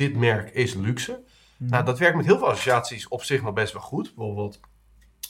dit 0.00 0.16
merk 0.16 0.50
is 0.50 0.74
luxe. 0.74 1.22
Nou, 1.56 1.84
dat 1.84 1.98
werkt 1.98 2.16
met 2.16 2.26
heel 2.26 2.38
veel 2.38 2.48
associaties 2.48 3.08
op 3.08 3.22
zich 3.22 3.42
nog 3.42 3.52
best 3.52 3.72
wel 3.72 3.82
goed. 3.82 4.14
Bijvoorbeeld 4.14 4.60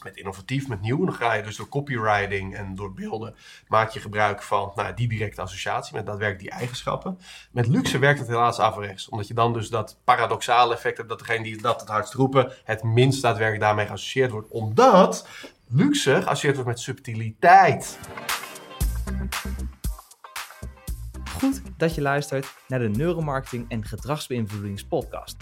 met 0.03 0.17
innovatief, 0.17 0.69
met 0.69 0.81
nieuw. 0.81 1.05
Dan 1.05 1.15
ga 1.15 1.33
je 1.33 1.43
dus 1.43 1.57
door 1.57 1.69
copywriting 1.69 2.55
en 2.55 2.75
door 2.75 2.93
beelden 2.93 3.35
maak 3.69 3.91
je 3.91 4.01
gebruik 4.01 4.43
van 4.43 4.73
nou, 4.75 4.95
die 4.95 5.09
directe 5.09 5.41
associatie 5.41 5.95
met 5.95 6.07
daadwerkelijk 6.07 6.51
die 6.51 6.59
eigenschappen. 6.59 7.19
Met 7.51 7.67
luxe 7.67 7.99
werkt 7.99 8.19
het 8.19 8.29
helaas 8.29 8.59
averechts. 8.61 9.09
Omdat 9.09 9.29
je 9.29 9.35
dan 9.35 9.53
dus 9.53 9.69
dat 9.69 10.01
paradoxale 10.05 10.75
effect 10.75 10.97
hebt 10.97 11.09
dat 11.09 11.19
degene 11.19 11.43
die 11.43 11.63
dat 11.63 11.81
het 11.81 11.89
hardst 11.89 12.15
roepen 12.15 12.53
het 12.65 12.83
minst 12.83 13.23
daadwerkelijk 13.23 13.63
daarmee 13.63 13.87
geassocieerd 13.87 14.31
wordt. 14.31 14.49
Omdat 14.49 15.29
luxe 15.69 16.23
geassocieerd 16.23 16.55
wordt 16.55 16.71
met 16.71 16.81
subtiliteit. 16.81 17.99
Goed 21.41 21.63
dat 21.77 21.95
je 21.95 22.01
luistert 22.01 22.55
naar 22.69 22.79
de 22.79 22.89
Neuromarketing 22.89 23.65
en 23.69 23.85
Gedragsbeïnvloedingspodcast. 23.85 25.37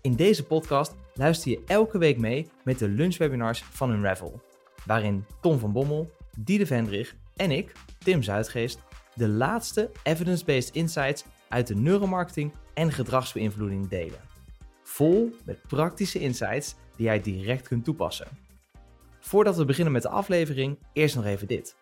In 0.00 0.14
deze 0.14 0.44
podcast 0.44 0.94
luister 1.14 1.50
je 1.50 1.62
elke 1.66 1.98
week 1.98 2.18
mee 2.18 2.50
met 2.64 2.78
de 2.78 2.88
lunchwebinars 2.88 3.62
van 3.62 3.90
Unravel, 3.90 4.42
waarin 4.84 5.24
Tom 5.40 5.58
van 5.58 5.72
Bommel, 5.72 6.10
Diede 6.38 6.66
Vendrich 6.66 7.14
en 7.36 7.50
ik, 7.50 7.72
Tim 7.98 8.22
Zuidgeest, 8.22 8.78
de 9.14 9.28
laatste 9.28 9.90
evidence-based 10.02 10.74
insights 10.74 11.24
uit 11.48 11.66
de 11.66 11.74
neuromarketing 11.74 12.52
en 12.74 12.92
gedragsbeïnvloeding 12.92 13.88
delen. 13.88 14.20
Vol 14.82 15.34
met 15.44 15.62
praktische 15.62 16.18
insights 16.18 16.74
die 16.96 17.06
jij 17.06 17.20
direct 17.20 17.68
kunt 17.68 17.84
toepassen. 17.84 18.28
Voordat 19.20 19.56
we 19.56 19.64
beginnen 19.64 19.92
met 19.92 20.02
de 20.02 20.08
aflevering, 20.08 20.78
eerst 20.92 21.14
nog 21.14 21.24
even 21.24 21.46
dit. 21.46 21.76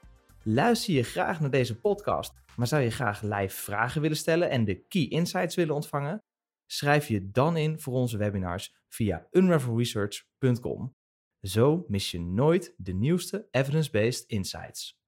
Luister 0.48 0.94
je 0.94 1.02
graag 1.02 1.40
naar 1.40 1.50
deze 1.50 1.80
podcast, 1.80 2.32
maar 2.56 2.66
zou 2.66 2.82
je 2.82 2.90
graag 2.90 3.22
live 3.22 3.56
vragen 3.62 4.00
willen 4.00 4.16
stellen 4.16 4.50
en 4.50 4.64
de 4.64 4.86
key 4.86 5.08
insights 5.08 5.54
willen 5.54 5.74
ontvangen? 5.74 6.24
Schrijf 6.66 7.08
je 7.08 7.30
dan 7.30 7.56
in 7.56 7.80
voor 7.80 7.92
onze 7.92 8.16
webinars 8.16 8.76
via 8.88 9.26
unravelresearch.com. 9.30 10.94
Zo 11.40 11.84
mis 11.88 12.10
je 12.10 12.20
nooit 12.20 12.74
de 12.76 12.92
nieuwste 12.92 13.48
evidence-based 13.50 14.28
insights. 14.28 14.98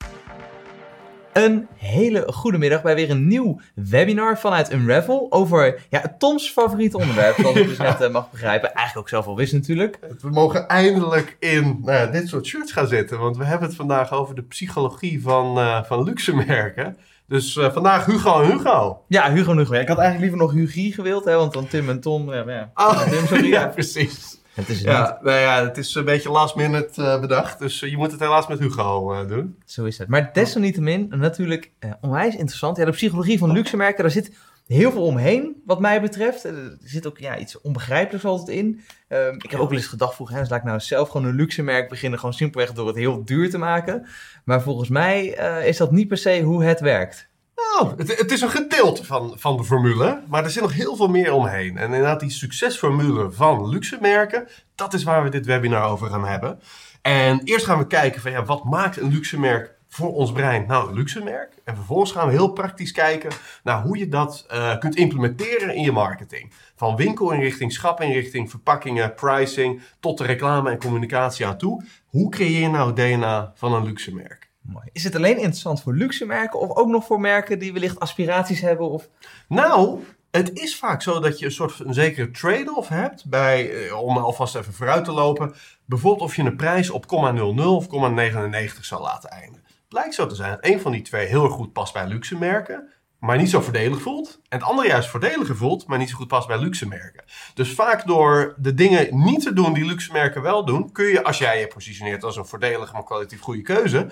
Een 1.38 1.68
hele 1.74 2.32
goede 2.32 2.58
middag 2.58 2.82
bij 2.82 2.94
weer 2.94 3.10
een 3.10 3.26
nieuw 3.26 3.60
webinar 3.74 4.38
vanuit 4.38 4.72
Unravel 4.72 5.26
over 5.30 5.86
ja, 5.90 6.14
Toms 6.18 6.50
favoriete 6.50 6.98
onderwerp, 6.98 7.36
zoals 7.36 7.56
ik 7.56 7.68
dus 7.68 7.78
net 7.88 8.00
uh, 8.00 8.10
mag 8.10 8.30
begrijpen. 8.30 8.74
Eigenlijk 8.74 8.98
ook 8.98 9.08
zelf 9.08 9.26
al 9.26 9.36
wist 9.36 9.52
natuurlijk. 9.52 9.98
We 10.20 10.30
mogen 10.30 10.68
eindelijk 10.68 11.36
in 11.40 11.80
nou 11.82 11.98
ja, 11.98 12.06
dit 12.06 12.28
soort 12.28 12.46
shirts 12.46 12.72
gaan 12.72 12.86
zitten, 12.86 13.18
want 13.18 13.36
we 13.36 13.44
hebben 13.44 13.68
het 13.68 13.76
vandaag 13.76 14.12
over 14.12 14.34
de 14.34 14.42
psychologie 14.42 15.22
van, 15.22 15.58
uh, 15.58 15.84
van 15.84 16.02
luxe 16.02 16.34
merken. 16.34 16.96
Dus 17.26 17.56
uh, 17.56 17.72
vandaag 17.72 18.06
Hugo 18.06 18.42
en 18.42 18.50
Hugo. 18.50 19.04
Ja, 19.08 19.32
Hugo 19.32 19.50
en 19.50 19.58
Hugo. 19.58 19.74
Ja, 19.74 19.80
ik 19.80 19.88
had 19.88 19.98
eigenlijk 19.98 20.30
liever 20.30 20.46
nog 20.46 20.58
Hugie 20.60 20.92
gewild, 20.92 21.24
hè, 21.24 21.34
want 21.34 21.52
dan 21.52 21.66
Tim 21.66 21.88
en 21.88 22.00
Tom. 22.00 22.32
Ja, 22.32 22.44
ja. 22.46 22.70
Oh, 22.74 23.08
Tim, 23.08 23.26
sorry, 23.26 23.50
ja, 23.58 23.66
precies. 23.66 24.37
Het 24.58 24.68
is 24.68 24.80
ja, 24.80 25.18
nou 25.22 25.38
ja, 25.38 25.64
het 25.64 25.78
is 25.78 25.94
een 25.94 26.04
beetje 26.04 26.30
last 26.30 26.54
minute 26.54 27.02
uh, 27.02 27.20
bedacht. 27.20 27.58
Dus 27.58 27.82
uh, 27.82 27.90
je 27.90 27.96
moet 27.96 28.10
het 28.10 28.20
helaas 28.20 28.46
met 28.46 28.58
Hugo 28.58 29.12
uh, 29.12 29.28
doen. 29.28 29.56
Zo 29.64 29.84
is 29.84 29.98
het. 29.98 30.08
Maar 30.08 30.30
desalniettemin 30.32 31.06
natuurlijk 31.08 31.70
onwijs 32.00 32.36
interessant. 32.36 32.76
Ja, 32.76 32.84
de 32.84 32.90
psychologie 32.90 33.38
van 33.38 33.52
luxe 33.52 33.76
merken, 33.76 34.02
daar 34.02 34.12
zit 34.12 34.32
heel 34.66 34.90
veel 34.90 35.02
omheen, 35.02 35.62
wat 35.64 35.80
mij 35.80 36.00
betreft. 36.00 36.44
Er 36.44 36.76
zit 36.82 37.06
ook 37.06 37.18
ja, 37.18 37.38
iets 37.38 37.60
onbegrijpelijks 37.60 38.26
altijd 38.26 38.56
in. 38.56 38.80
Um, 39.08 39.34
ik 39.34 39.50
heb 39.50 39.60
ook 39.60 39.68
wel 39.68 39.78
eens 39.78 39.86
gedacht 39.86 40.14
vroeger, 40.14 40.38
dus 40.38 40.48
laat 40.48 40.58
ik 40.58 40.64
nou 40.64 40.80
zelf 40.80 41.08
gewoon 41.08 41.26
een 41.26 41.34
luxe 41.34 41.62
merk 41.62 41.88
beginnen, 41.88 42.18
gewoon 42.18 42.34
simpelweg 42.34 42.72
door 42.72 42.86
het 42.86 42.96
heel 42.96 43.24
duur 43.24 43.50
te 43.50 43.58
maken. 43.58 44.06
Maar 44.44 44.62
volgens 44.62 44.88
mij 44.88 45.24
is 45.64 45.76
dat 45.76 45.90
niet 45.90 46.08
per 46.08 46.16
se 46.16 46.40
hoe 46.40 46.64
het 46.64 46.80
werkt. 46.80 47.27
Nou, 47.58 47.94
het, 47.96 48.18
het, 48.18 48.32
is 48.32 48.40
een 48.40 48.50
gedeelte 48.50 49.04
van, 49.04 49.34
van 49.36 49.56
de 49.56 49.64
formule, 49.64 50.22
maar 50.28 50.44
er 50.44 50.50
zit 50.50 50.62
nog 50.62 50.72
heel 50.72 50.96
veel 50.96 51.08
meer 51.08 51.32
omheen. 51.32 51.76
En 51.76 51.84
inderdaad, 51.84 52.20
die 52.20 52.30
succesformule 52.30 53.30
van 53.30 53.68
luxe 53.68 53.98
merken, 54.00 54.48
dat 54.74 54.94
is 54.94 55.02
waar 55.02 55.22
we 55.22 55.30
dit 55.30 55.46
webinar 55.46 55.90
over 55.90 56.10
gaan 56.10 56.26
hebben. 56.26 56.60
En 57.02 57.40
eerst 57.44 57.66
gaan 57.66 57.78
we 57.78 57.86
kijken 57.86 58.20
van 58.20 58.30
ja, 58.30 58.44
wat 58.44 58.64
maakt 58.64 58.96
een 58.96 59.10
luxe 59.10 59.38
merk 59.38 59.74
voor 59.88 60.14
ons 60.14 60.32
brein 60.32 60.66
nou 60.66 60.88
een 60.88 60.94
luxe 60.94 61.24
merk? 61.24 61.54
En 61.64 61.74
vervolgens 61.74 62.12
gaan 62.12 62.26
we 62.26 62.32
heel 62.32 62.52
praktisch 62.52 62.92
kijken 62.92 63.30
naar 63.62 63.82
hoe 63.82 63.98
je 63.98 64.08
dat 64.08 64.46
uh, 64.50 64.78
kunt 64.78 64.96
implementeren 64.96 65.74
in 65.74 65.82
je 65.82 65.92
marketing. 65.92 66.52
Van 66.76 66.96
winkelinrichting, 66.96 67.72
schapinrichting, 67.72 68.50
verpakkingen, 68.50 69.14
pricing, 69.14 69.82
tot 70.00 70.18
de 70.18 70.24
reclame 70.24 70.70
en 70.70 70.78
communicatie 70.78 71.46
aan 71.46 71.58
toe. 71.58 71.84
Hoe 72.06 72.30
creëer 72.30 72.60
je 72.60 72.68
nou 72.68 72.92
DNA 72.92 73.52
van 73.54 73.74
een 73.74 73.84
luxe 73.84 74.14
merk? 74.14 74.47
Is 74.92 75.04
het 75.04 75.14
alleen 75.14 75.36
interessant 75.36 75.82
voor 75.82 75.94
luxe 75.94 76.24
merken 76.24 76.60
of 76.60 76.76
ook 76.76 76.88
nog 76.88 77.04
voor 77.04 77.20
merken 77.20 77.58
die 77.58 77.72
wellicht 77.72 78.00
aspiraties 78.00 78.60
hebben? 78.60 78.90
Of... 78.90 79.08
Nou, 79.48 80.04
het 80.30 80.58
is 80.58 80.76
vaak 80.76 81.02
zo 81.02 81.20
dat 81.20 81.38
je 81.38 81.44
een 81.44 81.52
soort 81.52 81.78
een 81.78 81.94
zekere 81.94 82.30
trade-off 82.30 82.88
hebt 82.88 83.24
bij, 83.26 83.86
eh, 83.86 84.02
om 84.02 84.18
alvast 84.18 84.54
even 84.54 84.72
vooruit 84.72 85.04
te 85.04 85.12
lopen. 85.12 85.54
Bijvoorbeeld 85.84 86.22
of 86.22 86.36
je 86.36 86.42
een 86.42 86.56
prijs 86.56 86.90
op 86.90 87.06
0,00 87.06 87.76
of 87.76 87.86
0,99 87.86 88.84
zou 88.84 89.02
laten 89.02 89.30
eindigen. 89.30 89.66
Blijkt 89.88 90.14
zo 90.14 90.26
te 90.26 90.34
zijn 90.34 90.50
dat 90.50 90.64
een 90.64 90.80
van 90.80 90.92
die 90.92 91.02
twee 91.02 91.26
heel 91.26 91.44
erg 91.44 91.52
goed 91.52 91.72
past 91.72 91.92
bij 91.92 92.06
luxe 92.06 92.36
merken 92.36 92.88
maar 93.18 93.36
niet 93.36 93.50
zo 93.50 93.60
voordelig 93.60 94.00
voelt. 94.00 94.40
En 94.48 94.58
het 94.58 94.68
andere 94.68 94.88
juist 94.88 95.08
voordeliger 95.08 95.56
voelt, 95.56 95.86
maar 95.86 95.98
niet 95.98 96.10
zo 96.10 96.16
goed 96.16 96.28
past 96.28 96.46
bij 96.46 96.58
luxe 96.58 96.88
merken. 96.88 97.24
Dus 97.54 97.74
vaak 97.74 98.06
door 98.06 98.54
de 98.56 98.74
dingen 98.74 99.24
niet 99.24 99.42
te 99.42 99.52
doen 99.52 99.72
die 99.72 99.84
luxe 99.84 100.12
merken 100.12 100.42
wel 100.42 100.64
doen, 100.64 100.92
kun 100.92 101.06
je, 101.06 101.24
als 101.24 101.38
jij 101.38 101.60
je 101.60 101.66
positioneert 101.66 102.24
als 102.24 102.36
een 102.36 102.46
voordelige, 102.46 102.92
maar 102.92 103.04
kwalitatief 103.04 103.40
goede 103.40 103.62
keuze, 103.62 104.06
uh, 104.06 104.10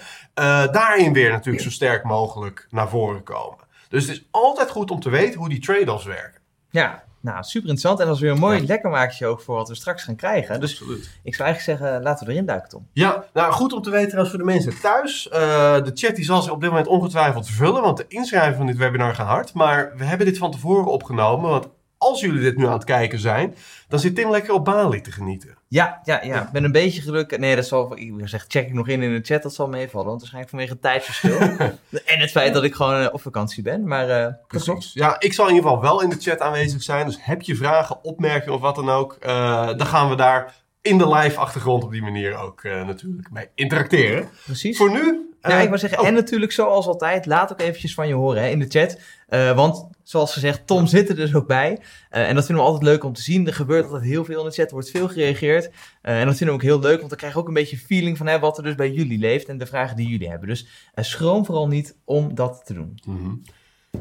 daarin 0.73 1.13
weer 1.13 1.31
natuurlijk 1.31 1.65
zo 1.65 1.71
sterk 1.71 2.05
mogelijk 2.05 2.67
naar 2.71 2.89
voren 2.89 3.23
komen. 3.23 3.65
Dus 3.89 4.07
het 4.07 4.17
is 4.17 4.27
altijd 4.31 4.71
goed 4.71 4.91
om 4.91 5.01
te 5.01 5.11
weten 5.11 5.39
hoe 5.39 5.49
die 5.49 5.61
trade-offs 5.61 6.05
werken. 6.05 6.41
Ja, 6.71 7.05
nou, 7.27 7.43
super 7.43 7.69
interessant. 7.69 8.01
En 8.01 8.07
dat 8.07 8.15
is 8.15 8.21
weer 8.21 8.31
een 8.31 8.39
mooi 8.39 8.61
ja. 8.61 8.67
lekkermaakje 8.67 9.27
ook 9.27 9.41
voor 9.41 9.57
wat 9.57 9.69
we 9.69 9.75
straks 9.75 10.03
gaan 10.03 10.17
krijgen. 10.17 10.61
Dus 10.61 10.81
Absoluut. 10.81 11.11
ik 11.23 11.35
zou 11.35 11.49
eigenlijk 11.49 11.81
zeggen, 11.81 12.03
laten 12.03 12.27
we 12.27 12.33
erin 12.33 12.47
duiken, 12.47 12.69
Tom. 12.69 12.89
Ja, 12.93 13.25
nou 13.33 13.53
goed 13.53 13.73
om 13.73 13.83
te 13.83 13.91
weten 13.91 14.09
trouwens 14.09 14.37
voor 14.37 14.45
de 14.45 14.53
mensen 14.53 14.81
thuis. 14.81 15.29
Uh, 15.33 15.39
de 15.85 15.91
chat 15.95 16.17
die 16.17 16.25
zal 16.25 16.43
zich 16.43 16.53
op 16.53 16.61
dit 16.61 16.71
moment 16.71 16.89
ongetwijfeld 16.89 17.49
vullen, 17.49 17.83
want 17.83 17.97
de 17.97 18.05
inschrijvingen 18.09 18.57
van 18.57 18.67
dit 18.67 18.77
webinar 18.77 19.15
gaan 19.15 19.27
hard. 19.27 19.55
Maar 19.55 19.93
we 19.97 20.05
hebben 20.05 20.27
dit 20.27 20.39
van 20.39 20.51
tevoren 20.51 20.93
opgenomen, 20.93 21.51
want 21.51 21.69
als 21.99 22.21
jullie 22.21 22.41
dit 22.41 22.57
nu 22.57 22.67
aan 22.67 22.73
het 22.73 22.85
kijken 22.85 23.19
zijn, 23.19 23.55
dan 23.89 23.99
zit 23.99 24.15
Tim 24.15 24.31
lekker 24.31 24.55
op 24.55 24.65
Bali 24.65 25.01
te 25.01 25.13
genieten. 25.13 25.56
Ja, 25.77 26.01
ja, 26.05 26.21
ja. 26.23 26.43
Ik 26.43 26.51
ben 26.51 26.65
een 26.65 26.73
beetje 26.73 27.03
geluk. 27.03 27.39
Nee, 27.39 27.57
dat 27.57 27.67
zal. 27.67 27.97
Ik 27.97 28.13
zeg, 28.25 28.45
check 28.49 28.67
ik 28.67 28.73
nog 28.73 28.89
in 28.89 29.03
in 29.03 29.15
de 29.15 29.21
chat, 29.23 29.43
dat 29.43 29.55
zal 29.55 29.69
meevallen. 29.69 30.07
Want 30.07 30.19
waarschijnlijk 30.19 30.51
vanwege 30.51 30.73
het 30.73 30.83
tijdsverschil. 30.83 31.39
en 32.13 32.21
het 32.21 32.31
feit 32.31 32.55
dat 32.55 32.65
ik 32.65 32.75
gewoon 32.75 33.01
uh, 33.01 33.09
op 33.13 33.21
vakantie 33.21 33.63
ben. 33.63 33.87
Maar. 33.89 34.09
Uh, 34.09 34.33
Precies. 34.49 34.93
Ja, 34.93 35.17
ik 35.21 35.33
zal 35.33 35.49
in 35.49 35.55
ieder 35.55 35.71
geval 35.71 35.83
wel 35.83 36.03
in 36.03 36.09
de 36.09 36.17
chat 36.21 36.41
aanwezig 36.41 36.83
zijn. 36.83 37.07
Dus 37.07 37.19
heb 37.21 37.43
je 37.43 37.57
vragen, 37.57 38.05
opmerkingen 38.05 38.55
of 38.55 38.61
wat 38.61 38.75
dan 38.75 38.91
ook, 38.91 39.17
uh, 39.27 39.67
dan 39.67 39.87
gaan 39.87 40.09
we 40.09 40.15
daar 40.15 40.55
in 40.81 40.99
de 40.99 41.09
live 41.09 41.39
achtergrond 41.39 41.85
op 41.85 41.91
die 41.91 42.03
manier 42.03 42.37
ook 42.37 42.63
natuurlijk 42.63 43.31
mee 43.31 43.49
interacteren. 43.55 44.29
Precies. 44.45 44.77
Voor 44.77 44.91
nu. 44.91 45.27
Ja, 45.43 45.61
ik 45.61 45.69
wil 45.69 45.79
zeggen, 45.79 46.01
oh. 46.01 46.07
en 46.07 46.15
natuurlijk 46.15 46.53
zoals 46.53 46.87
altijd, 46.87 47.27
laat 47.27 47.53
ook 47.53 47.61
eventjes 47.61 47.95
van 47.95 48.09
je 48.09 48.15
horen 48.15 48.43
hè, 48.43 48.49
in 48.49 48.59
de 48.59 48.69
chat. 48.69 48.99
Uh, 49.29 49.57
want 49.57 49.89
zoals 50.03 50.33
gezegd, 50.33 50.67
Tom 50.67 50.87
zit 50.87 51.09
er 51.09 51.17
dus 51.17 51.35
ook 51.35 51.47
bij. 51.47 51.71
Uh, 51.71 52.29
en 52.29 52.35
dat 52.35 52.47
vinden 52.47 52.65
we 52.65 52.71
altijd 52.71 52.91
leuk 52.91 53.05
om 53.05 53.13
te 53.13 53.23
zien. 53.23 53.47
Er 53.47 53.55
gebeurt 53.55 53.85
altijd 53.85 54.05
heel 54.05 54.25
veel 54.25 54.39
in 54.41 54.47
de 54.47 54.55
chat, 54.55 54.67
er 54.67 54.73
wordt 54.73 54.91
veel 54.91 55.09
gereageerd. 55.09 55.65
Uh, 55.67 56.21
en 56.21 56.27
dat 56.27 56.37
vinden 56.37 56.57
we 56.57 56.63
ook 56.63 56.69
heel 56.69 56.81
leuk, 56.81 56.99
want 56.99 57.09
dan 57.09 57.19
krijgen 57.19 57.39
we 57.39 57.45
ook 57.45 57.49
een 57.49 57.63
beetje 57.63 57.79
feeling 57.79 58.17
van 58.17 58.27
hè, 58.27 58.39
wat 58.39 58.57
er 58.57 58.63
dus 58.63 58.75
bij 58.75 58.91
jullie 58.91 59.19
leeft 59.19 59.49
en 59.49 59.59
de 59.59 59.67
vragen 59.67 59.97
die 59.97 60.09
jullie 60.09 60.29
hebben. 60.29 60.49
Dus 60.49 60.67
schroom 60.95 61.45
vooral 61.45 61.69
niet 61.69 61.97
om 62.05 62.35
dat 62.35 62.63
te 62.65 62.75
doen. 62.75 63.01
Mm 63.07 63.17
-hmm. 63.17 63.43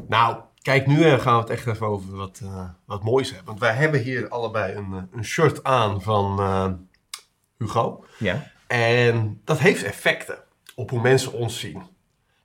Nou, 0.08 0.36
kijk, 0.62 0.86
nu 0.86 1.18
gaan 1.18 1.34
we 1.34 1.40
het 1.40 1.50
echt 1.50 1.66
even 1.66 1.86
over 1.86 2.16
wat, 2.16 2.40
wat 2.84 3.04
moois 3.04 3.28
hebben. 3.28 3.46
Want 3.46 3.60
wij 3.60 3.74
hebben 3.74 4.00
hier 4.00 4.28
allebei 4.28 4.74
een, 4.74 5.08
een 5.12 5.24
shirt 5.24 5.64
aan 5.64 6.02
van 6.02 6.40
Hugo. 7.58 8.04
Ja. 8.18 8.50
En 8.66 9.40
dat 9.44 9.58
heeft 9.58 9.82
effecten 9.82 10.38
op 10.74 10.90
hoe 10.90 11.00
mensen 11.00 11.32
ons 11.32 11.60
zien. 11.60 11.82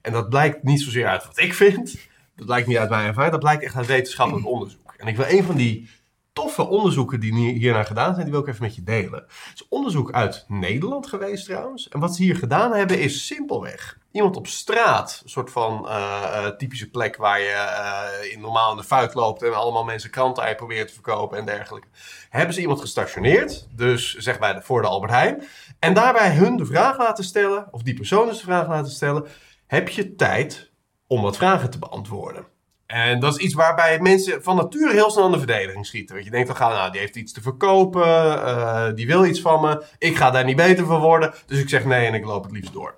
En 0.02 0.12
dat 0.12 0.30
blijkt 0.30 0.64
niet 0.64 0.81
zozeer 0.81 1.08
uit 1.08 1.25
wat 1.25 1.40
ik 1.40 1.53
vind. 1.53 2.09
Dat 2.41 2.50
blijkt 2.50 2.68
niet 2.68 2.78
uit 2.78 2.90
mijn 2.90 3.07
ervaring. 3.07 3.31
Dat 3.31 3.41
blijkt 3.41 3.63
echt 3.63 3.75
uit 3.75 3.85
wetenschappelijk 3.85 4.47
onderzoek. 4.53 4.94
En 4.97 5.07
ik 5.07 5.16
wil 5.16 5.25
een 5.29 5.44
van 5.44 5.56
die 5.56 5.90
toffe 6.34 6.68
onderzoeken 6.68 7.19
die 7.19 7.34
hiernaar 7.34 7.85
gedaan 7.85 8.14
zijn, 8.14 8.23
die 8.23 8.34
wil 8.34 8.41
ik 8.41 8.47
even 8.47 8.64
met 8.64 8.76
je 8.76 8.84
delen. 8.84 9.20
Het 9.20 9.52
is 9.53 9.67
onderzoek 9.70 10.11
uit 10.11 10.46
Nederland 10.47 11.08
geweest 11.08 11.46
trouwens. 11.46 11.90
En 11.90 11.99
wat 11.99 12.16
ze 12.16 12.23
hier 12.23 12.35
gedaan 12.35 12.73
hebben 12.73 12.99
is 12.99 13.26
simpelweg 13.26 13.97
iemand 14.11 14.35
op 14.35 14.47
straat, 14.47 15.22
een 15.23 15.29
soort 15.29 15.52
van 15.52 15.85
uh, 15.88 15.91
uh, 15.91 16.47
typische 16.47 16.90
plek 16.90 17.17
waar 17.17 17.40
je 17.40 17.79
uh, 18.23 18.32
in 18.32 18.40
normaal 18.40 18.72
in 18.72 18.78
de 18.78 18.84
fuik 18.84 19.14
loopt 19.14 19.44
en 19.44 19.53
allemaal 19.53 19.84
mensen 19.84 20.09
kranten 20.09 20.55
proberen 20.55 20.87
te 20.87 20.94
verkopen 20.94 21.37
en 21.37 21.46
dergelijke. 21.46 21.87
Hebben 22.29 22.53
ze 22.53 22.61
iemand 22.61 22.79
gestationeerd, 22.79 23.67
dus 23.72 24.16
zeg 24.16 24.40
bij 24.40 24.53
de, 24.53 24.61
voor 24.61 24.82
de 24.82 24.87
Albert 24.87 25.11
Heijn, 25.11 25.44
en 25.79 25.94
daarbij 25.94 26.35
hun 26.35 26.58
de 26.58 26.66
vraag 26.66 26.97
laten 26.97 27.23
stellen, 27.23 27.67
of 27.72 27.82
die 27.82 27.94
persoon 27.94 28.28
dus 28.28 28.37
de 28.37 28.44
vraag 28.44 28.67
laten 28.67 28.91
stellen, 28.91 29.26
heb 29.67 29.90
je 29.90 30.16
tijd 30.16 30.71
om 31.11 31.22
wat 31.22 31.37
vragen 31.37 31.69
te 31.69 31.79
beantwoorden? 31.79 32.46
En 32.85 33.19
dat 33.19 33.37
is 33.37 33.43
iets 33.43 33.53
waarbij 33.53 33.99
mensen 33.99 34.43
van 34.43 34.55
nature 34.55 34.93
heel 34.93 35.11
snel 35.11 35.23
aan 35.23 35.31
de 35.31 35.37
verdediging 35.37 35.85
schieten. 35.85 36.16
Want 36.16 36.25
je 36.25 36.31
denkt 36.31 36.47
dan, 36.47 36.69
nou, 36.69 36.91
die 36.91 36.99
heeft 36.99 37.16
iets 37.16 37.34
te 37.34 37.41
verkopen, 37.41 38.08
uh, 38.08 38.87
die 38.96 39.08
wil 39.08 39.25
iets 39.25 39.41
van 39.41 39.61
me, 39.61 39.84
ik 39.97 40.16
ga 40.16 40.31
daar 40.31 40.43
niet 40.43 40.55
beter 40.55 40.85
van 40.85 40.99
worden, 40.99 41.34
dus 41.46 41.59
ik 41.59 41.69
zeg 41.69 41.85
nee 41.85 42.08
en 42.08 42.13
ik 42.13 42.25
loop 42.25 42.43
het 42.43 42.52
liefst 42.52 42.73
door. 42.73 42.96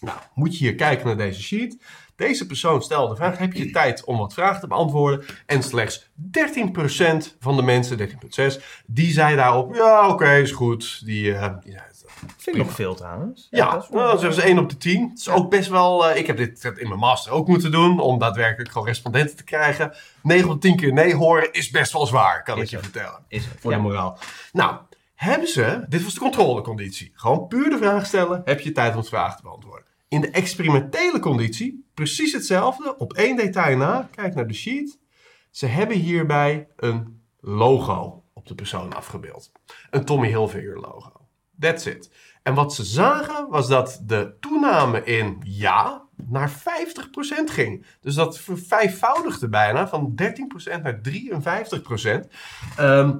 Nou, 0.00 0.18
moet 0.34 0.58
je 0.58 0.64
hier 0.64 0.74
kijken 0.74 1.06
naar 1.06 1.16
deze 1.16 1.42
sheet. 1.42 1.82
Deze 2.16 2.46
persoon 2.46 2.82
stelde 2.82 3.10
de 3.10 3.16
vraag: 3.16 3.38
heb 3.38 3.52
je 3.52 3.70
tijd 3.70 4.04
om 4.04 4.18
wat 4.18 4.34
vragen 4.34 4.60
te 4.60 4.66
beantwoorden? 4.66 5.24
En 5.46 5.62
slechts 5.62 6.08
13% 6.08 7.36
van 7.38 7.56
de 7.56 7.62
mensen, 7.62 7.98
13,6, 7.98 8.14
die 8.86 9.12
zei 9.12 9.36
daarop: 9.36 9.74
ja, 9.74 10.08
oké, 10.08 10.34
is 10.34 10.52
goed. 10.52 11.04
Die, 11.04 11.26
uh, 11.26 11.54
Vind 12.36 12.56
ik 12.56 12.62
nog 12.62 12.72
veel 12.72 12.94
trouwens. 12.94 13.46
Ja, 13.50 13.58
ja 13.58 13.86
nou, 13.90 14.18
zeggen 14.18 14.34
ze 14.34 14.42
1 14.42 14.58
op 14.58 14.68
de 14.68 14.76
10. 14.76 15.08
Het 15.08 15.18
is 15.18 15.28
ook 15.28 15.50
best 15.50 15.68
wel. 15.68 16.10
Uh, 16.10 16.16
ik 16.16 16.26
heb 16.26 16.36
dit 16.36 16.64
in 16.64 16.88
mijn 16.88 17.00
master 17.00 17.32
ook 17.32 17.48
moeten 17.48 17.70
doen. 17.70 18.00
Om 18.00 18.18
daadwerkelijk 18.18 18.70
gewoon 18.70 18.86
respondenten 18.86 19.36
te 19.36 19.44
krijgen. 19.44 19.94
9 20.22 20.48
op 20.48 20.60
de 20.60 20.68
10 20.68 20.76
keer 20.76 20.92
nee 20.92 21.14
horen 21.14 21.52
is 21.52 21.70
best 21.70 21.92
wel 21.92 22.06
zwaar, 22.06 22.42
kan 22.42 22.56
Is 22.56 22.62
ik 22.62 22.70
je 22.70 22.78
vertellen. 22.78 23.24
Is 23.28 23.44
het, 23.44 23.60
Voor 23.60 23.70
ja. 23.70 23.76
de 23.76 23.82
moraal. 23.82 24.18
Nou, 24.52 24.76
hebben 25.14 25.48
ze. 25.48 25.84
Dit 25.88 26.04
was 26.04 26.14
de 26.14 26.20
controleconditie. 26.20 27.12
Gewoon 27.14 27.46
puur 27.46 27.70
de 27.70 27.78
vraag 27.78 28.06
stellen. 28.06 28.42
Heb 28.44 28.60
je 28.60 28.72
tijd 28.72 28.92
om 28.92 28.98
het 28.98 29.08
vragen 29.08 29.36
te 29.36 29.42
beantwoorden? 29.42 29.86
In 30.08 30.20
de 30.20 30.30
experimentele 30.30 31.18
conditie, 31.18 31.86
precies 31.94 32.32
hetzelfde. 32.32 32.96
Op 32.96 33.12
één 33.12 33.36
detail 33.36 33.76
na. 33.76 34.08
Kijk 34.14 34.34
naar 34.34 34.46
de 34.46 34.54
sheet. 34.54 34.98
Ze 35.50 35.66
hebben 35.66 35.96
hierbij 35.96 36.68
een 36.76 37.22
logo 37.40 38.24
op 38.32 38.46
de 38.46 38.54
persoon 38.54 38.94
afgebeeld. 38.94 39.52
Een 39.90 40.04
Tommy 40.04 40.28
Hilfiger 40.28 40.80
logo. 40.80 41.21
That's 41.62 41.86
it. 41.86 42.10
En 42.42 42.54
wat 42.54 42.74
ze 42.74 42.84
zagen 42.84 43.48
was 43.48 43.68
dat 43.68 44.00
de 44.06 44.34
toename 44.40 45.04
in 45.04 45.40
ja 45.44 46.02
naar 46.28 46.50
50% 46.50 46.54
ging. 47.44 47.86
Dus 48.00 48.14
dat 48.14 48.38
vervijfvoudigde 48.38 49.48
bijna 49.48 49.88
van 49.88 50.14
13% 50.22 50.82
naar 50.82 51.00
53%. 51.00 52.28
Ehm 52.76 53.10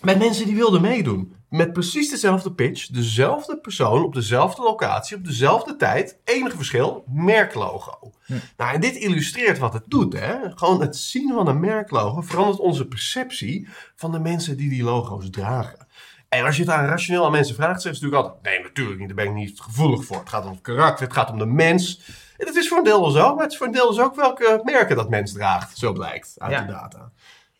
met 0.00 0.18
mensen 0.18 0.46
die 0.46 0.56
wilden 0.56 0.80
meedoen. 0.80 1.34
Met 1.48 1.72
precies 1.72 2.10
dezelfde 2.10 2.52
pitch, 2.52 2.86
dezelfde 2.86 3.58
persoon 3.58 4.04
op 4.04 4.14
dezelfde 4.14 4.62
locatie, 4.62 5.16
op 5.16 5.24
dezelfde 5.24 5.76
tijd. 5.76 6.18
Enige 6.24 6.56
verschil, 6.56 7.04
merklogo. 7.08 8.12
Nou, 8.56 8.74
en 8.74 8.80
dit 8.80 8.96
illustreert 8.96 9.58
wat 9.58 9.72
het 9.72 9.84
doet. 9.86 10.12
Hè? 10.12 10.36
Gewoon 10.54 10.80
het 10.80 10.96
zien 10.96 11.32
van 11.32 11.48
een 11.48 11.60
merklogo 11.60 12.20
verandert 12.20 12.58
onze 12.58 12.86
perceptie 12.86 13.68
van 13.94 14.12
de 14.12 14.18
mensen 14.18 14.56
die 14.56 14.68
die 14.70 14.82
logo's 14.82 15.30
dragen. 15.30 15.85
En 16.28 16.44
als 16.44 16.56
je 16.56 16.62
het 16.62 16.70
aan 16.72 16.86
rationeel 16.86 17.24
aan 17.24 17.30
mensen 17.30 17.54
vraagt, 17.54 17.82
zeggen 17.82 18.00
ze 18.00 18.04
natuurlijk 18.06 18.34
altijd: 18.34 18.54
nee, 18.54 18.62
natuurlijk 18.66 18.98
niet, 18.98 19.06
daar 19.08 19.16
ben 19.16 19.26
ik 19.26 19.32
niet 19.32 19.60
gevoelig 19.60 20.04
voor. 20.04 20.18
Het 20.18 20.28
gaat 20.28 20.44
om 20.44 20.50
het 20.50 20.60
karakter, 20.60 21.04
het 21.06 21.14
gaat 21.14 21.30
om 21.30 21.38
de 21.38 21.46
mens. 21.46 22.00
En 22.36 22.46
dat 22.46 22.54
is 22.56 22.68
voor 22.68 22.78
een 22.78 22.84
deel 22.84 23.00
wel 23.00 23.10
zo, 23.10 23.34
maar 23.34 23.42
het 23.42 23.52
is 23.52 23.58
voor 23.58 23.66
een 23.66 23.72
deel 23.72 23.88
dus 23.90 23.98
ook 24.00 24.14
welke 24.14 24.60
merken 24.64 24.96
dat 24.96 25.08
mens 25.10 25.32
draagt, 25.32 25.78
zo 25.78 25.92
blijkt 25.92 26.34
uit 26.38 26.52
Ja. 26.52 26.60
de 26.60 26.72
data. 26.72 27.10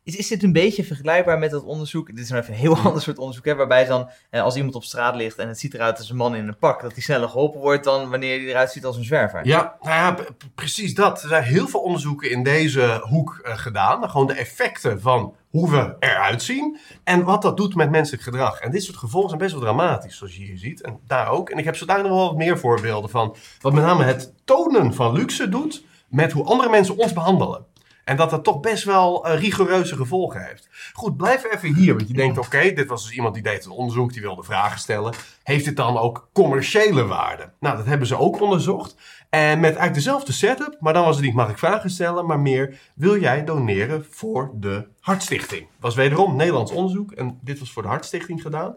Is, 0.06 0.16
is 0.16 0.28
dit 0.28 0.42
een 0.42 0.52
beetje 0.52 0.84
vergelijkbaar 0.84 1.38
met 1.38 1.50
dat 1.50 1.64
onderzoek? 1.64 2.06
Dit 2.06 2.18
is 2.18 2.28
nou 2.28 2.42
even 2.42 2.54
een 2.54 2.60
heel 2.60 2.76
ander 2.84 3.02
soort 3.02 3.18
onderzoek, 3.18 3.44
hè, 3.44 3.54
waarbij 3.54 3.84
dan 3.84 4.10
eh, 4.30 4.42
als 4.42 4.56
iemand 4.56 4.74
op 4.74 4.84
straat 4.84 5.14
ligt 5.14 5.38
en 5.38 5.48
het 5.48 5.58
ziet 5.58 5.74
eruit 5.74 5.98
als 5.98 6.10
een 6.10 6.16
man 6.16 6.34
in 6.34 6.48
een 6.48 6.58
pak, 6.58 6.82
dat 6.82 6.92
hij 6.92 7.02
sneller 7.02 7.28
geholpen 7.28 7.60
wordt 7.60 7.84
dan 7.84 8.10
wanneer 8.10 8.38
hij 8.38 8.48
eruit 8.48 8.72
ziet 8.72 8.84
als 8.84 8.96
een 8.96 9.04
zwerver. 9.04 9.46
Ja, 9.46 9.76
nou 9.80 9.94
ja, 9.94 10.24
precies 10.54 10.94
dat. 10.94 11.22
Er 11.22 11.28
zijn 11.28 11.42
heel 11.42 11.68
veel 11.68 11.80
onderzoeken 11.80 12.30
in 12.30 12.42
deze 12.42 13.00
hoek 13.02 13.40
eh, 13.42 13.58
gedaan. 13.58 14.10
Gewoon 14.10 14.26
de 14.26 14.32
effecten 14.32 15.00
van 15.00 15.34
hoe 15.50 15.70
we 15.70 15.96
eruit 15.98 16.42
zien 16.42 16.78
en 17.04 17.24
wat 17.24 17.42
dat 17.42 17.56
doet 17.56 17.74
met 17.74 17.90
menselijk 17.90 18.22
gedrag. 18.22 18.60
En 18.60 18.70
dit 18.70 18.82
soort 18.82 18.96
gevolgen 18.96 19.28
zijn 19.28 19.40
best 19.40 19.52
wel 19.52 19.62
dramatisch, 19.62 20.16
zoals 20.16 20.36
je 20.36 20.44
hier 20.44 20.58
ziet. 20.58 20.82
En 20.82 20.98
daar 21.06 21.28
ook. 21.28 21.50
En 21.50 21.58
ik 21.58 21.64
heb 21.64 21.76
zo 21.76 21.86
daar 21.86 22.02
nog 22.02 22.10
wel 22.10 22.26
wat 22.26 22.36
meer 22.36 22.58
voorbeelden 22.58 23.10
van. 23.10 23.36
Wat 23.60 23.72
met 23.72 23.84
name 23.84 24.04
het 24.04 24.32
tonen 24.44 24.94
van 24.94 25.12
luxe 25.12 25.48
doet 25.48 25.84
met 26.08 26.32
hoe 26.32 26.44
andere 26.44 26.70
mensen 26.70 26.96
ons 26.96 27.12
behandelen. 27.12 27.64
En 28.06 28.16
dat 28.16 28.30
dat 28.30 28.44
toch 28.44 28.60
best 28.60 28.84
wel 28.84 29.26
eh, 29.26 29.40
rigoureuze 29.40 29.96
gevolgen 29.96 30.46
heeft. 30.46 30.68
Goed, 30.92 31.16
blijf 31.16 31.44
even 31.44 31.74
hier. 31.74 31.94
Want 31.94 32.08
je 32.08 32.14
denkt, 32.14 32.38
oké, 32.38 32.72
dit 32.72 32.88
was 32.88 33.04
dus 33.04 33.12
iemand 33.12 33.34
die 33.34 33.42
deed 33.42 33.64
een 33.64 33.70
onderzoek, 33.70 34.12
die 34.12 34.22
wilde 34.22 34.42
vragen 34.42 34.78
stellen. 34.78 35.14
Heeft 35.42 35.64
dit 35.64 35.76
dan 35.76 35.98
ook 35.98 36.28
commerciële 36.32 37.06
waarde? 37.06 37.50
Nou, 37.60 37.76
dat 37.76 37.86
hebben 37.86 38.06
ze 38.06 38.18
ook 38.18 38.40
onderzocht. 38.40 38.96
En 39.30 39.60
met 39.60 39.62
eigenlijk 39.62 39.94
dezelfde 39.94 40.32
setup, 40.32 40.76
maar 40.80 40.92
dan 40.92 41.04
was 41.04 41.16
het 41.16 41.24
niet 41.24 41.34
mag 41.34 41.50
ik 41.50 41.58
vragen 41.58 41.90
stellen, 41.90 42.26
maar 42.26 42.40
meer 42.40 42.78
wil 42.94 43.18
jij 43.20 43.44
doneren 43.44 44.06
voor 44.10 44.50
de 44.54 44.88
Hartstichting. 45.00 45.66
Was 45.80 45.94
wederom 45.94 46.36
Nederlands 46.36 46.72
onderzoek 46.72 47.12
en 47.12 47.38
dit 47.42 47.58
was 47.58 47.72
voor 47.72 47.82
de 47.82 47.88
Hartstichting 47.88 48.42
gedaan. 48.42 48.74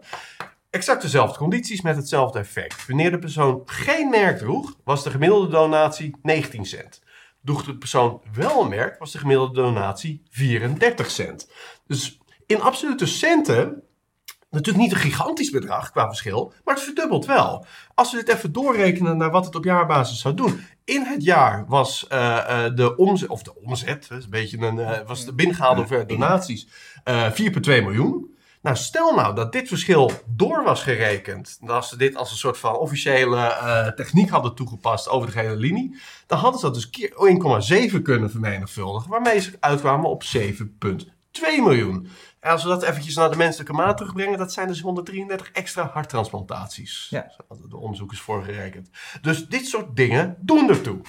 Exact 0.70 1.02
dezelfde 1.02 1.38
condities 1.38 1.80
met 1.80 1.96
hetzelfde 1.96 2.38
effect. 2.38 2.86
Wanneer 2.86 3.10
de 3.10 3.18
persoon 3.18 3.62
geen 3.64 4.10
merk 4.10 4.38
droeg, 4.38 4.76
was 4.84 5.02
de 5.04 5.10
gemiddelde 5.10 5.48
donatie 5.48 6.16
19 6.22 6.64
cent. 6.64 7.02
Droeg 7.42 7.64
de 7.64 7.76
persoon 7.76 8.20
wel 8.32 8.62
een 8.62 8.68
merk, 8.68 8.98
was 8.98 9.12
de 9.12 9.18
gemiddelde 9.18 9.54
donatie 9.54 10.22
34 10.30 11.10
cent. 11.10 11.50
Dus 11.86 12.20
in 12.46 12.60
absolute 12.60 13.06
centen, 13.06 13.82
natuurlijk 14.50 14.84
niet 14.84 14.92
een 14.92 15.00
gigantisch 15.00 15.50
bedrag 15.50 15.90
qua 15.90 16.06
verschil, 16.06 16.52
maar 16.64 16.74
het 16.74 16.84
verdubbelt 16.84 17.26
wel. 17.26 17.66
Als 17.94 18.12
we 18.12 18.16
dit 18.16 18.28
even 18.28 18.52
doorrekenen 18.52 19.16
naar 19.16 19.30
wat 19.30 19.44
het 19.44 19.54
op 19.54 19.64
jaarbasis 19.64 20.20
zou 20.20 20.34
doen. 20.34 20.60
In 20.84 21.02
het 21.02 21.24
jaar 21.24 21.64
was 21.68 22.06
eh, 22.06 22.64
eh, 22.64 22.74
de 22.74 22.96
omzet, 22.96 23.28
of 23.28 23.42
de 23.42 23.54
omzet, 23.54 24.06
een 24.10 24.24
beetje 24.28 24.58
een, 24.58 24.78
eh, 24.78 25.06
was 25.06 25.24
de 25.24 25.34
binnengehaalde 25.34 25.78
hoeveelheid 25.78 26.08
donaties 26.08 26.68
eh 27.04 27.30
4,2 27.30 27.82
miljoen. 27.82 28.38
Nou, 28.62 28.76
stel 28.76 29.14
nou 29.14 29.34
dat 29.34 29.52
dit 29.52 29.68
verschil 29.68 30.10
door 30.26 30.64
was 30.64 30.82
gerekend. 30.82 31.58
Dat 31.60 31.86
ze 31.86 31.96
dit 31.96 32.16
als 32.16 32.30
een 32.30 32.36
soort 32.36 32.58
van 32.58 32.76
officiële 32.76 33.36
eh, 33.36 33.86
techniek 33.86 34.28
hadden 34.28 34.54
toegepast 34.54 35.08
over 35.08 35.26
de 35.26 35.32
gehele 35.32 35.56
linie. 35.56 36.00
Dan 36.26 36.38
hadden 36.38 36.60
ze 36.60 36.66
dat 36.66 36.74
dus 36.74 36.90
keer 36.90 37.12
1,7 37.92 38.02
kunnen 38.02 38.30
vermenigvuldigen. 38.30 39.10
Waarmee 39.10 39.40
ze 39.40 39.56
uitkwamen 39.60 40.10
op 40.10 40.24
7,2 40.36 40.42
miljoen. 41.40 42.08
En 42.40 42.50
als 42.50 42.62
we 42.62 42.68
dat 42.68 42.82
eventjes 42.82 43.14
naar 43.14 43.30
de 43.30 43.36
menselijke 43.36 43.72
maat 43.72 43.96
terugbrengen. 43.96 44.38
Dat 44.38 44.52
zijn 44.52 44.66
dus 44.68 44.80
133 44.80 45.50
extra 45.50 45.90
harttransplantaties. 45.92 47.06
Ja. 47.10 47.32
Zo 47.36 47.42
hadden 47.48 47.70
de 47.70 47.76
onderzoekers 47.76 48.20
voor 48.20 48.44
gerekend. 48.44 48.90
Dus 49.20 49.46
dit 49.46 49.66
soort 49.66 49.96
dingen 49.96 50.36
doen 50.40 50.68
ertoe. 50.68 51.00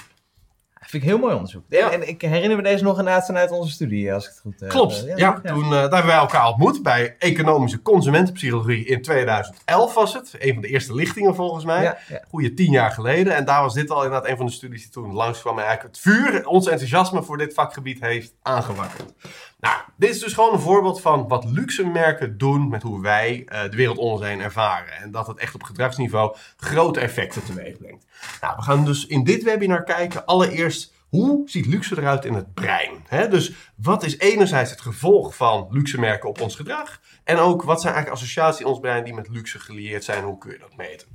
Dat 0.81 0.89
vind 0.89 1.03
ik 1.03 1.09
heel 1.09 1.19
mooi 1.19 1.33
onderzoek. 1.33 1.63
Ja. 1.69 1.91
En 1.91 2.07
ik 2.07 2.21
herinner 2.21 2.57
me 2.57 2.63
deze 2.63 2.83
nog 2.83 2.97
inderdaad 2.97 3.25
vanuit 3.25 3.51
onze 3.51 3.71
studie, 3.71 4.13
als 4.13 4.23
ik 4.23 4.29
het 4.29 4.39
goed 4.39 4.59
heb. 4.59 4.69
Klopt. 4.69 5.05
Eh, 5.05 5.17
ja, 5.17 5.41
toen 5.43 5.63
eh, 5.63 5.69
daar 5.69 5.81
hebben 5.81 6.05
wij 6.05 6.15
elkaar 6.15 6.47
ontmoet 6.47 6.83
bij 6.83 7.15
economische 7.19 7.81
consumentenpsychologie 7.81 8.85
in 8.85 9.01
2011 9.01 9.93
was 9.93 10.13
het. 10.13 10.35
Een 10.39 10.53
van 10.53 10.61
de 10.61 10.67
eerste 10.67 10.93
lichtingen 10.93 11.35
volgens 11.35 11.65
mij. 11.65 11.97
Goeie 12.29 12.53
tien 12.53 12.71
jaar 12.71 12.91
geleden. 12.91 13.35
En 13.35 13.45
daar 13.45 13.61
was 13.61 13.73
dit 13.73 13.89
al 13.89 14.03
inderdaad 14.03 14.29
een 14.29 14.37
van 14.37 14.45
de 14.45 14.51
studies 14.51 14.81
die 14.81 14.91
toen 14.91 15.13
langskwam. 15.13 15.57
En 15.59 15.65
eigenlijk 15.65 15.95
het 15.95 16.03
vuur, 16.03 16.47
ons 16.47 16.67
enthousiasme 16.67 17.23
voor 17.23 17.37
dit 17.37 17.53
vakgebied 17.53 17.99
heeft 17.99 18.33
aangewakkerd. 18.41 19.13
Nou, 19.61 19.81
dit 19.97 20.09
is 20.09 20.19
dus 20.19 20.33
gewoon 20.33 20.53
een 20.53 20.59
voorbeeld 20.59 21.01
van 21.01 21.27
wat 21.27 21.45
luxe 21.45 21.85
merken 21.85 22.37
doen 22.37 22.69
met 22.69 22.81
hoe 22.81 23.01
wij 23.01 23.43
eh, 23.45 23.61
de 23.63 23.75
wereld 23.75 23.97
om 23.97 24.11
ons 24.11 24.21
heen 24.21 24.41
ervaren. 24.41 24.93
En 24.93 25.11
dat 25.11 25.27
het 25.27 25.37
echt 25.37 25.55
op 25.55 25.63
gedragsniveau 25.63 26.35
grote 26.57 26.99
effecten 26.99 27.43
teweeg 27.43 27.77
brengt. 27.77 28.05
Nou, 28.41 28.55
we 28.55 28.61
gaan 28.61 28.85
dus 28.85 29.05
in 29.05 29.23
dit 29.23 29.43
webinar 29.43 29.83
kijken 29.83 30.25
allereerst 30.25 30.93
hoe 31.09 31.49
ziet 31.49 31.65
luxe 31.65 31.97
eruit 31.97 32.25
in 32.25 32.33
het 32.33 32.53
brein. 32.53 33.29
Dus 33.29 33.53
wat 33.75 34.03
is 34.03 34.17
enerzijds 34.17 34.71
het 34.71 34.81
gevolg 34.81 35.35
van 35.35 35.67
luxe 35.69 35.99
merken 35.99 36.29
op 36.29 36.41
ons 36.41 36.55
gedrag? 36.55 37.01
En 37.23 37.37
ook 37.37 37.63
wat 37.63 37.81
zijn 37.81 37.93
eigenlijk 37.93 38.23
associaties 38.23 38.59
in 38.59 38.65
ons 38.65 38.79
brein 38.79 39.03
die 39.03 39.13
met 39.13 39.29
luxe 39.29 39.59
gelieerd 39.59 40.03
zijn? 40.03 40.23
Hoe 40.23 40.37
kun 40.37 40.51
je 40.51 40.57
dat 40.57 40.75
meten? 40.75 41.07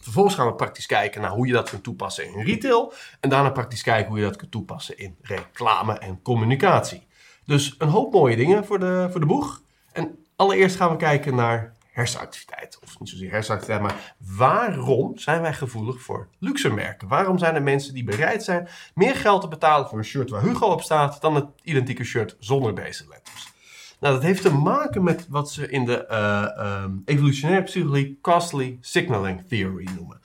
Vervolgens 0.00 0.34
gaan 0.34 0.46
we 0.46 0.54
praktisch 0.54 0.86
kijken 0.86 1.20
naar 1.20 1.30
hoe 1.30 1.46
je 1.46 1.52
dat 1.52 1.70
kunt 1.70 1.82
toepassen 1.82 2.24
in 2.24 2.44
retail. 2.44 2.92
En 3.20 3.28
daarna 3.30 3.50
praktisch 3.50 3.82
kijken 3.82 4.08
hoe 4.08 4.18
je 4.18 4.24
dat 4.24 4.36
kunt 4.36 4.50
toepassen 4.50 4.98
in 4.98 5.16
reclame 5.22 5.98
en 5.98 6.22
communicatie. 6.22 7.07
Dus 7.48 7.74
een 7.78 7.88
hoop 7.88 8.12
mooie 8.12 8.36
dingen 8.36 8.64
voor 8.64 8.78
de, 8.78 9.08
voor 9.10 9.20
de 9.20 9.26
boeg. 9.26 9.62
En 9.92 10.24
allereerst 10.36 10.76
gaan 10.76 10.90
we 10.90 10.96
kijken 10.96 11.34
naar 11.34 11.74
hersenactiviteit. 11.90 12.78
Of 12.82 12.98
niet 13.00 13.08
zozeer 13.08 13.30
hersenactiviteit, 13.30 13.82
maar 13.82 14.14
waarom 14.36 15.18
zijn 15.18 15.40
wij 15.40 15.52
gevoelig 15.52 16.00
voor 16.00 16.28
luxe 16.38 16.70
merken? 16.70 17.08
Waarom 17.08 17.38
zijn 17.38 17.54
er 17.54 17.62
mensen 17.62 17.94
die 17.94 18.04
bereid 18.04 18.44
zijn 18.44 18.68
meer 18.94 19.14
geld 19.14 19.40
te 19.40 19.48
betalen 19.48 19.88
voor 19.88 19.98
een 19.98 20.04
shirt 20.04 20.30
waar 20.30 20.42
Hugo 20.42 20.66
op 20.66 20.82
staat 20.82 21.20
dan 21.20 21.34
het 21.34 21.46
identieke 21.62 22.04
shirt 22.04 22.36
zonder 22.38 22.74
deze 22.74 23.04
letters? 23.08 23.52
Nou, 24.00 24.14
dat 24.14 24.22
heeft 24.22 24.42
te 24.42 24.54
maken 24.54 25.02
met 25.02 25.26
wat 25.28 25.50
ze 25.50 25.68
in 25.68 25.84
de 25.84 26.06
eh, 26.06 26.56
ehm, 26.56 26.92
evolutionaire 27.04 27.64
psychologie 27.64 28.18
costly 28.22 28.78
signaling 28.80 29.48
theory 29.48 29.88
noemen. 29.96 30.20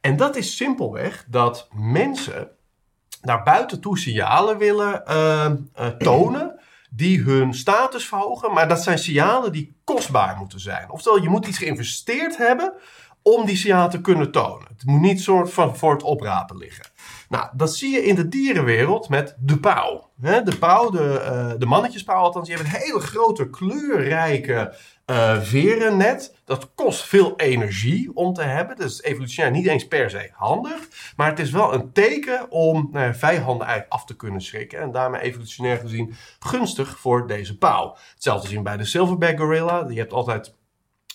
En 0.00 0.16
dat 0.16 0.36
is 0.36 0.56
simpelweg 0.56 1.24
dat 1.28 1.68
mensen 1.72 2.48
naar 3.22 3.42
buiten 3.42 3.80
toe 3.80 3.98
signalen 3.98 4.58
willen 4.58 5.06
ehm, 5.06 5.56
eh, 5.74 5.86
tonen 5.86 6.60
die 6.90 7.22
hun 7.22 7.54
status 7.54 8.06
verhogen, 8.06 8.52
maar 8.52 8.68
dat 8.68 8.82
zijn 8.82 8.98
signalen 8.98 9.52
die 9.52 9.76
kostbaar 9.84 10.36
moeten 10.36 10.60
zijn. 10.60 10.90
Oftewel, 10.90 11.22
je 11.22 11.28
moet 11.28 11.46
iets 11.46 11.58
geïnvesteerd 11.58 12.36
hebben 12.36 12.72
om 13.22 13.46
die 13.46 13.56
signalen 13.56 13.90
te 13.90 14.00
kunnen 14.00 14.30
tonen. 14.30 14.68
Het 14.68 14.84
moet 14.84 15.00
niet 15.00 15.20
soort 15.20 15.52
van 15.52 15.76
voor 15.76 15.92
het 15.92 16.02
oprapen 16.02 16.56
liggen. 16.56 16.84
Nou, 17.28 17.48
dat 17.52 17.76
zie 17.76 17.90
je 17.90 18.04
in 18.04 18.14
de 18.14 18.28
dierenwereld 18.28 19.08
met 19.08 19.36
de 19.38 19.58
pauw. 19.58 20.10
De 20.16 20.56
pauw, 20.58 20.90
de, 20.90 21.20
eh, 21.20 21.52
de 21.58 21.66
mannetjespauw 21.66 22.22
althans, 22.22 22.46
die 22.46 22.56
hebben 22.56 22.74
een 22.74 22.80
hele 22.80 23.00
grote 23.00 23.50
kleurrijke 23.50 24.74
eh 25.06 25.40
verennet. 25.40 26.34
Dat 26.44 26.74
kost 26.74 27.02
veel 27.02 27.36
energie 27.36 28.10
om 28.14 28.32
te 28.32 28.42
hebben. 28.42 28.76
Dat 28.76 28.90
is 28.90 29.02
evolutionair 29.02 29.52
niet 29.52 29.66
eens 29.66 29.88
per 29.88 30.10
se 30.10 30.30
handig. 30.32 30.88
Maar 31.16 31.28
het 31.28 31.38
is 31.38 31.50
wel 31.50 31.74
een 31.74 31.92
teken 31.92 32.50
om 32.50 32.88
ja, 32.92 33.14
vijanden 33.14 33.66
eigenlijk 33.66 33.92
af 33.92 34.04
te 34.04 34.16
kunnen 34.16 34.40
schrikken. 34.40 34.80
En 34.80 34.90
daarmee 34.90 35.20
evolutionair 35.20 35.78
gezien 35.78 36.14
gunstig 36.38 36.98
voor 36.98 37.26
deze 37.26 37.58
pauw. 37.58 37.96
Hetzelfde 38.14 38.48
zien 38.48 38.62
bij 38.62 38.76
de 38.76 38.84
silverback 38.84 39.38
gorilla. 39.38 39.86
Je 39.88 39.98
hebt 39.98 40.12
altijd 40.12 40.54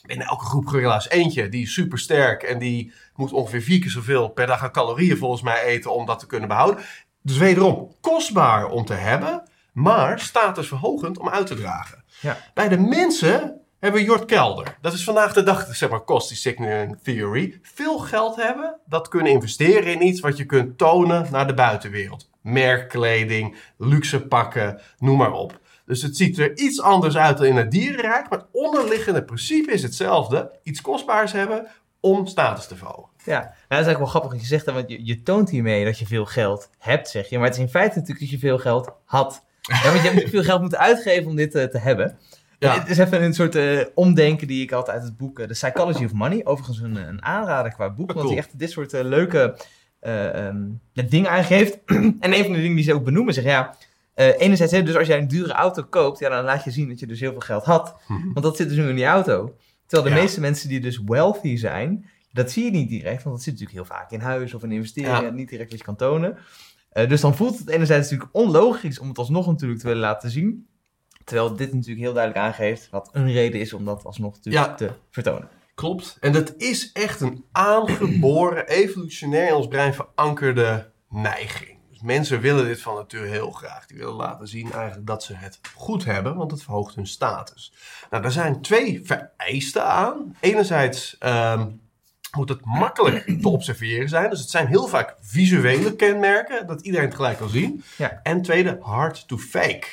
binnen 0.06 0.28
elke 0.28 0.46
groep 0.46 0.66
gorilla's 0.66 1.10
eentje 1.10 1.50
die 1.50 1.62
is 1.62 1.74
super 1.74 2.00
sterk 2.00 2.44
en 2.44 2.60
die 2.60 2.94
moet 3.22 3.34
ongeveer 3.34 3.62
vier 3.62 3.80
keer 3.80 3.90
zoveel 3.90 4.28
per 4.28 4.48
dag 4.48 4.64
aan 4.64 4.72
calorieën 4.72 5.18
volgens 5.18 5.42
mij 5.42 5.62
eten 5.62 5.94
om 5.94 6.06
dat 6.06 6.20
te 6.20 6.26
kunnen 6.26 6.48
behouden. 6.48 6.84
Dus 7.22 7.38
wederom 7.38 7.96
kostbaar 8.02 8.70
om 8.70 8.86
te 8.86 8.94
hebben, 8.94 9.44
maar 9.74 10.20
statusverhogend 10.20 11.18
om 11.18 11.30
uit 11.30 11.48
te 11.48 11.56
dragen. 11.56 12.04
Ja. 12.20 12.38
Bij 12.54 12.70
de 12.70 12.78
mensen 12.78 13.62
hebben 13.80 14.02
we 14.02 14.08
Jort 14.08 14.26
Kelder. 14.26 14.78
Dat 14.82 14.94
is 14.94 15.04
vandaag 15.04 15.34
de 15.34 15.44
dag, 15.44 15.76
zeg 15.76 15.90
maar, 15.90 16.04
cost 16.04 16.36
signaling 16.36 16.98
theory. 17.04 17.60
Veel 17.62 18.00
geld 18.00 18.36
hebben, 18.36 18.80
dat 18.86 19.08
kunnen 19.08 19.32
investeren 19.32 19.94
in 19.94 20.06
iets 20.06 20.20
wat 20.20 20.38
je 20.38 20.46
kunt 20.46 20.78
tonen 20.78 21.28
naar 21.32 21.48
de 21.48 21.54
buitenwereld. 21.54 22.30
Merkkleding, 22.42 23.56
luxe 23.78 24.28
pakken, 24.28 24.82
noem 24.98 25.18
maar 25.18 25.32
op. 25.32 25.60
Dus 25.86 26.02
het 26.02 26.18
ziet 26.18 26.38
er 26.38 26.58
iets 26.58 26.82
anders 26.82 27.18
uit 27.18 27.38
dan 27.38 27.46
in 27.46 27.56
het 27.56 27.72
dierenrijk, 27.72 28.30
maar 28.30 28.40
het 28.40 28.48
onderliggende 28.52 29.24
principe 29.24 29.72
is 29.72 29.84
hetzelfde. 29.84 30.52
Iets 30.64 30.82
kostbaars 30.82 31.32
hebben 31.32 31.68
om 32.00 32.28
status 32.28 32.68
te 32.68 32.76
verhogen. 32.76 33.11
Ja, 33.26 33.40
nou, 33.40 33.46
dat 33.46 33.80
is 33.80 33.86
eigenlijk 33.86 33.98
wel 34.00 34.08
grappig 34.08 34.32
wat 34.32 34.42
je 34.42 34.48
zegt, 34.48 34.66
want 34.66 34.90
je, 34.90 35.06
je 35.06 35.24
toont 35.24 35.50
hiermee 35.50 35.86
dat 35.86 36.00
je 36.00 36.06
veel 36.06 36.26
geld 36.26 36.70
hebt, 36.78 37.10
zeg 37.10 37.30
je. 37.30 37.38
Maar 37.38 37.48
het 37.48 37.56
is 37.56 37.62
in 37.62 37.70
feite 37.70 37.94
natuurlijk 37.96 38.20
dat 38.20 38.30
je 38.30 38.38
veel 38.48 38.58
geld 38.58 38.92
had. 39.06 39.44
Ja, 39.62 39.92
want 39.92 40.02
je 40.04 40.10
hebt 40.10 40.30
veel 40.30 40.44
geld 40.44 40.62
moeten 40.62 40.80
uitgeven 40.80 41.30
om 41.30 41.36
dit 41.36 41.56
eh, 41.56 41.64
te 41.64 41.78
hebben. 41.78 42.18
Ja. 42.60 42.80
Het 42.80 42.90
is 42.90 42.98
even 42.98 43.24
een 43.24 43.34
soort 43.34 43.56
eh, 43.56 43.80
omdenken 43.96 44.48
die 44.48 44.64
ik 44.64 44.70
had 44.70 44.90
uit 44.90 45.04
het 45.04 45.18
boek 45.18 45.40
eh, 45.40 45.46
The 45.48 45.54
Psychology 45.54 46.04
of 46.06 46.14
Money. 46.14 46.42
Overigens 46.46 46.80
een, 46.80 46.96
een 46.96 47.24
aanrader 47.24 47.74
qua 47.74 47.90
boek, 47.90 48.10
Oh, 48.10 48.16
want 48.16 48.20
cool. 48.20 48.30
die 48.30 48.38
echt 48.38 48.60
dit 48.60 48.72
soort 48.72 48.94
eh, 48.94 49.04
leuke 49.04 49.56
eh, 50.00 50.46
ehm, 50.48 50.58
dingen 50.94 51.30
aangeeft. 51.30 51.78
en 52.20 52.34
een 52.34 52.44
van 52.44 52.54
de 52.54 52.60
dingen 52.62 52.76
die 52.76 52.84
ze 52.84 52.94
ook 52.94 53.04
benoemen, 53.04 53.34
zeg 53.34 53.44
ja... 53.44 53.76
eh, 54.14 54.40
enerzijds, 54.42 54.74
hè, 54.74 54.84
dus 54.84 54.96
als 54.98 55.08
jij 55.08 55.18
een 55.18 55.28
dure 55.28 55.54
auto 55.54 55.84
koopt, 55.84 56.20
ja, 56.20 56.30
dan 56.30 56.44
laat 56.44 56.64
je 56.64 56.72
zien 56.72 56.88
dat 56.90 57.00
je 57.00 57.08
dus 57.08 57.20
heel 57.20 57.32
veel 57.32 57.40
geld 57.40 57.64
had. 57.64 57.96
Mhm. 58.08 58.20
Want 58.34 58.46
dat 58.46 58.56
zit 58.58 58.68
dus 58.70 58.78
nu 58.78 58.90
in 58.90 58.96
die 58.96 59.06
auto. 59.06 59.56
Terwijl 59.86 60.10
de 60.10 60.16
Ja. 60.16 60.22
meeste 60.24 60.40
mensen 60.40 60.70
die 60.70 60.80
dus 60.80 61.02
wealthy 61.06 61.56
zijn, 61.58 62.10
dat 62.32 62.52
zie 62.52 62.66
je 62.66 62.72
niet 62.72 62.90
direct, 62.90 63.24
want 63.24 63.36
dat 63.36 63.44
zit 63.46 63.54
natuurlijk 63.60 63.88
heel 63.88 63.98
vaak 63.98 64.12
in 64.12 64.20
huis 64.20 64.54
of 64.54 64.64
in 64.64 64.72
investeringen, 64.72 65.24
Ja. 65.24 65.30
niet 65.30 65.50
direct 65.50 65.70
wat 65.70 65.80
je 65.80 65.86
kan 65.86 65.96
tonen. 65.96 66.38
Eh, 66.90 67.10
dus 67.10 67.22
dan 67.22 67.36
voelt 67.36 67.58
het 67.60 67.70
enerzijds 67.70 68.10
natuurlijk 68.10 68.36
onlogisch 68.38 69.00
om 69.00 69.08
het 69.08 69.18
alsnog 69.18 69.48
natuurlijk 69.48 69.80
te 69.80 69.88
willen 69.88 70.02
laten 70.02 70.30
zien. 70.30 70.68
Terwijl 71.24 71.56
dit 71.56 71.74
natuurlijk 71.74 72.02
heel 72.02 72.14
duidelijk 72.14 72.46
aangeeft 72.46 72.90
wat 72.90 73.10
een 73.12 73.32
reden 73.32 73.60
is 73.60 73.74
om 73.74 73.86
dat 73.86 74.04
alsnog 74.04 74.36
natuurlijk 74.36 74.66
Ja. 74.68 74.74
te 74.76 74.92
vertonen. 75.10 75.50
Klopt. 75.76 76.18
En 76.20 76.32
dat 76.32 76.54
is 76.58 76.92
echt 76.92 77.22
een 77.22 77.46
aangeboren, 77.52 78.68
evolutionair 78.68 79.48
in 79.48 79.54
ons 79.54 79.68
brein 79.68 79.94
verankerde 79.94 80.92
neiging. 81.10 81.78
Dus 81.90 82.02
mensen 82.02 82.40
willen 82.42 82.66
dit 82.66 82.82
van 82.82 82.96
nature 82.96 83.28
heel 83.28 83.52
graag. 83.52 83.86
Die 83.86 83.98
willen 83.98 84.14
laten 84.14 84.48
zien 84.48 84.72
eigenlijk 84.72 85.08
dat 85.08 85.24
ze 85.24 85.34
het 85.34 85.60
goed 85.76 86.06
hebben, 86.06 86.36
want 86.36 86.52
het 86.52 86.64
verhoogt 86.64 86.96
hun 86.96 87.08
status. 87.08 87.74
Nou, 88.10 88.24
daar 88.24 88.32
zijn 88.32 88.62
twee 88.62 89.02
vereisten 89.04 89.86
aan. 89.86 90.36
Enerzijds 90.40 91.18
ehm, 91.18 91.68
moet 92.32 92.50
het 92.50 92.66
makkelijk 92.66 93.42
te 93.42 93.50
observeren 93.50 94.10
zijn. 94.10 94.30
Dus 94.30 94.40
het 94.40 94.50
zijn 94.50 94.68
heel 94.68 94.88
vaak 94.88 95.16
visuele 95.22 95.96
kenmerken, 95.96 96.68
dat 96.68 96.82
iedereen 96.82 97.06
het 97.06 97.16
gelijk 97.16 97.38
kan 97.38 97.50
zien. 97.50 97.84
Ja. 97.98 98.20
En 98.24 98.42
tweede, 98.42 98.78
hard 98.82 99.28
to 99.28 99.38
fake. 99.38 99.88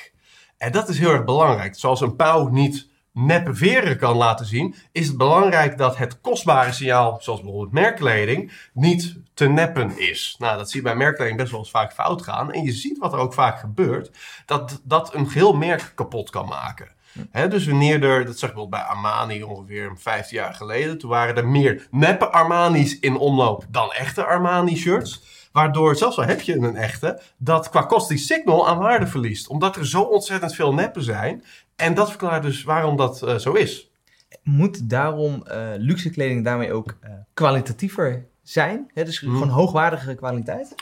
En 0.56 0.72
dat 0.72 0.88
is 0.88 0.98
heel 0.98 1.12
erg 1.12 1.24
belangrijk. 1.24 1.74
Zoals 1.74 2.00
een 2.00 2.16
pauw 2.16 2.48
niet 2.48 2.88
neppe 3.12 3.54
veren 3.54 3.98
kan 3.98 4.16
laten 4.16 4.46
zien, 4.46 4.74
is 4.92 5.06
het 5.06 5.16
belangrijk 5.16 5.78
dat 5.78 5.96
het 5.96 6.20
kostbare 6.20 6.72
signaal, 6.72 7.18
zoals 7.20 7.40
bijvoorbeeld 7.40 7.72
merkkleding, 7.72 8.52
niet 8.72 9.16
te 9.34 9.48
neppen 9.48 9.98
is. 9.98 10.36
Nou, 10.38 10.56
dat 10.56 10.70
zie 10.70 10.80
je 10.80 10.86
bij 10.86 10.96
merkkleding 10.96 11.38
best 11.38 11.50
wel 11.50 11.60
eens 11.60 11.70
vaak 11.70 11.92
fout 11.92 12.22
gaan. 12.22 12.52
En 12.52 12.62
je 12.62 12.72
ziet 12.72 12.98
wat 12.98 13.12
er 13.12 13.18
ook 13.18 13.34
vaak 13.34 13.58
gebeurt, 13.58 14.10
dat 14.46 14.80
dat 14.84 15.14
een 15.14 15.28
geheel 15.28 15.56
merk 15.56 15.92
kapot 15.94 16.30
kan 16.30 16.48
maken. 16.48 16.96
Dus 17.48 17.66
wanneer 17.66 18.02
er, 18.02 18.24
dat 18.24 18.38
zag 18.38 18.48
ik 18.50 18.54
bijvoorbeeld 18.54 18.82
bij 18.82 18.94
Armani 18.94 19.42
ongeveer 19.42 19.92
15 19.96 20.36
jaar 20.36 20.54
geleden, 20.54 20.98
toen 20.98 21.10
waren 21.10 21.36
er 21.36 21.48
meer 21.48 21.86
neppe 21.90 22.28
Armani's 22.30 22.98
in 22.98 23.16
omloop 23.16 23.64
dan 23.70 23.92
echte 23.92 24.24
Armani-shirts. 24.24 25.36
Waardoor, 25.52 25.96
zelfs 25.96 26.18
al 26.18 26.24
heb 26.24 26.40
je 26.40 26.54
een 26.54 26.76
echte, 26.76 27.20
dat 27.38 27.68
qua 27.68 27.82
kost 27.82 28.08
die 28.08 28.18
signal 28.18 28.68
aan 28.68 28.78
waarde 28.78 29.06
verliest. 29.06 29.48
Omdat 29.48 29.76
er 29.76 29.86
zo 29.86 30.02
ontzettend 30.02 30.54
veel 30.54 30.74
neppen 30.74 31.02
zijn. 31.02 31.44
En 31.76 31.94
dat 31.94 32.08
verklaart 32.08 32.42
dus 32.42 32.62
waarom 32.62 32.96
dat 32.96 33.22
eh, 33.22 33.36
zo 33.36 33.52
is. 33.52 33.90
Moet 34.42 34.90
daarom 34.90 35.42
eh, 35.46 35.66
luxe 35.76 36.10
kleding 36.10 36.44
daarmee 36.44 36.72
ook 36.72 36.96
eh, 37.00 37.10
kwalitatiever 37.34 38.26
zijn? 38.42 38.90
Hè? 38.94 39.04
Dus 39.04 39.20
Hmm. 39.20 39.32
gewoon 39.32 39.48
hoogwaardigere 39.48 40.14
kwaliteit? 40.14 40.74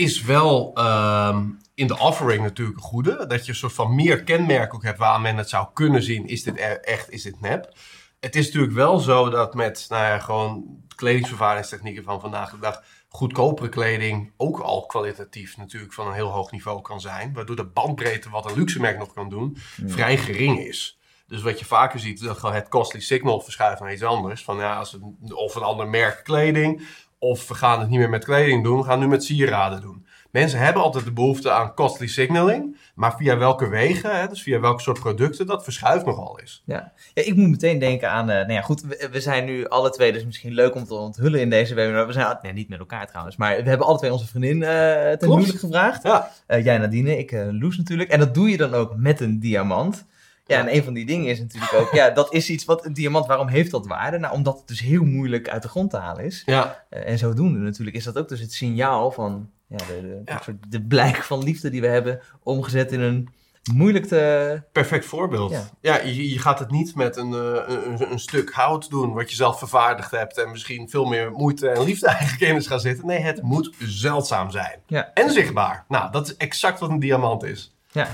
Is 0.00 0.22
wel 0.22 0.70
ehm, 0.74 1.44
in 1.74 1.86
de 1.86 1.98
offering 1.98 2.42
natuurlijk 2.42 2.76
een 2.76 2.82
goede. 2.82 3.26
Dat 3.26 3.44
je 3.44 3.50
een 3.50 3.58
soort 3.58 3.72
van 3.72 3.94
meer 3.94 4.22
kenmerk 4.22 4.74
ook 4.74 4.82
hebt 4.82 4.98
waar 4.98 5.20
men 5.20 5.36
het 5.36 5.48
zou 5.48 5.66
kunnen 5.74 6.02
zien. 6.02 6.26
Is 6.26 6.42
dit 6.42 6.56
e- 6.56 6.60
echt, 6.60 7.10
is 7.10 7.22
dit 7.22 7.40
nep? 7.40 7.74
Het 8.20 8.36
is 8.36 8.46
natuurlijk 8.46 8.72
wel 8.72 8.98
zo 8.98 9.30
dat 9.30 9.54
met 9.54 9.86
nou 9.88 10.04
ja, 10.04 10.18
gewoon 10.18 10.64
kledingsvervaringstechnieken 10.96 12.04
van 12.04 12.20
vandaag 12.20 12.50
de 12.50 12.58
dag 12.58 12.82
goedkopere 13.08 13.68
kleding 13.68 14.32
ook 14.36 14.58
al 14.58 14.86
kwalitatief 14.86 15.56
natuurlijk 15.56 15.92
van 15.92 16.06
een 16.06 16.12
heel 16.12 16.30
hoog 16.30 16.50
niveau 16.50 16.80
kan 16.80 17.00
zijn. 17.00 17.32
Waardoor 17.32 17.56
de 17.56 17.66
bandbreedte 17.66 18.30
wat 18.30 18.50
een 18.50 18.56
luxe 18.56 18.80
merk 18.80 18.98
nog 18.98 19.12
kan 19.12 19.28
doen 19.28 19.56
vrij 19.86 20.16
gering 20.18 20.58
is. 20.58 20.98
Dus 21.26 21.42
wat 21.42 21.58
je 21.58 21.64
vaker 21.64 22.00
ziet, 22.00 22.22
dat 22.22 22.38
gewoon 22.38 22.54
het 22.54 22.68
costly 22.68 23.00
signal 23.00 23.40
verschuift 23.40 23.80
naar 23.80 23.92
iets 23.92 24.02
anders. 24.02 24.44
Van 24.44 24.56
ja, 24.56 24.76
als 24.76 24.92
het, 24.92 25.02
of 25.32 25.54
een 25.54 25.62
ander 25.62 25.88
merk 25.88 26.24
kleding, 26.24 26.82
of 27.22 27.48
we 27.48 27.54
gaan 27.54 27.80
het 27.80 27.88
niet 27.88 27.98
meer 27.98 28.10
met 28.10 28.24
kleding 28.24 28.64
doen, 28.64 28.78
we 28.78 28.82
gaan 28.82 28.92
het 28.92 29.00
nu 29.00 29.08
met 29.08 29.24
sieraden 29.24 29.80
doen. 29.80 30.06
Mensen 30.30 30.58
hebben 30.58 30.82
altijd 30.82 31.04
de 31.04 31.12
behoefte 31.12 31.50
aan 31.50 31.74
costly 31.74 32.06
signaling, 32.06 32.76
maar 32.94 33.16
via 33.16 33.38
welke 33.38 33.68
wegen, 33.68 34.20
hè, 34.20 34.28
dus 34.28 34.42
via 34.42 34.60
welke 34.60 34.82
soort 34.82 35.00
producten, 35.00 35.46
dat 35.46 35.64
verschuift 35.64 36.06
nogal 36.06 36.40
eens. 36.40 36.62
Ja. 36.64 36.92
ja, 37.14 37.22
ik 37.22 37.36
moet 37.36 37.48
meteen 37.50 37.78
denken 37.78 38.10
aan, 38.10 38.30
eh, 38.30 38.36
nou 38.36 38.52
ja 38.52 38.60
goed, 38.60 38.80
we, 38.82 39.08
we 39.12 39.20
zijn 39.20 39.44
nu 39.44 39.68
alle 39.68 39.90
twee, 39.90 40.12
dus 40.12 40.24
misschien 40.24 40.52
leuk 40.52 40.74
om 40.74 40.84
te 40.84 40.94
onthullen 40.94 41.40
in 41.40 41.50
deze 41.50 41.74
webinar. 41.74 42.06
We 42.06 42.12
zijn, 42.12 42.38
nee 42.42 42.52
niet 42.52 42.68
met 42.68 42.78
elkaar 42.78 43.06
trouwens, 43.06 43.36
maar 43.36 43.62
we 43.62 43.68
hebben 43.68 43.86
alle 43.86 43.98
twee 43.98 44.12
onze 44.12 44.26
vriendin 44.26 44.62
eh 44.62 45.12
ten 45.12 45.28
huwelijk 45.30 45.58
gevraagd. 45.58 46.02
Ja, 46.02 46.30
Eh, 46.46 46.64
jij 46.64 46.78
Nadine, 46.78 47.18
ik 47.18 47.32
Loes 47.50 47.76
natuurlijk. 47.76 48.10
En 48.10 48.18
dat 48.18 48.34
doe 48.34 48.50
je 48.50 48.56
dan 48.56 48.74
ook 48.74 48.96
met 48.96 49.20
een 49.20 49.40
diamant. 49.40 50.04
Ja, 50.50 50.58
en 50.58 50.74
een 50.74 50.84
van 50.84 50.94
die 50.94 51.06
dingen 51.06 51.26
is 51.26 51.38
natuurlijk 51.40 51.72
ook, 51.72 51.92
ja, 51.92 52.10
dat 52.10 52.32
is 52.34 52.50
iets 52.50 52.64
wat 52.64 52.84
een 52.84 52.92
diamant, 52.92 53.26
waarom 53.26 53.48
heeft 53.48 53.70
dat 53.70 53.86
waarde? 53.86 54.18
Nou, 54.18 54.34
omdat 54.34 54.58
het 54.58 54.68
dus 54.68 54.80
heel 54.80 55.04
moeilijk 55.04 55.48
uit 55.48 55.62
de 55.62 55.68
grond 55.68 55.90
te 55.90 55.96
halen 55.96 56.24
is. 56.24 56.42
ja, 56.46 56.84
Eh, 56.90 57.08
en 57.08 57.18
zodoende 57.18 57.58
natuurlijk 57.58 57.96
is 57.96 58.04
dat 58.04 58.18
ook 58.18 58.28
dus 58.28 58.40
het 58.40 58.52
signaal 58.52 59.10
van, 59.10 59.50
ja, 59.68 59.76
de, 59.76 59.84
de, 60.00 60.22
Ja. 60.24 60.34
een 60.36 60.42
soort 60.42 60.56
de 60.72 60.82
blijk 60.82 61.16
van 61.16 61.42
liefde 61.42 61.70
die 61.70 61.80
we 61.80 61.86
hebben, 61.86 62.20
omgezet 62.42 62.92
in 62.92 63.00
een 63.00 63.28
moeilijk 63.72 64.06
te... 64.06 64.62
perfect 64.72 65.04
voorbeeld. 65.04 65.50
Ja. 65.50 65.68
Ja, 65.80 65.98
je, 65.98 66.30
je 66.30 66.38
gaat 66.38 66.58
het 66.58 66.70
niet 66.70 66.94
met 66.94 67.16
een, 67.16 67.32
eh, 67.32 67.74
een, 67.84 68.12
een 68.12 68.18
stuk 68.18 68.52
hout 68.52 68.90
doen 68.90 69.12
wat 69.12 69.30
je 69.30 69.36
zelf 69.36 69.58
vervaardigd 69.58 70.10
hebt 70.10 70.38
en 70.38 70.50
misschien 70.50 70.88
veel 70.88 71.04
meer 71.04 71.30
moeite 71.30 71.68
en 71.68 71.82
liefde 71.84 72.06
eigenlijk 72.16 72.40
in 72.40 72.56
is 72.56 72.66
gaan 72.66 72.80
zitten. 72.80 73.06
Nee, 73.06 73.18
het 73.18 73.42
moet 73.42 73.74
zeldzaam 73.78 74.50
zijn. 74.50 74.78
Ja. 74.86 75.10
En 75.14 75.30
zichtbaar. 75.30 75.84
Nou, 75.88 76.12
dat 76.12 76.26
is 76.26 76.36
exact 76.36 76.80
wat 76.80 76.90
een 76.90 76.98
diamant 77.00 77.42
is. 77.42 77.74
Ja, 77.92 78.08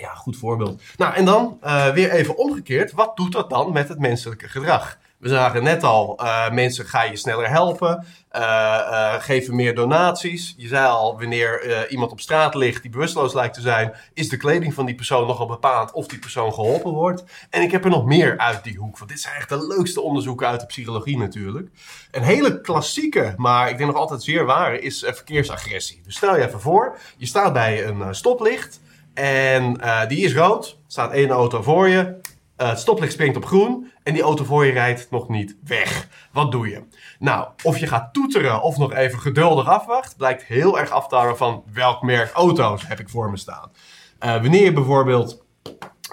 Ja, 0.00 0.14
goed 0.14 0.36
voorbeeld. 0.36 0.82
Nou, 0.96 1.14
en 1.14 1.24
dan 1.24 1.58
eh, 1.60 1.88
weer 1.88 2.10
even 2.10 2.36
omgekeerd. 2.36 2.92
Wat 2.92 3.16
doet 3.16 3.32
dat 3.32 3.50
dan 3.50 3.72
met 3.72 3.88
het 3.88 3.98
menselijke 3.98 4.48
gedrag? 4.48 4.98
We 5.18 5.28
zagen 5.28 5.62
net 5.62 5.82
al, 5.82 6.18
eh, 6.18 6.50
mensen 6.50 6.86
ga 6.86 7.02
je 7.02 7.16
sneller 7.16 7.48
helpen, 7.48 8.06
eh, 8.28 9.14
geven 9.18 9.56
meer 9.56 9.74
donaties. 9.74 10.54
Je 10.56 10.68
zei 10.68 10.86
al, 10.86 11.18
wanneer 11.18 11.88
iemand 11.90 12.10
op 12.10 12.20
straat 12.20 12.54
ligt 12.54 12.82
die 12.82 12.90
bewusteloos 12.90 13.34
lijkt 13.34 13.54
te 13.54 13.60
zijn, 13.60 13.92
is 14.14 14.28
de 14.28 14.36
kleding 14.36 14.74
van 14.74 14.86
die 14.86 14.94
persoon 14.94 15.26
nogal 15.26 15.46
bepaald 15.46 15.92
of 15.92 16.06
die 16.06 16.18
persoon 16.18 16.54
geholpen 16.54 16.92
wordt. 16.92 17.24
En 17.50 17.62
ik 17.62 17.70
heb 17.70 17.84
er 17.84 17.90
nog 17.90 18.04
meer 18.04 18.38
uit 18.38 18.64
die 18.64 18.78
hoek, 18.78 18.98
want 18.98 19.10
dit 19.10 19.20
zijn 19.20 19.34
echt 19.34 19.48
de 19.48 19.66
leukste 19.66 20.00
onderzoeken 20.00 20.46
uit 20.46 20.60
de 20.60 20.66
psychologie 20.66 21.18
natuurlijk. 21.18 21.68
Een 22.10 22.22
hele 22.22 22.60
klassieke, 22.60 23.34
maar 23.36 23.70
ik 23.70 23.78
denk 23.78 23.90
nog 23.90 24.00
altijd 24.00 24.22
zeer 24.22 24.44
ware, 24.44 24.80
is 24.80 24.98
verkeersagressie. 24.98 26.00
Dus 26.04 26.16
stel 26.16 26.36
je 26.36 26.46
even 26.46 26.60
voor, 26.60 26.98
je 27.16 27.26
staat 27.26 27.52
bij 27.52 27.86
een 27.86 28.14
stoplicht 28.14 28.80
en 29.14 29.80
eh, 29.80 30.08
die 30.08 30.24
is 30.24 30.34
rood, 30.34 30.78
staat 30.86 31.12
één 31.12 31.30
auto 31.30 31.62
voor 31.62 31.88
je, 31.88 32.20
eh, 32.56 32.68
het 32.68 32.78
stoplicht 32.78 33.12
springt 33.12 33.36
op 33.36 33.44
groen 33.44 33.90
en 34.02 34.12
die 34.12 34.22
auto 34.22 34.44
voor 34.44 34.66
je 34.66 34.72
rijdt 34.72 35.10
nog 35.10 35.28
niet 35.28 35.56
weg. 35.64 36.08
Wat 36.32 36.52
doe 36.52 36.68
je? 36.68 36.82
Nou, 37.18 37.48
of 37.62 37.78
je 37.78 37.86
gaat 37.86 38.12
toeteren 38.12 38.62
of 38.62 38.76
nog 38.76 38.92
even 38.92 39.18
geduldig 39.18 39.66
afwacht, 39.66 40.16
blijkt 40.16 40.44
heel 40.44 40.78
erg 40.78 40.90
af 40.90 41.08
te 41.08 41.16
hangen 41.16 41.36
van 41.36 41.62
welk 41.72 42.02
merk 42.02 42.32
auto's 42.32 42.86
heb 42.86 43.00
ik 43.00 43.08
voor 43.08 43.30
me 43.30 43.36
staan. 43.36 43.70
Eh, 44.18 44.32
wanneer 44.32 44.64
je 44.64 44.72
bijvoorbeeld 44.72 45.42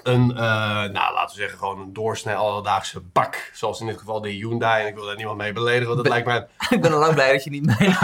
een, 0.02 0.30
eh, 0.30 0.36
nou 0.92 0.92
laten 1.14 1.36
we 1.36 1.40
zeggen 1.40 1.58
gewoon 1.58 1.80
een 1.80 1.92
doorsnee 1.92 2.34
alledaagse 2.34 3.00
bak, 3.12 3.50
zoals 3.54 3.80
in 3.80 3.86
dit 3.86 3.98
geval 3.98 4.20
de 4.20 4.28
Hyundai, 4.30 4.82
en 4.82 4.88
ik 4.88 4.94
wil 4.94 5.04
daar 5.06 5.16
niemand 5.16 5.38
mee 5.38 5.52
beledigen, 5.52 5.86
want 5.86 5.98
dat 5.98 6.08
lijkt 6.08 6.26
mij 6.26 6.46
ik 6.76 6.80
ben 6.80 6.92
al 6.92 6.98
lang 6.98 7.14
blij 7.14 7.32
dat 7.32 7.44
je 7.44 7.50
niet 7.50 7.66
mijn 7.66 7.96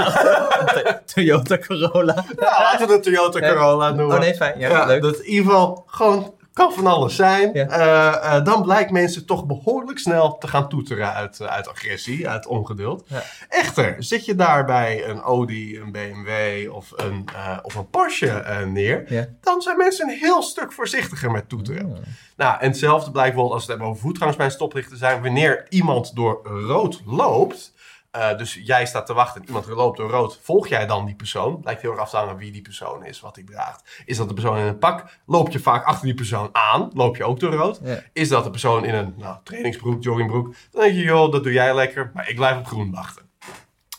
Toyota 1.15 1.59
Corolla. 1.59 2.25
Ja, 2.41 2.63
laten 2.63 2.87
we 2.87 2.93
het 2.93 3.07
een 3.07 3.13
Toyota 3.13 3.41
Corolla 3.41 3.91
noemen. 3.91 4.15
Oh 4.17 4.21
nee, 4.23 4.35
fijn. 4.35 4.59
Ja, 4.59 4.69
Ja, 4.71 4.87
leuk. 4.87 5.03
dat 5.03 5.17
in 5.17 5.25
ieder 5.31 5.45
geval 5.45 5.85
gewoon 5.87 6.35
kan 6.55 6.73
van 6.73 6.87
alles 6.87 7.17
zijn. 7.17 7.51
Ja. 7.53 7.67
Eh, 7.69 8.37
eh, 8.37 8.45
dan 8.45 8.63
blijkt 8.63 8.91
mensen 8.91 9.27
toch 9.27 9.47
behoorlijk 9.47 9.99
snel 9.99 10.39
te 10.39 10.49
gaan 10.49 10.69
toeteren 10.69 11.13
uit, 11.13 11.41
eh, 11.41 11.47
uit 11.47 11.69
agressie, 11.69 12.29
uit 12.29 12.47
ongeduld. 12.47 13.05
Ja. 13.07 13.23
Echter, 13.49 13.97
zit 13.99 14.25
je 14.25 14.35
daar 14.35 14.65
bij 14.65 15.09
een 15.09 15.21
Audi, 15.21 15.79
een 15.81 15.93
BMW 15.93 16.29
of 16.73 16.93
een, 16.97 17.29
of 17.63 17.75
een 17.75 17.91
Porsche 17.91 18.63
neer, 18.67 19.05
Ja. 19.13 19.27
dan 19.41 19.63
zijn 19.63 19.77
mensen 19.77 20.09
een 20.09 20.19
heel 20.19 20.43
stuk 20.43 20.73
voorzichtiger 20.73 21.31
met 21.31 21.49
toeteren. 21.49 22.05
Nou, 22.37 22.61
en 22.61 22.69
hetzelfde 22.69 23.11
blijkt 23.11 23.35
bijvoorbeeld 23.35 23.55
als 23.61 23.67
we 23.67 23.73
het 23.73 23.81
hebben 23.81 23.89
over 23.89 24.09
voetgangers 24.09 24.37
bij 24.37 24.47
een 24.47 24.53
stoplichten 24.53 24.97
zijn. 24.97 25.23
Wanneer 25.23 25.67
iemand 25.69 26.15
door 26.15 26.41
rood 26.67 27.03
loopt, 27.07 27.73
Uh, 28.17 28.37
dus 28.37 28.55
jij 28.55 28.87
staat 28.87 29.07
te 29.07 29.15
wachten 29.15 29.41
en 29.41 29.47
iemand 29.47 29.67
loopt 29.67 29.97
door 29.97 30.11
rood. 30.11 30.39
Volg 30.43 30.69
jij 30.69 30.87
dan 30.87 31.05
die 31.05 31.15
persoon? 31.15 31.61
Lijkt 31.65 31.83
heel 31.83 31.91
erg 31.91 32.01
af 32.01 32.11
te 32.11 32.17
hangen 32.17 32.37
wie 32.37 32.53
die 32.53 32.63
persoon 32.63 33.05
is, 33.05 33.21
wat 33.21 33.35
hij 33.35 33.45
draagt. 33.45 34.03
Is 34.05 34.17
dat 34.17 34.29
de 34.29 34.35
persoon 34.35 34.59
in 34.59 34.67
een 34.67 34.79
pak? 34.79 35.19
Loop 35.27 35.51
je 35.51 35.59
vaak 35.59 35.85
achter 35.85 36.05
die 36.05 36.15
persoon 36.15 36.49
aan? 36.53 36.91
Loop 36.93 37.17
je 37.17 37.25
ook 37.25 37.41
door 37.41 37.53
rood? 37.53 37.81
Ja. 37.83 38.03
Is 38.13 38.29
dat 38.29 38.45
de 38.45 38.51
persoon 38.51 38.85
in 38.85 38.95
een 38.95 39.15
nou, 39.17 39.37
trainingsbroek, 39.45 40.03
joggingbroek? 40.03 40.55
Dan 40.71 40.83
denk 40.83 40.95
je, 40.95 41.03
joh, 41.03 41.33
dat 41.33 41.43
doe 41.43 41.53
jij 41.53 41.75
lekker, 41.75 42.11
maar 42.15 42.29
ik 42.29 42.37
blijf 42.37 42.59
op 42.59 42.67
groen 42.67 42.91
wachten. 42.91 43.31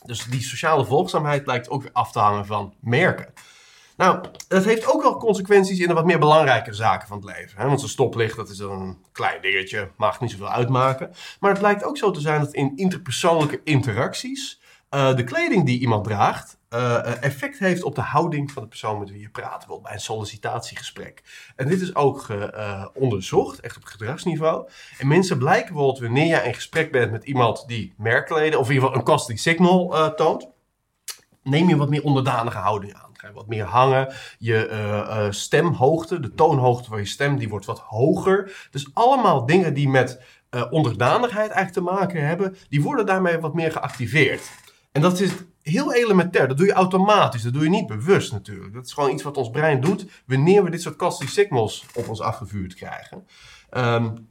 Dus 0.04 0.24
die 0.24 0.42
sociale 0.42 0.84
volgzaamheid 0.84 1.46
lijkt 1.46 1.68
ook 1.68 1.82
weer 1.82 1.92
af 1.92 2.12
te 2.12 2.18
hangen 2.18 2.46
van 2.46 2.74
merken. 2.80 3.32
Nou, 3.96 4.24
dat 4.48 4.64
heeft 4.64 4.86
ook 4.86 5.02
wel 5.02 5.16
consequenties 5.16 5.78
in 5.78 5.88
de 5.88 5.94
wat 5.94 6.04
meer 6.04 6.18
belangrijke 6.18 6.72
zaken 6.72 7.08
van 7.08 7.16
het 7.16 7.26
leven. 7.36 7.60
Hè? 7.60 7.66
Want 7.66 7.80
zo'n 7.80 7.88
stoplicht, 7.88 8.36
dat 8.36 8.48
is 8.48 8.56
dan 8.56 8.80
een 8.80 8.98
klein 9.12 9.42
dingetje, 9.42 9.90
mag 9.96 10.20
niet 10.20 10.30
zoveel 10.30 10.50
uitmaken. 10.50 11.10
Maar 11.40 11.50
het 11.50 11.58
blijkt 11.58 11.84
ook 11.84 11.96
zo 11.96 12.10
te 12.10 12.20
zijn 12.20 12.40
dat 12.40 12.54
in 12.54 12.72
interpersoonlijke 12.76 13.60
interacties 13.64 14.60
uh, 14.90 15.14
de 15.14 15.24
kleding 15.24 15.66
die 15.66 15.80
iemand 15.80 16.04
draagt 16.04 16.58
uh, 16.70 17.22
effect 17.22 17.58
heeft 17.58 17.82
op 17.82 17.94
de 17.94 18.00
houding 18.00 18.52
van 18.52 18.62
de 18.62 18.68
persoon 18.68 18.98
met 18.98 19.10
wie 19.10 19.20
je 19.20 19.28
praat. 19.28 19.50
Bijvoorbeeld 19.50 19.82
bij 19.82 19.92
een 19.92 20.00
sollicitatiegesprek. 20.00 21.22
En 21.56 21.68
dit 21.68 21.80
is 21.80 21.94
ook 21.94 22.28
uh, 22.28 22.86
onderzocht, 22.94 23.60
echt 23.60 23.76
op 23.76 23.84
gedragsniveau. 23.84 24.68
En 24.98 25.06
mensen 25.06 25.38
blijken 25.38 25.72
bijvoorbeeld 25.72 26.02
wanneer 26.02 26.26
je 26.26 26.46
in 26.46 26.54
gesprek 26.54 26.92
bent 26.92 27.10
met 27.12 27.24
iemand 27.24 27.64
die 27.66 27.94
merkkleding, 27.96 28.54
of 28.54 28.68
in 28.68 28.74
ieder 28.74 28.88
geval 28.88 29.00
een 29.00 29.06
costly 29.06 29.36
signal 29.36 30.14
toont, 30.14 30.48
neem 31.42 31.68
je 31.68 31.76
wat 31.76 31.88
meer 31.88 32.02
onderdanige 32.02 32.58
houding 32.58 32.94
aan. 32.94 33.05
Wat 33.34 33.46
meer 33.46 33.64
hangen. 33.64 34.14
Je 34.38 35.28
stemhoogte, 35.30 36.20
de 36.20 36.34
toonhoogte 36.34 36.88
van 36.88 36.98
je 36.98 37.04
stem, 37.04 37.38
die 37.38 37.48
wordt 37.48 37.66
wat 37.66 37.78
hoger. 37.78 38.68
Dus 38.70 38.90
allemaal 38.94 39.46
dingen 39.46 39.74
die 39.74 39.88
met 39.88 40.20
onderdanigheid 40.70 41.50
eigenlijk 41.50 41.72
te 41.72 41.94
maken 41.94 42.26
hebben, 42.26 42.56
die 42.68 42.82
worden 42.82 43.06
daarmee 43.06 43.38
wat 43.38 43.54
meer 43.54 43.72
geactiveerd. 43.72 44.50
En 44.92 45.00
dat 45.02 45.20
is 45.20 45.32
heel 45.62 45.94
elementair. 45.94 46.48
Dat 46.48 46.56
doe 46.56 46.66
je 46.66 46.72
automatisch. 46.72 47.42
Dat 47.42 47.52
doe 47.52 47.62
je 47.62 47.68
niet 47.68 47.86
bewust 47.86 48.32
natuurlijk. 48.32 48.74
Dat 48.74 48.86
is 48.86 48.92
gewoon 48.92 49.10
iets 49.10 49.22
wat 49.22 49.36
ons 49.36 49.50
brein 49.50 49.80
doet 49.80 50.06
wanneer 50.26 50.64
we 50.64 50.70
dit 50.70 50.82
soort 50.82 50.96
costly 50.96 51.26
signals 51.26 51.84
op 51.94 52.08
ons 52.08 52.20
afgevuurd 52.20 52.74
krijgen. 52.74 53.26
Um, 53.70 54.28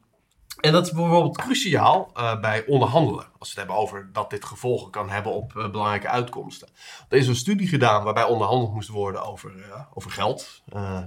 en 0.60 0.72
dat 0.72 0.86
is 0.86 0.92
bijvoorbeeld 0.92 1.38
cruciaal 1.38 2.12
uh, 2.18 2.42
bij 2.42 2.66
onderhandelen. 2.66 3.26
Als 3.46 3.54
we 3.54 3.60
het 3.60 3.70
hebben 3.70 3.88
over 3.88 4.10
dat 4.14 4.30
dit 4.30 4.46
gevolgen 4.46 4.92
kan 4.92 5.10
hebben 5.10 5.32
op 5.32 5.54
uh, 5.58 5.72
belangrijke 5.72 6.08
uitkomsten. 6.08 6.68
Er 7.10 7.18
is 7.18 7.28
een 7.28 7.36
studie 7.36 7.68
gedaan 7.68 8.04
waarbij 8.04 8.24
onderhandeld 8.24 8.74
moest 8.74 8.90
worden 8.90 9.26
over, 9.26 9.56
uh, 9.56 9.82
over 9.94 10.12
geld. 10.12 10.64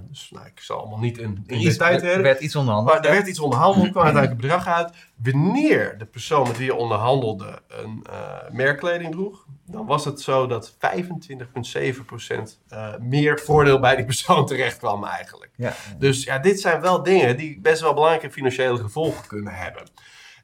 dus 0.09 0.31
nou, 0.31 0.45
ik 0.45 0.59
zal 0.59 0.79
allemaal 0.79 0.99
niet 0.99 1.17
in, 1.17 1.43
in 1.47 1.59
detail 1.59 1.97
treden. 1.97 2.15
Er 2.17 2.21
werd 2.21 2.41
iets 2.41 2.55
onderhandeld. 2.55 2.95
Maar 2.95 3.05
er 3.05 3.11
werd 3.11 3.27
iets 3.27 3.39
onderhandeld, 3.39 3.91
kwam 3.91 4.03
uiteindelijk 4.03 4.43
een 4.43 4.49
bedrag 4.49 4.75
uit. 4.75 4.93
Wanneer 5.15 5.97
de 5.97 6.05
persoon 6.05 6.47
met 6.47 6.57
wie 6.57 6.65
je 6.65 6.75
onderhandelde 6.75 7.61
een 7.67 8.05
merkkleding 8.51 9.11
droeg, 9.11 9.45
dan 9.65 9.85
was 9.85 10.05
het 10.05 10.21
zo 10.21 10.47
dat 10.47 10.73
25,7% 10.73 10.77
meer 12.99 13.39
voordeel 13.39 13.79
bij 13.79 13.95
die 13.95 14.05
persoon 14.05 14.45
terecht 14.45 14.77
kwam 14.77 15.03
eigenlijk. 15.03 15.51
Ja. 15.55 15.73
Dus 15.97 16.23
ja, 16.23 16.37
dit 16.37 16.59
zijn 16.59 16.81
wel 16.81 17.03
dingen 17.03 17.37
die 17.37 17.59
best 17.59 17.81
wel 17.81 17.93
belangrijke 17.93 18.31
financiële 18.31 18.77
gevolgen 18.77 19.27
kunnen 19.27 19.53
hebben. 19.53 19.83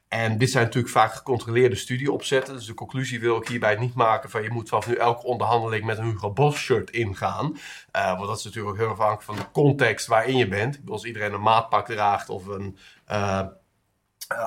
En 0.08 0.38
dit 0.38 0.50
zijn 0.50 0.64
natuurlijk 0.64 0.92
vaak 0.92 1.12
gecontroleerde 1.12 1.76
studieopzetten. 1.76 2.54
Dus 2.54 2.66
de 2.66 2.74
conclusie 2.74 3.20
wil 3.20 3.36
ik 3.36 3.48
hierbij 3.48 3.76
niet 3.76 3.94
maken 3.94 4.30
van 4.30 4.42
je 4.42 4.50
moet 4.50 4.68
vanaf 4.68 4.86
nu 4.86 4.94
elke 4.94 5.26
onderhandeling 5.26 5.84
met 5.84 5.98
een 5.98 6.04
Hugo 6.04 6.30
Boss 6.30 6.58
shirt 6.58 6.90
ingaan. 6.90 7.56
Uh, 7.96 8.16
want 8.16 8.26
dat 8.26 8.38
is 8.38 8.44
natuurlijk 8.44 8.74
ook 8.74 8.80
heel 8.80 8.90
afhankelijk 8.90 9.22
van 9.22 9.36
de 9.36 9.50
context 9.52 10.06
waarin 10.06 10.36
je 10.36 10.48
bent. 10.48 10.80
Als 10.88 11.04
iedereen 11.04 11.32
een 11.32 11.42
maatpak 11.42 11.86
draagt 11.86 12.28
of 12.28 12.46
een 12.46 12.78
uh, 13.10 13.40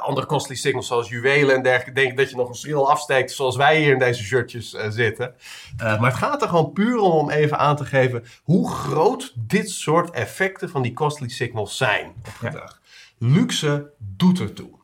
andere 0.02 0.28
costly 0.28 0.56
signals 0.56 0.88
zoals 0.88 1.10
juwelen 1.10 1.56
en 1.56 1.64
dergelijke, 1.64 2.02
denk 2.02 2.18
dat 2.18 2.30
je 2.30 2.36
nog 2.36 2.50
een 2.50 2.56
schil 2.56 2.90
afsteekt 2.90 3.32
zoals 3.32 3.56
wij 3.56 3.80
hier 3.80 3.92
in 3.92 4.00
deze 4.00 4.24
shirtjes 4.24 4.70
zitten. 4.90 5.36
maar 5.78 6.10
het 6.10 6.14
gaat 6.14 6.42
er 6.42 6.50
gewoon 6.50 6.74
puur 6.74 6.98
om 6.98 7.12
om 7.12 7.30
even 7.30 7.58
aan 7.58 7.76
te 7.76 7.86
geven 7.86 8.26
hoe 8.44 8.70
groot 8.70 9.34
dit 9.36 9.70
soort 9.70 10.10
effecten 10.10 10.70
van 10.70 10.82
die 10.82 10.94
costly 10.94 11.30
signals 11.30 11.78
zijn 11.78 12.14
op 12.26 12.34
gedrag. 12.34 12.80
Ja. 12.82 13.28
Luxe 13.28 13.92
doet 13.98 14.40
ertoe. 14.40 14.79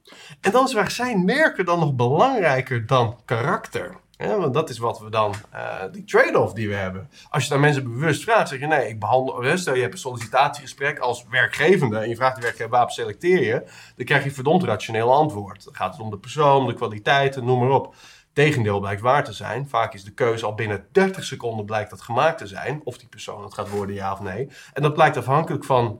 En 0.45 0.51
dan 0.51 0.65
is 0.65 0.73
waar 0.73 0.91
zijn 0.91 1.25
merken 1.25 1.65
dan 1.65 1.79
nog 1.79 1.95
belangrijker 1.95 2.85
dan 2.85 3.19
karakter? 3.25 3.95
Want 4.17 4.53
dat 4.53 4.69
is 4.69 4.77
wat 4.77 4.99
we 4.99 5.09
dan, 5.09 5.33
uh, 5.53 5.83
die 5.91 6.03
trade-off 6.03 6.53
die 6.53 6.67
we 6.67 6.73
hebben. 6.73 7.09
Als 7.29 7.43
je 7.43 7.49
dan 7.49 7.59
mensen 7.59 7.83
bewust 7.83 8.23
vraagt, 8.23 8.49
zeg 8.49 8.59
je 8.59 8.67
nee, 8.67 8.89
ik 8.89 8.99
behandel, 8.99 9.57
stel 9.57 9.75
je 9.75 9.81
hebt 9.81 9.93
een 9.93 9.99
sollicitatiegesprek 9.99 10.99
als 10.99 11.25
werkgevende 11.29 11.97
en 11.97 12.09
je 12.09 12.15
vraagt 12.15 12.35
de 12.35 12.41
werkgever 12.41 12.69
waarop 12.69 12.89
selecteer 12.89 13.43
je, 13.43 13.63
dan 13.95 14.05
krijg 14.05 14.23
je 14.23 14.31
verdomd 14.31 14.63
rationeel 14.63 15.13
antwoord. 15.13 15.63
Dan 15.65 15.75
gaat 15.75 15.93
het 15.93 16.01
om 16.01 16.09
de 16.09 16.17
persoon, 16.17 16.67
de 16.67 16.73
kwaliteiten, 16.73 17.45
noem 17.45 17.59
maar 17.59 17.69
op. 17.69 17.95
Tegendeel 18.33 18.79
blijkt 18.79 19.01
waar 19.01 19.23
te 19.23 19.33
zijn. 19.33 19.69
Vaak 19.69 19.93
is 19.93 20.03
de 20.03 20.13
keuze 20.13 20.45
al 20.45 20.55
binnen 20.55 20.87
30 20.91 21.23
seconden 21.23 21.65
blijkt 21.65 21.89
dat 21.89 22.01
gemaakt 22.01 22.37
te 22.37 22.47
zijn. 22.47 22.81
Of 22.83 22.97
die 22.97 23.07
persoon 23.07 23.43
het 23.43 23.53
gaat 23.53 23.69
worden, 23.69 23.95
ja 23.95 24.11
of 24.11 24.19
nee. 24.19 24.49
En 24.73 24.81
dat 24.81 24.93
blijkt 24.93 25.17
afhankelijk 25.17 25.63
van 25.63 25.99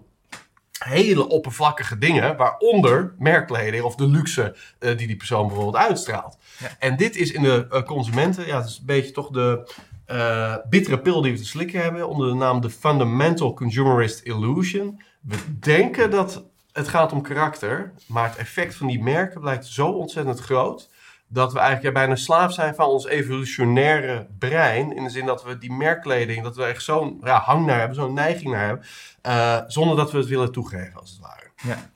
hele 0.89 1.28
oppervlakkige 1.28 1.98
dingen, 1.98 2.38
waaronder 2.38 3.13
merkkleding 3.19 3.84
of 3.84 3.95
de 3.95 4.08
luxe 4.08 4.56
uh, 4.80 4.98
die 4.98 5.08
die 5.08 5.15
persoon 5.15 5.48
bijvoorbeeld 5.48 5.84
uitstraalt. 5.84 6.38
Ja. 6.60 6.67
En 6.80 6.98
dit 6.98 7.15
is 7.15 7.32
in 7.32 7.41
de 7.41 7.67
uh, 7.71 7.82
consumenten, 7.82 8.45
ja, 8.45 8.58
het 8.58 8.69
is 8.69 8.78
een 8.78 8.86
beetje 8.86 9.12
toch 9.12 9.30
de 9.30 9.74
uh, 10.12 10.56
bittere 10.69 11.00
pil 11.00 11.21
die 11.21 11.32
we 11.32 11.38
te 11.38 11.45
slikken 11.45 11.82
hebben, 11.82 12.08
onder 12.08 12.28
de 12.28 12.34
naam 12.34 12.62
de 12.62 12.69
Fundamental 12.69 13.54
Consumerist 13.54 14.19
Illusion. 14.24 15.02
We 15.21 15.38
denken 15.60 16.12
dat 16.12 16.43
het 16.71 16.88
gaat 16.88 17.12
om 17.12 17.21
karakter, 17.21 17.93
maar 18.08 18.30
het 18.30 18.38
effect 18.38 18.76
van 18.76 18.88
die 18.88 19.04
merken 19.04 19.41
blijkt 19.41 19.65
zo 19.65 19.88
ontzettend 19.88 20.39
groot 20.39 20.89
dat 21.27 21.53
we 21.53 21.59
eigenlijk 21.59 21.95
ja, 21.95 22.01
bijna 22.01 22.15
slaaf 22.15 22.53
zijn 22.53 22.75
van 22.75 22.85
ons 22.85 23.05
evolutionaire 23.05 24.27
brein. 24.39 24.95
In 24.95 25.03
de 25.03 25.09
zin 25.09 25.25
dat 25.25 25.43
we 25.43 25.57
die 25.57 25.71
merkkleding, 25.71 26.43
dat 26.43 26.55
we 26.55 26.63
echt 26.63 26.83
zo'n 26.83 27.21
ja, 27.23 27.39
hang 27.39 27.65
naar 27.65 27.79
hebben, 27.79 27.95
zo'n 27.95 28.13
neiging 28.13 28.51
naar 28.51 28.65
hebben. 28.65 28.85
Uh, 29.23 29.61
zonder 29.67 29.97
dat 29.97 30.11
we 30.11 30.17
het 30.17 30.27
willen 30.27 30.51
toegeven, 30.51 30.99
als 30.99 31.09
het 31.09 31.19
ware. 31.19 31.51
Ja. 31.63 31.91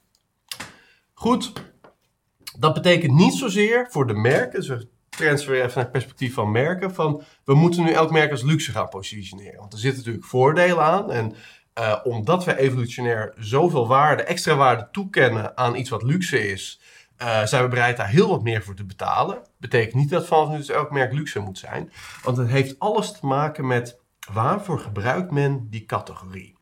Goed, 1.13 1.51
dat 2.57 2.73
betekent 2.73 3.13
niet 3.13 3.33
zozeer 3.33 3.87
voor 3.89 4.07
de 4.07 4.13
merken, 4.13 4.59
dus 4.59 4.67
we 4.67 4.87
transfereren 5.09 5.65
even 5.65 5.75
naar 5.75 5.83
het 5.83 5.93
perspectief 5.93 6.33
van 6.33 6.51
merken, 6.51 6.93
van 6.93 7.23
we 7.43 7.53
moeten 7.53 7.83
nu 7.83 7.91
elk 7.91 8.11
merk 8.11 8.31
als 8.31 8.43
luxe 8.43 8.71
gaan 8.71 8.89
positioneren. 8.89 9.59
Want 9.59 9.73
er 9.73 9.79
zitten 9.79 9.99
natuurlijk 9.99 10.25
voordelen 10.25 10.83
aan 10.83 11.11
en 11.11 11.35
uh, 11.79 11.95
omdat 12.03 12.45
we 12.45 12.57
evolutionair 12.57 13.33
zoveel 13.37 13.87
waarde, 13.87 14.23
extra 14.23 14.55
waarde 14.55 14.87
toekennen 14.91 15.57
aan 15.57 15.75
iets 15.75 15.89
wat 15.89 16.03
luxe 16.03 16.51
is, 16.51 16.81
uh, 17.21 17.45
zijn 17.45 17.63
we 17.63 17.69
bereid 17.69 17.97
daar 17.97 18.07
heel 18.07 18.29
wat 18.29 18.43
meer 18.43 18.63
voor 18.63 18.75
te 18.75 18.85
betalen. 18.85 19.41
Betekent 19.57 19.95
niet 19.95 20.09
dat 20.09 20.27
vanaf 20.27 20.49
nu 20.49 20.57
dus 20.57 20.69
elk 20.69 20.91
merk 20.91 21.13
luxe 21.13 21.39
moet 21.39 21.57
zijn. 21.57 21.91
Want 22.23 22.37
het 22.37 22.47
heeft 22.47 22.79
alles 22.79 23.11
te 23.11 23.25
maken 23.25 23.67
met 23.67 23.99
waarvoor 24.33 24.79
gebruikt 24.79 25.31
men 25.31 25.67
die 25.69 25.85
categorie. 25.85 26.57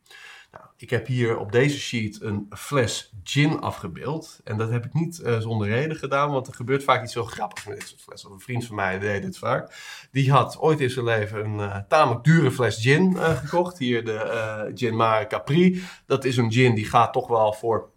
Nou, 0.52 0.66
ik 0.78 0.90
heb 0.90 1.08
hier 1.08 1.38
op 1.38 1.52
deze 1.52 1.80
sheet 1.80 2.22
een 2.22 2.46
fles 2.50 3.14
gin 3.24 3.60
afgebeeld. 3.60 4.40
En 4.44 4.58
dat 4.58 4.70
heb 4.70 4.86
ik 4.86 4.94
niet 4.94 5.20
uh, 5.20 5.40
zonder 5.40 5.68
reden 5.68 5.98
gedaan, 5.98 6.32
want 6.32 6.48
er 6.48 6.54
gebeurt 6.54 6.84
vaak 6.84 7.04
iets 7.04 7.14
zo 7.14 7.26
grappigs 7.26 7.66
met 7.66 7.80
dit 7.80 7.88
soort 7.88 8.02
flessen. 8.02 8.32
Een 8.32 8.40
vriend 8.40 8.66
van 8.66 8.76
mij 8.76 9.00
deed 9.00 9.22
dit 9.22 9.38
vaak. 9.38 9.76
Die 10.12 10.32
had 10.32 10.60
ooit 10.60 10.80
in 10.80 10.90
zijn 10.90 11.06
leven 11.06 11.46
een 11.46 11.60
uh, 11.60 11.78
tamelijk 11.88 12.24
dure 12.24 12.52
fles 12.52 12.82
gin 12.82 13.18
gekocht. 13.18 13.78
Hier 13.78 14.06
de 14.06 14.72
Gin 14.76 14.96
Mare 14.96 15.28
Capri. 15.28 15.84
Dat 16.06 16.26
is 16.26 16.38
een 16.38 16.52
gin 16.52 16.76
die 16.76 16.86
gaat 16.86 17.14
toch 17.14 17.28
wel 17.28 17.54
voor 17.54 17.96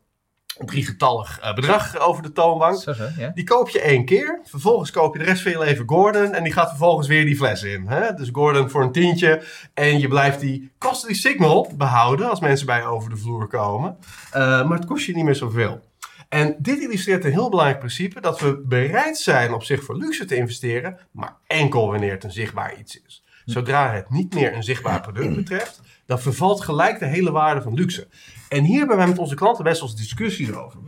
een 0.61 0.67
driegetallig 0.67 1.41
uh, 1.43 1.55
bedrag 1.55 1.99
over 1.99 2.23
de 2.23 2.33
toonbank. 2.33 2.81
Zo, 2.81 2.93
zo, 2.93 3.09
ja. 3.17 3.31
Die 3.35 3.45
koop 3.45 3.69
je 3.69 3.81
één 3.81 4.05
keer. 4.05 4.41
Vervolgens 4.45 4.91
koop 4.91 5.13
je 5.13 5.19
de 5.19 5.25
rest 5.25 5.43
van 5.43 5.53
je 5.53 5.59
leven 5.59 5.89
Gordon. 5.89 6.35
En 6.35 6.45
die 6.45 6.53
gaat 6.53 6.69
vervolgens 6.69 7.09
weer 7.09 7.25
die 7.25 7.37
fles 7.37 7.63
in. 7.63 7.87
Hè? 7.87 8.15
Dus 8.15 8.29
Gordon 8.33 8.71
voor 8.71 8.83
een 8.83 8.93
tientje. 8.93 9.43
En 9.75 10.01
je 10.01 10.09
blijft 10.09 10.41
die 10.41 10.71
costly 10.79 11.15
signal 11.15 11.73
behouden 11.77 12.31
als 12.31 12.41
mensen 12.41 12.67
bij 12.67 12.79
je 12.79 12.85
over 12.85 13.11
de 13.11 13.17
vloer 13.17 13.47
komen. 13.47 13.97
Uh, 14.35 14.69
maar 14.69 14.79
het 14.79 14.87
kost 14.87 15.07
je 15.07 15.15
niet 15.15 15.25
meer 15.25 15.35
zoveel. 15.35 15.81
En 16.29 16.57
dit 16.59 16.81
illustreert 16.81 17.25
een 17.25 17.31
heel 17.31 17.49
belangrijk 17.49 17.79
principe. 17.79 18.21
Dat 18.21 18.41
we 18.41 18.63
bereid 18.67 19.19
zijn 19.19 19.53
op 19.53 19.63
zich 19.63 19.85
voor 19.85 19.97
luxe 19.97 20.25
te 20.25 20.37
investeren. 20.37 20.99
Maar 21.11 21.37
enkel 21.47 21.91
wanneer 21.91 22.13
het 22.13 22.25
een 22.25 22.33
zichtbaar 22.33 22.79
iets 22.79 23.03
is. 23.07 23.25
Zodra 23.45 23.93
het 23.93 24.11
niet 24.11 24.35
meer 24.35 24.55
een 24.55 24.63
zichtbaar 24.63 25.01
product 25.01 25.35
betreft, 25.37 25.81
dan 26.11 26.21
vervalt 26.21 26.61
gelijk 26.61 26.99
de 26.99 27.07
hele 27.07 27.31
waarde 27.31 27.63
van 27.63 27.75
luxe. 27.75 28.09
En 28.49 28.65
hier 28.65 28.79
hebben 28.79 28.97
wij 28.97 29.07
met 29.07 29.19
onze 29.19 29.35
klanten 29.35 29.65
best 29.65 29.81
wel 29.81 29.89
eens 29.89 29.99
discussies 29.99 30.53
over. 30.53 30.79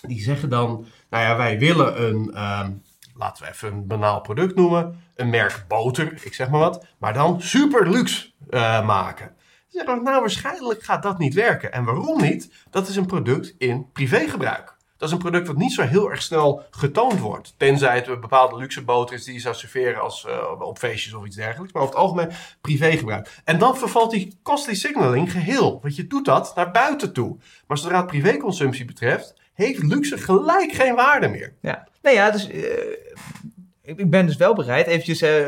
Die 0.00 0.20
zeggen 0.20 0.48
dan, 0.48 0.86
nou 1.10 1.24
ja, 1.24 1.36
wij 1.36 1.58
willen 1.58 2.02
een, 2.02 2.42
um, 2.42 2.82
laten 3.14 3.44
we 3.44 3.50
even 3.50 3.72
een 3.72 3.86
banaal 3.86 4.20
product 4.20 4.54
noemen, 4.54 5.00
een 5.14 5.30
merk 5.30 5.64
boter, 5.68 6.18
ik 6.24 6.34
zeg 6.34 6.50
maar 6.50 6.60
wat, 6.60 6.86
maar 6.98 7.12
dan 7.12 7.42
super 7.42 7.90
luxe 7.90 8.30
uh, 8.50 8.86
maken. 8.86 9.34
Ze 9.68 9.78
zeggen, 9.78 10.02
nou 10.02 10.20
waarschijnlijk 10.20 10.82
gaat 10.82 11.02
dat 11.02 11.18
niet 11.18 11.34
werken. 11.34 11.72
En 11.72 11.84
waarom 11.84 12.20
niet? 12.20 12.52
Dat 12.70 12.88
is 12.88 12.96
een 12.96 13.06
product 13.06 13.54
in 13.58 13.92
privégebruik. 13.92 14.75
Dat 14.96 15.08
is 15.08 15.14
een 15.14 15.20
product 15.20 15.46
wat 15.46 15.56
niet 15.56 15.72
zo 15.72 15.82
heel 15.82 16.10
erg 16.10 16.22
snel 16.22 16.64
getoond 16.70 17.20
wordt. 17.20 17.54
Tenzij 17.56 17.94
het 17.94 18.06
een 18.06 18.20
bepaalde 18.20 18.56
luxe 18.56 18.84
boter 18.84 19.16
is 19.16 19.24
die 19.24 19.34
je 19.34 19.40
zou 19.40 19.54
serveren 19.54 20.00
als, 20.02 20.26
uh, 20.28 20.60
op 20.60 20.78
feestjes 20.78 21.14
of 21.14 21.26
iets 21.26 21.36
dergelijks. 21.36 21.72
Maar 21.72 21.82
over 21.82 21.94
het 21.94 22.04
algemeen 22.04 22.30
privégebruik. 22.60 23.40
En 23.44 23.58
dan 23.58 23.76
vervalt 23.76 24.10
die 24.10 24.38
costly 24.42 24.74
signaling 24.74 25.32
geheel. 25.32 25.78
Want 25.82 25.96
je 25.96 26.06
doet 26.06 26.24
dat 26.24 26.52
naar 26.54 26.70
buiten 26.70 27.12
toe. 27.12 27.36
Maar 27.66 27.78
zodra 27.78 27.96
het 27.96 28.06
privéconsumptie 28.06 28.84
betreft, 28.84 29.34
heeft 29.54 29.82
luxe 29.82 30.18
gelijk 30.18 30.72
geen 30.72 30.94
waarde 30.94 31.28
meer. 31.28 31.52
Ja, 31.60 31.88
nou 32.02 32.16
ja, 32.16 32.30
dus 32.30 32.50
uh, 32.50 32.62
ik 33.82 34.10
ben 34.10 34.26
dus 34.26 34.36
wel 34.36 34.54
bereid 34.54 34.86
eventjes 34.86 35.20
eh, 35.22 35.46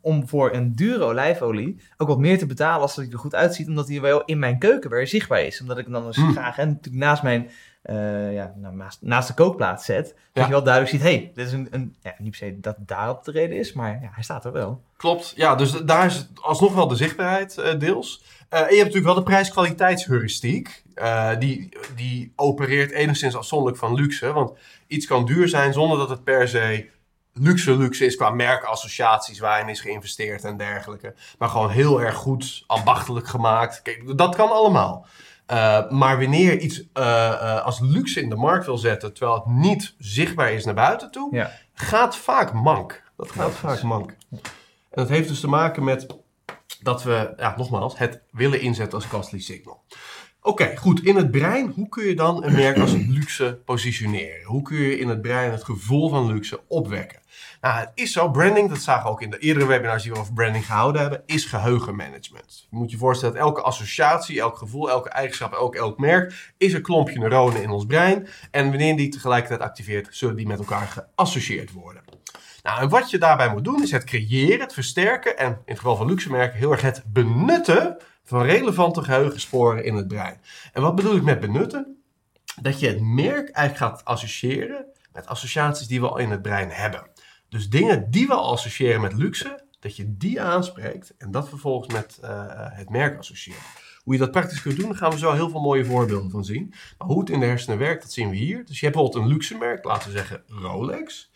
om 0.00 0.28
voor 0.28 0.52
een 0.54 0.74
dure 0.74 1.04
olijfolie 1.04 1.80
ook 1.96 2.08
wat 2.08 2.18
meer 2.18 2.38
te 2.38 2.46
betalen 2.46 2.80
als 2.80 2.94
dat 2.94 3.04
hij 3.04 3.12
er 3.12 3.20
goed 3.20 3.34
uitziet, 3.34 3.68
omdat 3.68 3.88
hij 3.88 4.00
wel 4.00 4.24
in 4.24 4.38
mijn 4.38 4.58
keuken 4.58 4.90
weer 4.90 5.06
zichtbaar 5.06 5.42
is. 5.42 5.60
Omdat 5.60 5.78
ik 5.78 5.84
hem 5.84 5.92
dan 5.92 6.06
dus 6.06 6.16
Mm. 6.16 6.32
graag 6.32 6.58
en 6.58 6.68
natuurlijk 6.68 7.04
naast 7.04 7.22
mijn 7.22 7.50
eh, 7.82 8.32
ja, 8.32 8.52
nou, 8.56 8.74
naast, 8.74 8.98
naast 9.02 9.28
de 9.28 9.34
kookplaat 9.34 9.82
zet, 9.82 10.06
dat 10.06 10.14
Ja. 10.32 10.44
je 10.44 10.50
wel 10.50 10.62
duidelijk 10.62 10.92
ziet, 10.94 11.02
hé, 11.02 11.14
hey, 11.16 11.30
dit 11.34 11.46
is 11.46 11.52
een, 11.52 11.68
een 11.70 11.96
ja, 12.02 12.14
niet 12.18 12.30
per 12.30 12.38
se 12.38 12.60
dat 12.60 12.76
daarop 12.78 13.24
de 13.24 13.30
reden 13.30 13.56
is, 13.56 13.72
maar 13.72 13.98
ja, 14.02 14.10
hij 14.12 14.22
staat 14.22 14.44
er 14.44 14.52
wel. 14.52 14.82
Klopt, 14.96 15.32
ja, 15.36 15.54
dus 15.54 15.70
daar 15.70 16.06
is 16.06 16.28
alsnog 16.34 16.74
wel 16.74 16.88
de 16.88 16.96
zichtbaarheid 16.96 17.58
eh, 17.58 17.78
deels. 17.78 18.22
Eh, 18.48 18.58
en 18.60 18.64
je 18.68 18.76
hebt 18.76 18.86
natuurlijk 18.86 19.04
wel 19.04 19.24
de 19.24 19.30
prijs-kwaliteitsheuristiek. 19.30 20.82
Die, 21.38 21.68
die 21.96 22.32
opereert 22.36 22.90
enigszins 22.90 23.36
afzonderlijk 23.36 23.78
van 23.78 23.94
luxe. 23.94 24.32
Want 24.32 24.58
iets 24.86 25.06
kan 25.06 25.24
duur 25.24 25.48
zijn 25.48 25.72
zonder 25.72 25.98
dat 25.98 26.08
het 26.08 26.24
per 26.24 26.48
se 26.48 26.90
luxe 27.32 27.76
luxe 27.76 28.04
is 28.04 28.16
qua 28.16 28.30
merkassociaties 28.30 29.38
waarin 29.38 29.68
is 29.68 29.80
geïnvesteerd 29.80 30.44
en 30.44 30.56
dergelijke. 30.56 31.14
Maar 31.38 31.48
gewoon 31.48 31.70
heel 31.70 32.00
erg 32.02 32.14
goed, 32.14 32.64
ambachtelijk 32.66 33.28
gemaakt. 33.28 33.82
Kijk, 33.82 34.16
dat 34.18 34.34
kan 34.36 34.50
allemaal. 34.50 35.06
Eh, 35.46 35.90
maar 35.90 36.18
wanneer 36.18 36.52
je 36.52 36.58
iets 36.58 36.82
eh, 36.92 37.32
eh, 37.32 37.64
als 37.64 37.80
luxe 37.80 38.20
in 38.20 38.28
de 38.28 38.36
markt 38.36 38.66
wil 38.66 38.78
zetten, 38.78 39.12
terwijl 39.14 39.36
het 39.36 39.46
niet 39.46 39.94
zichtbaar 39.98 40.52
is 40.52 40.64
naar 40.64 40.74
buiten 40.74 41.10
toe, 41.10 41.36
Ja. 41.36 41.50
gaat 41.74 42.16
vaak 42.16 42.52
mank. 42.52 43.02
Dat 43.16 43.30
gaat 43.30 43.52
vaak 43.52 43.82
mank. 43.82 44.10
En 44.30 44.38
dat 44.90 45.08
heeft 45.08 45.28
dus 45.28 45.40
te 45.40 45.48
maken 45.48 45.84
met 45.84 46.06
dat 46.82 47.02
we, 47.02 47.32
ja, 47.36 47.54
nogmaals, 47.56 47.98
het 47.98 48.20
willen 48.30 48.60
inzetten 48.60 48.98
als 48.98 49.08
costly 49.08 49.40
signal. 49.40 49.82
Oké, 50.42 50.76
goed. 50.76 51.02
In 51.04 51.16
het 51.16 51.30
brein, 51.30 51.72
hoe 51.74 51.88
kun 51.88 52.04
je 52.04 52.14
dan 52.14 52.44
een 52.44 52.52
merk 52.52 52.78
als 52.78 52.92
luxe 52.92 53.60
positioneren? 53.64 54.44
Hoe 54.44 54.62
kun 54.62 54.76
je 54.76 54.98
in 54.98 55.08
het 55.08 55.20
brein 55.22 55.50
het 55.50 55.64
gevoel 55.64 56.08
van 56.08 56.26
luxe 56.26 56.60
opwekken? 56.68 57.20
Nou, 57.62 57.78
het 57.78 57.90
is 57.94 58.12
zo, 58.12 58.30
branding, 58.30 58.68
dat 58.68 58.82
zagen 58.82 59.04
we 59.04 59.10
ook 59.10 59.22
in 59.22 59.30
de 59.30 59.38
eerdere 59.38 59.66
webinars 59.66 60.02
die 60.02 60.12
we 60.12 60.18
over 60.18 60.32
branding 60.32 60.66
gehouden 60.66 61.00
hebben, 61.00 61.22
is 61.26 61.44
geheugenmanagement. 61.44 62.66
Je 62.70 62.76
moet 62.76 62.90
je 62.90 62.96
voorstellen 62.96 63.34
dat 63.34 63.44
elke 63.44 63.60
associatie, 63.60 64.40
elk 64.40 64.58
gevoel, 64.58 64.90
elke 64.90 65.08
eigenschap, 65.08 65.52
ook 65.52 65.74
elk 65.74 65.98
merk, 65.98 66.52
is 66.58 66.72
een 66.72 66.82
klompje 66.82 67.18
neuronen 67.18 67.62
in 67.62 67.70
ons 67.70 67.86
brein. 67.86 68.28
En 68.50 68.68
wanneer 68.68 68.96
die 68.96 69.08
tegelijkertijd 69.08 69.60
activeert, 69.60 70.08
zullen 70.10 70.36
die 70.36 70.46
met 70.46 70.58
elkaar 70.58 70.86
geassocieerd 70.86 71.72
worden. 71.72 72.02
Nou, 72.62 72.80
en 72.80 72.88
wat 72.88 73.10
je 73.10 73.18
daarbij 73.18 73.50
moet 73.50 73.64
doen, 73.64 73.82
is 73.82 73.90
het 73.90 74.04
creëren, 74.04 74.60
het 74.60 74.74
versterken 74.74 75.38
en 75.38 75.50
in 75.50 75.58
het 75.64 75.78
geval 75.78 75.96
van 75.96 76.06
luxe 76.06 76.30
merken 76.30 76.58
heel 76.58 76.72
erg 76.72 76.80
het 76.80 77.02
benutten 77.06 77.96
van 78.24 78.42
relevante 78.42 79.02
geheugensporen 79.02 79.84
in 79.84 79.94
het 79.94 80.08
brein. 80.08 80.40
En 80.72 80.82
wat 80.82 80.94
bedoel 80.94 81.16
ik 81.16 81.22
met 81.22 81.40
benutten? 81.40 82.02
Dat 82.60 82.80
je 82.80 82.86
het 82.86 83.00
merk 83.00 83.50
eigenlijk 83.50 83.76
gaat 83.76 84.04
associëren 84.04 84.86
met 85.12 85.26
associaties 85.26 85.86
die 85.86 86.00
we 86.00 86.08
al 86.08 86.18
in 86.18 86.30
het 86.30 86.42
brein 86.42 86.70
hebben. 86.70 87.10
Dus 87.52 87.68
dingen 87.68 88.10
die 88.10 88.26
we 88.26 88.34
al 88.34 88.52
associëren 88.52 89.00
met 89.00 89.12
luxe, 89.12 89.64
dat 89.80 89.96
je 89.96 90.16
die 90.16 90.40
aanspreekt 90.40 91.14
en 91.18 91.30
dat 91.30 91.48
vervolgens 91.48 91.94
met 91.94 92.18
eh, 92.22 92.44
het 92.56 92.90
merk 92.90 93.18
associeert. 93.18 93.58
Hoe 94.02 94.12
je 94.12 94.18
dat 94.18 94.30
praktisch 94.30 94.62
kunt 94.62 94.76
doen, 94.76 94.88
daar 94.88 94.96
gaan 94.96 95.10
we 95.10 95.18
zo 95.18 95.32
heel 95.32 95.50
veel 95.50 95.60
mooie 95.60 95.84
voorbeelden 95.84 96.30
van 96.30 96.44
zien. 96.44 96.74
Maar 96.98 97.08
hoe 97.08 97.20
het 97.20 97.30
in 97.30 97.40
de 97.40 97.46
hersenen 97.46 97.78
werkt, 97.78 98.02
dat 98.02 98.12
zien 98.12 98.30
we 98.30 98.36
hier. 98.36 98.64
Dus 98.64 98.80
je 98.80 98.86
hebt 98.86 98.96
bijvoorbeeld 98.96 99.24
een 99.24 99.30
luxe 99.30 99.58
merk, 99.58 99.84
laten 99.84 100.10
we 100.10 100.16
zeggen 100.16 100.42
Rolex. 100.46 101.30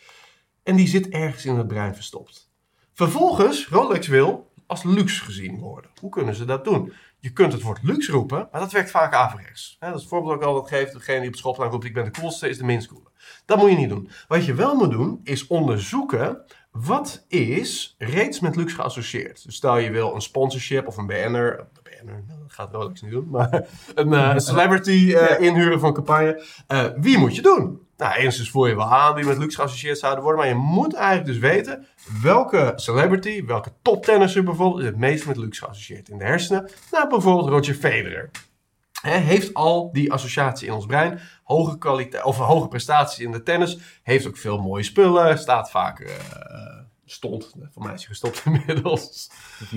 En 0.63 0.77
die 0.77 0.89
zit 0.89 1.09
ergens 1.09 1.45
in 1.45 1.57
het 1.57 1.67
brein 1.67 1.95
verstopt. 1.95 2.51
Vervolgens, 2.93 3.69
Rolex 3.69 4.07
wil 4.07 4.53
als 4.67 4.83
luxe 4.83 5.25
gezien 5.25 5.59
worden. 5.59 5.91
Hoe 6.01 6.11
kunnen 6.11 6.35
ze 6.35 6.45
dat 6.45 6.65
doen? 6.65 6.93
Je 7.19 7.33
kunt 7.33 7.53
het 7.53 7.63
woord 7.63 7.83
luxe 7.83 8.13
roepen, 8.13 8.49
maar 8.53 8.61
dat 8.61 8.73
werkt 8.73 8.91
vaak 8.91 9.15
averechts. 9.15 9.77
Dat 9.81 9.95
is 9.95 10.01
het 10.01 10.09
voorbeeld 10.09 10.33
dat 10.33 10.43
ik 10.43 10.55
altijd 10.55 10.83
geef. 10.83 10.93
Degene 10.93 11.21
die 11.21 11.29
op 11.29 11.37
schoolplein 11.37 11.71
roept, 11.71 11.85
ik 11.85 11.95
ben 11.95 12.05
de 12.05 12.21
coolste, 12.21 12.49
is 12.49 12.59
de 12.59 12.65
minst 12.65 12.89
coole. 12.89 13.06
Dat 13.47 13.59
moet 13.59 13.71
je 13.71 13.77
niet 13.77 13.89
doen. 13.89 14.11
Wat 14.29 14.45
je 14.45 14.55
wel 14.55 14.75
moet 14.75 14.91
doen, 14.91 15.21
is 15.25 15.47
onderzoeken... 15.47 16.43
wat 16.71 17.25
is 17.29 17.95
reeds 17.99 18.41
met 18.41 18.57
luxe 18.57 18.75
geassocieerd. 18.75 19.45
Dus 19.45 19.55
stel 19.55 19.79
je 19.79 19.91
wil 19.91 20.15
een 20.15 20.21
sponsorship 20.21 20.87
of 20.87 20.97
een 20.97 21.07
banner... 21.07 21.59
Een 21.59 21.67
banner, 21.83 22.25
nou, 22.27 22.41
dat 22.41 22.53
gaat 22.53 22.73
Rolex 22.73 23.03
niet 23.03 23.11
doen, 23.11 23.29
maar 23.31 23.51
een 23.95 24.13
eh, 24.13 24.31
een 24.35 24.41
celebrity 24.41 25.15
eh, 25.15 25.41
inhuren 25.41 25.81
van 25.81 25.93
campagne. 25.93 26.45
Eh, 26.67 26.85
wie 26.97 27.19
moet 27.19 27.37
je 27.37 27.43
doen? 27.43 27.81
Nou, 27.97 28.15
enigszins 28.15 28.51
voel 28.51 28.67
je 28.67 28.77
wel 28.77 28.93
aan 28.93 29.15
wie 29.15 29.25
met 29.25 29.39
luxe 29.39 29.57
geassocieerd 29.57 29.99
zouden 29.99 30.23
worden. 30.23 30.41
Maar 30.41 30.51
je 30.51 30.59
moet 30.59 30.95
eigenlijk 30.95 31.27
dus 31.27 31.39
weten 31.39 31.87
welke 32.23 32.73
celebrity, 32.77 33.45
welke 33.45 33.73
toptennisser 33.83 34.45
bijvoorbeeld, 34.45 34.81
is 34.81 34.87
het 34.87 34.97
meest 34.97 35.27
met 35.27 35.37
luxe 35.37 35.65
geassocieerd 35.65 36.09
in 36.09 36.19
de 36.19 36.25
hersenen. 36.25 36.71
Nou, 36.91 37.09
bijvoorbeeld 37.09 37.49
Roger 37.49 37.75
Federer. 37.75 38.31
Heeft 39.03 39.55
al 39.55 39.93
die 39.93 40.13
associatie 40.13 40.67
in 40.67 40.73
ons 40.75 40.87
brein. 40.87 41.21
Hoge, 41.45 41.79
kwaliteit, 41.79 42.25
of 42.25 42.37
hoge 42.37 42.69
prestaties 42.69 43.19
in 43.19 43.33
de 43.33 43.43
tennis. 43.43 43.79
Heeft 44.03 44.27
ook 44.27 44.37
veel 44.37 44.59
mooie 44.59 44.83
spullen. 44.83 45.39
Staat 45.39 45.71
vaak. 45.71 46.01
eh, 46.01 46.15
stond. 47.09 47.53
Voor 47.73 47.83
mij 47.83 47.95
is 47.95 47.99
hij 48.01 48.09
gestopt 48.09 48.43
inmiddels. 48.47 49.31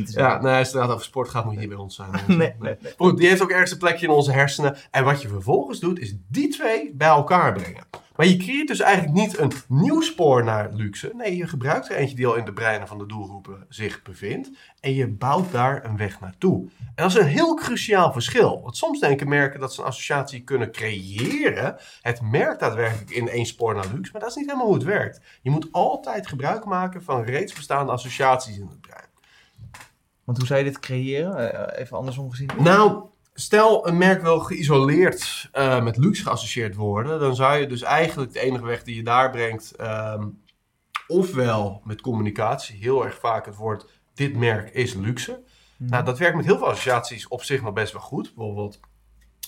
Ja, 0.05 0.41
nee, 0.41 0.57
als 0.57 0.71
het 0.71 0.81
gaat 0.81 0.89
over 0.91 1.05
sport 1.05 1.29
gaat, 1.29 1.45
moet 1.45 1.53
je 1.53 1.59
niet 1.59 1.69
bij 1.69 1.77
ons 1.77 1.95
zijn. 1.95 2.09
Nee, 2.27 2.37
nee, 2.37 2.53
nee. 2.59 2.93
Goed, 2.97 3.17
die 3.17 3.27
heeft 3.27 3.41
ook 3.41 3.51
ergens 3.51 3.71
een 3.71 3.77
plekje 3.77 4.05
in 4.05 4.11
onze 4.13 4.31
hersenen. 4.31 4.77
En 4.91 5.03
wat 5.03 5.21
je 5.21 5.27
vervolgens 5.27 5.79
doet, 5.79 5.99
is 5.99 6.15
die 6.27 6.47
twee 6.47 6.91
bij 6.93 7.07
elkaar 7.07 7.53
brengen. 7.53 7.83
Maar 8.19 8.27
je 8.27 8.37
creëert 8.37 8.67
dus 8.67 8.79
eigenlijk 8.79 9.13
niet 9.13 9.37
een 9.37 9.51
nieuw 9.67 10.01
spoor 10.01 10.43
naar 10.43 10.73
luxe. 10.73 11.11
Nee, 11.15 11.35
je 11.35 11.47
gebruikt 11.47 11.89
er 11.89 11.95
eentje 11.95 12.15
die 12.15 12.27
al 12.27 12.35
in 12.35 12.45
de 12.45 12.53
breinen 12.53 12.87
van 12.87 12.97
de 12.97 13.05
doelgroepen 13.05 13.65
zich 13.69 14.01
bevindt. 14.01 14.49
En 14.79 14.93
je 14.93 15.07
bouwt 15.07 15.51
daar 15.51 15.85
een 15.85 15.97
weg 15.97 16.19
naartoe. 16.19 16.69
En 16.79 16.91
dat 16.95 17.09
is 17.09 17.15
een 17.15 17.27
heel 17.27 17.53
cruciaal 17.53 18.11
verschil. 18.11 18.61
Want 18.61 18.77
soms 18.77 18.99
denken 18.99 19.29
merken 19.29 19.59
dat 19.59 19.73
ze 19.73 19.81
een 19.81 19.87
associatie 19.87 20.43
kunnen 20.43 20.71
creëren. 20.71 21.75
Het 22.01 22.21
merkt 22.21 22.59
daadwerkelijk 22.59 23.09
in 23.09 23.29
één 23.29 23.45
spoor 23.45 23.75
naar 23.75 23.87
luxe. 23.93 24.11
Maar 24.11 24.21
dat 24.21 24.29
is 24.29 24.35
niet 24.35 24.45
helemaal 24.45 24.67
hoe 24.67 24.75
het 24.75 24.85
werkt. 24.85 25.21
Je 25.41 25.49
moet 25.49 25.67
altijd 25.71 26.27
gebruik 26.27 26.65
maken 26.65 27.03
van 27.03 27.23
reeds 27.23 27.53
bestaande 27.53 27.91
associaties 27.91 28.57
in 28.57 28.67
het 28.67 28.81
brein. 28.81 29.09
Want 30.23 30.37
hoe 30.37 30.47
zou 30.47 30.59
je 30.59 30.65
dit 30.65 30.79
creëren? 30.79 31.53
Eh, 31.53 31.81
even 31.81 31.97
andersom 31.97 32.29
gezien. 32.29 32.49
Nou, 32.57 33.03
stel 33.39 33.87
een 33.87 33.97
merk 33.97 34.21
wil 34.21 34.39
geïsoleerd 34.39 35.49
eh, 35.51 35.83
met 35.83 35.97
luxe 35.97 36.23
geassocieerd 36.23 36.75
worden, 36.75 37.19
dan 37.19 37.35
zou 37.35 37.57
je 37.57 37.67
dus 37.67 37.81
eigenlijk 37.81 38.33
de 38.33 38.39
enige 38.39 38.65
weg 38.65 38.83
die 38.83 38.95
je 38.95 39.03
daar 39.03 39.29
brengt, 39.29 39.75
ehm, 39.75 40.27
ofwel 41.07 41.81
met 41.83 42.01
communicatie, 42.01 42.77
heel 42.77 43.05
erg 43.05 43.19
vaak 43.19 43.45
het 43.45 43.55
woord 43.55 43.85
dit 44.13 44.35
merk 44.35 44.73
is 44.73 44.93
luxe. 44.93 45.43
Nou, 45.77 46.05
dat 46.05 46.17
werkt 46.17 46.35
met 46.35 46.45
heel 46.45 46.57
veel 46.57 46.67
associaties 46.67 47.27
op 47.27 47.43
zich 47.43 47.61
nog 47.61 47.73
best 47.73 47.91
wel 47.91 48.01
goed. 48.01 48.33
Bijvoorbeeld 48.35 48.79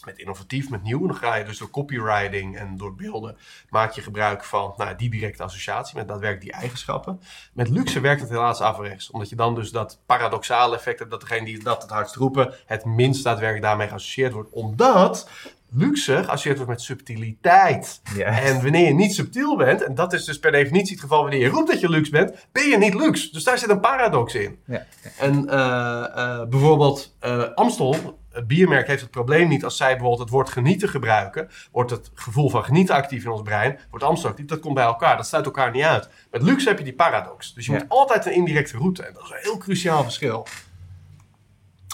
met 0.05 0.17
innovatief, 0.17 0.69
met 0.69 0.83
nieuw. 0.83 1.07
Dan 1.07 1.15
ga 1.15 1.35
je 1.35 1.45
dus 1.45 1.57
door 1.57 1.69
copywriting 1.69 2.57
en 2.57 2.77
door 2.77 2.95
beelden 2.95 3.37
maak 3.69 3.91
je 3.91 4.01
gebruik 4.01 4.43
van 4.43 4.73
nou, 4.77 4.95
die 4.95 5.09
directe 5.09 5.43
associatie 5.43 5.97
met 5.97 6.07
daadwerkelijk 6.07 6.51
die 6.51 6.61
eigenschappen. 6.61 7.21
Met 7.53 7.69
luxe 7.69 7.99
werkt 7.99 8.21
het 8.21 8.29
helaas 8.29 8.61
averechts. 8.61 9.11
Omdat 9.11 9.29
je 9.29 9.35
dan 9.35 9.55
dus 9.55 9.71
dat 9.71 9.99
paradoxale 10.05 10.75
effect 10.75 10.99
hebt 10.99 11.11
dat 11.11 11.21
degene 11.21 11.45
die 11.45 11.63
dat 11.63 11.81
het 11.81 11.91
hardst 11.91 12.15
roepen 12.15 12.53
het 12.65 12.85
minst 12.85 13.23
daadwerkelijk 13.23 13.65
daarmee 13.65 13.87
geassocieerd 13.87 14.33
wordt. 14.33 14.49
Omdat 14.49 15.29
luxe 15.73 16.15
geassocieerd 16.23 16.57
wordt 16.57 16.71
met 16.71 16.81
subtiliteit. 16.81 18.01
En 18.17 18.61
wanneer 18.61 18.87
je 18.87 18.93
niet 18.93 19.13
subtiel 19.13 19.57
bent, 19.57 19.83
en 19.83 19.95
dat 19.95 20.13
is 20.13 20.25
dus 20.25 20.39
per 20.39 20.51
definitie 20.51 20.91
het 20.91 21.01
geval 21.01 21.21
wanneer 21.21 21.39
je 21.39 21.49
roept 21.49 21.69
dat 21.69 21.79
je 21.79 21.89
luxe 21.89 22.11
bent, 22.11 22.47
ben 22.51 22.67
je 22.67 22.77
niet 22.77 22.93
luxe. 22.93 23.31
Dus 23.31 23.43
daar 23.43 23.57
zit 23.57 23.69
een 23.69 23.79
paradox 23.79 24.35
in. 24.35 24.59
Ja. 24.65 24.85
En 25.17 25.49
eh, 25.49 26.03
eh, 26.15 26.47
bijvoorbeeld 26.47 27.15
eh, 27.19 27.53
Amstel, 27.53 28.19
het 28.31 28.47
biermerk, 28.47 28.87
heeft 28.87 29.01
het 29.01 29.11
probleem 29.11 29.47
niet 29.47 29.63
als 29.63 29.77
zij 29.77 29.89
bijvoorbeeld 29.89 30.19
het 30.19 30.29
woord 30.29 30.49
genieten 30.49 30.89
gebruiken. 30.89 31.49
Wordt 31.71 31.91
het 31.91 32.11
gevoel 32.13 32.49
van 32.49 32.63
genieten 32.63 32.95
actief 32.95 33.23
in 33.23 33.29
ons 33.31 33.41
brein, 33.41 33.79
wordt 33.89 34.05
Amstel 34.05 34.29
actief. 34.29 34.45
Dat 34.45 34.59
komt 34.59 34.73
bij 34.73 34.83
elkaar, 34.83 35.17
dat 35.17 35.27
sluit 35.27 35.45
elkaar 35.45 35.71
niet 35.71 35.83
uit. 35.83 36.09
Met 36.31 36.41
luxe 36.41 36.67
heb 36.67 36.77
je 36.77 36.83
die 36.83 36.93
paradox. 36.93 37.53
Dus 37.53 37.65
je 37.65 37.71
Ja. 37.71 37.77
moet 37.77 37.89
altijd 37.89 38.25
een 38.25 38.33
indirecte 38.33 38.77
route. 38.77 39.03
En 39.03 39.13
dat 39.13 39.23
is 39.23 39.29
een 39.29 39.37
heel 39.41 39.57
cruciaal 39.57 40.03
verschil. 40.03 40.47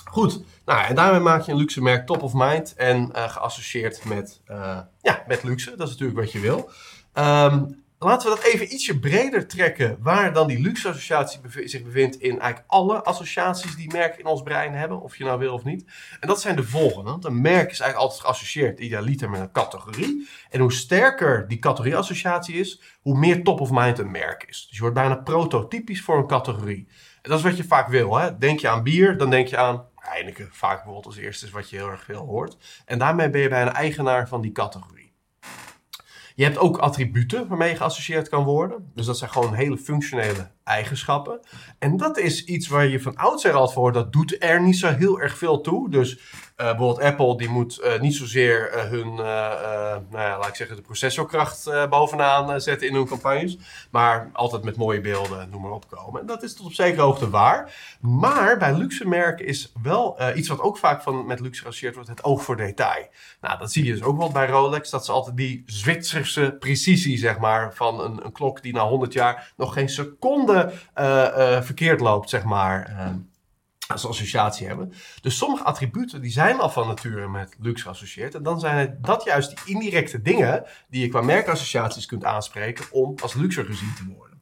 Goed, 0.05 0.41
nou, 0.65 0.85
en 0.85 0.95
daarmee 0.95 1.19
maak 1.19 1.41
je 1.41 1.51
een 1.51 1.57
luxe 1.57 1.81
merk 1.81 2.05
top 2.05 2.23
of 2.23 2.33
mind 2.33 2.73
en 2.75 3.13
eh, 3.13 3.29
geassocieerd 3.29 4.05
met, 4.05 4.41
eh, 4.45 4.79
ja, 5.01 5.23
met 5.27 5.43
luxe. 5.43 5.69
Dat 5.75 5.87
is 5.87 5.93
natuurlijk 5.93 6.19
wat 6.19 6.31
je 6.31 6.39
wil. 6.39 6.69
Ehm, 7.13 7.63
laten 7.99 8.29
we 8.29 8.35
dat 8.35 8.45
even 8.45 8.73
ietsje 8.73 8.99
breder 8.99 9.47
trekken, 9.47 9.97
waar 9.99 10.33
dan 10.33 10.47
die 10.47 10.61
luxe 10.61 10.89
associatie 10.89 11.39
zich 11.65 11.83
bevindt 11.83 12.15
in 12.15 12.39
eigenlijk 12.39 12.63
alle 12.67 13.03
associaties 13.03 13.75
die 13.75 13.91
merken 13.91 14.19
in 14.19 14.25
ons 14.25 14.41
brein 14.41 14.73
hebben, 14.73 15.01
of 15.01 15.17
je 15.17 15.23
nou 15.23 15.39
wil 15.39 15.53
of 15.53 15.63
niet. 15.63 15.85
En 16.19 16.27
dat 16.27 16.41
zijn 16.41 16.55
de 16.55 16.63
volgende. 16.63 17.09
Want 17.09 17.25
een 17.25 17.41
merk 17.41 17.71
is 17.71 17.79
eigenlijk 17.79 17.95
altijd 17.99 18.21
geassocieerd 18.21 18.79
idealiter 18.79 19.29
met 19.29 19.39
een 19.39 19.51
categorie. 19.51 20.27
En 20.49 20.59
hoe 20.59 20.73
sterker 20.73 21.47
die 21.47 21.59
categorieassociatie 21.59 22.55
is, 22.55 22.81
hoe 23.01 23.17
meer 23.17 23.43
top 23.43 23.59
of 23.59 23.71
mind 23.71 23.99
een 23.99 24.11
merk 24.11 24.43
is. 24.47 24.65
Dus 24.67 24.75
je 24.75 24.81
wordt 24.81 24.95
bijna 24.95 25.15
prototypisch 25.15 26.01
voor 26.01 26.17
een 26.17 26.27
categorie. 26.27 26.87
En 27.21 27.29
dat 27.29 27.39
is 27.39 27.45
wat 27.45 27.57
je 27.57 27.63
vaak 27.63 27.87
wil. 27.87 28.17
Hè? 28.17 28.37
Denk 28.37 28.59
je 28.59 28.69
aan 28.69 28.83
bier, 28.83 29.17
dan 29.17 29.29
denk 29.29 29.47
je 29.47 29.57
aan 29.57 29.85
Heineken. 29.95 30.49
Vaak 30.51 30.75
bijvoorbeeld 30.75 31.05
als 31.05 31.17
eerste 31.17 31.45
is 31.45 31.51
wat 31.51 31.69
je 31.69 31.75
heel 31.75 31.89
erg 31.89 32.03
veel 32.03 32.25
hoort. 32.25 32.57
En 32.85 32.99
daarmee 32.99 33.29
ben 33.29 33.41
je 33.41 33.49
bijna 33.49 33.73
eigenaar 33.73 34.27
van 34.27 34.41
die 34.41 34.51
categorie. 34.51 35.13
Je 36.37 36.43
hebt 36.43 36.57
ook 36.57 36.77
attributen 36.77 37.47
waarmee 37.47 37.69
je 37.69 37.75
geassocieerd 37.75 38.29
kan 38.29 38.43
worden. 38.43 38.91
Dus 38.93 39.05
dat 39.05 39.17
zijn 39.17 39.29
gewoon 39.29 39.53
hele 39.53 39.77
functionele 39.77 40.51
eigenschappen. 40.67 41.39
En 41.79 41.97
dat 41.97 42.17
is 42.17 42.45
iets 42.45 42.67
waar 42.67 42.87
je 42.87 43.01
van 43.01 43.15
oudsher 43.15 43.53
al 43.53 43.69
voor 43.69 43.91
dat 43.91 44.13
doet 44.13 44.35
er 44.39 44.61
niet 44.61 44.77
zo 44.77 44.87
heel 44.87 45.19
erg 45.19 45.37
veel 45.37 45.61
toe. 45.61 45.89
Dus 45.89 46.13
uh, 46.13 46.19
bijvoorbeeld 46.55 47.01
Apple 47.01 47.37
die 47.37 47.49
moet 47.49 47.79
uh, 47.83 47.99
niet 47.99 48.15
zozeer 48.15 48.73
uh, 48.75 48.81
hun, 48.81 49.15
nou 49.15 50.03
ja, 50.11 50.37
laat 50.37 50.47
ik 50.47 50.55
zeggen, 50.55 50.75
de 50.75 50.81
processorkracht 50.81 51.69
bovenaan 51.89 52.61
zetten 52.61 52.87
in 52.87 52.93
hun 52.93 53.05
campagnes. 53.05 53.57
Maar 53.91 54.29
altijd 54.33 54.63
met 54.63 54.77
mooie 54.77 55.01
beelden, 55.01 55.49
noem 55.49 55.61
maar 55.61 55.71
op, 55.71 55.89
komen. 55.89 56.21
En 56.21 56.27
dat 56.27 56.43
is 56.43 56.55
tot 56.55 56.65
op 56.65 56.73
zekere 56.73 57.01
hoogte 57.01 57.29
waar. 57.29 57.97
Maar 57.99 58.57
bij 58.57 58.73
luxe 58.73 59.07
merken 59.07 59.45
is 59.45 59.71
wel 59.81 60.17
iets 60.35 60.47
wat 60.47 60.59
ook 60.59 60.77
vaak 60.77 61.01
van, 61.01 61.25
met 61.25 61.39
luxe 61.39 61.61
geassocieerd 61.61 61.95
wordt, 61.95 62.09
het 62.09 62.23
oog 62.23 62.43
voor 62.43 62.57
detail. 62.57 63.07
Nou, 63.41 63.59
dat 63.59 63.71
zie 63.71 63.85
je 63.85 63.91
dus 63.91 64.03
ook 64.03 64.17
wel 64.17 64.31
bij 64.31 64.47
Rolex, 64.47 64.89
dat 64.89 65.05
ze 65.05 65.11
altijd 65.11 65.37
die 65.37 65.63
Zwitserse 65.65 66.55
precisie, 66.59 67.17
zeg 67.17 67.39
maar, 67.39 67.73
van 67.73 68.01
een, 68.01 68.25
een 68.25 68.31
klok 68.31 68.61
die 68.61 68.73
na 68.73 68.87
100 68.87 69.13
jaar 69.13 69.53
nog 69.57 69.73
geen 69.73 69.89
seconde 69.89 70.56
verkeerd 71.61 71.99
loopt, 71.99 72.29
zeg 72.29 72.43
maar 72.43 72.95
als 73.87 74.07
associatie 74.07 74.67
hebben. 74.67 74.93
Dus 75.21 75.37
sommige 75.37 75.63
attributen 75.63 76.21
die 76.21 76.31
zijn 76.31 76.59
al 76.59 76.69
van 76.69 76.87
nature 76.87 77.27
met 77.27 77.55
luxe 77.59 77.83
geassocieerd. 77.83 78.35
En 78.35 78.43
dan 78.43 78.59
zijn 78.59 78.77
het 78.77 79.03
dat 79.03 79.23
juist 79.23 79.49
die 79.49 79.75
indirecte 79.75 80.21
dingen 80.21 80.65
die 80.89 81.01
je 81.01 81.07
qua 81.07 81.21
merkassociaties 81.21 82.05
kunt 82.05 82.25
aanspreken 82.25 82.85
om 82.91 83.15
als 83.21 83.33
luxe 83.33 83.65
gezien 83.65 83.93
te 83.95 84.05
worden. 84.15 84.41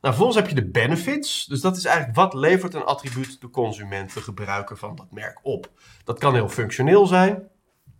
Nou, 0.00 0.14
vervolgens 0.14 0.36
heb 0.36 0.48
je 0.48 0.62
de 0.62 0.70
benefits. 0.70 1.44
Dus 1.44 1.60
dat 1.60 1.76
is 1.76 1.84
eigenlijk 1.84 2.16
wat 2.16 2.34
levert 2.34 2.74
een 2.74 2.84
attribuut 2.84 3.40
de 3.40 3.50
consument, 3.50 4.14
de 4.14 4.20
gebruiker 4.20 4.76
van 4.76 4.96
dat 4.96 5.10
merk 5.10 5.40
op. 5.42 5.70
Dat 6.04 6.18
kan 6.18 6.34
heel 6.34 6.48
functioneel 6.48 7.06
zijn. 7.06 7.48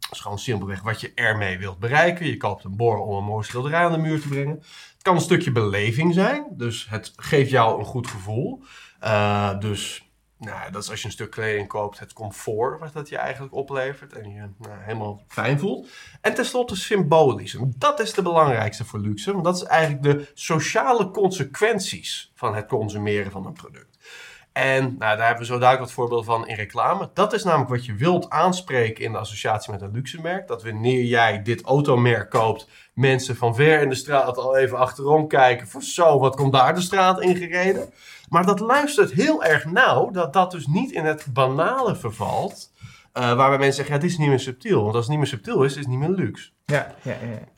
Dat 0.07 0.15
is 0.15 0.21
gewoon 0.21 0.39
simpelweg 0.39 0.83
wat 0.83 1.01
je 1.01 1.13
ermee 1.15 1.59
wilt 1.59 1.79
bereiken. 1.79 2.27
Je 2.27 2.37
koopt 2.37 2.65
een 2.65 2.77
bor 2.77 2.99
om 2.99 3.17
een 3.17 3.25
mooi 3.25 3.45
schilderij 3.45 3.85
aan 3.85 3.93
de 3.93 3.99
muur 3.99 4.21
te 4.21 4.29
brengen. 4.29 4.57
Het 4.57 5.03
kan 5.03 5.15
een 5.15 5.21
stukje 5.21 5.53
beleving 5.53 6.15
zijn. 6.15 6.47
Dus 6.51 6.87
het 6.89 7.13
geeft 7.17 7.51
jou 7.51 7.79
een 7.79 7.85
goed 7.85 8.07
gevoel. 8.07 8.63
Uh, 9.03 9.59
dus 9.59 10.07
nou, 10.39 10.73
dat 10.73 10.83
is 10.83 10.91
als 10.91 11.01
je 11.01 11.07
een 11.07 11.13
stuk 11.13 11.31
kleding 11.31 11.69
koopt, 11.69 11.99
het 11.99 12.13
comfort 12.13 12.81
wat 12.81 12.93
dat 12.93 13.09
je 13.09 13.17
eigenlijk 13.17 13.55
oplevert 13.55 14.13
en 14.13 14.31
je 14.31 14.49
nou, 14.59 14.75
helemaal 14.79 15.23
fijn 15.29 15.59
voelt. 15.59 15.89
En 16.21 16.35
tenslotte 16.35 16.77
symbolisch. 16.77 17.55
En 17.55 17.75
dat 17.79 18.01
is 18.01 18.13
de 18.13 18.23
belangrijkste 18.23 18.85
voor 18.85 18.99
luxe, 18.99 19.33
want 19.33 19.45
dat 19.45 19.57
is 19.57 19.63
eigenlijk 19.63 20.03
de 20.03 20.31
sociale 20.35 21.11
consequenties 21.11 22.33
van 22.35 22.55
het 22.55 22.67
consumeren 22.67 23.33
van 23.33 23.47
een 23.47 23.53
product. 23.53 23.96
En 24.57 24.83
nou, 24.83 25.17
daar 25.17 25.27
hebben 25.27 25.39
we 25.39 25.53
zo 25.53 25.59
duidelijk 25.59 25.81
wat 25.81 25.93
voorbeelden 25.93 26.25
van 26.25 26.49
in 26.49 26.55
reclame. 26.55 27.11
Dat 27.15 27.33
is 27.33 27.45
namelijk 27.45 27.71
wat 27.71 27.85
je 27.85 27.95
wilt 27.95 28.31
aanspreken 28.31 29.05
in 29.05 29.13
de 29.13 29.19
associatie 29.19 29.73
met 29.73 29.81
een 29.81 29.91
luxe 29.93 30.21
merk. 30.21 30.49
Dat 30.49 30.63
wanneer 30.63 31.05
jij 31.05 31.43
dit 31.43 31.63
automerk 31.63 32.31
koopt, 32.31 32.69
mensen 32.95 33.37
van 33.37 33.55
ver 33.55 33.83
in 33.83 33.89
de 33.89 33.95
straat 33.95 34.37
al 34.37 34.57
even 34.57 34.79
achterom 34.79 35.29
kijken. 35.29 35.67
Voor 35.67 35.83
zo, 35.83 36.19
wat 36.19 36.37
komt 36.37 36.53
daar 36.53 36.75
de 36.75 36.81
straat 36.81 37.21
in 37.21 37.37
gereden? 37.37 37.93
Maar 38.29 38.47
dat 38.47 38.61
luistert 38.61 39.13
heel 39.13 39.45
erg 39.45 39.65
nauw, 39.65 40.11
dat 40.11 40.33
dat 40.33 40.51
dus 40.51 40.67
niet 40.67 40.93
in 40.93 41.05
het 41.05 41.27
banale 41.33 41.97
vervalt. 41.97 42.73
Uh, 43.15 43.23
waarbij 43.23 43.59
mensen 43.59 43.75
zeggen, 43.75 43.95
ja, 43.95 44.01
dit 44.01 44.11
is 44.11 44.19
niet 44.19 44.29
meer 44.29 44.41
subtiel. 44.41 44.83
Want 44.83 44.95
als 44.95 45.03
het 45.03 45.11
niet 45.11 45.19
meer 45.19 45.29
subtiel 45.29 45.63
is, 45.63 45.71
is 45.71 45.79
het 45.79 45.89
niet 45.89 45.99
meer 45.99 46.09
luxe. 46.09 46.51
Ja, 46.65 46.95
ja, 47.03 47.13
ja. 47.13 47.56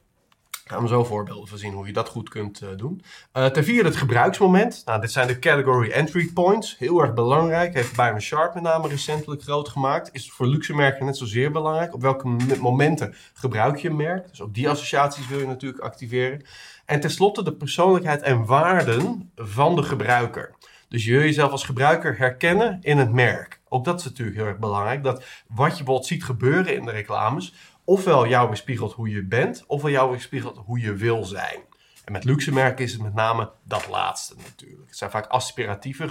Gaan 0.69 0.83
we 0.83 0.89
zo 0.89 1.05
voorbeelden 1.05 1.49
van 1.49 1.59
zien 1.59 1.73
hoe 1.73 1.87
je 1.87 1.93
dat 1.93 2.09
goed 2.09 2.29
kunt 2.29 2.63
uh, 2.63 2.69
doen. 2.77 3.03
Uh, 3.37 3.47
ten 3.47 3.65
vierde 3.65 3.89
het 3.89 3.99
gebruiksmoment. 3.99 4.83
Nou, 4.85 5.01
dit 5.01 5.13
zijn 5.13 5.27
de 5.27 5.39
category 5.39 5.91
entry 5.91 6.31
points. 6.35 6.79
Heel 6.79 7.01
erg 7.01 7.15
belangrijk. 7.15 7.75
Heeft 7.75 7.97
Byron 7.97 8.21
Sharp 8.21 8.55
met 8.55 8.63
name 8.63 8.89
recentelijk 8.89 9.43
groot 9.43 9.69
gemaakt. 9.69 10.09
Is 10.13 10.31
voor 10.31 10.47
luxe 10.47 10.75
merken 10.75 11.07
net 11.07 11.17
zozeer 11.17 11.51
belangrijk. 11.51 11.95
Op 11.95 12.03
welke 12.03 12.29
momenten 12.61 13.15
gebruik 13.33 13.77
je 13.77 13.89
een 13.89 13.97
merk? 13.97 14.29
Dus 14.29 14.43
ook 14.43 14.55
die 14.55 14.69
associaties 14.69 15.29
wil 15.29 15.39
je 15.39 15.47
natuurlijk 15.47 15.83
activeren. 15.83 16.43
En 16.85 17.01
tenslotte 17.01 17.43
de 17.43 17.53
persoonlijkheid 17.53 18.23
en 18.23 18.45
waarden 18.45 19.33
van 19.37 19.77
de 19.77 19.83
gebruiker. 19.83 20.55
Dus 20.89 21.05
je 21.05 21.13
wil 21.13 21.21
jezelf 21.21 21.51
als 21.51 21.65
gebruiker 21.65 22.19
herkennen 22.19 22.79
in 22.83 22.99
het 22.99 23.13
merk. 23.13 23.61
Ook 23.69 23.85
dat 23.85 23.99
is 23.99 24.05
natuurlijk 24.05 24.37
heel 24.37 24.47
erg 24.47 24.59
belangrijk. 24.59 25.03
Dat 25.03 25.25
wat 25.47 25.71
je 25.71 25.77
bijvoorbeeld 25.77 26.07
ziet 26.07 26.25
gebeuren 26.25 26.75
in 26.75 26.85
de 26.85 26.91
reclames, 26.91 27.55
ofwel 27.89 28.27
jou 28.27 28.49
weerspiegelt 28.49 28.93
hoe 28.93 29.09
je 29.09 29.25
bent, 29.25 29.65
ofwel 29.67 29.91
jou 29.91 30.11
weerspiegelt 30.11 30.57
hoe 30.65 30.81
je 30.81 30.95
wil 30.95 31.25
zijn. 31.25 31.61
En 32.05 32.13
met 32.13 32.25
luxe 32.25 32.53
merken 32.53 32.85
is 32.85 32.93
het 32.93 33.03
met 33.03 33.15
name 33.15 33.51
dat 33.65 33.89
laatste 33.89 34.35
natuurlijk. 34.37 34.89
Het 34.89 34.97
zijn 34.97 35.11
vaak 35.11 35.27
aspiratieve 35.27 36.11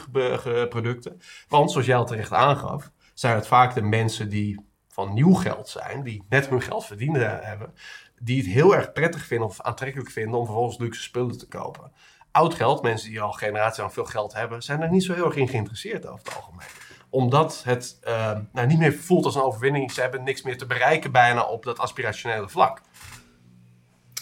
producten. 0.70 1.22
Want 1.48 1.72
zoals 1.72 1.86
jij 1.86 1.96
al 1.96 2.06
terecht 2.06 2.34
aangaf, 2.34 2.92
zijn 3.13 3.36
het 3.36 3.48
vaak 3.48 3.74
de 3.74 3.82
mensen 3.82 4.30
die 4.30 4.66
van 4.88 5.13
nieuw 5.13 5.34
geld 5.34 5.70
zijn, 5.70 6.04
die 6.04 6.24
net 6.30 6.50
hun 6.50 6.62
geld 6.62 6.86
verdiend 6.86 7.16
hebben, 7.18 7.74
die 8.20 8.38
het 8.38 8.52
heel 8.52 8.76
erg 8.76 8.92
prettig 8.92 9.26
vinden 9.26 9.48
of 9.48 9.62
aantrekkelijk 9.62 10.12
vinden 10.12 10.40
om 10.40 10.46
vervolgens 10.46 10.78
luxe 10.78 11.02
spullen 11.02 11.38
te 11.38 11.48
kopen. 11.48 11.92
Oud 12.32 12.54
geld, 12.54 12.82
mensen 12.82 13.10
die 13.10 13.22
al 13.22 13.32
generaties 13.32 13.84
aan 13.84 13.92
veel 13.92 14.06
geld 14.06 14.34
hebben, 14.34 14.63
zijn 14.63 14.82
er 14.82 14.90
niet 14.90 15.04
zo 15.04 15.13
heel 15.13 15.26
erg 15.26 15.36
in 15.36 15.48
geïnteresseerd 15.48 16.06
over 16.08 16.26
het 16.26 16.36
algemeen. 16.36 16.68
Omdat 17.10 17.62
het 17.63 18.00
uh, 18.08 18.38
nou, 18.52 18.67
niet 18.67 18.80
meer 18.80 18.93
voelt 18.93 19.26
als 19.26 19.36
een 19.36 19.41
overwinning. 19.41 19.91
Ze 19.91 20.02
hebben 20.02 20.24
niks 20.24 20.41
meer 20.41 20.58
te 20.58 20.65
bereiken 20.65 21.12
bijna 21.12 21.43
op 21.43 21.63
dat 21.63 21.80
aspirationele 21.80 22.50
vlak. 22.50 22.82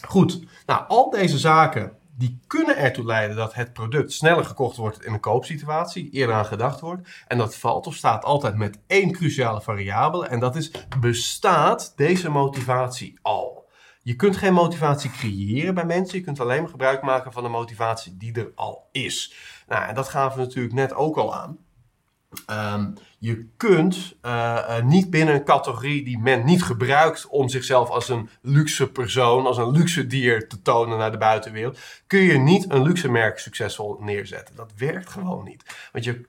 Goed, 0.08 0.44
nou 0.66 0.84
al 0.88 1.10
deze 1.10 1.38
zaken 1.38 1.98
die 2.18 2.40
kunnen 2.48 2.78
ertoe 2.78 3.06
leiden 3.06 3.36
dat 3.36 3.54
het 3.54 3.74
product 3.74 4.12
sneller 4.12 4.46
gekocht 4.46 4.78
wordt 4.78 5.06
in 5.06 5.14
een 5.14 5.20
koopsituatie, 5.20 6.10
eerder 6.10 6.36
aan 6.36 6.46
gedacht 6.46 6.80
wordt. 6.80 7.10
En 7.28 7.38
dat 7.38 7.56
valt 7.56 7.88
of 7.88 7.96
staat 7.96 8.24
altijd 8.24 8.56
met 8.56 8.80
één 8.88 9.12
cruciale 9.12 9.62
variabele 9.62 10.28
en 10.28 10.40
dat 10.40 10.56
is 10.56 10.72
bestaat 11.00 11.94
deze 11.96 12.30
motivatie 12.30 13.20
al? 13.22 13.70
Je 14.02 14.16
kunt 14.16 14.38
geen 14.38 14.54
motivatie 14.54 15.12
creëren 15.12 15.74
bij 15.74 15.86
mensen. 15.86 16.18
Je 16.18 16.24
kunt 16.24 16.40
alleen 16.40 16.62
maar 16.62 16.70
gebruik 16.70 17.02
maken 17.02 17.32
van 17.32 17.44
de 17.44 17.50
motivatie 17.50 18.18
die 18.18 18.34
er 18.34 18.52
al 18.56 18.90
is. 18.92 19.34
Nou, 19.68 19.88
en 19.88 19.96
dat 19.96 20.08
gaven 20.08 20.38
we 20.38 20.46
natuurlijk 20.46 20.74
net 20.74 20.94
ook 20.94 21.18
al 21.18 21.36
aan. 21.36 21.58
Um, 22.50 22.94
je 23.20 23.46
kunt 23.58 24.16
uh, 24.26 24.32
uh, 24.70 24.84
niet 24.84 25.10
binnen 25.10 25.36
een 25.36 25.44
categorie 25.44 26.04
die 26.04 26.20
men 26.20 26.46
niet 26.46 26.64
gebruikt 26.64 27.28
om 27.28 27.50
zichzelf 27.50 27.90
als 27.90 28.10
een 28.10 28.30
luxe 28.42 28.92
persoon, 28.92 29.46
als 29.46 29.58
een 29.58 29.72
luxe 29.72 30.08
dier 30.08 30.48
te 30.48 30.62
tonen 30.62 30.98
naar 30.98 31.12
de 31.12 31.18
buitenwereld, 31.18 31.80
kun 32.08 32.20
je 32.20 32.38
niet 32.38 32.66
een 32.72 32.82
luxe 32.82 33.12
merk 33.12 33.40
succesvol 33.40 33.98
neerzetten. 34.00 34.56
Dat 34.56 34.72
werkt 34.78 35.10
gewoon 35.10 35.44
niet. 35.44 35.90
Want 35.92 36.06
je, 36.06 36.26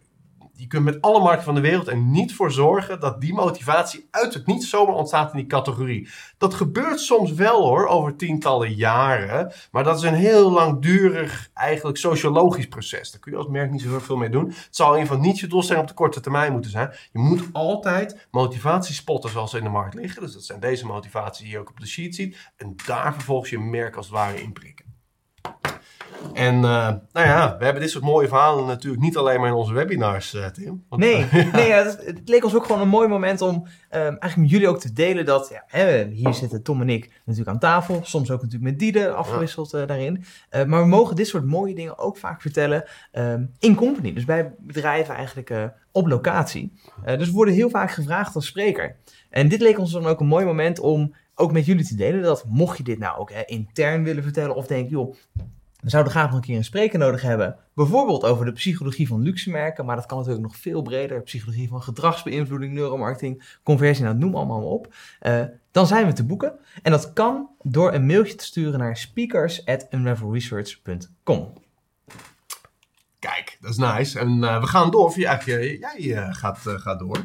je 0.59 0.67
kunt 0.67 0.85
met 0.85 1.01
alle 1.01 1.21
markten 1.21 1.45
van 1.45 1.55
de 1.55 1.61
wereld 1.61 1.89
er 1.89 1.97
niet 1.97 2.35
voor 2.35 2.53
zorgen 2.53 3.01
dat 3.01 3.21
die 3.21 3.35
motivatie 3.35 4.09
uit 4.11 4.35
het 4.35 4.47
niet 4.47 4.65
zomaar 4.65 4.95
ontstaat 4.95 5.33
in 5.33 5.39
die 5.39 5.47
categorie. 5.47 6.09
Dat 6.39 6.55
gebeurt 6.55 7.01
soms 7.01 7.33
wel 7.33 7.67
hoor, 7.67 7.87
over 7.87 8.17
tientallen 8.17 8.75
jaren. 8.75 9.53
Maar 9.71 9.85
dat 9.85 9.97
is 9.97 10.03
een 10.03 10.15
heel 10.15 10.51
langdurig, 10.51 11.51
eigenlijk 11.55 11.99
sociologisch 11.99 12.69
proces. 12.69 13.11
Daar 13.11 13.21
kun 13.21 13.33
je 13.33 13.39
als 13.39 13.47
merk 13.47 13.71
niet 13.71 13.81
zo 13.81 13.99
veel 13.99 14.17
mee 14.17 14.29
doen. 14.29 14.47
Het 14.47 14.69
zal 14.71 14.99
een 14.99 15.07
van 15.07 15.21
niet 15.21 15.39
je 15.39 15.47
doelstelling 15.47 15.83
op 15.83 15.91
de 15.91 15.97
korte 15.97 16.21
termijn 16.21 16.53
moeten 16.53 16.71
zijn. 16.71 16.95
Je 17.13 17.19
moet 17.19 17.49
altijd 17.53 18.27
motivatie 18.31 18.95
spotten 18.95 19.31
zoals 19.31 19.51
ze 19.51 19.59
in 19.59 19.65
de 19.65 19.71
markt 19.71 19.95
liggen. 19.95 20.23
Dus 20.23 20.33
dat 20.33 20.45
zijn 20.45 20.61
deze 20.61 20.87
motivaties 20.87 21.43
die 21.43 21.53
je 21.53 21.59
ook 21.59 21.71
op 21.71 21.81
de 21.81 21.87
sheet 21.87 22.15
ziet. 22.15 22.51
En 22.57 22.77
daar 22.87 23.15
vervolgens 23.15 23.51
je 23.51 23.59
merk 23.59 23.97
als 23.97 24.07
het 24.07 24.15
ware 24.15 24.43
in 24.43 24.53
prikken. 24.53 24.96
En 26.33 26.55
uh, 26.55 26.61
nou 26.61 27.01
ja, 27.13 27.57
we 27.59 27.65
hebben 27.65 27.83
dit 27.83 27.91
soort 27.91 28.05
mooie 28.05 28.29
verhalen 28.29 28.67
natuurlijk 28.67 29.03
niet 29.03 29.17
alleen 29.17 29.41
maar 29.41 29.49
in 29.49 29.55
onze 29.55 29.73
webinars, 29.73 30.35
uh, 30.35 30.47
Tim. 30.47 30.85
Want, 30.89 31.03
nee, 31.03 31.27
nee 31.53 31.69
ja, 31.69 31.85
het, 31.85 32.05
het, 32.05 32.21
leek 32.25 32.45
ons 32.45 32.55
ook 32.55 32.65
gewoon 32.65 32.81
een 32.81 32.89
mooi 32.89 33.09
moment 33.09 33.41
om 33.41 33.55
um, 33.55 33.67
eigenlijk 33.91 34.37
met 34.37 34.51
jullie 34.51 34.69
ook 34.69 34.81
te 34.81 34.93
delen 34.93 35.25
dat, 35.25 35.49
ja, 35.49 35.65
hè, 35.67 36.05
hier 36.05 36.35
zitten 36.35 36.63
Tom 36.63 36.81
en 36.81 36.89
ik 36.89 37.11
natuurlijk 37.25 37.51
aan 37.51 37.59
tafel, 37.59 38.01
soms 38.03 38.31
ook 38.31 38.43
natuurlijk 38.43 38.71
met 38.71 38.79
Diede 38.79 39.11
afgewisseld 39.11 39.71
ja. 39.71 39.87
daarin. 39.87 40.25
maar 40.51 40.83
we 40.83 40.89
mogen 40.89 41.17
dit 41.17 41.27
soort 41.27 41.45
mooie 41.45 41.75
dingen 41.75 41.99
ook 41.99 42.17
vaak 42.17 42.41
vertellen 42.41 42.85
um, 43.13 43.53
in 43.59 43.75
company, 43.75 44.13
dus 44.13 44.25
bij 44.25 44.55
bedrijven 44.59 45.15
eigenlijk 45.15 45.73
op 45.93 46.07
locatie. 46.07 46.73
dus 47.05 47.27
we 47.27 47.35
worden 47.35 47.55
heel 47.55 47.71
vaak 47.71 47.91
gevraagd 47.91 48.35
als 48.35 48.47
spreker. 48.47 48.97
En 49.31 49.49
dit 49.49 49.61
leek 49.61 49.79
ons 49.79 49.93
dan 49.93 50.07
ook 50.07 50.21
een 50.21 50.27
mooi 50.27 50.45
moment 50.45 50.79
om 50.79 51.15
ook 51.35 51.53
met 51.53 51.67
jullie 51.67 51.87
te 51.87 51.97
delen 51.97 52.23
dat 52.23 52.45
mocht 52.49 52.77
je 52.77 52.85
dit 52.85 52.99
nou 52.99 53.19
ook 53.19 53.33
hè, 53.33 53.45
intern 53.45 54.05
willen 54.05 54.23
vertellen 54.23 54.55
of 54.55 54.67
denk, 54.67 54.91
joh, 54.91 55.15
we 55.87 55.93
zouden 55.93 56.13
graag 56.13 56.27
nog 56.27 56.35
een 56.35 56.43
keer 56.43 56.57
een 56.57 56.65
spreker 56.65 56.99
nodig 56.99 57.23
hebben. 57.23 57.57
Bijvoorbeeld 57.75 58.25
over 58.25 58.45
de 58.45 58.53
psychologie 58.53 59.09
van 59.09 59.23
luxe 59.23 59.51
merken, 59.51 59.85
maar 59.85 59.97
dat 59.97 60.07
kan 60.07 60.19
natuurlijk 60.19 60.47
nog 60.47 60.57
veel 60.57 60.83
breder. 60.83 61.23
Psychologie 61.23 61.69
van 61.69 61.83
gedragsbeïnvloeding, 61.83 62.73
neuromarketing, 62.73 63.59
conversie, 63.63 64.05
nou 64.05 64.17
noem 64.17 64.35
allemaal 64.35 64.63
op. 64.63 64.95
Uh, 65.23 65.43
dan 65.71 65.87
zijn 65.87 66.07
we 66.07 66.13
te 66.13 66.25
boeken. 66.25 66.59
En 66.83 66.91
dat 66.91 67.13
kan 67.13 67.49
door 67.63 67.93
een 67.93 68.07
mailtje 68.07 68.35
te 68.35 68.45
sturen 68.45 68.79
naar 68.79 68.97
speakers.unravelresearch.com. 68.97 71.53
Kijk, 73.19 73.59
dat 73.61 73.71
is 73.71 73.77
nice. 73.77 74.19
En 74.19 74.43
uh, 74.43 74.61
we 74.61 74.67
gaan 74.67 74.91
door. 74.91 75.21
Ja, 75.21 75.41
jij 75.45 75.99
uh, 75.99 76.29
gaat, 76.31 76.59
gaat 76.63 76.99
door. 76.99 77.23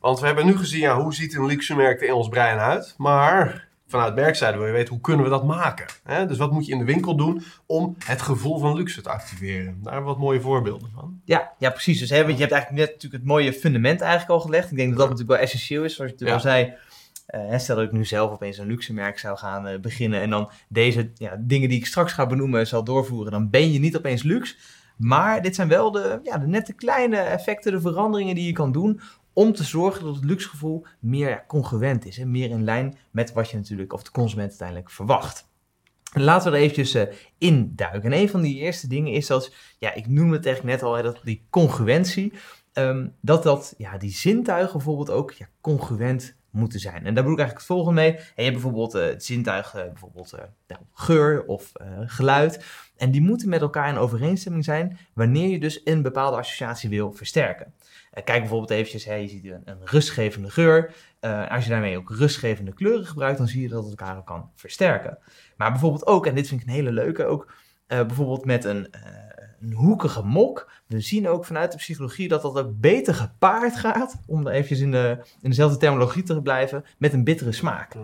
Want 0.00 0.20
we 0.20 0.26
hebben 0.26 0.46
nu 0.46 0.56
gezien, 0.56 0.80
ja, 0.80 1.00
hoe 1.00 1.14
ziet 1.14 1.34
een 1.34 1.46
luxe 1.46 1.76
merk 1.76 2.00
er 2.00 2.06
in 2.06 2.14
ons 2.14 2.28
brein 2.28 2.58
uit? 2.58 2.94
Maar 2.96 3.68
vanuit 3.94 4.14
merkzijde 4.14 4.58
wil 4.58 4.66
je 4.66 4.72
weten 4.72 4.92
hoe 4.92 5.00
kunnen 5.00 5.24
we 5.24 5.30
dat 5.30 5.44
maken. 5.44 5.86
Hè? 6.04 6.26
Dus 6.26 6.38
wat 6.38 6.50
moet 6.50 6.66
je 6.66 6.72
in 6.72 6.78
de 6.78 6.84
winkel 6.84 7.16
doen 7.16 7.42
om 7.66 7.96
het 7.98 8.22
gevoel 8.22 8.58
van 8.58 8.76
luxe 8.76 9.02
te 9.02 9.10
activeren? 9.10 9.78
Daar 9.82 9.92
hebben 9.92 10.10
we 10.10 10.16
wat 10.16 10.24
mooie 10.26 10.40
voorbeelden 10.40 10.90
van. 10.94 11.20
Ja, 11.24 11.52
ja 11.58 11.70
precies. 11.70 11.98
Dus 11.98 12.10
hè, 12.10 12.16
je 12.16 12.22
hebt 12.22 12.38
eigenlijk 12.38 12.70
net 12.70 12.86
natuurlijk 12.86 13.22
het 13.22 13.24
mooie 13.24 13.52
fundament 13.52 14.00
eigenlijk 14.00 14.30
al 14.30 14.40
gelegd. 14.40 14.70
Ik 14.70 14.76
denk 14.76 14.88
dat 14.88 14.98
dat 14.98 15.08
natuurlijk 15.08 15.36
wel 15.36 15.46
essentieel 15.46 15.84
is, 15.84 15.94
zoals 15.94 16.12
je 16.16 16.24
ja. 16.24 16.32
al 16.32 16.40
zei. 16.40 16.74
Uh, 17.34 17.58
stel 17.58 17.76
dat 17.76 17.84
ik 17.84 17.92
nu 17.92 18.04
zelf 18.04 18.30
opeens 18.30 18.58
een 18.58 18.66
luxe 18.66 18.92
merk 18.92 19.18
zou 19.18 19.38
gaan 19.38 19.68
uh, 19.68 19.78
beginnen 19.78 20.20
en 20.20 20.30
dan 20.30 20.50
deze 20.68 21.10
ja, 21.14 21.36
dingen 21.38 21.68
die 21.68 21.78
ik 21.78 21.86
straks 21.86 22.12
ga 22.12 22.26
benoemen 22.26 22.66
zal 22.66 22.84
doorvoeren, 22.84 23.32
dan 23.32 23.50
ben 23.50 23.72
je 23.72 23.78
niet 23.78 23.96
opeens 23.96 24.22
luxe. 24.22 24.54
Maar 24.96 25.42
dit 25.42 25.54
zijn 25.54 25.68
wel 25.68 25.90
de, 25.90 26.20
ja, 26.22 26.38
de 26.38 26.46
nette 26.46 26.72
kleine 26.72 27.16
effecten, 27.16 27.72
de 27.72 27.80
veranderingen 27.80 28.34
die 28.34 28.46
je 28.46 28.52
kan 28.52 28.72
doen 28.72 29.00
om 29.34 29.52
te 29.52 29.64
zorgen 29.64 30.04
dat 30.04 30.14
het 30.14 30.24
luxegevoel 30.24 30.86
meer 30.98 31.28
ja, 31.28 31.44
congruent 31.46 32.06
is 32.06 32.18
en 32.18 32.30
meer 32.30 32.50
in 32.50 32.64
lijn 32.64 32.98
met 33.10 33.32
wat 33.32 33.50
je 33.50 33.56
natuurlijk, 33.56 33.92
of 33.92 34.02
de 34.02 34.10
consument 34.10 34.48
uiteindelijk 34.48 34.90
verwacht. 34.90 35.48
Laten 36.12 36.50
we 36.50 36.56
er 36.56 36.62
eventjes 36.62 36.94
uh, 36.94 37.02
induiken. 37.38 38.12
En 38.12 38.18
een 38.18 38.28
van 38.28 38.42
die 38.42 38.58
eerste 38.58 38.88
dingen 38.88 39.12
is 39.12 39.26
dat, 39.26 39.52
ja, 39.78 39.94
ik 39.94 40.06
noemde 40.06 40.36
het 40.36 40.46
eigenlijk 40.46 40.76
net 40.76 40.88
al, 40.88 40.94
hè, 40.94 41.02
dat 41.02 41.20
die 41.22 41.46
congruentie, 41.50 42.32
um, 42.72 43.14
dat 43.20 43.42
dat, 43.42 43.74
ja, 43.78 43.98
die 43.98 44.10
zintuigen 44.10 44.72
bijvoorbeeld 44.72 45.10
ook 45.10 45.32
ja, 45.32 45.48
congruent 45.60 46.36
moeten 46.50 46.80
zijn. 46.80 47.06
En 47.06 47.14
daar 47.14 47.24
bedoel 47.24 47.32
ik 47.32 47.38
eigenlijk 47.38 47.58
het 47.68 47.76
volgende 47.76 48.00
mee. 48.00 48.16
En 48.16 48.22
je 48.34 48.42
hebt 48.42 48.52
bijvoorbeeld 48.52 48.94
uh, 48.94 49.04
het 49.04 49.24
zintuig, 49.24 49.74
uh, 49.76 49.82
bijvoorbeeld 49.82 50.34
nou, 50.66 50.80
geur 50.92 51.44
of 51.44 51.72
geluid. 52.06 52.64
En 52.96 53.10
die 53.10 53.20
moeten 53.20 53.48
met 53.48 53.60
elkaar 53.60 53.88
in 53.88 53.96
overeenstemming 53.96 54.64
zijn 54.64 54.98
wanneer 55.12 55.48
je 55.48 55.60
dus 55.60 55.80
een 55.84 56.02
bepaalde 56.02 56.36
associatie 56.36 56.88
wil 56.88 57.12
versterken. 57.12 57.72
kijk 58.12 58.40
bijvoorbeeld 58.40 58.70
eventjes, 58.70 59.04
hè, 59.04 59.14
je 59.14 59.28
ziet 59.28 59.44
een, 59.44 59.62
een 59.64 59.78
rustgevende 59.84 60.50
geur. 60.50 60.94
als 61.48 61.64
je 61.64 61.70
daarmee 61.70 61.96
ook 61.96 62.10
rustgevende 62.10 62.72
kleuren 62.72 63.06
gebruikt, 63.06 63.38
dan 63.38 63.48
zie 63.48 63.62
je 63.62 63.68
dat 63.68 63.82
het 63.82 63.98
elkaar 63.98 64.16
ook 64.16 64.26
kan 64.26 64.50
versterken. 64.54 65.18
Maar 65.56 65.70
bijvoorbeeld 65.70 66.06
ook, 66.06 66.26
en 66.26 66.34
dit 66.34 66.48
vind 66.48 66.60
ik 66.60 66.66
een 66.66 66.72
hele 66.72 66.92
leuke, 66.92 67.24
ook 67.24 67.52
bijvoorbeeld 67.86 68.44
met 68.44 68.64
een 68.64 68.88
een 69.64 69.72
hoekige 69.72 70.22
mok. 70.22 70.70
We 70.86 71.00
zien 71.00 71.28
ook 71.28 71.44
vanuit 71.44 71.72
de 71.72 71.76
psychologie 71.76 72.28
dat 72.28 72.42
dat 72.42 72.58
ook 72.58 72.80
beter 72.80 73.14
gepaard 73.14 73.76
gaat, 73.76 74.20
om 74.26 74.46
er 74.46 74.52
eventjes 74.52 74.80
in, 74.80 74.90
de, 74.90 75.18
in 75.40 75.50
dezelfde 75.50 75.78
terminologie 75.78 76.22
te 76.22 76.42
blijven, 76.42 76.84
met 76.98 77.12
een 77.12 77.24
bittere 77.24 77.52
smaak. 77.52 77.94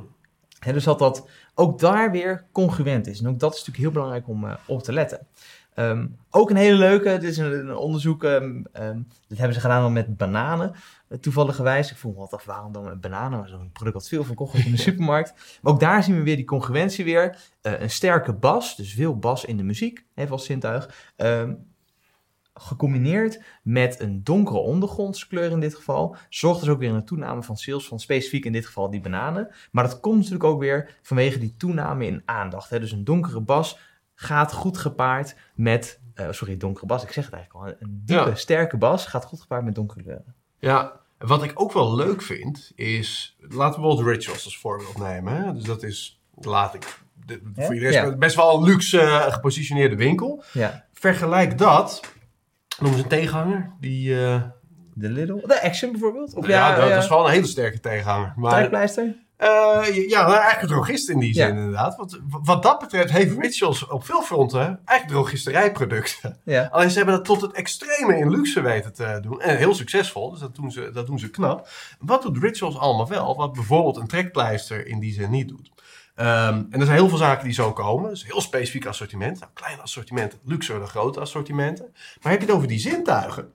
Dus 0.61 0.85
dat 0.85 0.99
dat 0.99 1.29
ook 1.55 1.79
daar 1.79 2.11
weer 2.11 2.45
congruent 2.53 3.07
is. 3.07 3.21
En 3.21 3.29
ook 3.29 3.39
dat 3.39 3.53
is 3.53 3.59
natuurlijk 3.59 3.85
heel 3.85 3.93
belangrijk 3.93 4.29
om 4.29 4.45
uh, 4.45 4.55
op 4.67 4.83
te 4.83 4.93
letten. 4.93 5.27
Ehm, 5.75 6.07
ook 6.31 6.51
een 6.51 6.57
hele 6.57 6.77
leuke, 6.77 7.19
dit 7.19 7.31
is 7.31 7.37
een, 7.37 7.53
een 7.53 7.77
onderzoek, 7.77 8.23
um, 8.25 8.67
um, 8.73 9.09
dit 9.27 9.39
hebben 9.39 9.55
ze 9.55 9.61
gedaan 9.61 9.93
met 9.93 10.17
bananen, 10.17 10.73
uh, 11.09 11.19
toevalligerwijs. 11.19 11.91
Ik 11.91 11.97
vroeg 11.97 12.15
me 12.15 12.21
altijd 12.21 12.41
af, 12.41 12.47
waarom 12.47 12.73
dan 12.73 12.85
met 12.85 13.01
bananen? 13.01 13.49
Zo'n 13.49 13.71
product 13.73 13.95
wat 13.95 14.09
veel 14.09 14.25
van 14.25 14.35
kocht 14.35 14.55
in 14.55 14.71
de 14.71 14.77
supermarkt. 14.89 15.59
Maar 15.63 15.73
ook 15.73 15.81
daar 15.81 16.03
zien 16.03 16.17
we 16.17 16.23
weer 16.23 16.37
die 16.37 16.45
congruentie 16.45 17.05
weer. 17.05 17.37
Uh, 17.63 17.81
een 17.81 17.91
sterke 17.91 18.33
bas, 18.33 18.77
dus 18.77 18.95
veel 18.95 19.19
bas 19.19 19.45
in 19.45 19.57
de 19.57 19.63
muziek, 19.63 20.05
even 20.15 20.33
als 20.33 20.45
zintuig. 20.45 21.13
Gecombineerd 22.61 23.43
met 23.63 24.01
een 24.01 24.25
donkere 24.25 24.59
ondergrondskleur 24.59 25.51
in 25.51 25.61
dit 25.61 25.75
geval, 25.75 26.17
zorgt 26.29 26.61
dus 26.61 26.69
ook 26.69 26.79
weer 26.79 26.91
een 26.91 27.05
toename 27.05 27.43
van 27.43 27.57
sales 27.57 27.87
van 27.87 28.01
specifiek 28.01 28.45
in 28.45 28.53
dit 28.53 28.67
geval 28.67 28.91
die 28.91 29.01
bananen. 29.01 29.55
Maar 29.71 29.85
dat 29.85 30.01
komt 30.01 30.17
natuurlijk 30.17 30.45
ook 30.45 30.61
weer 30.61 30.99
vanwege 31.03 31.39
die 31.39 31.55
toename 31.57 32.07
in 32.07 32.23
aandacht. 32.25 32.71
Hè? 32.71 32.81
Dus 32.81 32.93
een 32.93 33.05
donkere 33.05 33.41
bas 33.41 33.79
gaat 34.15 34.53
goed 34.53 34.79
gepaard 34.79 35.37
met, 35.55 36.01
uh, 36.15 36.27
sorry, 36.31 36.57
donkere 36.57 36.87
bas. 36.87 37.03
Ik 37.03 37.13
zeg 37.13 37.25
het 37.25 37.35
eigenlijk 37.35 37.67
al. 37.67 37.87
Een 37.89 38.03
diepe, 38.05 38.35
sterke 38.35 38.77
bas 38.77 39.07
gaat 39.07 39.25
goed 39.25 39.41
gepaard 39.41 39.65
met 39.65 39.75
donkere 39.75 40.03
kleuren. 40.03 40.35
Ja, 40.59 41.01
wat 41.19 41.43
ik 41.43 41.53
ook 41.55 41.73
wel 41.73 41.95
leuk 41.95 42.23
vind 42.23 42.73
is, 42.75 43.37
laten 43.39 43.81
we 43.81 43.87
bijvoorbeeld 43.87 44.17
rituals 44.17 44.45
als 44.45 44.59
voorbeeld 44.59 44.99
nemen. 44.99 45.37
Hè? 45.37 45.53
Dus 45.53 45.65
dat 45.65 45.83
is, 45.83 46.21
laat 46.35 46.75
ik, 46.75 46.99
de, 47.27 47.41
voor 47.55 47.75
iedereen 47.75 48.11
ja. 48.11 48.17
best 48.17 48.37
wel 48.37 48.57
een 48.57 48.65
luxe 48.65 49.01
uh, 49.01 49.33
gepositioneerde 49.33 49.97
winkel. 49.97 50.43
Ja. 50.53 50.85
Vergelijk 50.93 51.59
dat, 51.59 52.01
noem 52.81 52.93
eens 52.93 53.03
een 53.03 53.09
tegenhanger, 53.09 53.71
die... 53.81 54.09
Uh, 54.09 54.43
de 54.95 55.09
Lidl? 55.09 55.47
De 55.47 55.63
Action 55.63 55.91
bijvoorbeeld? 55.91 56.35
Of 56.35 56.47
ja, 56.47 56.69
ja, 56.69 56.89
dat 56.89 57.03
is 57.03 57.09
wel 57.09 57.25
een 57.25 57.33
hele 57.33 57.47
sterke 57.47 57.81
tegenhanger. 57.81 58.33
Maar, 58.37 58.53
Trekpleister? 58.53 59.17
Uh, 59.43 60.09
ja, 60.09 60.21
nou, 60.21 60.33
eigenlijk 60.33 60.63
een 60.63 60.69
drogist 60.69 61.09
in 61.09 61.19
die 61.19 61.35
zin 61.35 61.47
ja. 61.47 61.55
inderdaad. 61.55 61.97
Want 61.97 62.21
wat 62.43 62.63
dat 62.63 62.79
betreft 62.79 63.11
heeft 63.11 63.39
Rituals 63.39 63.87
op 63.87 64.05
veel 64.05 64.23
fronten 64.23 64.61
eigenlijk 64.61 65.09
drogisterijproducten. 65.09 66.39
Ja. 66.45 66.69
Alleen 66.71 66.91
ze 66.91 66.97
hebben 66.97 67.15
dat 67.15 67.25
tot 67.25 67.41
het 67.41 67.53
extreme 67.53 68.19
in 68.19 68.31
luxe 68.31 68.61
weten 68.61 68.93
te 68.93 69.19
doen. 69.23 69.41
En 69.41 69.57
heel 69.57 69.75
succesvol, 69.75 70.31
dus 70.31 70.41
dat 70.41 70.55
doen 70.55 70.71
ze, 70.71 70.91
dat 70.93 71.07
doen 71.07 71.19
ze 71.19 71.31
knap. 71.31 71.69
Wat 71.99 72.23
doet 72.23 72.39
Rituals 72.39 72.79
allemaal 72.79 73.09
wel? 73.09 73.37
Wat 73.37 73.53
bijvoorbeeld 73.53 73.97
een 73.97 74.07
trekpleister 74.07 74.87
in 74.87 75.01
die 75.01 75.13
zin 75.13 75.31
niet 75.31 75.49
doet. 75.49 75.71
Um, 76.21 76.27
en 76.71 76.81
er 76.81 76.85
zijn 76.85 76.99
heel 76.99 77.09
veel 77.09 77.19
zaken 77.19 77.45
die 77.45 77.53
zo 77.53 77.73
komen. 77.73 78.11
Dus 78.11 78.25
heel 78.25 78.41
specifiek 78.41 78.87
assortiment. 78.87 79.41
Nou, 79.41 79.53
klein 79.55 79.81
assortiment, 79.81 80.39
luxe 80.45 80.79
dan 80.79 80.89
grote 80.89 81.21
assortimenten. 81.21 81.95
Maar 82.23 82.33
heb 82.33 82.41
je 82.41 82.47
het 82.47 82.57
over 82.57 82.69
die 82.69 82.79
zintuigen? 82.79 83.53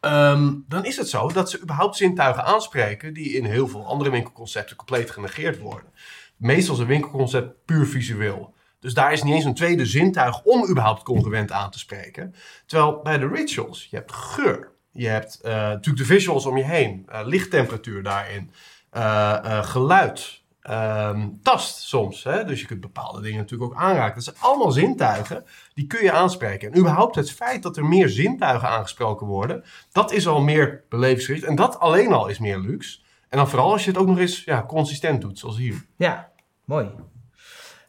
Um, 0.00 0.64
dan 0.68 0.84
is 0.84 0.96
het 0.96 1.08
zo 1.08 1.28
dat 1.28 1.50
ze 1.50 1.60
überhaupt 1.60 1.96
zintuigen 1.96 2.44
aanspreken 2.44 3.14
die 3.14 3.32
in 3.32 3.44
heel 3.44 3.68
veel 3.68 3.86
andere 3.86 4.10
winkelconcepten 4.10 4.76
compleet 4.76 5.10
genegeerd 5.10 5.58
worden. 5.58 5.92
Meestal 6.36 6.74
is 6.74 6.80
een 6.80 6.86
winkelconcept 6.86 7.64
puur 7.64 7.86
visueel. 7.86 8.54
Dus 8.80 8.94
daar 8.94 9.12
is 9.12 9.22
niet 9.22 9.34
eens 9.34 9.44
een 9.44 9.54
tweede 9.54 9.86
zintuig 9.86 10.42
om 10.42 10.68
überhaupt 10.68 11.02
congruent 11.02 11.52
aan 11.52 11.70
te 11.70 11.78
spreken. 11.78 12.34
Terwijl 12.66 13.00
bij 13.02 13.18
de 13.18 13.28
rituals, 13.28 13.86
je 13.90 13.96
hebt 13.96 14.12
geur. 14.12 14.70
Je 14.92 15.08
hebt 15.08 15.40
uh, 15.44 15.52
natuurlijk 15.52 15.96
de 15.96 16.14
visuals 16.14 16.46
om 16.46 16.56
je 16.56 16.64
heen, 16.64 17.06
uh, 17.12 17.20
lichttemperatuur 17.24 18.02
daarin, 18.02 18.50
uh, 18.92 19.64
geluid, 19.64 20.41
um, 20.70 21.40
tast 21.42 21.80
soms. 21.80 22.24
Hè? 22.24 22.44
Dus 22.44 22.60
je 22.60 22.66
kunt 22.66 22.80
bepaalde 22.80 23.20
dingen 23.20 23.38
natuurlijk 23.38 23.72
ook 23.72 23.78
aanraken. 23.78 24.14
Dat 24.14 24.24
zijn 24.24 24.36
allemaal 24.38 24.70
zintuigen, 24.70 25.44
die 25.74 25.86
kun 25.86 26.02
je 26.02 26.12
aanspreken. 26.12 26.72
En 26.72 26.78
überhaupt 26.78 27.14
het 27.14 27.30
feit 27.30 27.62
dat 27.62 27.76
er 27.76 27.84
meer 27.84 28.08
zintuigen 28.08 28.68
aangesproken 28.68 29.26
worden, 29.26 29.64
dat 29.92 30.12
is 30.12 30.26
al 30.26 30.40
meer 30.40 30.84
belevingsgericht. 30.88 31.44
En 31.44 31.54
dat 31.54 31.78
alleen 31.78 32.12
al 32.12 32.28
is 32.28 32.38
meer 32.38 32.58
luxe. 32.58 33.00
En 33.28 33.38
dan 33.38 33.48
vooral 33.48 33.72
als 33.72 33.84
je 33.84 33.90
het 33.90 34.00
ook 34.00 34.06
nog 34.06 34.18
eens 34.18 34.44
ja, 34.44 34.64
consistent 34.64 35.20
doet, 35.20 35.38
zoals 35.38 35.56
hier. 35.56 35.86
Ja, 35.96 36.32
mooi. 36.64 36.90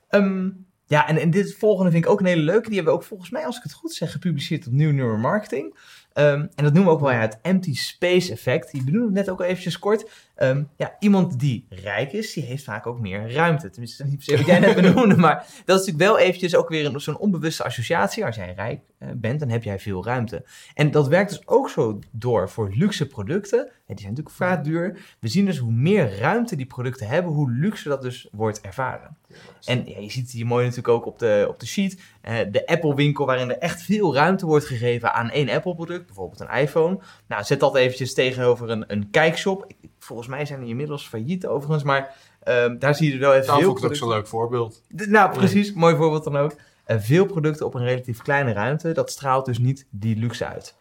Um, 0.09 0.65
ja, 0.85 1.07
en, 1.07 1.17
en 1.17 1.29
dit 1.29 1.55
volgende 1.55 1.91
vind 1.91 2.05
ik 2.05 2.11
ook 2.11 2.19
een 2.19 2.25
hele 2.25 2.41
leuke. 2.41 2.67
Die 2.67 2.75
hebben 2.75 2.93
we 2.93 2.99
ook 2.99 3.05
volgens 3.05 3.29
mij, 3.29 3.45
als 3.45 3.57
ik 3.57 3.63
het 3.63 3.73
goed 3.73 3.93
zeg, 3.93 4.11
gepubliceerd 4.11 4.67
op 4.67 4.73
New 4.73 4.91
Neuromarketing. 4.91 5.77
Um, 6.13 6.49
en 6.55 6.63
dat 6.63 6.73
noemen 6.73 6.83
we 6.83 6.89
ook 6.89 6.99
wel 6.99 7.11
ja, 7.11 7.19
het 7.19 7.39
empty 7.41 7.75
space 7.75 8.31
effect. 8.31 8.71
Die 8.71 8.83
benoemde 8.83 9.05
het 9.05 9.15
net 9.15 9.29
ook 9.29 9.39
al 9.39 9.45
eventjes 9.45 9.79
kort. 9.79 10.31
Um, 10.37 10.69
ja, 10.77 10.95
iemand 10.99 11.39
die 11.39 11.65
rijk 11.69 12.13
is, 12.13 12.33
die 12.33 12.43
heeft 12.43 12.63
vaak 12.63 12.87
ook 12.87 12.99
meer 12.99 13.33
ruimte. 13.33 13.69
Tenminste, 13.69 14.05
niet 14.05 14.15
per 14.15 14.23
se 14.23 14.37
wat 14.37 14.45
jij 14.45 14.59
net 14.59 14.75
benoemde, 14.75 15.17
maar 15.17 15.35
dat 15.65 15.79
is 15.79 15.85
natuurlijk 15.85 15.97
wel 15.97 16.17
eventjes 16.17 16.55
ook 16.55 16.69
weer 16.69 16.99
zo'n 16.99 17.17
onbewuste 17.17 17.63
associatie. 17.63 18.25
Als 18.25 18.35
jij 18.35 18.53
rijk 18.53 18.81
uh, 18.99 19.09
bent, 19.15 19.39
dan 19.39 19.49
heb 19.49 19.63
jij 19.63 19.79
veel 19.79 20.05
ruimte. 20.05 20.45
En 20.73 20.91
dat 20.91 21.07
werkt 21.07 21.29
dus 21.29 21.47
ook 21.47 21.69
zo 21.69 21.99
door 22.11 22.49
voor 22.49 22.71
luxe 22.73 23.07
producten. 23.07 23.69
die 23.85 23.97
zijn 23.97 24.09
natuurlijk 24.09 24.35
vaak 24.35 24.63
duur. 24.63 25.15
We 25.19 25.27
zien 25.27 25.45
dus 25.45 25.57
hoe 25.57 25.71
meer 25.71 26.17
ruimte 26.17 26.55
die 26.55 26.65
producten 26.65 27.07
hebben, 27.07 27.31
hoe 27.31 27.51
luxe 27.51 27.89
dat 27.89 28.01
dus 28.01 28.27
wordt 28.31 28.61
ervaren. 28.61 29.17
En 29.65 29.85
ja, 29.85 29.99
je 29.99 30.11
ziet 30.11 30.31
hier 30.31 30.45
mooi 30.45 30.63
natuurlijk 30.63 30.93
ook 30.93 31.05
op 31.05 31.19
de, 31.19 31.45
op 31.49 31.59
de 31.59 31.65
sheet. 31.65 32.01
Uh, 32.29 32.37
de 32.51 32.67
Apple 32.67 32.95
winkel 32.95 33.25
waarin 33.25 33.49
er 33.49 33.57
echt 33.57 33.81
veel 33.81 34.13
ruimte 34.13 34.45
wordt 34.45 34.65
gegeven 34.65 35.13
aan 35.13 35.29
één 35.29 35.49
Apple 35.49 35.75
product. 35.75 36.05
Bijvoorbeeld 36.05 36.39
een 36.39 36.57
iPhone. 36.57 36.99
Nou, 37.27 37.43
zet 37.43 37.59
dat 37.59 37.75
eventjes 37.75 38.13
tegenover 38.13 38.69
een, 38.69 38.83
een 38.87 39.09
kijkshop. 39.09 39.71
Volgens 40.03 40.27
mij 40.27 40.45
zijn 40.45 40.59
die 40.59 40.69
inmiddels 40.69 41.07
failliet 41.07 41.47
overigens, 41.47 41.83
maar 41.83 42.15
uh, 42.47 42.65
daar 42.79 42.95
zie 42.95 43.13
je 43.13 43.19
wel 43.19 43.33
even 43.33 43.47
nou, 43.47 43.59
veel... 43.59 43.73
Dat 43.73 43.83
ook 43.83 43.95
zo'n 43.95 44.09
leuk 44.09 44.27
voorbeeld. 44.27 44.83
De, 44.87 45.07
nou, 45.07 45.31
precies. 45.33 45.73
Mooi 45.73 45.95
voorbeeld 45.95 46.23
dan 46.23 46.37
ook. 46.37 46.55
Uh, 46.87 46.97
veel 46.99 47.25
producten 47.25 47.65
op 47.65 47.73
een 47.73 47.85
relatief 47.85 48.21
kleine 48.21 48.53
ruimte. 48.53 48.91
Dat 48.91 49.11
straalt 49.11 49.45
dus 49.45 49.57
niet 49.57 49.87
die 49.89 50.15
luxe 50.15 50.45
uit. 50.45 50.75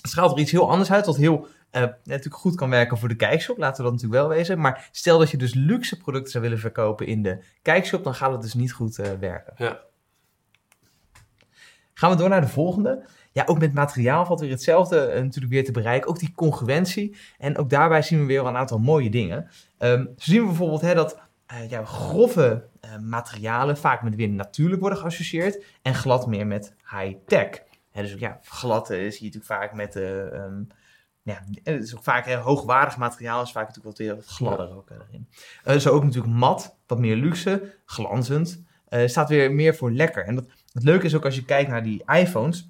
Het 0.00 0.10
straalt 0.10 0.32
er 0.32 0.38
iets 0.38 0.50
heel 0.50 0.70
anders 0.70 0.92
uit, 0.92 1.06
wat 1.06 1.16
heel 1.16 1.46
uh, 1.72 1.80
natuurlijk 2.04 2.34
goed 2.34 2.54
kan 2.54 2.70
werken 2.70 2.98
voor 2.98 3.08
de 3.08 3.16
kijkshop, 3.16 3.58
laten 3.58 3.76
we 3.76 3.90
dat 3.90 3.92
natuurlijk 3.92 4.20
wel 4.22 4.36
wezen. 4.36 4.60
Maar 4.60 4.88
stel 4.92 5.18
dat 5.18 5.30
je 5.30 5.36
dus 5.36 5.54
luxe 5.54 5.98
producten 5.98 6.30
zou 6.30 6.44
willen 6.44 6.58
verkopen 6.58 7.06
in 7.06 7.22
de 7.22 7.38
kijkshop, 7.62 8.04
dan 8.04 8.14
gaat 8.14 8.32
het 8.32 8.42
dus 8.42 8.54
niet 8.54 8.72
goed 8.72 8.98
uh, 8.98 9.06
werken. 9.20 9.54
Ja. 9.56 9.80
Gaan 11.94 12.10
we 12.10 12.16
door 12.16 12.28
naar 12.28 12.40
de 12.40 12.48
volgende. 12.48 13.04
Ja, 13.32 13.42
ook 13.46 13.58
met 13.58 13.74
materiaal 13.74 14.26
valt 14.26 14.40
weer 14.40 14.50
hetzelfde 14.50 15.12
uh, 15.14 15.22
natuurlijk 15.22 15.52
weer 15.52 15.64
te 15.64 15.72
bereiken. 15.72 16.08
Ook 16.08 16.18
die 16.18 16.32
congruentie. 16.34 17.16
En 17.38 17.58
ook 17.58 17.70
daarbij 17.70 18.02
zien 18.02 18.18
we 18.18 18.24
weer 18.24 18.44
een 18.44 18.56
aantal 18.56 18.78
mooie 18.78 19.10
dingen. 19.10 19.48
Um, 19.78 20.12
zo 20.16 20.30
zien 20.30 20.40
we 20.40 20.46
bijvoorbeeld 20.46 20.80
hè, 20.80 20.94
dat 20.94 21.18
ja, 21.68 21.84
grove 21.84 22.68
materialen 23.00 23.76
vaak 23.76 24.02
met 24.02 24.14
weer 24.14 24.28
natuurlijk 24.28 24.80
worden 24.80 24.98
geassocieerd. 24.98 25.64
En 25.82 25.94
glad 25.94 26.26
meer 26.26 26.46
met 26.46 26.74
high-tech. 26.90 27.62
dus 27.92 28.14
ja, 28.18 28.38
glad 28.42 28.86
zie 28.86 28.96
je 28.96 29.10
natuurlijk 29.12 29.44
vaak 29.44 29.72
met 29.72 29.94
um, 29.94 30.66
ja, 31.22 31.42
het 31.62 31.82
is 31.82 31.96
ook 31.96 32.02
vaak 32.02 32.26
hè, 32.26 32.36
hoogwaardig 32.36 32.96
materiaal, 32.96 33.42
is 33.42 33.52
vaak 33.52 33.66
natuurlijk 33.66 33.98
wat 33.98 34.06
weer 34.06 34.14
wat 34.14 34.26
gladder 34.26 34.76
ook 34.76 34.90
erin. 34.90 35.80
Zo 35.80 35.90
ook 35.90 36.04
natuurlijk 36.04 36.34
mat, 36.34 36.76
wat 36.86 36.98
meer 36.98 37.16
luxe, 37.16 37.74
glanzend. 37.84 38.62
Staat 39.04 39.28
weer 39.28 39.52
meer 39.52 39.74
voor 39.74 39.92
lekker. 39.92 40.24
En 40.24 40.34
dat, 40.34 40.46
het 40.72 40.82
leuke 40.82 41.06
is 41.06 41.14
ook 41.14 41.24
als 41.24 41.34
je 41.34 41.44
kijkt 41.44 41.70
naar 41.70 41.82
die 41.82 42.02
iPhones, 42.06 42.69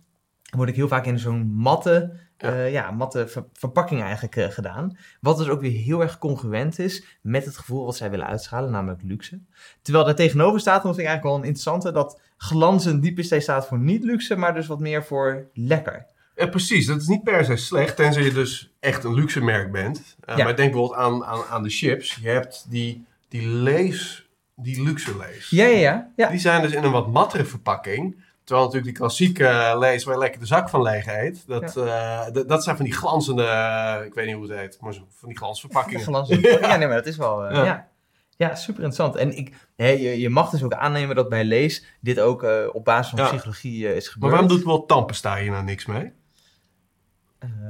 word 0.50 0.68
ik 0.68 0.74
heel 0.74 0.88
vaak 0.88 1.06
in 1.06 1.18
zo'n 1.18 1.52
matte, 1.52 2.18
ja. 2.38 2.52
Uh, 2.52 2.72
ja 2.72 2.90
matte 2.90 3.28
ver 3.28 3.44
verpakking 3.52 4.02
eigenlijk 4.02 4.36
uh, 4.36 4.48
gedaan. 4.48 4.96
Wat 5.20 5.38
dus 5.38 5.48
ook 5.48 5.61
weer 5.61 5.70
heel 5.70 6.01
erg 6.01 6.18
congruent 6.18 6.78
is 6.78 7.05
met 7.22 7.44
het 7.44 7.57
gevoel 7.57 7.84
wat 7.84 7.96
zij 7.96 8.11
willen 8.11 8.26
uitschalen, 8.26 8.70
namelijk 8.70 9.03
luxe. 9.03 9.40
Terwijl 9.82 10.05
daar 10.05 10.14
tegenover 10.14 10.61
staat, 10.61 10.82
dat 10.82 10.94
vind 10.94 10.98
ik 10.98 11.07
eigenlijk 11.07 11.24
wel 11.24 11.36
een 11.36 11.55
interessante, 11.55 11.92
dat 11.92 12.20
glanzend 12.36 13.03
diep 13.03 13.18
is, 13.18 13.42
staat 13.42 13.66
voor 13.66 13.78
niet 13.78 14.05
luxe, 14.05 14.36
maar 14.36 14.55
dus 14.55 14.66
wat 14.66 14.80
meer 14.80 15.05
voor 15.05 15.48
lekker. 15.55 16.07
Ja, 16.34 16.46
precies. 16.46 16.86
Dat 16.86 17.01
is 17.01 17.07
niet 17.07 17.22
per 17.22 17.44
se 17.44 17.57
slecht, 17.57 17.96
tenzij 17.96 18.22
je 18.22 18.32
dus 18.32 18.72
echt 18.80 19.05
een 19.05 19.14
luxe 19.14 19.40
merk 19.40 19.72
bent. 19.72 20.16
Uh, 20.28 20.36
ja. 20.36 20.44
Maar 20.44 20.57
denk 20.57 20.72
bijvoorbeeld 20.72 21.01
aan, 21.01 21.24
aan, 21.24 21.44
aan 21.51 21.62
de 21.62 21.70
chips. 21.70 22.14
Je 22.14 22.28
hebt 22.28 22.66
die, 22.68 23.05
die 23.28 23.48
lees, 23.48 24.28
die 24.57 24.82
luxe 24.82 25.16
lees. 25.16 25.51
Ja, 25.51 25.66
ja, 25.66 25.78
ja, 25.78 26.12
ja. 26.16 26.28
Die 26.28 26.38
zijn 26.38 26.62
dus 26.62 26.72
in 26.72 26.84
een 26.84 26.90
wat 26.90 27.09
mattere 27.09 27.44
verpakking. 27.44 28.28
Terwijl 28.51 28.68
natuurlijk 28.70 28.96
die 28.96 29.07
klassieke 29.07 29.42
uh, 29.42 29.78
lees 29.78 30.05
waar 30.05 30.14
je 30.14 30.20
lekker 30.20 30.40
de 30.40 30.46
zak 30.46 30.68
van 30.68 30.82
leeg 30.82 31.07
eet. 31.07 31.46
Dat, 31.46 31.76
eh, 31.76 32.26
dat 32.46 32.64
zijn 32.64 32.76
van 32.76 32.84
die 32.84 32.94
glanzende, 32.94 34.03
ik 34.07 34.14
weet 34.14 34.26
niet 34.26 34.34
hoe 34.34 34.51
het 34.51 34.59
heet, 34.59 34.78
maar 34.80 34.94
zo, 34.94 35.07
van 35.09 35.28
die 35.28 35.38
glansverpakkingen. 35.38 36.01
Glanzende, 36.11 36.59
ja, 36.61 36.76
nee, 36.76 36.86
maar 36.86 36.96
dat 36.96 37.07
is 37.07 37.16
wel, 37.16 37.53
ja. 37.53 37.88
ja. 38.36 38.55
super 38.55 38.82
interessant. 38.82 39.16
En 39.16 39.36
ik, 39.36 39.55
je, 39.76 40.20
je, 40.20 40.28
mag 40.28 40.51
dus 40.51 40.62
ook 40.62 40.72
aannemen 40.72 41.16
dat 41.16 41.28
bij 41.28 41.44
lees 41.44 41.84
dit 42.01 42.20
ook 42.20 42.46
op 42.72 42.84
basis 42.84 43.18
van 43.18 43.28
psychologie 43.28 43.94
is 43.94 44.09
gebeurd. 44.09 44.18
Maar 44.18 44.30
waarom 44.30 44.48
doet 44.48 44.64
wel 44.64 44.86
Tampesta 44.86 45.36
hier 45.36 45.51
nou 45.51 45.64
niks 45.64 45.86
mee? 45.86 46.12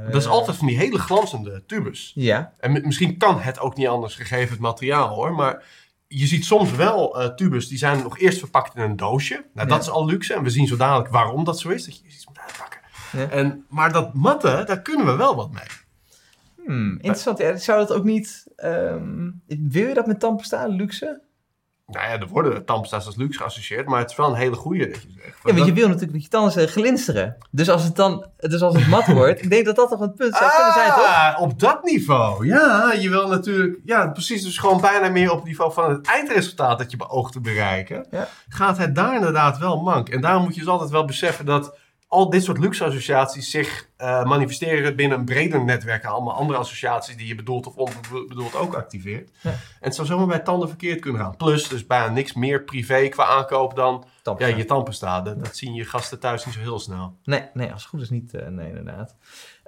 dat 0.05 0.20
is 0.20 0.26
altijd 0.26 0.57
van 0.57 0.66
die 0.66 0.78
hele 0.78 0.99
glanzende 0.99 1.62
tubus. 1.66 2.12
Ja. 2.14 2.53
En 2.59 2.72
misschien 2.72 3.16
kan 3.16 3.41
het 3.41 3.59
ook 3.59 3.76
niet 3.76 3.89
anders 3.89 4.14
gegeven 4.14 4.51
het 4.51 4.61
materiaal 4.61 5.09
hoor, 5.09 5.33
maar 5.33 5.62
je 6.13 6.27
ziet 6.27 6.45
soms 6.45 6.73
wel 6.73 7.21
uh, 7.21 7.29
tubus 7.29 7.69
die 7.69 7.79
zijn 7.79 8.03
nog 8.03 8.19
eerst 8.19 8.39
verpakt 8.39 8.77
in 8.77 8.83
een 8.83 8.97
doosje. 8.97 9.45
Nou, 9.55 9.69
dat 9.69 9.83
is 9.83 9.91
al 9.91 10.07
luxe. 10.07 10.35
En 10.35 10.43
we 10.43 10.51
zien 10.51 10.67
zo 10.67 10.77
dadelijk 10.77 11.09
waarom 11.09 11.45
dat 11.45 11.59
zo 11.59 11.69
is. 11.69 11.85
Dat 11.85 11.99
je 11.99 12.07
iets 12.07 12.27
moet 12.27 12.39
uitpakken. 12.39 12.81
Ja. 13.13 13.29
En, 13.29 13.65
maar 13.69 13.93
dat 13.93 14.15
matten, 14.15 14.67
daar 14.67 14.83
kunnen 14.83 15.07
we 15.07 15.17
wel 15.17 15.37
wat 15.37 15.53
mee. 15.53 15.67
Hmm, 16.67 16.99
interessant. 17.01 17.63
zou 17.63 17.79
dat 17.79 17.93
ook 17.93 18.05
niet... 18.05 18.47
Um, 18.57 19.43
wil 19.47 19.89
je 19.89 19.95
dat 19.95 20.07
met 20.07 20.21
tandpasta, 20.21 20.67
luxe? 20.67 21.21
Nou 21.91 22.07
ja, 22.07 22.18
er 22.18 22.26
worden 22.26 22.64
tandpasta's 22.64 23.07
als 23.07 23.16
luxe 23.16 23.38
geassocieerd, 23.38 23.86
maar 23.86 24.01
het 24.01 24.11
is 24.11 24.16
wel 24.16 24.28
een 24.28 24.34
hele 24.34 24.57
goede 24.57 24.88
dat 24.88 25.03
je 25.03 25.09
zegt. 25.22 25.36
Ja, 25.45 25.55
want 25.55 25.66
je 25.66 25.72
wil 25.72 25.86
natuurlijk 25.86 26.12
dat 26.12 26.22
je 26.22 26.28
tanden 26.28 26.68
glinsteren. 26.68 27.36
Dus 27.51 27.68
als 27.68 27.82
het 27.82 27.97
dan, 27.97 28.26
dus 28.36 28.62
als 28.62 28.74
het 28.74 28.86
mat 28.86 29.07
wordt, 29.07 29.43
ik 29.43 29.51
denk 29.51 29.64
dat 29.64 29.76
dat 29.76 29.91
toch 29.91 30.01
een 30.01 30.14
punt 30.14 30.36
zou 30.36 30.51
kunnen 30.51 30.72
zijn, 30.72 30.88
toch? 30.88 31.07
Ah, 31.07 31.41
op 31.41 31.61
dat 31.61 31.84
niveau. 31.84 32.47
Ja, 32.47 32.93
je 32.93 33.11
wil 33.11 33.28
natuurlijk, 33.28 33.78
ja, 33.84 34.09
precies, 34.09 34.43
dus 34.43 34.59
gewoon 34.59 34.80
bijna 34.80 35.09
meer 35.09 35.30
op 35.30 35.36
het 35.36 35.47
niveau 35.47 35.72
van 35.72 35.91
het 35.91 36.07
eindresultaat 36.07 36.78
dat 36.78 36.91
je 36.91 36.97
beoogt 36.97 37.32
te 37.32 37.41
bereiken. 37.41 38.07
Ja. 38.11 38.28
Gaat 38.49 38.78
het 38.78 38.95
daar 38.95 39.14
inderdaad 39.14 39.59
wel 39.59 39.80
mank. 39.80 40.09
En 40.09 40.20
daarom 40.20 40.43
moet 40.43 40.55
je 40.55 40.61
dus 40.61 40.68
altijd 40.68 40.91
wel 40.91 41.05
beseffen 41.05 41.45
dat 41.45 41.76
al 42.11 42.31
dit 42.31 42.45
soort 42.45 42.59
luxe-associaties 42.59 43.51
zich 43.51 43.89
uh, 43.99 44.25
manifesteren 44.25 44.97
binnen 44.97 45.19
een 45.19 45.25
breder 45.25 45.65
netwerk. 45.65 46.05
Allemaal 46.05 46.35
andere 46.35 46.59
associaties 46.59 47.17
die 47.17 47.27
je 47.27 47.35
bedoelt 47.35 47.67
of 47.67 47.77
onbedoeld 47.77 48.55
ook 48.55 48.75
activeert. 48.75 49.31
Ja. 49.41 49.51
En 49.51 49.59
het 49.81 49.95
zou 49.95 50.07
zomaar 50.07 50.27
bij 50.27 50.39
tanden 50.39 50.69
verkeerd 50.69 51.01
kunnen 51.01 51.21
gaan. 51.21 51.37
Plus, 51.37 51.69
dus 51.69 51.87
bijna 51.87 52.09
niks 52.09 52.33
meer 52.33 52.65
privé 52.65 53.09
qua 53.09 53.25
aankoop 53.25 53.75
dan 53.75 54.05
ja, 54.39 54.47
je 54.47 54.65
tandpasta. 54.65 55.21
Dat, 55.21 55.45
dat 55.45 55.57
zien 55.57 55.75
je 55.75 55.85
gasten 55.85 56.21
thuis 56.21 56.45
niet 56.45 56.55
zo 56.55 56.61
heel 56.61 56.79
snel. 56.79 57.17
Nee, 57.25 57.49
nee 57.55 57.73
als 57.73 57.83
het 57.83 57.91
goed 57.91 58.01
is 58.01 58.11
niet. 58.11 58.35
Uh, 58.35 58.47
nee, 58.47 58.69
inderdaad. 58.69 59.17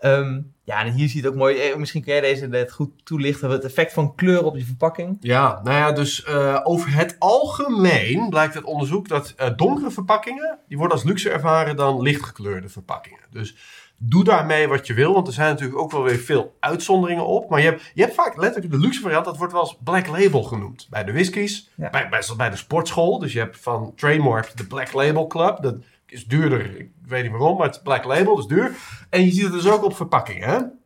Ehm, 0.03 0.41
ja, 0.65 0.85
en 0.85 0.93
hier 0.93 1.09
zie 1.09 1.21
je 1.21 1.27
het 1.27 1.35
ook 1.35 1.41
mooi. 1.41 1.59
Eh, 1.59 1.77
misschien 1.77 2.03
kun 2.03 2.13
jij 2.13 2.21
deze 2.21 2.47
net 2.47 2.73
goed 2.73 2.91
toelichten. 3.05 3.51
Het 3.51 3.65
effect 3.65 3.93
van 3.93 4.15
kleur 4.15 4.45
op 4.45 4.57
je 4.57 4.65
verpakking. 4.65 5.17
Ja, 5.21 5.61
nou 5.63 5.77
ja, 5.77 5.93
dus 5.93 6.27
uh, 6.29 6.61
over 6.63 6.95
het 6.95 7.17
algemeen 7.19 8.29
blijkt 8.29 8.55
het 8.55 8.65
onderzoek 8.65 9.09
dat 9.09 9.35
uh, 9.41 9.47
donkere 9.57 9.91
verpakkingen. 9.91 10.59
die 10.69 10.79
worden 10.79 10.97
als 10.97 11.07
luxe 11.07 11.31
ervaren 11.31 11.77
dan 11.77 12.03
lichtgekleurde 12.03 12.69
verpakkingen. 12.69 13.21
Dus 13.31 13.57
doe 13.97 14.25
daarmee 14.25 14.69
wat 14.69 14.87
je 14.87 14.95
wil, 14.95 15.13
want 15.13 15.27
er 15.27 15.33
zijn 15.33 15.51
natuurlijk 15.51 15.79
ook 15.79 15.91
wel 15.91 16.03
weer 16.03 16.19
veel 16.19 16.57
uitzonderingen 16.61 17.27
op. 17.27 17.51
Maar 17.51 17.61
je 17.61 17.67
hebt, 17.67 17.91
je 17.95 18.03
hebt 18.03 18.15
vaak 18.15 18.37
letterlijk 18.37 18.73
de 18.73 18.81
luxe 18.81 19.01
variant, 19.01 19.25
dat 19.25 19.37
wordt 19.37 19.53
wel 19.53 19.63
als 19.63 19.79
black 19.85 20.07
label 20.07 20.43
genoemd. 20.43 20.87
Bij 20.91 21.05
de 21.05 21.13
whiskies, 21.13 21.71
bij, 21.75 22.09
bij, 22.09 22.23
bij 22.37 22.51
de 22.51 22.57
sportschool. 22.57 23.19
Dus 23.19 23.33
je 23.33 23.39
hebt 23.39 23.59
van 23.61 23.93
Traymore 23.97 24.37
heb 24.37 24.49
je 24.49 24.57
de 24.57 24.67
Black 24.67 24.93
Label 24.93 25.27
Club. 25.27 25.63
Dat 25.63 25.75
is 26.13 26.25
duurder, 26.25 26.79
ik 26.79 26.91
weet 27.07 27.23
niet 27.23 27.31
waarom, 27.33 27.57
maar 27.57 27.67
het 27.67 27.77
is 27.77 27.83
black 27.83 28.05
label, 28.05 28.37
dus 28.37 28.47
duur. 28.47 28.75
En 29.11 29.25
je 29.25 29.31
ziet 29.31 29.43
het 29.43 29.53
dus 29.53 29.69
ook 29.69 29.85
op 29.85 29.97
verpakkingen. 29.97 30.81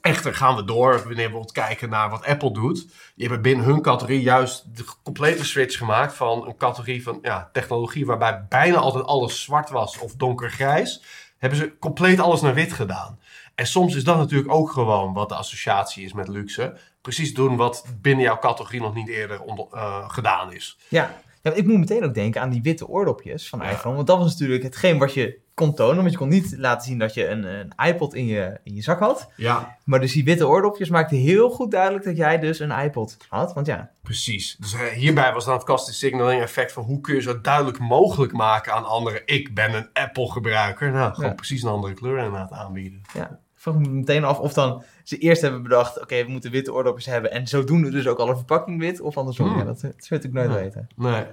Echter 0.00 0.34
gaan 0.34 0.56
we 0.56 0.64
door 0.64 1.02
wanneer 1.04 1.32
we 1.32 1.52
kijken 1.52 1.88
naar 1.88 2.10
wat 2.10 2.26
Apple 2.26 2.52
doet. 2.52 2.86
Die 3.14 3.26
hebben 3.26 3.42
binnen 3.42 3.64
hun 3.64 3.82
categorie 3.82 4.22
juist 4.22 4.76
de 4.76 4.84
complete 5.02 5.44
switch 5.44 5.78
gemaakt 5.78 6.14
van 6.14 6.46
een 6.46 6.56
categorie 6.56 7.02
van 7.02 7.18
ja, 7.22 7.48
technologie 7.52 8.06
waarbij 8.06 8.46
bijna 8.48 8.76
altijd 8.76 9.04
alles 9.04 9.42
zwart 9.42 9.70
was 9.70 9.98
of 9.98 10.14
donkergrijs. 10.14 11.02
Hebben 11.38 11.58
ze 11.58 11.78
compleet 11.78 12.20
alles 12.20 12.40
naar 12.40 12.54
wit 12.54 12.72
gedaan. 12.72 13.18
En 13.54 13.66
soms 13.66 13.94
is 13.94 14.04
dat 14.04 14.16
natuurlijk 14.16 14.52
ook 14.52 14.70
gewoon 14.70 15.12
wat 15.12 15.28
de 15.28 15.34
associatie 15.34 16.04
is 16.04 16.12
met 16.12 16.28
luxe. 16.28 16.78
Precies 17.00 17.34
doen 17.34 17.56
wat 17.56 17.84
binnen 18.00 18.24
jouw 18.24 18.38
categorie 18.38 18.80
nog 18.80 18.94
niet 18.94 19.08
eerder 19.08 19.40
uh, 19.74 20.10
gedaan 20.10 20.52
is. 20.52 20.78
Ja, 20.88 21.20
ja, 21.42 21.52
ik 21.52 21.66
moet 21.66 21.78
meteen 21.78 22.04
ook 22.04 22.14
denken 22.14 22.40
aan 22.40 22.50
die 22.50 22.62
witte 22.62 22.88
oordopjes 22.88 23.48
van 23.48 23.62
iPhone. 23.62 23.94
Want 23.94 24.06
dat 24.06 24.18
was 24.18 24.30
natuurlijk 24.30 24.62
hetgeen 24.62 24.98
wat 24.98 25.14
je 25.14 25.40
kon 25.54 25.74
tonen. 25.74 25.96
Want 25.96 26.10
je 26.10 26.16
kon 26.16 26.28
niet 26.28 26.54
laten 26.58 26.88
zien 26.88 26.98
dat 26.98 27.14
je 27.14 27.28
een, 27.28 27.44
een 27.44 27.72
iPod 27.86 28.14
in 28.14 28.26
je, 28.26 28.60
in 28.64 28.74
je 28.74 28.82
zak 28.82 28.98
had. 28.98 29.30
Ja. 29.36 29.76
Maar 29.84 30.00
dus 30.00 30.12
die 30.12 30.24
witte 30.24 30.48
oordopjes 30.48 30.88
maakten 30.88 31.16
heel 31.16 31.50
goed 31.50 31.70
duidelijk 31.70 32.04
dat 32.04 32.16
jij 32.16 32.38
dus 32.38 32.58
een 32.58 32.70
iPod 32.70 33.16
had. 33.28 33.54
Want 33.54 33.66
ja. 33.66 33.90
Precies. 34.02 34.56
Dus 34.58 34.74
uh, 34.74 34.80
hierbij 34.80 35.32
was 35.32 35.44
dan 35.44 35.54
het 35.54 35.64
casting 35.64 35.96
signaling 35.96 36.42
effect 36.42 36.72
van 36.72 36.84
hoe 36.84 37.00
kun 37.00 37.14
je 37.14 37.20
zo 37.20 37.40
duidelijk 37.40 37.78
mogelijk 37.78 38.32
maken 38.32 38.72
aan 38.72 38.84
anderen. 38.84 39.22
Ik 39.24 39.54
ben 39.54 39.74
een 39.74 39.88
Apple 39.92 40.30
gebruiker. 40.30 40.90
Nou, 40.90 41.14
gewoon 41.14 41.34
precies 41.34 41.62
een 41.62 41.70
andere 41.70 41.94
kleur 41.94 42.16
inderdaad 42.16 42.52
aanbieden. 42.52 43.02
Ja 43.14 43.40
vraag 43.62 43.74
me 43.74 43.88
meteen 43.88 44.24
af 44.24 44.38
of 44.38 44.52
dan 44.52 44.82
ze 45.02 45.18
eerst 45.18 45.42
hebben 45.42 45.62
bedacht, 45.62 46.00
oké, 46.00 46.24
we 46.24 46.30
moeten 46.30 46.50
witte 46.50 46.72
oordopjes 46.72 47.06
hebben 47.06 47.30
en 47.30 47.46
zodoende 47.46 47.90
dus 47.90 48.06
ook 48.06 48.18
alle 48.18 48.36
verpakking 48.36 48.80
wit, 48.80 49.00
of 49.00 49.16
andersom. 49.16 49.48
Hmm. 49.48 49.58
Ja, 49.58 49.64
dat, 49.64 49.80
dat 49.80 49.94
zou 49.98 50.20
ik 50.20 50.32
nooit 50.32 50.52
weten. 50.52 50.88
Nee. 50.96 51.24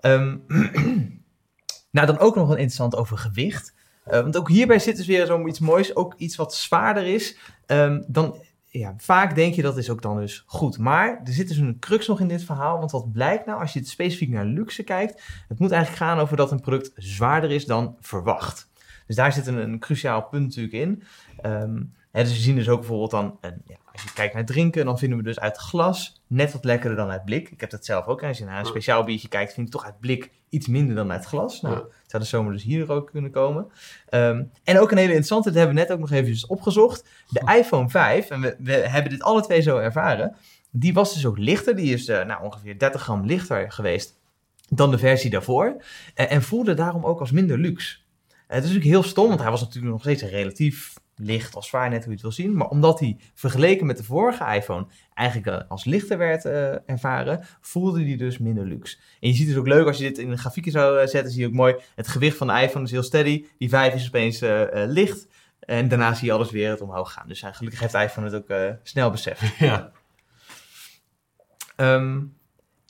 Um, 0.00 0.44
nou, 1.90 2.06
dan 2.06 2.18
ook 2.18 2.34
nog 2.34 2.48
een 2.48 2.56
interessant 2.56 2.96
over 2.96 3.18
gewicht. 3.18 3.74
Uh, 4.06 4.12
want 4.12 4.36
ook 4.36 4.48
hierbij 4.48 4.78
zit 4.78 4.96
dus 4.96 5.06
weer 5.06 5.26
zoiets 5.26 5.58
moois, 5.58 5.96
ook 5.96 6.14
iets 6.16 6.36
wat 6.36 6.54
zwaarder 6.54 7.06
is. 7.06 7.38
Um, 7.66 8.04
dan, 8.08 8.44
ja, 8.66 8.94
vaak 8.96 9.34
denk 9.34 9.54
je 9.54 9.62
dat 9.62 9.76
is 9.76 9.90
ook 9.90 10.02
dan 10.02 10.16
dus 10.16 10.44
goed. 10.46 10.78
Maar 10.78 11.20
er 11.24 11.32
zit 11.32 11.48
dus 11.48 11.56
een 11.56 11.78
crux 11.78 12.06
nog 12.06 12.20
in 12.20 12.28
dit 12.28 12.44
verhaal. 12.44 12.78
Want 12.78 12.90
wat 12.90 13.12
blijkt 13.12 13.46
nou, 13.46 13.60
als 13.60 13.72
je 13.72 13.78
het 13.78 13.88
specifiek 13.88 14.28
naar 14.28 14.44
luxe 14.44 14.82
kijkt, 14.82 15.22
het 15.48 15.58
moet 15.58 15.70
eigenlijk 15.70 16.02
gaan 16.02 16.18
over 16.18 16.36
dat 16.36 16.50
een 16.50 16.60
product 16.60 16.92
zwaarder 16.94 17.50
is 17.50 17.66
dan 17.66 17.96
verwacht. 18.00 18.72
Dus 19.06 19.16
daar 19.16 19.32
zit 19.32 19.46
een, 19.46 19.56
een 19.56 19.78
cruciaal 19.78 20.22
punt 20.22 20.44
natuurlijk 20.44 20.74
in. 20.74 21.02
Um, 21.42 21.94
hè, 22.10 22.22
dus 22.22 22.32
we 22.32 22.38
zien 22.38 22.56
dus 22.56 22.68
ook 22.68 22.78
bijvoorbeeld 22.78 23.10
dan, 23.10 23.38
een, 23.40 23.62
ja, 23.66 23.76
als 23.92 24.02
je 24.02 24.12
kijkt 24.12 24.34
naar 24.34 24.44
drinken, 24.44 24.84
dan 24.84 24.98
vinden 24.98 25.18
we 25.18 25.24
dus 25.24 25.40
uit 25.40 25.56
glas 25.56 26.22
net 26.26 26.52
wat 26.52 26.64
lekkerder 26.64 26.98
dan 26.98 27.10
uit 27.10 27.24
blik. 27.24 27.50
Ik 27.50 27.60
heb 27.60 27.70
dat 27.70 27.84
zelf 27.84 28.06
ook. 28.06 28.22
Als 28.22 28.38
je 28.38 28.44
naar 28.44 28.58
een 28.58 28.66
speciaal 28.66 29.04
biertje 29.04 29.28
kijkt, 29.28 29.52
vind 29.52 29.66
ik 29.66 29.72
toch 29.72 29.84
uit 29.84 30.00
blik 30.00 30.30
iets 30.48 30.66
minder 30.66 30.94
dan 30.96 31.12
uit 31.12 31.24
glas. 31.24 31.60
Nou, 31.60 31.76
het 31.76 32.10
zou 32.10 32.22
de 32.22 32.28
zomer 32.28 32.52
dus 32.52 32.62
hier 32.62 32.92
ook 32.92 33.10
kunnen 33.10 33.30
komen. 33.30 33.66
Um, 34.10 34.50
en 34.64 34.78
ook 34.78 34.90
een 34.90 34.96
hele 34.96 35.08
interessante, 35.08 35.48
dat 35.48 35.58
hebben 35.58 35.74
we 35.74 35.80
net 35.80 35.92
ook 35.92 35.98
nog 35.98 36.10
even 36.10 36.48
opgezocht. 36.48 37.08
De 37.28 37.52
iPhone 37.58 37.88
5, 37.88 38.30
en 38.30 38.40
we, 38.40 38.56
we 38.58 38.72
hebben 38.72 39.10
dit 39.10 39.22
alle 39.22 39.42
twee 39.42 39.60
zo 39.60 39.78
ervaren, 39.78 40.36
die 40.70 40.94
was 40.94 41.14
dus 41.14 41.26
ook 41.26 41.38
lichter. 41.38 41.76
Die 41.76 41.92
is 41.92 42.08
uh, 42.08 42.24
nou, 42.24 42.42
ongeveer 42.42 42.78
30 42.78 43.02
gram 43.02 43.26
lichter 43.26 43.72
geweest 43.72 44.18
dan 44.68 44.90
de 44.90 44.98
versie 44.98 45.30
daarvoor. 45.30 45.66
Uh, 45.76 46.32
en 46.32 46.42
voelde 46.42 46.74
daarom 46.74 47.04
ook 47.04 47.20
als 47.20 47.30
minder 47.30 47.58
luxe. 47.58 47.96
Het 48.46 48.64
is 48.64 48.70
natuurlijk 48.70 48.90
heel 48.94 49.02
stom, 49.02 49.28
want 49.28 49.40
hij 49.40 49.50
was 49.50 49.60
natuurlijk 49.60 49.92
nog 49.92 50.00
steeds 50.00 50.22
relatief 50.22 50.94
licht 51.16 51.54
als 51.54 51.66
zwaar, 51.66 51.90
net 51.90 51.98
hoe 51.98 52.08
je 52.08 52.12
het 52.12 52.22
wil 52.22 52.32
zien. 52.32 52.56
Maar 52.56 52.68
omdat 52.68 53.00
hij 53.00 53.16
vergeleken 53.34 53.86
met 53.86 53.96
de 53.96 54.04
vorige 54.04 54.54
iPhone 54.54 54.86
eigenlijk 55.14 55.48
eh, 55.48 55.70
als 55.70 55.84
lichter 55.84 56.18
werd 56.18 56.44
uh, 56.44 56.90
ervaren, 56.90 57.46
voelde 57.60 58.04
hij 58.04 58.16
dus 58.16 58.38
minder 58.38 58.66
luxe. 58.66 58.96
En 59.20 59.28
je 59.28 59.34
ziet 59.34 59.48
het 59.48 59.56
ook 59.56 59.66
leuk 59.66 59.86
als 59.86 59.98
je 59.98 60.02
dit 60.02 60.18
in 60.18 60.30
een 60.30 60.38
grafiekje 60.38 60.70
zou 60.70 61.00
uh, 61.00 61.06
zetten, 61.06 61.32
zie 61.32 61.40
je 61.40 61.46
ook 61.46 61.52
mooi, 61.52 61.74
het 61.94 62.08
gewicht 62.08 62.36
van 62.36 62.46
de 62.46 62.60
iPhone 62.60 62.84
is 62.84 62.90
heel 62.90 63.02
steady, 63.02 63.46
die 63.58 63.68
5 63.68 63.94
is 63.94 64.06
opeens 64.06 64.40
licht. 64.72 65.26
En 65.60 65.88
daarna 65.88 66.14
zie 66.14 66.26
je 66.26 66.32
alles 66.32 66.50
weer 66.50 66.70
het 66.70 66.80
omhoog 66.80 67.12
gaan. 67.12 67.28
Dus 67.28 67.44
gelukkig 67.52 67.80
heeft 67.80 67.92
de 67.92 68.02
iPhone 68.02 68.30
het 68.30 68.34
ook 68.34 68.78
snel 68.82 69.10
beseft. 69.10 69.42
Ja. 69.58 69.92
Um, 71.76 72.36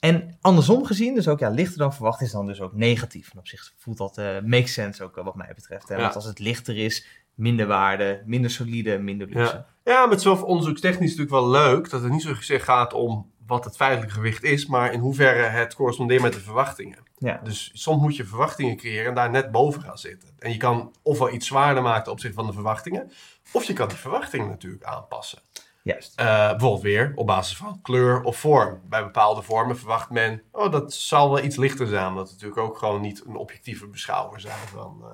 en 0.05 0.37
andersom 0.41 0.85
gezien, 0.85 1.15
dus 1.15 1.27
ook 1.27 1.39
ja, 1.39 1.49
lichter 1.49 1.77
dan 1.77 1.93
verwacht, 1.93 2.21
is 2.21 2.31
dan 2.31 2.45
dus 2.45 2.61
ook 2.61 2.73
negatief. 2.73 3.31
En 3.31 3.39
op 3.39 3.47
zich 3.47 3.73
voelt 3.77 3.97
dat, 3.97 4.17
uh, 4.17 4.39
makes 4.41 4.73
sense 4.73 5.03
ook 5.03 5.15
wat 5.15 5.35
mij 5.35 5.51
betreft. 5.55 5.89
Hè? 5.89 5.95
Want 5.95 6.15
als 6.15 6.25
het 6.25 6.39
lichter 6.39 6.77
is, 6.77 7.05
minder 7.33 7.67
waarde, 7.67 8.23
minder 8.25 8.51
solide, 8.51 8.97
minder 8.97 9.27
luxe. 9.27 9.65
Ja, 9.83 9.91
ja 9.93 10.05
met 10.05 10.21
zoveel 10.21 10.45
onderzoekstechnisch 10.45 11.15
natuurlijk 11.15 11.35
wel 11.35 11.49
leuk 11.49 11.89
dat 11.89 12.01
het 12.01 12.11
niet 12.11 12.21
zo 12.21 12.33
gezegd 12.33 12.63
gaat 12.63 12.93
om 12.93 13.31
wat 13.45 13.65
het 13.65 13.75
feitelijke 13.75 14.13
gewicht 14.13 14.43
is, 14.43 14.65
maar 14.65 14.93
in 14.93 14.99
hoeverre 14.99 15.43
het 15.43 15.75
correspondeert 15.75 16.21
met 16.21 16.33
de 16.33 16.39
verwachtingen. 16.39 16.97
Ja. 17.17 17.39
Dus 17.43 17.71
soms 17.73 18.01
moet 18.01 18.15
je 18.15 18.25
verwachtingen 18.25 18.77
creëren 18.77 19.07
en 19.07 19.13
daar 19.13 19.29
net 19.29 19.51
boven 19.51 19.81
gaan 19.81 19.97
zitten. 19.97 20.29
En 20.39 20.51
je 20.51 20.57
kan 20.57 20.93
ofwel 21.01 21.33
iets 21.33 21.47
zwaarder 21.47 21.83
maken 21.83 22.03
ten 22.03 22.11
opzichte 22.11 22.35
van 22.35 22.47
de 22.47 22.53
verwachtingen, 22.53 23.11
of 23.51 23.63
je 23.63 23.73
kan 23.73 23.87
die 23.87 23.97
verwachtingen 23.97 24.47
natuurlijk 24.47 24.83
aanpassen. 24.83 25.39
Juist. 25.85 26.19
Uh, 26.19 26.25
bijvoorbeeld 26.49 26.81
weer 26.81 27.11
op 27.15 27.25
basis 27.27 27.57
van 27.57 27.79
kleur 27.81 28.21
of 28.21 28.37
vorm. 28.37 28.81
Bij 28.89 29.03
bepaalde 29.03 29.41
vormen 29.41 29.77
verwacht 29.77 30.09
men, 30.09 30.41
oh, 30.51 30.71
dat 30.71 30.93
zal 30.93 31.29
wel 31.29 31.43
iets 31.43 31.55
lichter 31.55 31.87
zijn. 31.87 32.15
Dat 32.15 32.31
natuurlijk 32.31 32.59
ook 32.59 32.77
gewoon 32.77 33.01
niet 33.01 33.23
een 33.25 33.35
objectieve 33.35 33.87
beschouwer 33.87 34.39
zijn 34.39 34.67
van, 34.67 34.97
uh, 35.01 35.07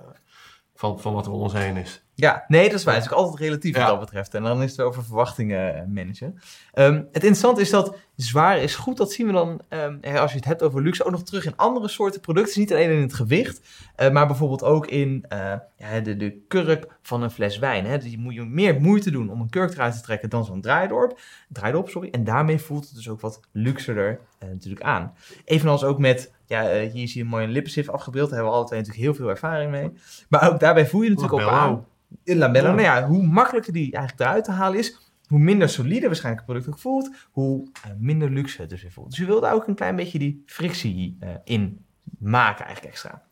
van, 0.75 0.99
van 0.99 1.13
wat 1.13 1.25
er 1.25 1.31
om 1.31 1.41
ons 1.41 1.53
heen 1.53 1.77
is. 1.77 2.03
Ja, 2.15 2.45
nee, 2.47 2.69
dat 2.69 2.79
is 2.79 2.83
waar. 2.83 2.93
Het 2.93 3.03
is 3.05 3.11
ook 3.11 3.17
altijd 3.17 3.39
relatief 3.39 3.75
Ja. 3.75 3.81
wat 3.81 3.89
dat 3.89 3.99
betreft. 3.99 4.33
En 4.33 4.43
dan 4.43 4.61
is 4.63 4.71
het 4.71 4.81
over 4.81 5.03
verwachtingen 5.03 5.75
eh, 5.75 5.87
managen. 5.87 6.39
Ehm, 6.73 6.93
het 6.95 7.13
interessante 7.13 7.61
is 7.61 7.69
dat 7.69 7.95
zwaar 8.15 8.57
is 8.57 8.75
goed. 8.75 8.97
Dat 8.97 9.11
zien 9.11 9.27
we 9.27 9.33
dan, 9.33 9.61
ehm, 9.69 9.97
eh, 10.01 10.19
als 10.19 10.31
je 10.31 10.37
het 10.37 10.45
hebt 10.45 10.61
over 10.63 10.81
luxe, 10.81 11.03
ook 11.03 11.11
nog 11.11 11.23
terug 11.23 11.45
in 11.45 11.55
andere 11.55 11.87
soorten 11.87 12.21
producten. 12.21 12.59
Niet 12.59 12.73
alleen 12.73 12.89
in 12.89 13.01
het 13.01 13.13
gewicht, 13.13 13.61
eh, 13.95 14.09
maar 14.11 14.27
bijvoorbeeld 14.27 14.63
ook 14.63 14.87
in 14.87 15.25
eh, 15.29 15.53
ja, 15.77 15.99
de, 16.03 16.17
de 16.17 16.37
kurk 16.47 16.87
van 17.01 17.23
een 17.23 17.31
fles 17.31 17.57
wijn. 17.59 17.85
Hè. 17.85 17.97
Dus 17.97 18.11
je 18.11 18.17
moet 18.17 18.33
je 18.33 18.43
meer 18.43 18.81
moeite 18.81 19.11
doen 19.11 19.29
om 19.29 19.41
een 19.41 19.49
kurk 19.49 19.73
eruit 19.73 19.93
te 19.93 20.01
trekken 20.01 20.29
dan 20.29 20.45
zo'n 20.45 20.61
draaidorp. 20.61 21.19
Draaidorp, 21.49 21.89
sorry. 21.89 22.09
En 22.11 22.23
daarmee 22.23 22.59
voelt 22.59 22.85
het 22.85 22.95
dus 22.95 23.09
ook 23.09 23.21
wat 23.21 23.39
luxerder 23.51 24.19
eh, 24.39 24.49
natuurlijk 24.49 24.83
aan. 24.83 25.13
Evenals 25.45 25.83
ook 25.83 25.99
met, 25.99 26.31
ja, 26.45 26.69
eh, 26.69 26.91
hier 26.91 27.07
zie 27.07 27.23
je 27.23 27.29
mooi 27.29 27.43
een 27.43 27.51
lippenstift 27.51 27.89
afgebeeld. 27.89 28.25
Daar 28.29 28.33
hebben 28.35 28.51
we 28.51 28.57
alle 28.57 28.67
twee 28.67 28.79
natuurlijk 28.79 29.05
heel 29.05 29.15
veel 29.15 29.29
ervaring 29.29 29.71
mee. 29.71 29.91
Maar 30.29 30.51
ook 30.53 30.59
daarbij 30.59 30.87
voel 30.87 31.01
je 31.01 31.09
natuurlijk 31.09 31.35
op 31.35 31.39
Labello. 31.39 31.61
aan. 31.61 31.85
In 32.23 32.37
Labello, 32.37 32.67
Ja. 32.67 32.73
nou 32.73 32.81
ja, 32.81 33.07
hoe 33.07 33.23
makkelijker 33.23 33.73
die 33.73 33.93
eigenlijk 33.93 34.29
eruit 34.29 34.43
te 34.43 34.51
halen 34.51 34.79
is, 34.79 35.10
hoe 35.31 35.39
minder 35.39 35.69
solide 35.69 36.05
waarschijnlijk 36.05 36.45
het 36.45 36.51
product 36.51 36.75
ook 36.75 36.81
voelt, 36.81 37.15
hoe 37.31 37.67
eh, 37.83 37.91
minder 37.97 38.29
luxe 38.29 38.61
het 38.61 38.69
dus 38.69 38.81
weer 38.81 38.91
voelt. 38.91 39.09
Dus 39.09 39.19
je 39.19 39.25
wilt 39.25 39.41
daar 39.41 39.53
ook 39.53 39.67
een 39.67 39.75
klein 39.75 39.95
beetje 39.95 40.19
die 40.19 40.43
frictie 40.45 41.17
eh, 41.19 41.29
in 41.43 41.85
maken 42.19 42.65
eigenlijk 42.65 42.93
extra. 42.93 43.23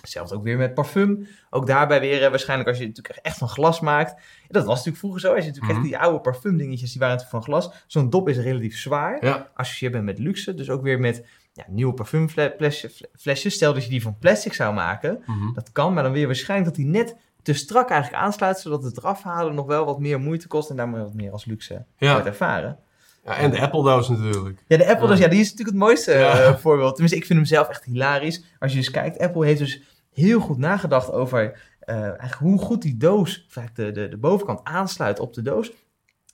Hetzelfde 0.00 0.34
ook 0.34 0.42
weer 0.42 0.56
met 0.56 0.74
parfum. 0.74 1.26
Ook 1.50 1.66
daarbij 1.66 2.00
weer 2.00 2.22
eh, 2.22 2.30
waarschijnlijk 2.30 2.68
als 2.68 2.78
je 2.78 2.86
natuurlijk 2.86 3.18
echt 3.22 3.38
van 3.38 3.48
glas 3.48 3.80
maakt. 3.80 4.22
Dat 4.48 4.64
was 4.64 4.74
natuurlijk 4.74 4.98
vroeger 4.98 5.20
zo. 5.20 5.34
Als 5.34 5.44
je 5.44 5.46
natuurlijk 5.50 5.72
Mhm. 5.72 5.82
echt 5.82 5.90
die 5.92 5.98
oude 5.98 6.20
parfumdingetjes, 6.20 6.90
die 6.90 7.00
waren 7.00 7.16
natuurlijk 7.16 7.44
van 7.44 7.54
glas. 7.54 7.84
Zo'n 7.86 8.10
dop 8.10 8.28
is 8.28 8.38
relatief 8.38 8.78
zwaar. 8.78 9.24
Ja. 9.24 9.50
Associeer 9.54 9.90
bent 9.90 10.04
met 10.04 10.18
luxe. 10.18 10.54
Dus 10.54 10.70
ook 10.70 10.82
weer 10.82 11.00
met 11.00 11.26
ja, 11.52 11.64
nieuwe 11.68 11.94
parfumflesjes. 11.94 13.54
Stel 13.54 13.74
dat 13.74 13.84
je 13.84 13.90
die 13.90 14.02
van 14.02 14.18
plastic 14.18 14.52
zou 14.52 14.74
maken. 14.74 15.22
Mhm. 15.26 15.52
Dat 15.52 15.72
kan, 15.72 15.94
maar 15.94 16.02
dan 16.02 16.12
weer 16.12 16.26
waarschijnlijk 16.26 16.68
dat 16.68 16.84
die 16.84 16.92
net 16.92 17.16
te 17.46 17.52
strak 17.52 17.90
eigenlijk 17.90 18.22
aansluit, 18.22 18.58
zodat 18.58 18.82
het 18.82 18.96
eraf 18.96 19.22
halen 19.22 19.54
nog 19.54 19.66
wel 19.66 19.84
wat 19.84 19.98
meer 20.00 20.20
moeite 20.20 20.46
kost 20.48 20.70
en 20.70 20.76
daarmee 20.76 21.02
wat 21.02 21.14
meer 21.14 21.32
als 21.32 21.44
luxe 21.44 21.84
Ja. 21.98 22.12
wordt 22.12 22.26
ervaren. 22.26 22.78
ja, 23.24 23.36
en 23.36 23.50
de 23.50 23.60
Apple 23.60 23.82
doos 23.82 24.08
natuurlijk. 24.08 24.64
Ja, 24.66 24.76
de 24.76 24.86
Apple 24.88 25.06
dus, 25.08 25.18
Ja. 25.18 25.24
ja, 25.24 25.30
die 25.30 25.40
is 25.40 25.50
natuurlijk 25.50 25.76
het 25.76 25.86
mooiste 25.86 26.12
Ja. 26.12 26.40
eh, 26.42 26.56
voorbeeld. 26.56 26.90
Tenminste, 26.92 27.18
ik 27.18 27.26
vind 27.26 27.38
hem 27.38 27.48
zelf 27.48 27.68
echt 27.68 27.84
hilarisch. 27.84 28.44
Als 28.58 28.72
je 28.72 28.78
dus 28.78 28.90
kijkt, 28.90 29.18
Apple 29.18 29.44
heeft 29.46 29.58
dus 29.58 29.82
heel 30.12 30.40
goed 30.40 30.58
nagedacht 30.58 31.12
over 31.12 31.60
eh, 31.80 31.96
eigenlijk 32.02 32.34
hoe 32.34 32.58
goed 32.58 32.82
die 32.82 32.96
doos, 32.96 33.46
de, 33.74 33.90
de, 33.92 34.08
de 34.08 34.16
bovenkant 34.16 34.60
aansluit 34.64 35.18
op 35.20 35.34
de 35.34 35.42
doos. 35.42 35.72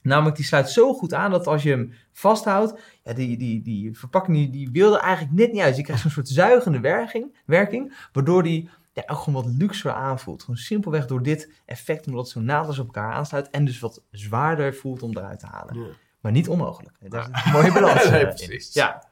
Namelijk, 0.01 0.35
die 0.35 0.45
sluit 0.45 0.69
zo 0.69 0.93
goed 0.93 1.13
aan 1.13 1.31
dat 1.31 1.47
als 1.47 1.63
je 1.63 1.69
hem 1.69 1.93
vasthoudt, 2.11 2.79
ja, 3.03 3.13
die, 3.13 3.37
die, 3.37 3.61
die 3.61 3.97
verpakking 3.97 4.37
die, 4.37 4.49
die 4.49 4.69
wil 4.71 4.93
er 4.95 4.99
eigenlijk 5.01 5.35
net 5.37 5.51
niet 5.51 5.61
uit. 5.61 5.75
Je 5.77 5.83
krijgt 5.83 6.01
zo'n 6.01 6.11
soort 6.11 6.27
zuigende 6.27 6.79
werking, 6.79 7.35
werking 7.45 7.93
waardoor 8.13 8.43
die 8.43 8.69
ja, 8.93 9.03
ook 9.07 9.17
gewoon 9.17 9.43
wat 9.43 9.53
luxer 9.57 9.91
aanvoelt. 9.91 10.41
Gewoon 10.41 10.57
simpelweg 10.57 11.05
door 11.05 11.23
dit 11.23 11.51
effect, 11.65 12.07
omdat 12.07 12.21
het 12.23 12.31
zo 12.33 12.39
naadloos 12.39 12.79
op 12.79 12.85
elkaar 12.85 13.11
aansluit 13.13 13.49
en 13.49 13.65
dus 13.65 13.79
wat 13.79 14.01
zwaarder 14.11 14.75
voelt 14.75 15.03
om 15.03 15.17
eruit 15.17 15.39
te 15.39 15.45
halen. 15.47 15.79
Ja. 15.79 15.85
Maar 16.19 16.31
niet 16.31 16.49
onmogelijk. 16.49 16.95
Daar 16.99 17.29
is 17.33 17.41
een 17.45 17.51
mooie 17.61 17.73
balans 17.73 18.09
Nee, 18.09 18.25
eh, 18.25 18.35
precies. 18.35 18.73
Ja. 18.73 19.03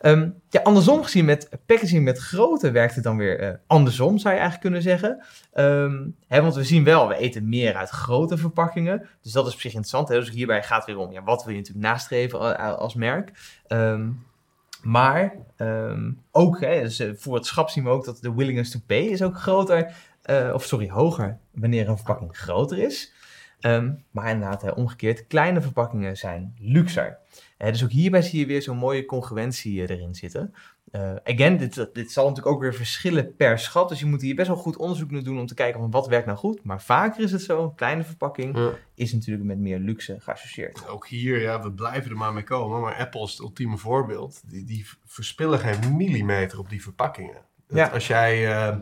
Ehm, 0.00 0.30
ja, 0.48 0.60
andersom 0.62 1.02
gezien 1.02 1.24
met 1.24 1.48
packaging 1.66 2.04
met 2.04 2.18
grootte 2.18 2.70
werkt 2.70 2.94
het 2.94 3.04
dan 3.04 3.16
weer 3.16 3.40
eh, 3.40 3.54
andersom, 3.66 4.18
zou 4.18 4.34
je 4.34 4.40
eigenlijk 4.40 4.60
kunnen 4.60 4.82
zeggen. 4.82 5.24
Ehm, 5.52 6.08
hè, 6.26 6.42
want 6.42 6.54
we 6.54 6.64
zien 6.64 6.84
wel, 6.84 7.08
we 7.08 7.16
eten 7.16 7.48
meer 7.48 7.74
uit 7.74 7.88
grote 7.88 8.36
verpakkingen. 8.36 9.08
Dus 9.22 9.32
dat 9.32 9.46
is 9.46 9.52
op 9.52 9.60
zich 9.60 9.72
interessant. 9.72 10.08
Hè? 10.08 10.14
Dus 10.14 10.30
hierbij 10.30 10.62
gaat 10.62 10.86
het 10.86 10.94
weer 10.96 11.04
om, 11.06 11.12
ja, 11.12 11.22
wat 11.22 11.44
wil 11.44 11.52
je 11.54 11.58
natuurlijk 11.60 11.86
nastreven 11.86 12.40
a- 12.40 12.70
als 12.70 12.94
merk. 12.94 13.32
Ehm, 13.66 14.08
maar 14.86 15.36
ehm, 15.56 16.12
ook, 16.30 16.60
hè, 16.60 16.82
dus, 16.82 17.02
voor 17.16 17.34
het 17.34 17.46
schap 17.46 17.68
zien 17.68 17.84
we 17.84 17.90
ook 17.90 18.04
dat 18.04 18.18
de 18.20 18.34
willingness 18.34 18.70
to 18.70 18.78
pay 18.86 19.02
is 19.04 19.22
ook 19.22 19.38
groter. 19.40 19.94
eh, 20.22 20.50
of 20.54 20.64
sorry, 20.64 20.90
hoger 20.90 21.38
wanneer 21.50 21.88
een 21.88 21.96
verpakking 21.96 22.36
groter 22.36 22.78
is. 22.78 23.12
Ehm, 23.60 23.92
maar 24.10 24.30
inderdaad, 24.30 24.74
omgekeerd, 24.74 25.26
kleine 25.26 25.60
verpakkingen 25.60 26.16
zijn 26.16 26.54
luxer. 26.58 27.18
Dus 27.58 27.84
ook 27.84 27.90
hierbij 27.90 28.22
zie 28.22 28.38
je 28.38 28.46
weer 28.46 28.62
zo'n 28.62 28.76
mooie 28.76 29.04
congruentie 29.04 29.86
eh, 29.86 29.96
erin 29.96 30.14
zitten. 30.14 30.54
Eh 30.90 31.14
again, 31.24 31.56
dit, 31.56 31.88
dit 31.92 32.12
zal 32.12 32.28
natuurlijk 32.28 32.54
ook 32.54 32.60
weer 32.62 32.74
verschillen 32.74 33.36
per 33.36 33.58
schat. 33.58 33.88
Dus 33.88 34.00
je 34.00 34.06
moet 34.06 34.20
hier 34.20 34.34
best 34.34 34.48
wel 34.48 34.56
goed 34.56 34.76
onderzoek 34.76 35.10
naar 35.10 35.22
doen 35.22 35.38
om 35.38 35.46
te 35.46 35.54
kijken 35.54 35.80
van 35.80 35.90
wat 35.90 36.06
werkt 36.06 36.26
nou 36.26 36.38
goed. 36.38 36.64
Maar 36.64 36.82
vaker 36.82 37.22
is 37.22 37.32
het 37.32 37.42
zo, 37.42 37.62
een 37.62 37.74
kleine 37.74 38.04
verpakking 38.04 38.56
Ja. 38.56 38.70
is 38.94 39.12
natuurlijk 39.12 39.46
met 39.46 39.58
meer 39.58 39.78
luxe 39.78 40.16
geassocieerd. 40.20 40.88
Ook 40.88 41.06
hier, 41.06 41.40
ja, 41.40 41.62
we 41.62 41.72
blijven 41.72 42.10
er 42.10 42.16
maar 42.16 42.32
mee 42.32 42.42
komen. 42.42 42.80
Maar 42.80 42.94
Apple 42.94 43.22
is 43.22 43.30
het 43.30 43.40
ultieme 43.40 43.76
voorbeeld. 43.76 44.42
Die, 44.46 44.64
die 44.64 44.86
verspillen 45.04 45.58
geen 45.58 45.96
millimeter 45.96 46.58
op 46.58 46.68
die 46.68 46.82
verpakkingen. 46.82 47.44
Dat 47.66 47.78
Ja. 47.78 47.86
Als 47.88 48.06
jij 48.06 48.54
eh, 48.56 48.76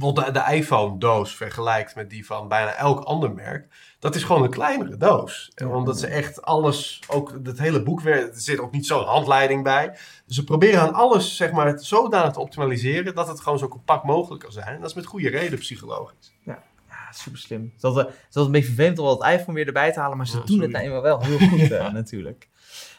bijvoorbeeld 0.00 0.34
de, 0.34 0.40
de 0.46 0.54
iPhone-doos 0.54 1.34
vergelijkt 1.36 1.94
met 1.94 2.10
die 2.10 2.26
van 2.26 2.48
bijna 2.48 2.74
elk 2.74 3.00
ander 3.04 3.32
merk. 3.32 3.66
Dat 3.98 4.14
is 4.14 4.22
gewoon 4.22 4.42
een 4.42 4.50
kleinere 4.50 4.96
doos. 4.96 5.50
Ja. 5.54 5.66
Omdat 5.66 5.98
ze 5.98 6.06
echt 6.06 6.42
alles, 6.42 7.00
ook 7.08 7.34
het 7.42 7.58
hele 7.58 7.82
boekwerk, 7.82 8.34
er 8.34 8.40
zit 8.40 8.58
ook 8.58 8.72
niet 8.72 8.86
zo'n 8.86 9.04
handleiding 9.04 9.62
bij. 9.62 9.88
Dus 10.26 10.36
ze 10.36 10.44
proberen 10.44 10.80
aan 10.80 10.94
alles, 10.94 11.36
zeg 11.36 11.52
maar, 11.52 11.78
zodanig 11.78 12.32
te 12.32 12.40
optimaliseren 12.40 13.14
dat 13.14 13.28
het 13.28 13.40
gewoon 13.40 13.58
zo 13.58 13.68
compact 13.68 14.04
mogelijk 14.04 14.42
kan 14.42 14.52
zijn. 14.52 14.74
En 14.74 14.80
dat 14.80 14.90
is 14.90 14.96
met 14.96 15.06
goede 15.06 15.28
reden 15.28 15.58
psychologisch. 15.58 16.32
Ja, 16.44 16.62
super 17.10 17.38
slim. 17.38 17.62
Het 17.62 17.76
is 17.76 17.82
altijd, 17.82 18.06
het 18.26 18.36
een 18.36 18.50
beetje 18.50 18.66
vervelend 18.66 18.98
om 18.98 19.06
dat 19.06 19.26
iPhone 19.26 19.52
weer 19.56 19.66
erbij 19.66 19.92
te 19.92 20.00
halen, 20.00 20.16
maar 20.16 20.26
ze 20.26 20.32
doen 20.32 20.42
het 20.42 20.50
sorry. 20.50 20.70
nou 20.70 20.84
eenmaal 20.84 21.02
wel 21.02 21.22
heel 21.22 21.48
goed 21.48 21.70
eh, 21.70 21.92
natuurlijk. 22.00 22.48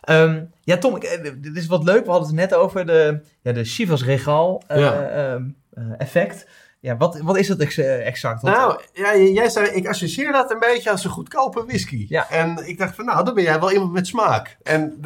Ehm, 0.02 0.43
ja, 0.64 0.78
Tom, 0.78 0.95
ik, 0.95 1.04
eh, 1.04 1.32
dit 1.38 1.58
is 1.58 1.68
wat 1.68 1.84
leuk. 1.84 2.06
We 2.06 2.12
hadden 2.12 2.28
het 2.28 2.38
net 2.38 2.54
over 2.54 2.86
de, 2.86 3.22
ja, 3.41 3.52
de 3.52 3.64
Chivas 3.64 4.04
Regal 4.04 4.64
eh, 4.68 4.80
Ja. 4.80 5.08
ehm, 5.08 5.43
eh, 5.74 5.84
effect. 5.97 6.47
Ja, 6.82 6.97
wat, 6.97 7.19
wat 7.19 7.38
is 7.38 7.47
dat 7.47 7.59
ex- 7.59 7.77
eh, 7.77 8.07
exact? 8.07 8.41
Nou, 8.41 8.82
ja, 8.93 9.15
j- 9.15 9.34
jij 9.34 9.49
zei, 9.49 9.67
ik 9.69 9.88
associeer 9.88 10.32
dat 10.32 10.51
een 10.51 10.59
beetje 10.59 10.91
als 10.91 11.03
een 11.03 11.09
goedkope 11.11 11.65
whisky. 11.65 12.05
Ja. 12.09 12.29
En 12.29 12.67
ik 12.67 12.77
dacht 12.77 12.95
van, 12.95 13.05
nou, 13.05 13.25
dan 13.25 13.34
ben 13.34 13.43
jij 13.43 13.59
wel 13.59 13.71
iemand 13.71 13.91
met 13.91 14.07
smaak. 14.07 14.57
En, 14.63 14.99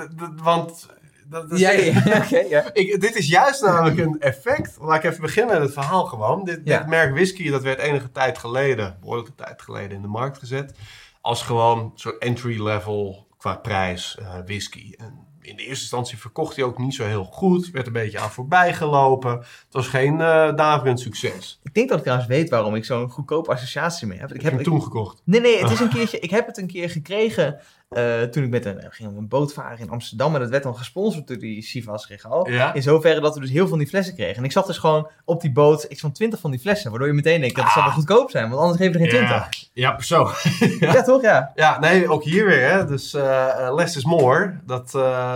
want... 0.44 0.88
Dat, 1.28 1.50
dat 1.50 1.60
is- 1.60 1.60
ja, 1.60 1.72
ja, 1.72 2.26
ja, 2.30 2.40
ja. 2.50 2.70
Ik, 2.74 3.02
dit 3.02 3.16
is 3.16 3.28
juist 3.28 3.62
namelijk 3.62 3.98
een 3.98 4.20
effect. 4.20 4.78
Laat 4.80 5.04
ik 5.04 5.04
even 5.12 5.22
beginnen 5.22 5.54
met 5.54 5.64
het 5.64 5.74
verhaal 5.74 6.06
gewoon. 6.06 6.44
Dit, 6.44 6.62
Ja. 6.64 6.78
dit 6.78 6.88
merk 6.88 7.14
whisky, 7.14 7.50
dat 7.50 7.62
werd 7.64 7.80
enige 7.80 8.12
tijd 8.12 8.38
geleden, 8.38 8.98
behoorlijke 9.00 9.36
tijd 9.36 9.62
geleden, 9.62 9.92
in 9.96 10.02
de 10.02 10.08
markt 10.08 10.38
gezet. 10.38 10.74
Als 11.22 11.42
gewoon 11.42 11.92
zo'n 11.96 12.20
entry 12.20 12.62
level 12.64 13.28
qua 13.38 13.56
prijs 13.56 14.18
eh, 14.20 14.28
whisky. 14.46 14.94
En 14.98 15.28
in 15.46 15.56
de 15.56 15.62
eerste 15.62 15.82
instantie 15.82 16.18
verkocht 16.18 16.56
hij 16.56 16.66
ook 16.66 16.78
niet 16.78 16.96
zo 16.96 17.04
heel 17.04 17.24
goed. 17.24 17.72
Werd 17.72 17.88
een 17.88 17.94
beetje 17.94 18.20
aan 18.20 18.32
voorbij 18.32 18.74
gelopen. 18.74 19.32
Het 19.38 19.66
was 19.72 19.88
geen 19.88 20.22
eh 20.22 20.56
daverend 20.56 21.00
succes. 21.00 21.60
Ik 21.64 21.74
denk 21.74 21.90
dat 21.90 21.98
ik 21.98 22.04
trouwens 22.04 22.30
weet 22.30 22.50
waarom 22.50 22.76
ik 22.76 22.86
zo'n 22.86 23.10
goedkope 23.10 23.52
associatie 23.52 24.08
mee 24.08 24.20
heb. 24.20 24.34
Ik 24.34 24.42
heb 24.42 24.44
heb 24.44 24.54
hem 24.54 24.64
toen 24.64 24.84
gekocht. 24.84 25.22
Nee, 25.24 25.42
nee, 25.42 25.62
het 25.62 25.72
is 25.72 25.80
een 25.80 25.90
keertje. 25.90 26.20
Ik 26.20 26.30
heb 26.30 26.48
het 26.48 26.58
een 26.58 26.68
keer 26.68 26.90
gekregen 26.90 27.60
eh, 27.90 28.22
toen 28.22 28.44
ik 28.44 28.50
met 28.50 28.66
een, 28.66 28.78
ging 28.90 29.10
op 29.10 29.18
een 29.18 29.28
boot 29.28 29.54
varen 29.54 29.80
in 29.80 29.90
Amsterdam. 29.90 30.34
En 30.34 30.40
dat 30.40 30.50
werd 30.50 30.64
dan 30.64 30.78
gesponsord 30.78 31.28
door 31.28 31.38
die 31.38 31.62
Sivas 31.62 32.08
Regal. 32.08 32.50
Ja? 32.50 32.74
In 32.74 32.82
zoverre 32.82 33.20
dat 33.20 33.34
we 33.34 33.40
dus 33.40 33.50
heel 33.50 33.60
veel 33.60 33.68
van 33.68 33.78
die 33.78 33.88
flessen 33.88 34.16
kregen. 34.16 34.36
En 34.36 34.44
ik 34.44 34.52
zat 34.52 34.68
dus 34.68 34.78
gewoon 34.78 35.08
op 35.26 35.42
die 35.42 35.52
boot, 35.52 35.84
iets 35.84 36.02
van 36.02 36.12
20 36.12 36.40
van 36.40 36.52
die 36.52 36.60
flessen. 36.60 36.90
Waardoor 36.90 37.08
je 37.08 37.14
meteen 37.14 37.40
denkt, 37.40 37.56
dat 37.56 37.64
het 37.64 37.74
zal 37.74 37.84
wel 37.84 37.92
goedkoop 37.92 38.30
zijn. 38.30 38.50
Want 38.50 38.62
anders 38.62 38.80
geven 38.80 38.94
we 38.94 39.00
er 39.00 39.12
geen 39.12 39.28
20. 39.28 39.70
Ja, 39.74 39.92
ja 39.92 40.02
zo. 40.02 40.30
Ja, 40.80 41.02
toch? 41.02 41.22
Ja. 41.22 41.52
Ja, 41.56 41.80
nee, 41.80 42.10
ook 42.10 42.24
hier 42.24 42.46
weer. 42.46 42.70
Hè. 42.70 42.86
Dus 42.86 43.14
eh, 43.14 43.68
eh, 43.68 43.76
less 43.76 43.96
is 43.96 44.06
more. 44.06 44.60
Dat, 44.66 44.92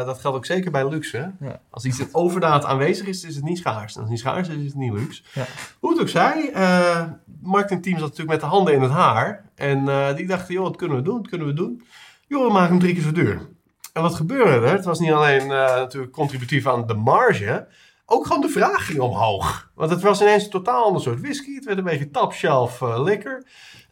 dat 0.05 0.19
geldt 0.19 0.37
ook 0.37 0.45
zeker 0.45 0.71
bij 0.71 0.89
luxe. 0.89 1.31
Ja. 1.39 1.59
Als 1.69 1.85
iets 1.85 1.99
in 1.99 2.09
overdaad 2.11 2.65
aanwezig 2.65 3.07
is, 3.07 3.23
is 3.23 3.35
het 3.35 3.43
niet 3.43 3.57
schaars. 3.57 3.95
En 3.95 4.01
als 4.01 4.09
het 4.09 4.09
niet 4.09 4.19
schaars 4.19 4.47
is, 4.47 4.55
is 4.55 4.65
het 4.65 4.75
niet 4.75 4.93
luxe. 4.93 5.21
Ja. 5.33 5.45
Hoe 5.79 5.91
het 5.91 6.01
ook 6.01 6.09
zij, 6.09 6.51
marketingteam 7.41 7.99
zat 7.99 8.09
natuurlijk 8.09 8.31
met 8.31 8.39
de 8.39 8.55
handen 8.55 8.73
in 8.73 8.81
het 8.81 8.91
haar. 8.91 9.43
En 9.55 9.85
die 10.15 10.27
dachten, 10.27 10.53
joh, 10.53 10.63
wat 10.63 10.75
kunnen 10.75 10.97
we 10.97 11.03
doen? 11.03 11.17
Wat 11.17 11.29
kunnen 11.29 11.47
we 11.47 11.53
doen? 11.53 11.83
Joh, 12.29 12.47
we 12.47 12.53
maken 12.53 12.69
hem 12.69 12.79
drie 12.79 12.93
keer 12.93 13.03
zo 13.03 13.11
duur. 13.11 13.49
En 13.93 14.01
wat 14.01 14.15
gebeurde 14.15 14.67
er? 14.67 14.71
Het 14.71 14.85
was 14.85 14.99
niet 14.99 15.11
alleen 15.11 15.41
eh, 15.41 15.49
natuurlijk 15.49 16.13
contributief 16.13 16.67
aan 16.67 16.87
de 16.87 16.93
marge... 16.93 17.67
Ook 18.11 18.25
gewoon 18.25 18.41
de 18.41 18.49
vraag 18.49 18.85
ging 18.85 18.99
omhoog. 18.99 19.71
Want 19.75 19.91
het 19.91 20.01
was 20.01 20.21
ineens 20.21 20.43
een 20.43 20.49
totaal 20.49 20.83
ander 20.83 21.01
soort 21.01 21.21
whisky. 21.21 21.55
Het 21.55 21.65
werd 21.65 21.77
een 21.77 21.83
beetje 21.83 22.09
top 22.09 22.33
shelf 22.33 22.81
eh, 22.81 23.03
liquor. 23.03 23.43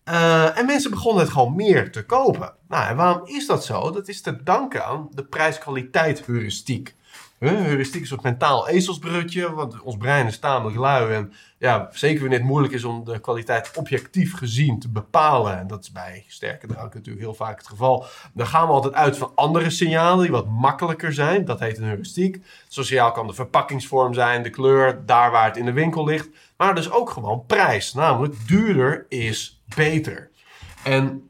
Eh, 0.04 0.58
en 0.58 0.66
mensen 0.66 0.92
begonnen 0.92 1.24
het 1.24 1.32
gewoon 1.32 1.56
meer 1.56 1.92
te 1.92 2.06
kopen. 2.06 2.54
Nou, 2.68 2.88
en 2.88 2.96
waarom 2.96 3.28
is 3.28 3.48
dat 3.48 3.66
zo? 3.66 3.92
Dat 3.92 4.08
is 4.08 4.22
te 4.22 4.44
danken 4.44 4.86
aan 4.86 5.08
de 5.12 5.26
prijs-kwaliteit 5.26 6.26
heuristiek. 6.26 6.96
Heuristiek 7.40 8.02
is 8.02 8.12
een 8.12 8.20
mentaal 8.22 8.68
ezelsbrugje, 8.68 9.54
want 9.54 9.82
ons 9.82 9.98
brein 9.98 10.28
is 10.28 10.40
tamelijk 10.40 10.78
lui. 10.78 11.14
En 11.14 11.34
ja, 11.58 11.90
zeker 11.92 12.20
wanneer 12.20 12.38
het 12.38 12.48
moeilijk 12.48 12.74
is 12.74 12.84
om 12.84 13.06
de 13.06 13.20
kwaliteit 13.20 13.72
objectief 13.76 14.34
gezien 14.34 14.80
te 14.80 14.90
bepalen. 14.90 15.60
En 15.60 15.68
dat 15.68 15.84
is 15.84 15.92
bij 15.92 16.26
sterke 16.28 16.68
drank 16.68 16.94
natuurlijk 16.94 17.26
heel 17.26 17.34
vaak 17.34 17.58
het 17.58 17.68
geval. 17.68 18.06
Dan 18.34 18.48
gaan 18.48 18.68
we 18.68 18.74
altijd 18.74 18.94
uit 18.94 19.18
van 19.18 19.32
andere 19.36 19.70
signalen 19.70 20.24
die 20.24 20.32
wat 20.32 20.48
makkelijker 20.48 21.14
zijn. 21.14 21.46
Dat 21.46 21.60
heet 21.60 21.78
een 21.78 21.84
heuristiek. 21.84 22.42
Sociaal 22.68 23.12
kan 23.12 23.28
de 23.28 23.34
verpakkingsvorm 23.34 24.14
zijn, 24.14 24.44
de 24.44 24.50
kleur, 24.50 25.06
daar 25.06 25.32
waar 25.32 25.46
het 25.46 25.58
in 25.58 25.66
de 25.66 25.74
winkel 25.74 26.06
ligt. 26.06 26.30
Maar 26.58 26.76
dus 26.76 26.92
ook 26.92 27.10
gewoon 27.10 27.46
prijs. 27.46 27.94
Namelijk 27.94 28.48
duurder 28.48 29.06
is 29.10 29.62
beter. 29.76 30.30
En 30.84 31.27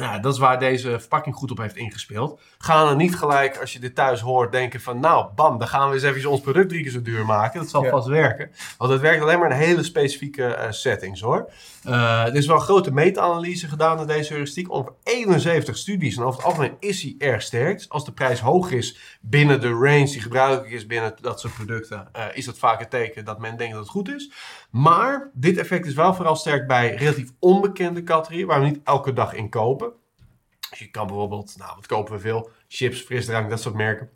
Ja, 0.00 0.18
dat 0.18 0.32
is 0.32 0.38
waar 0.38 0.58
deze 0.58 0.98
verpakking 1.00 1.34
goed 1.34 1.50
op 1.50 1.58
heeft 1.58 1.76
ingespeeld. 1.76 2.40
Ga 2.58 2.88
er 2.88 2.96
niet 2.96 3.16
gelijk, 3.16 3.58
als 3.58 3.72
je 3.72 3.78
dit 3.78 3.94
thuis 3.94 4.20
hoort, 4.20 4.52
denken 4.52 4.80
van... 4.80 5.00
nou, 5.00 5.26
bam, 5.34 5.58
dan 5.58 5.68
gaan 5.68 5.88
we 5.88 5.94
eens 5.94 6.02
even 6.04 6.30
ons 6.30 6.40
product 6.40 6.68
drie 6.68 6.82
keer 6.82 6.90
zo 6.90 7.02
duur 7.02 7.24
maken. 7.26 7.60
Dat 7.60 7.68
zal 7.70 7.84
Ja. 7.84 7.90
vast 7.90 8.06
werken. 8.08 8.50
Want 8.78 8.92
het 8.92 9.00
werkt 9.00 9.22
alleen 9.22 9.38
maar 9.38 9.50
in 9.50 9.56
hele 9.56 9.82
specifieke 9.82 10.44
eh, 10.44 10.70
settings, 10.70 11.20
hoor. 11.20 11.50
Eh, 11.86 12.26
er 12.26 12.34
is 12.34 12.46
wel 12.46 12.56
een 12.56 12.62
grote 12.62 12.92
meta-analyse 12.92 13.68
gedaan 13.68 13.96
naar 13.96 14.06
deze 14.06 14.32
heuristiek. 14.32 14.70
Ongeveer 14.70 14.94
71 15.02 15.76
studies. 15.76 16.16
En 16.16 16.22
over 16.22 16.38
het 16.38 16.46
algemeen 16.46 16.76
is 16.80 17.02
hij 17.02 17.14
erg 17.18 17.42
sterk. 17.42 17.76
Dus 17.76 17.88
Als 17.88 18.04
de 18.04 18.12
prijs 18.12 18.40
hoog 18.40 18.70
is 18.70 19.18
binnen 19.20 19.60
de 19.60 19.68
range 19.68 20.04
die 20.04 20.20
gebruikelijk 20.20 20.72
is 20.72 20.86
binnen 20.86 21.14
dat 21.20 21.40
soort 21.40 21.54
producten... 21.54 22.08
eh, 22.12 22.24
is 22.32 22.44
dat 22.44 22.58
vaak 22.58 22.80
een 22.80 22.88
teken 22.88 23.24
dat 23.24 23.38
men 23.38 23.56
denkt 23.56 23.72
dat 23.72 23.82
het 23.82 23.92
goed 23.92 24.08
is. 24.08 24.32
Maar 24.70 25.30
dit 25.32 25.56
effect 25.56 25.86
is 25.86 25.94
wel 25.94 26.14
vooral 26.14 26.36
sterk 26.36 26.66
bij 26.66 26.94
relatief 26.94 27.30
onbekende 27.38 28.02
categorieën... 28.02 28.46
waar 28.46 28.60
we 28.60 28.66
niet 28.66 28.80
elke 28.84 29.12
dag 29.12 29.32
in 29.34 29.48
kopen. 29.48 29.92
Dus 30.70 30.78
je 30.78 30.90
kan 30.90 31.06
bijvoorbeeld, 31.06 31.54
nou 31.58 31.72
wat 31.74 31.86
kopen 31.86 32.14
we 32.14 32.20
veel? 32.20 32.50
Chips, 32.68 33.00
frisdrank, 33.00 33.50
dat 33.50 33.60
soort 33.60 33.74
merken. 33.74 34.10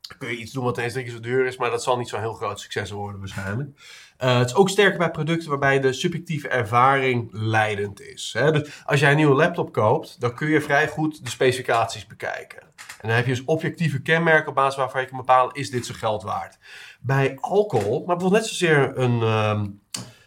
Dan 0.00 0.18
kun 0.18 0.28
je 0.28 0.36
iets 0.36 0.52
doen 0.52 0.64
wat 0.64 0.76
ineens 0.76 0.92
drie 0.92 1.04
keer 1.04 1.14
zo 1.14 1.20
duur 1.20 1.46
is, 1.46 1.56
maar 1.56 1.70
dat 1.70 1.82
zal 1.82 1.96
niet 1.96 2.08
zo'n 2.08 2.20
heel 2.20 2.32
groot 2.32 2.60
succes 2.60 2.90
worden 2.90 3.20
waarschijnlijk. 3.20 3.70
Eh, 4.16 4.38
het 4.38 4.48
is 4.48 4.54
ook 4.54 4.68
sterker 4.68 4.98
bij 4.98 5.10
producten 5.10 5.48
waarbij 5.48 5.80
de 5.80 5.92
subjectieve 5.92 6.48
ervaring 6.48 7.28
leidend 7.32 8.00
is. 8.00 8.34
Hè? 8.38 8.52
Dus 8.52 8.82
als 8.84 9.00
jij 9.00 9.10
een 9.10 9.16
nieuwe 9.16 9.34
laptop 9.34 9.72
koopt, 9.72 10.20
dan 10.20 10.34
kun 10.34 10.48
je 10.48 10.60
vrij 10.60 10.88
goed 10.88 11.24
de 11.24 11.30
specificaties 11.30 12.06
bekijken. 12.06 12.60
En 13.00 13.08
dan 13.08 13.16
heb 13.16 13.26
je 13.26 13.34
dus 13.34 13.44
objectieve 13.44 14.02
kenmerken 14.02 14.48
op 14.48 14.54
basis 14.54 14.76
waarvan 14.76 15.00
je 15.00 15.06
kan 15.06 15.16
bepalen, 15.16 15.54
is 15.54 15.70
dit 15.70 15.86
zijn 15.86 15.98
geld 15.98 16.22
waard? 16.22 16.58
Bij 17.00 17.38
alcohol, 17.40 17.98
maar 17.98 18.16
bijvoorbeeld 18.16 18.42
net 18.42 18.50
zozeer 18.50 18.98
een, 18.98 19.22
ehm, 19.22 19.66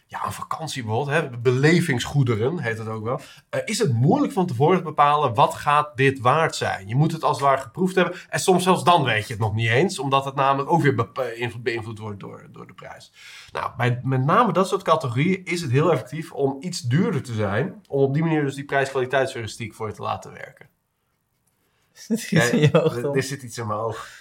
ja, 0.09 0.25
een 0.25 0.31
vakantie 0.31 0.83
bijvoorbeeld, 0.83 1.21
hè, 1.21 1.37
belevingsgoederen 1.37 2.59
heet 2.59 2.77
het 2.77 2.87
ook 2.87 3.03
wel, 3.03 3.19
eh, 3.49 3.59
is 3.65 3.79
het 3.79 3.93
moeilijk 3.93 4.33
van 4.33 4.47
tevoren 4.47 4.77
te 4.77 4.83
bepalen 4.83 5.33
wat 5.33 5.53
gaat 5.53 5.97
dit 5.97 6.19
waard 6.19 6.55
zijn. 6.55 6.87
Je 6.87 6.95
moet 6.95 7.11
het 7.11 7.23
als 7.23 7.37
het 7.37 7.45
ware 7.45 7.61
geproefd 7.61 7.95
hebben 7.95 8.15
en 8.29 8.39
soms 8.39 8.63
zelfs 8.63 8.83
dan 8.83 9.03
weet 9.03 9.27
je 9.27 9.33
het 9.33 9.41
nog 9.41 9.53
niet 9.53 9.69
eens, 9.69 9.99
omdat 9.99 10.25
het 10.25 10.35
namelijk 10.35 10.71
ook 10.71 10.81
weer 10.81 11.09
beïnvloed 11.61 11.99
wordt 11.99 12.19
door, 12.19 12.47
door 12.51 12.67
de 12.67 12.73
prijs. 12.73 13.11
Nou, 13.51 13.71
bij 13.77 13.99
met 14.03 14.25
name 14.25 14.53
dat 14.53 14.67
soort 14.67 14.83
categorieën 14.83 15.45
is 15.45 15.61
het 15.61 15.71
heel 15.71 15.91
effectief 15.91 16.31
om 16.31 16.57
iets 16.59 16.81
duurder 16.81 17.23
te 17.23 17.33
zijn, 17.33 17.83
om 17.87 18.01
op 18.01 18.13
die 18.13 18.23
manier 18.23 18.43
dus 18.43 18.55
die 18.55 18.65
prijs-kwaliteitsheuristiek 18.65 19.73
voor 19.73 19.87
je 19.87 19.93
te 19.93 20.01
laten 20.01 20.33
werken. 20.33 20.69
Het 22.07 22.19
schiet 22.19 22.49
in 22.49 22.59
je 22.59 22.83
oog, 22.83 22.95
er, 22.95 23.15
er 23.15 23.23
zit 23.23 23.43
iets 23.43 23.57
in 23.57 23.67
mijn 23.67 23.79
oog. 23.79 24.18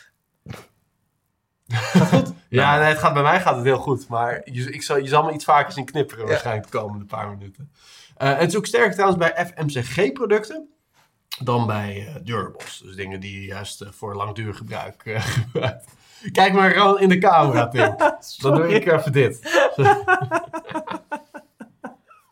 Ja, 2.49 2.79
nee, 2.79 2.89
het 2.89 2.99
gaat, 2.99 3.15
bij 3.15 3.23
mij 3.23 3.41
gaat 3.41 3.57
het 3.57 3.65
heel 3.65 3.79
goed. 3.79 4.09
Maar 4.09 4.41
je, 4.45 4.73
ik 4.73 4.83
zal, 4.83 4.97
je 4.97 5.09
zal 5.09 5.25
me 5.25 5.33
iets 5.33 5.45
vaker 5.45 5.73
zien 5.73 5.85
knipperen 5.85 6.27
waarschijnlijk 6.27 6.71
de 6.71 6.79
komende 6.79 7.05
paar 7.05 7.29
minuten. 7.29 7.73
Eh, 8.17 8.39
het 8.39 8.49
is 8.49 8.57
ook 8.57 8.67
sterker 8.67 8.93
trouwens 8.93 9.19
bij 9.19 9.47
FMCG-producten 9.47 10.69
dan 11.45 11.67
bij 11.67 12.07
eh, 12.07 12.15
durables. 12.23 12.81
Dus 12.85 12.97
dingen 12.97 13.21
die 13.21 13.41
je 13.41 13.47
juist 13.47 13.81
eh, 13.81 13.89
voor 13.91 14.15
langdurig 14.15 14.57
gebruik 14.57 15.03
gebruikt. 15.53 15.85
Kijk 16.33 16.53
maar 16.53 16.71
gewoon 16.71 17.01
in 17.01 17.09
de 17.09 17.19
camera, 17.19 17.69
Tim. 17.69 17.97
Dan 18.43 18.55
doe 18.55 18.69
ik 18.69 18.87
even 18.87 19.13
dit. 19.13 19.41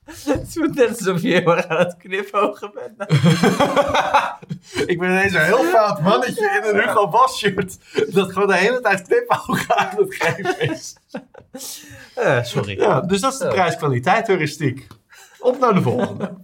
Het 0.06 0.46
is 0.48 0.54
net 0.54 0.88
alsof 0.88 1.22
je 1.22 1.28
heel 1.28 1.56
erg 1.56 1.66
aan 1.66 1.78
het 1.78 1.96
knipogen 1.96 2.72
bent. 2.74 3.10
ik 4.90 4.98
ben 4.98 5.10
ineens 5.10 5.32
een 5.34 5.44
heel 5.44 5.64
fout 5.64 6.00
mannetje 6.00 6.60
in 6.62 6.74
een 6.74 6.80
Hugo 6.82 7.08
Boss 7.08 7.38
shirt. 7.38 7.78
Dat 8.14 8.32
gewoon 8.32 8.48
de 8.48 8.56
hele 8.56 8.80
tijd 8.80 9.02
knipogen 9.02 9.76
aan 9.78 9.96
het 9.96 10.14
geven 10.14 10.60
is. 10.70 10.96
Eh, 12.14 12.42
sorry. 12.42 12.80
Ja, 12.80 13.00
dus 13.00 13.20
dat 13.20 13.32
is 13.32 13.38
de 13.38 13.44
Zo. 13.44 13.50
prijs-kwaliteit 13.50 14.26
heuristiek. 14.26 14.86
Op 15.38 15.58
naar 15.58 15.74
de 15.74 15.82
volgende. 15.82 16.34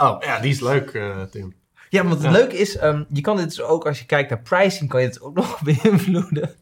Oh, 0.00 0.16
ja, 0.20 0.38
die 0.40 0.50
is 0.50 0.60
leuk, 0.60 0.90
eh, 0.90 1.22
Tim. 1.22 1.54
Ja, 1.88 2.02
want 2.02 2.14
het 2.14 2.22
Ja. 2.22 2.30
leuke 2.30 2.56
is, 2.58 2.76
ehm, 2.76 3.04
je 3.08 3.20
kan 3.20 3.36
dit 3.36 3.44
dus 3.48 3.60
ook, 3.60 3.86
als 3.86 3.98
je 3.98 4.06
kijkt 4.06 4.30
naar 4.30 4.40
pricing, 4.42 4.90
kan 4.90 5.00
je 5.00 5.06
het 5.06 5.20
ook 5.20 5.34
nog 5.42 5.60
beïnvloeden. 5.62 6.54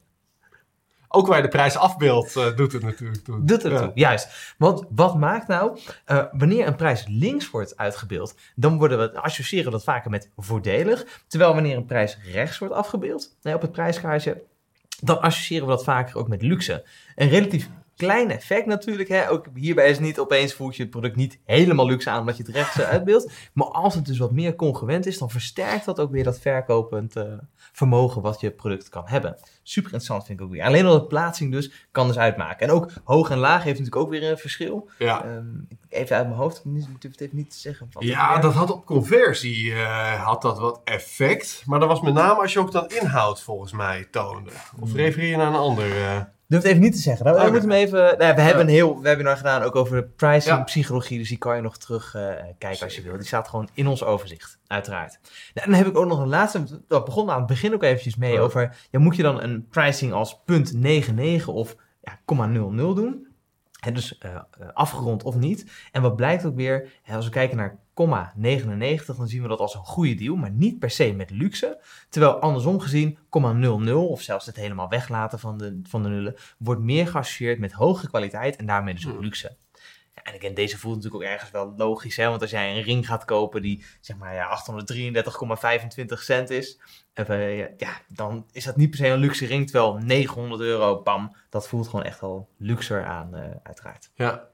Ook 1.13 1.27
waar 1.27 1.37
je 1.37 1.43
de 1.43 1.49
prijs 1.49 1.77
afbeeldt, 1.77 2.37
eh, 2.37 2.57
doet 2.57 2.73
het 2.73 2.83
natuurlijk 2.83 3.25
toe. 3.25 3.45
Doet 3.45 3.63
het 3.63 3.73
Ja. 3.73 3.79
toe, 3.79 3.91
juist. 3.95 4.55
Want 4.59 4.85
wat 4.91 5.19
maakt 5.19 5.49
nou, 5.49 5.79
eh, 6.05 6.25
wanneer 6.33 6.67
een 6.67 6.77
prijs 6.77 7.05
links 7.09 7.51
wordt 7.51 7.77
uitgebeeld, 7.77 8.35
dan 8.55 8.79
worden 8.79 8.99
we, 8.99 9.21
associëren 9.21 9.65
we 9.65 9.71
dat 9.71 9.85
vaker 9.85 10.11
met 10.11 10.31
voordelig. 10.37 11.23
Terwijl 11.27 11.55
wanneer 11.55 11.77
een 11.77 11.85
prijs 11.87 12.19
rechts 12.33 12.59
wordt 12.59 12.75
afgebeeld, 12.75 13.37
nee, 13.43 13.55
op 13.55 13.61
het 13.61 13.73
prijskaartje, 13.73 14.43
dan 15.01 15.21
associëren 15.21 15.67
we 15.67 15.73
dat 15.73 15.85
vaker 15.85 16.17
ook 16.17 16.29
met 16.29 16.43
luxe. 16.43 16.85
Een 17.15 17.29
relatief 17.29 17.69
klein 18.01 18.31
effect 18.31 18.67
natuurlijk. 18.67 19.09
Hè? 19.09 19.31
Ook 19.31 19.47
hierbij 19.55 19.89
is 19.89 19.97
het 19.97 20.07
niet 20.07 20.19
opeens 20.19 20.55
voelt 20.55 20.77
je 20.77 20.83
het 20.83 20.91
product 20.91 21.17
niet 21.17 21.39
helemaal 21.45 21.87
luxe 21.87 22.11
aan 22.11 22.21
omdat 22.21 22.37
je 22.37 22.43
het 22.43 22.55
rechts 22.55 22.79
eh, 22.79 22.89
uitbeeldt. 22.89 23.33
Maar 23.53 23.67
als 23.67 23.95
het 23.95 24.07
dus 24.07 24.19
wat 24.19 24.33
meer 24.33 24.57
congruent 24.57 25.07
is, 25.07 25.19
dan 25.19 25.31
versterkt 25.31 25.85
dat 25.85 26.01
ook 26.01 26.11
weer 26.11 26.25
dat 26.25 26.39
verkopend 26.39 27.17
eh, 27.17 27.25
vermogen 27.73 28.23
wat 28.23 28.41
je 28.41 28.51
product 28.51 28.89
kan 28.89 29.03
hebben. 29.07 29.37
Super 29.63 29.93
interessant 29.93 30.27
vind 30.27 30.39
ik 30.39 30.45
ook 30.45 30.53
weer. 30.53 30.63
Alleen 30.63 30.87
al 30.87 31.01
de 31.01 31.07
plaatsing 31.07 31.53
dus 31.53 31.89
kan 31.91 32.07
dus 32.07 32.19
uitmaken. 32.19 32.69
En 32.69 32.73
ook 32.73 32.91
hoog 33.05 33.31
en 33.31 33.39
laag 33.39 33.63
heeft 33.63 33.79
natuurlijk 33.79 34.07
ook 34.07 34.11
weer 34.11 34.31
een 34.31 34.39
verschil. 34.39 34.89
Ja. 34.99 35.25
Ehm, 35.25 35.47
even 35.89 36.17
uit 36.17 36.27
mijn 36.27 36.39
hoofd, 36.39 36.63
ik 36.65 37.01
durf 37.01 37.13
het 37.13 37.21
even 37.21 37.37
niet 37.37 37.51
te 37.51 37.59
zeggen. 37.59 37.89
Wat 37.93 38.05
Ja, 38.05 38.39
dat 38.39 38.55
had 38.55 38.71
op 38.71 38.87
conversie 38.87 39.73
eh, 39.73 40.25
had 40.25 40.43
dat 40.43 40.59
wat 40.59 40.81
effect. 40.85 41.63
Maar 41.67 41.79
dat 41.81 41.89
was 41.89 42.01
met 42.01 42.15
name 42.15 42.41
als 42.41 42.53
je 42.53 42.59
ook 42.59 42.73
dan 42.73 42.89
inhoud 42.89 43.43
volgens 43.43 43.73
mij 43.73 44.09
toonde. 44.11 44.51
Of 44.81 44.95
refereer 44.95 45.31
je 45.31 45.37
naar 45.37 45.47
een 45.47 45.55
ander... 45.55 46.05
eh, 46.05 46.21
Durf 46.51 46.63
het 46.63 46.71
even 46.71 46.83
niet 46.85 46.93
te 46.95 46.99
zeggen. 47.01 47.25
Nou, 47.27 47.37
we 47.45 47.51
moeten 47.51 47.71
hem 47.71 47.79
even. 47.79 47.99
Nou, 47.99 48.23
ja, 48.25 48.35
we 48.35 48.41
hebben 48.41 48.63
een 48.65 48.73
heel 48.73 49.01
webinar 49.03 49.37
gedaan 49.37 49.63
ook 49.63 49.77
over 49.77 50.05
pricing, 50.05 50.57
Ja. 50.57 50.63
psychologie. 50.63 51.19
Dus 51.19 51.29
die 51.29 51.39
kan 51.39 51.57
je 51.57 51.63
nog 51.63 51.79
terug 51.79 52.15
eh, 52.15 52.23
kijken 52.59 52.83
als 52.85 52.97
je 52.97 53.03
wil. 53.03 53.17
Die 53.17 53.27
staat 53.27 53.49
gewoon 53.49 53.69
in 53.75 53.87
ons 53.87 54.05
overzicht, 54.05 54.59
uiteraard. 54.67 55.19
Nou, 55.55 55.67
en 55.67 55.71
dan 55.71 55.75
heb 55.75 55.87
ik 55.87 55.97
ook 55.97 56.07
nog 56.07 56.19
een 56.21 56.29
laatste. 56.29 56.83
Dat 56.89 57.05
begon 57.05 57.31
aan 57.31 57.39
het 57.39 57.47
begin 57.47 57.75
ook 57.75 57.83
eventjes 57.83 58.17
mee 58.17 58.33
Ja. 58.33 58.41
over. 58.41 58.77
Ja, 58.91 58.99
moet 58.99 59.17
je 59.17 59.23
dan 59.23 59.43
een 59.43 59.67
pricing 59.69 60.13
als 60.13 60.41
punt 60.45 60.73
99 60.75 61.49
of 61.49 61.77
ja, 62.03 62.19
0,00 62.25 62.95
doen? 62.95 63.27
Hè, 63.81 63.93
dus 63.93 64.19
eh, 64.19 64.35
eh, 64.35 64.41
afgerond 64.73 65.23
of 65.23 65.35
niet. 65.37 65.71
En 65.93 66.03
wat 66.03 66.17
blijkt 66.17 66.45
ook 66.47 66.57
weer, 66.57 66.89
als 67.11 67.25
we 67.25 67.31
kijken 67.31 67.57
naar 67.57 67.79
0,99, 68.07 69.17
dan 69.17 69.29
zien 69.29 69.43
we 69.43 69.49
dat 69.49 69.59
als 69.59 69.75
een 69.75 69.85
goede 69.85 70.15
deal, 70.15 70.37
maar 70.37 70.51
niet 70.51 70.79
per 70.79 70.91
se 70.91 71.13
met 71.13 71.31
luxe. 71.31 71.81
Terwijl 72.09 72.41
andersom 72.41 72.81
gezien, 72.81 73.19
0,00 73.19 73.93
of 73.95 74.23
zelfs 74.23 74.47
het 74.47 74.57
helemaal 74.57 74.89
weglaten 74.89 75.39
van 75.39 75.59
de, 75.59 75.81
van 75.83 76.03
de 76.03 76.09
nullen, 76.09 76.35
wordt 76.59 76.81
meer 76.81 77.07
geassocieerd 77.07 77.59
met 77.59 77.73
hogere 77.73 78.09
kwaliteit 78.09 78.57
en 78.57 78.67
daarmee 78.67 78.95
dus 78.95 79.07
ook 79.07 79.13
Hmm. 79.13 79.23
luxe. 79.23 79.57
Ja, 80.15 80.23
en 80.23 80.35
again, 80.35 80.55
deze 80.55 80.79
voelt 80.79 80.97
natuurlijk 80.97 81.23
ook 81.25 81.31
ergens 81.31 81.51
wel 81.51 81.75
logisch, 81.77 82.17
hè? 82.17 82.29
want 82.29 82.41
als 82.41 82.51
jij 82.51 82.77
een 82.77 82.83
ring 82.83 83.07
gaat 83.07 83.25
kopen 83.25 83.63
die 83.63 83.85
zeg 84.01 84.17
maar 84.17 84.35
ja, 84.35 84.49
833,25 84.49 86.23
cent 86.23 86.51
is, 86.51 86.81
even, 87.15 87.37
ja, 87.37 87.69
ja, 87.77 88.01
dan 88.09 88.47
is 88.53 88.65
dat 88.65 88.77
niet 88.77 88.91
per 88.91 88.99
se 88.99 89.07
een 89.09 89.19
luxe 89.19 89.47
ring, 89.47 89.71
terwijl 89.71 89.95
900 89.95 90.61
euro, 90.61 90.97
pam, 90.97 91.37
dat 91.49 91.69
voelt 91.69 91.89
gewoon 91.89 92.05
echt 92.05 92.21
wel 92.21 92.49
luxer 92.57 93.05
aan, 93.05 93.35
eh, 93.35 93.51
uiteraard. 93.63 94.11
Ja. 94.15 94.50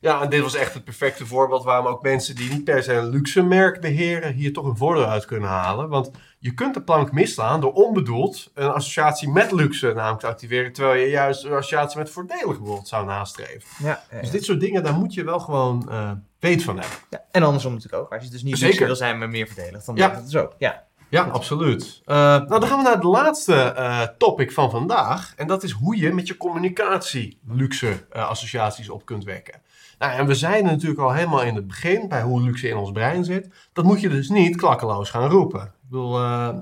Ja, 0.00 0.22
en 0.22 0.30
dit 0.30 0.42
was 0.42 0.54
echt 0.54 0.74
het 0.74 0.84
perfecte 0.84 1.26
voorbeeld 1.26 1.64
waarom 1.64 1.86
ook 1.86 2.02
mensen 2.02 2.34
die 2.34 2.50
niet 2.50 2.64
per 2.64 2.82
se 2.82 2.92
een 2.92 3.08
luxe 3.08 3.42
merk 3.42 3.80
beheren, 3.80 4.32
hier 4.32 4.52
toch 4.52 4.64
een 4.66 4.76
voordeel 4.76 5.04
uit 5.06 5.24
kunnen 5.24 5.48
halen. 5.48 5.88
Want 5.88 6.10
je 6.38 6.54
kunt 6.54 6.74
de 6.74 6.82
plank 6.82 7.12
misslaan 7.12 7.60
door 7.60 7.72
onbedoeld 7.72 8.50
een 8.54 8.68
associatie 8.70 9.28
met 9.30 9.52
luxe 9.52 9.92
namelijk 9.94 10.20
te 10.20 10.26
activeren, 10.26 10.72
terwijl 10.72 11.00
je 11.00 11.10
juist 11.10 11.44
een 11.44 11.52
associatie 11.52 11.98
met 11.98 12.10
voordelig 12.10 12.44
bijvoorbeeld 12.58 12.88
zou 12.88 13.06
nastreven. 13.06 13.62
Ja, 13.78 14.02
Dus 14.20 14.30
dit 14.30 14.44
soort 14.44 14.60
dingen, 14.60 14.82
daar 14.82 14.94
moet 14.94 15.14
je 15.14 15.24
wel 15.24 15.40
gewoon 15.40 15.90
eh 15.90 16.10
weet 16.38 16.62
van 16.62 16.78
hebben. 16.78 16.98
ja, 17.10 17.24
en 17.30 17.42
andersom 17.42 17.72
natuurlijk 17.74 18.02
ook. 18.02 18.12
Als 18.12 18.24
je 18.24 18.30
dus 18.30 18.42
niet 18.42 18.54
Zeker. 18.58 18.68
luxe 18.70 18.86
wil 18.86 18.96
zijn, 18.96 19.18
maar 19.18 19.28
meer 19.28 19.46
verdedigd, 19.46 19.86
dan 19.86 19.96
Ja. 19.96 20.08
werkt 20.10 20.24
het 20.24 20.36
ook. 20.36 20.54
Ja. 20.58 20.86
Ja, 21.10 21.22
absoluut. 21.22 22.00
Eh, 22.04 22.16
nou, 22.16 22.48
dan 22.48 22.66
gaan 22.66 22.76
we 22.78 22.82
naar 22.84 22.94
het 22.94 23.02
laatste 23.04 23.54
eh, 23.54 24.00
topic 24.18 24.52
van 24.52 24.70
vandaag. 24.70 25.32
En 25.36 25.46
dat 25.46 25.62
is 25.62 25.70
hoe 25.70 25.96
je 25.98 26.12
met 26.14 26.26
je 26.26 26.36
communicatie 26.36 27.38
luxe 27.46 28.06
associaties 28.12 28.88
op 28.88 29.04
kunt 29.04 29.24
wekken. 29.24 29.60
Nou, 29.98 30.12
en 30.12 30.26
we 30.26 30.34
zijn 30.34 30.64
natuurlijk 30.64 31.00
al 31.00 31.12
helemaal 31.12 31.42
in 31.42 31.54
het 31.54 31.66
begin 31.66 32.08
bij 32.08 32.22
hoe 32.22 32.42
luxe 32.42 32.68
in 32.68 32.76
ons 32.76 32.90
brein 32.90 33.24
zit. 33.24 33.48
Dat 33.72 33.84
moet 33.84 34.00
je 34.00 34.08
dus 34.08 34.28
niet 34.28 34.56
klakkeloos 34.56 35.10
gaan 35.10 35.30
roepen. 35.30 35.62
Ik 35.62 35.88
bedoel, 35.90 36.18
eh, 36.18 36.56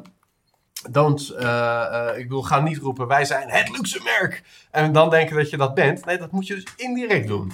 don't, 0.90 1.30
eh, 1.30 2.08
eh, 2.08 2.18
ik 2.18 2.28
bedoel, 2.28 2.42
ga 2.42 2.60
niet 2.60 2.78
roepen 2.78 3.06
wij 3.06 3.24
zijn 3.24 3.48
het 3.48 3.68
luxe 3.68 4.00
merk. 4.02 4.42
En 4.70 4.92
dan 4.92 5.10
denken 5.10 5.36
dat 5.36 5.50
je 5.50 5.56
dat 5.56 5.74
bent. 5.74 6.04
Nee, 6.04 6.18
dat 6.18 6.30
moet 6.30 6.46
je 6.46 6.54
dus 6.54 6.66
indirect 6.76 7.28
doen. 7.28 7.52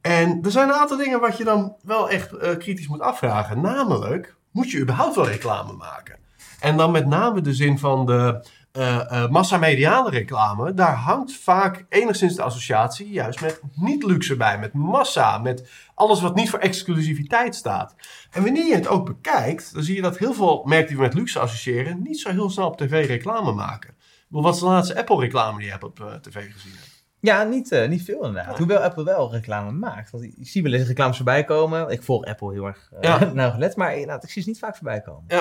En 0.00 0.38
er 0.42 0.50
zijn 0.50 0.68
een 0.68 0.74
aantal 0.74 0.96
dingen 0.96 1.20
wat 1.20 1.36
je 1.36 1.44
dan 1.44 1.76
wel 1.82 2.10
echt 2.10 2.56
kritisch 2.58 2.88
moet 2.88 3.00
afvragen. 3.00 3.60
Namelijk, 3.60 4.36
moet 4.50 4.70
je 4.70 4.78
überhaupt 4.78 5.14
wel 5.14 5.28
reclame 5.28 5.72
maken? 5.72 6.18
En 6.60 6.76
dan 6.76 6.90
met 6.90 7.06
name 7.06 7.40
de 7.40 7.54
zin 7.54 7.78
van 7.78 8.06
de 8.06 8.44
eh, 8.72 9.28
massamediale 9.28 10.10
reclame. 10.10 10.74
Daar 10.74 10.94
hangt 10.94 11.32
vaak 11.32 11.84
enigszins 11.88 12.34
de 12.34 12.42
associatie 12.42 13.10
juist 13.10 13.40
met 13.40 13.60
niet 13.74 14.02
luxe 14.02 14.36
bij. 14.36 14.58
Met 14.58 14.72
massa, 14.72 15.38
met 15.38 15.70
alles 15.94 16.20
wat 16.20 16.34
niet 16.34 16.50
voor 16.50 16.58
exclusiviteit 16.58 17.54
staat. 17.54 17.94
En 18.30 18.42
wanneer 18.42 18.66
je 18.66 18.74
het 18.74 18.88
ook 18.88 19.06
bekijkt, 19.06 19.74
dan 19.74 19.82
zie 19.82 19.94
je 19.94 20.02
dat 20.02 20.18
heel 20.18 20.34
veel 20.34 20.62
merken 20.64 20.88
die 20.88 20.96
we 20.96 21.02
met 21.02 21.14
luxe 21.14 21.38
associëren... 21.38 22.02
niet 22.02 22.20
zo 22.20 22.30
heel 22.30 22.50
snel 22.50 22.66
op 22.66 22.76
tv 22.76 23.06
reclame 23.06 23.52
maken. 23.52 23.94
Wat 24.28 24.54
is 24.54 24.60
de 24.60 24.66
laatste 24.66 24.98
Apple 24.98 25.20
reclame 25.20 25.56
die 25.56 25.66
je 25.66 25.72
hebt 25.72 25.84
op 25.84 26.00
eh, 26.00 26.14
tv 26.14 26.52
gezien? 26.52 26.89
Ja, 27.20 27.42
niet, 27.42 27.72
uh, 27.72 27.88
niet 27.88 28.02
veel 28.02 28.24
inderdaad. 28.24 28.58
Hoewel 28.58 28.78
Apple 28.78 29.04
wel 29.04 29.32
reclame 29.32 29.70
maakt. 29.70 30.10
Want 30.10 30.24
ik 30.24 30.34
zie 30.40 30.62
wel 30.62 30.72
eens 30.72 30.86
reclames 30.86 31.16
voorbij 31.16 31.44
komen. 31.44 31.88
Ik 31.88 32.02
volg 32.02 32.24
Apple 32.24 32.52
heel 32.52 32.66
erg 32.66 32.90
uh, 32.92 33.34
ja. 33.34 33.58
maar 33.76 33.92
inderdaad, 33.92 34.24
ik 34.24 34.30
zie 34.30 34.42
ze 34.42 34.48
niet 34.48 34.58
vaak 34.58 34.76
voorbij 34.76 35.00
komen. 35.00 35.24
Ja, 35.26 35.40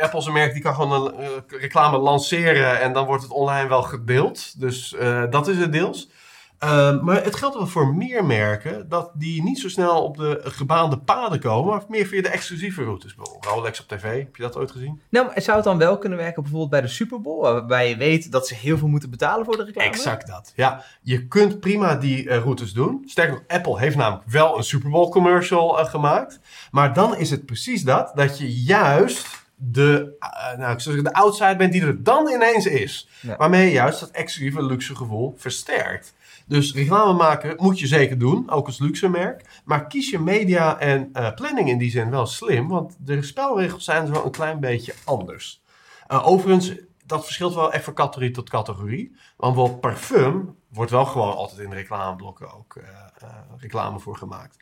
Apple 0.00 0.18
is 0.18 0.26
een 0.26 0.32
merk 0.32 0.52
die 0.52 0.62
kan 0.62 0.74
gewoon 0.74 1.20
een 1.20 1.42
reclame 1.46 1.98
lanceren 1.98 2.80
en 2.80 2.92
dan 2.92 3.06
wordt 3.06 3.22
het 3.22 3.32
online 3.32 3.68
wel 3.68 3.82
gedeeld. 3.82 4.60
Dus 4.60 4.96
dat 5.30 5.48
is 5.48 5.58
het 5.58 5.72
deels. 5.72 6.08
Ehm, 6.58 7.04
maar 7.04 7.24
het 7.24 7.36
geldt 7.36 7.56
wel 7.56 7.66
voor 7.66 7.94
meer 7.94 8.24
merken 8.24 8.88
dat 8.88 9.10
die 9.14 9.42
niet 9.42 9.58
zo 9.58 9.68
snel 9.68 10.04
op 10.04 10.16
de 10.16 10.40
gebaande 10.44 10.98
paden 10.98 11.40
komen, 11.40 11.74
maar 11.74 11.84
meer 11.88 12.06
via 12.06 12.22
de 12.22 12.28
exclusieve 12.28 12.84
routes. 12.84 13.14
Bijvoorbeeld 13.14 13.44
Rolex 13.44 13.80
op 13.80 13.88
tv, 13.88 14.18
heb 14.18 14.36
je 14.36 14.42
dat 14.42 14.56
ooit 14.56 14.70
gezien? 14.70 15.00
Nou, 15.08 15.40
zou 15.40 15.56
het 15.56 15.64
dan 15.64 15.78
wel 15.78 15.98
kunnen 15.98 16.18
werken 16.18 16.42
bijvoorbeeld 16.42 16.70
bij 16.70 16.80
de 16.80 16.88
Super 16.88 17.20
Bowl, 17.20 17.42
waarbij 17.42 17.88
je 17.88 17.96
weet 17.96 18.32
dat 18.32 18.46
ze 18.46 18.54
heel 18.54 18.78
veel 18.78 18.88
moeten 18.88 19.10
betalen 19.10 19.44
voor 19.44 19.56
de 19.56 19.64
reclame? 19.64 19.88
Exact 19.88 20.26
dat. 20.26 20.52
Ja, 20.54 20.84
je 21.02 21.26
kunt 21.26 21.60
prima 21.60 21.94
die 21.94 22.24
uh, 22.24 22.36
routes 22.36 22.72
doen. 22.72 23.02
Sterker 23.06 23.34
nog, 23.34 23.42
Apple 23.46 23.78
heeft 23.78 23.96
namelijk 23.96 24.30
wel 24.30 24.56
een 24.56 24.64
Super 24.64 24.90
Bowl 24.90 25.10
commercial 25.10 25.80
uh, 25.80 25.84
gemaakt. 25.84 26.40
Maar 26.70 26.94
dan 26.94 27.16
is 27.16 27.30
het 27.30 27.46
precies 27.46 27.82
dat, 27.82 28.12
dat 28.14 28.38
je 28.38 28.62
juist 28.62 29.44
de, 29.54 30.16
uh, 30.20 30.58
nou, 30.58 30.72
ik 30.72 30.80
zou 30.80 30.96
zeggen, 30.96 31.04
de 31.04 31.12
outside 31.12 31.56
bent 31.56 31.72
die 31.72 31.82
er 31.82 32.02
dan 32.02 32.28
ineens 32.28 32.66
is. 32.66 33.08
Waarmee 33.36 33.64
je 33.64 33.72
juist 33.72 34.00
dat 34.00 34.10
exclusieve 34.10 34.64
luxe 34.64 34.94
gevoel 34.96 35.34
versterkt. 35.36 36.14
Dus 36.48 36.74
reclame 36.74 37.12
maken 37.12 37.54
moet 37.56 37.78
je 37.78 37.86
zeker 37.86 38.18
doen, 38.18 38.50
ook 38.50 38.66
als 38.66 38.78
luxe 38.78 39.08
merk. 39.08 39.60
Maar 39.64 39.86
kies 39.86 40.10
je 40.10 40.18
media 40.18 40.78
en 40.78 41.10
uh, 41.12 41.34
planning 41.34 41.68
in 41.68 41.78
die 41.78 41.90
zin 41.90 42.10
wel 42.10 42.26
slim, 42.26 42.68
want 42.68 42.96
de 42.98 43.22
spelregels 43.22 43.84
zijn 43.84 44.12
wel 44.12 44.24
een 44.24 44.30
klein 44.30 44.60
beetje 44.60 44.94
anders. 45.04 45.62
Uh, 46.08 46.26
overigens, 46.26 46.72
dat 47.06 47.24
verschilt 47.24 47.54
wel 47.54 47.72
echt 47.72 47.84
van 47.84 47.94
categorie 47.94 48.30
tot 48.30 48.50
categorie. 48.50 49.16
Want 49.36 49.54
bijvoorbeeld 49.54 49.80
parfum 49.80 50.56
wordt 50.68 50.90
wel 50.90 51.04
gewoon 51.04 51.36
altijd 51.36 51.60
in 51.60 51.72
reclameblokken 51.72 52.54
ook 52.54 52.74
uh, 52.74 52.84
reclame 53.56 53.98
voor 53.98 54.16
gemaakt. 54.16 54.56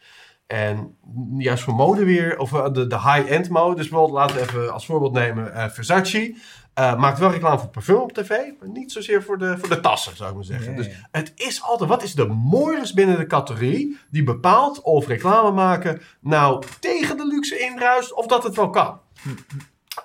En 0.46 0.96
juist 1.38 1.64
voor 1.64 1.74
mode 1.74 2.04
weer, 2.04 2.38
of 2.38 2.50
de, 2.50 2.86
de 2.86 3.00
high-end 3.00 3.48
mode. 3.48 3.76
Dus 3.76 3.88
bijvoorbeeld, 3.88 4.18
laten 4.18 4.36
we 4.36 4.42
even 4.42 4.72
als 4.72 4.86
voorbeeld 4.86 5.12
nemen 5.12 5.70
Versace. 5.70 6.36
Uh, 6.78 6.98
maakt 6.98 7.18
wel 7.18 7.30
reclame 7.30 7.58
voor 7.58 7.68
parfum 7.68 7.96
op 7.96 8.12
tv, 8.12 8.28
maar 8.28 8.68
niet 8.68 8.92
zozeer 8.92 9.22
voor 9.22 9.38
de, 9.38 9.58
voor 9.58 9.68
de 9.68 9.80
tassen, 9.80 10.16
zou 10.16 10.30
ik 10.30 10.34
maar 10.34 10.44
zeggen. 10.44 10.76
Dus 10.76 10.88
het 11.10 11.32
is 11.34 11.62
altijd, 11.62 11.88
wat 11.88 12.02
is 12.02 12.12
de 12.12 12.26
moois 12.26 12.92
binnen 12.92 13.16
de 13.16 13.26
categorie 13.26 13.98
die 14.10 14.24
bepaalt 14.24 14.80
of 14.80 15.06
reclame 15.06 15.50
maken 15.50 16.00
nou 16.20 16.64
tegen 16.80 17.16
de 17.16 17.26
luxe 17.26 17.58
indruist 17.58 18.14
of 18.14 18.26
dat 18.26 18.42
het 18.42 18.56
wel 18.56 18.70
kan. 18.70 19.00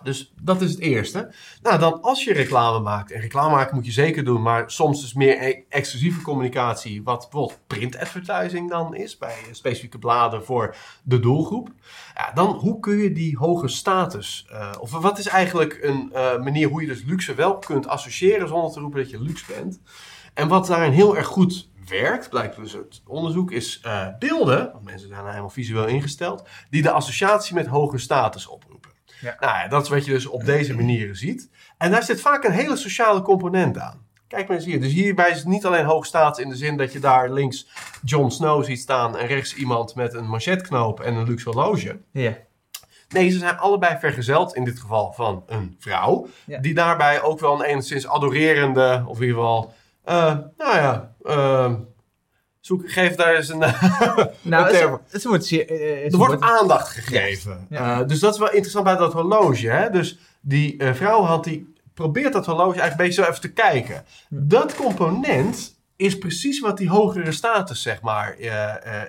Dus 0.03 0.33
dat 0.41 0.61
is 0.61 0.71
het 0.71 0.79
eerste. 0.79 1.33
Nou, 1.61 1.79
dan 1.79 2.01
als 2.01 2.23
je 2.23 2.33
reclame 2.33 2.79
maakt, 2.79 3.11
en 3.11 3.21
reclame 3.21 3.55
maken 3.55 3.75
moet 3.75 3.85
je 3.85 3.91
zeker 3.91 4.23
doen, 4.23 4.41
maar 4.41 4.71
soms 4.71 5.01
dus 5.01 5.13
meer 5.13 5.43
e- 5.43 5.63
exclusieve 5.69 6.21
communicatie, 6.21 7.03
wat 7.03 7.19
bijvoorbeeld 7.19 7.59
print 7.67 7.97
advertising 7.97 8.69
dan 8.69 8.95
is, 8.95 9.17
bij 9.17 9.35
specifieke 9.51 9.97
bladen 9.97 10.45
voor 10.45 10.75
de 11.03 11.19
doelgroep. 11.19 11.69
Ja, 12.15 12.31
dan 12.33 12.47
hoe 12.47 12.79
kun 12.79 12.97
je 12.97 13.11
die 13.11 13.37
hoge 13.37 13.67
status, 13.67 14.47
uh, 14.51 14.71
of 14.79 14.91
wat 14.91 15.17
is 15.17 15.27
eigenlijk 15.27 15.79
een 15.81 16.11
uh, 16.13 16.37
manier 16.37 16.69
hoe 16.69 16.81
je 16.81 16.87
dus 16.87 17.03
luxe 17.03 17.35
wel 17.35 17.57
kunt 17.57 17.87
associëren 17.87 18.47
zonder 18.47 18.71
te 18.71 18.79
roepen 18.79 18.99
dat 18.99 19.09
je 19.09 19.21
luxe 19.21 19.45
bent. 19.53 19.79
En 20.33 20.47
wat 20.47 20.67
daarin 20.67 20.91
heel 20.91 21.17
erg 21.17 21.27
goed 21.27 21.69
werkt, 21.87 22.29
blijkt 22.29 22.55
dus 22.55 22.75
uit 22.75 23.01
onderzoek, 23.07 23.51
is 23.51 23.81
uh, 23.85 24.07
beelden, 24.19 24.71
want 24.71 24.83
mensen 24.83 25.07
zijn 25.07 25.25
helemaal 25.25 25.49
visueel 25.49 25.85
ingesteld, 25.85 26.47
die 26.69 26.81
de 26.81 26.91
associatie 26.91 27.55
met 27.55 27.67
hoge 27.67 27.97
status 27.97 28.47
oproepen. 28.47 28.88
Ja. 29.22 29.36
Nou 29.39 29.57
ja, 29.57 29.67
dat 29.67 29.84
is 29.84 29.89
wat 29.89 30.05
je 30.05 30.11
dus 30.11 30.26
op 30.26 30.45
deze 30.45 30.76
manieren 30.76 31.15
ziet. 31.15 31.49
En 31.78 31.91
daar 31.91 32.03
zit 32.03 32.22
vaak 32.22 32.43
een 32.43 32.51
hele 32.51 32.76
sociale 32.76 33.22
component 33.22 33.78
aan. 33.78 34.07
Kijk 34.28 34.47
maar 34.47 34.57
eens 34.57 34.65
hier. 34.65 34.82
Dus 34.82 34.93
hierbij 34.93 35.30
is 35.30 35.38
het 35.38 35.47
niet 35.47 35.65
alleen 35.65 35.86
hoog 35.86 36.05
staat 36.05 36.39
in 36.39 36.49
de 36.49 36.55
zin 36.55 36.78
dat 36.78 36.93
je 36.93 36.99
daar 36.99 37.32
links 37.32 37.67
Jon 38.03 38.32
Snow 38.32 38.63
ziet 38.63 38.80
staan 38.80 39.17
en 39.17 39.28
rechts 39.28 39.55
iemand 39.55 39.95
met 39.95 40.13
een 40.13 40.28
manchetknoop 40.28 40.99
en 40.99 41.15
een 41.15 41.28
luxe 41.28 41.49
horloge. 41.49 41.99
Ja. 42.11 42.38
Nee, 43.09 43.30
ze 43.30 43.38
zijn 43.38 43.57
allebei 43.57 43.99
vergezeld 43.99 44.55
in 44.55 44.63
dit 44.63 44.80
geval 44.80 45.11
van 45.11 45.43
een 45.47 45.76
vrouw. 45.80 46.28
Die 46.61 46.74
daarbij 46.74 47.22
ook 47.22 47.39
wel 47.39 47.53
een 47.53 47.65
enigszins 47.65 48.07
adorerende, 48.07 49.03
of 49.07 49.15
in 49.15 49.22
ieder 49.22 49.38
geval, 49.38 49.74
uh, 50.05 50.38
nou 50.57 50.76
ja, 50.76 51.15
uh, 51.24 51.74
Zoek, 52.60 52.91
geef 52.91 53.16
daar 53.16 53.36
eens 53.36 53.49
een, 53.49 53.57
nou, 54.41 54.76
een 54.76 54.99
Het, 55.10 55.24
wordt 55.24 55.51
uh, 55.51 56.12
er 56.12 56.18
wordt 56.18 56.41
aandacht 56.41 56.89
gegeven. 56.89 57.68
Ja. 57.70 57.99
Uh, 58.01 58.07
dus 58.07 58.20
dat 58.20 58.34
is 58.34 58.39
wel 58.39 58.51
interessant 58.51 58.86
bij 58.86 58.95
dat 58.95 59.14
horloge. 59.14 59.70
Hè? 59.70 59.89
Dus 59.89 60.18
die 60.41 60.84
uh, 60.84 60.93
vrouwenhand 60.93 61.43
die 61.43 61.74
probeert 61.93 62.34
dat 62.34 62.45
horloge 62.45 62.80
eigenlijk 62.80 62.99
een 62.99 63.05
beetje 63.05 63.22
zo 63.22 63.30
even 63.30 63.41
te 63.41 63.53
kijken. 63.53 64.05
Dat 64.30 64.76
component 64.76 65.78
is 65.95 66.18
precies 66.18 66.60
wat 66.60 66.78
die 66.78 66.89
hogere 66.89 67.32
status, 67.32 67.82
zeg 67.82 68.01
maar, 68.01 68.39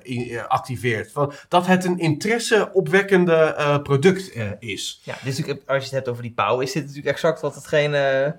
in, 0.02 0.40
activeert. 0.48 1.12
Van, 1.12 1.32
dat 1.48 1.66
het 1.66 1.84
een 1.84 1.98
interesseopwekkende 1.98 3.80
product 3.82 4.36
is. 4.58 5.00
Ja, 5.04 5.14
dus 5.24 5.36
als 5.46 5.56
je 5.66 5.72
het 5.72 5.90
hebt 5.90 6.08
over 6.08 6.22
die 6.22 6.32
pauw, 6.32 6.60
is 6.60 6.72
dit 6.72 6.82
natuurlijk 6.82 7.08
exact 7.14 7.40
wat 7.40 7.54
hetgene 7.54 8.36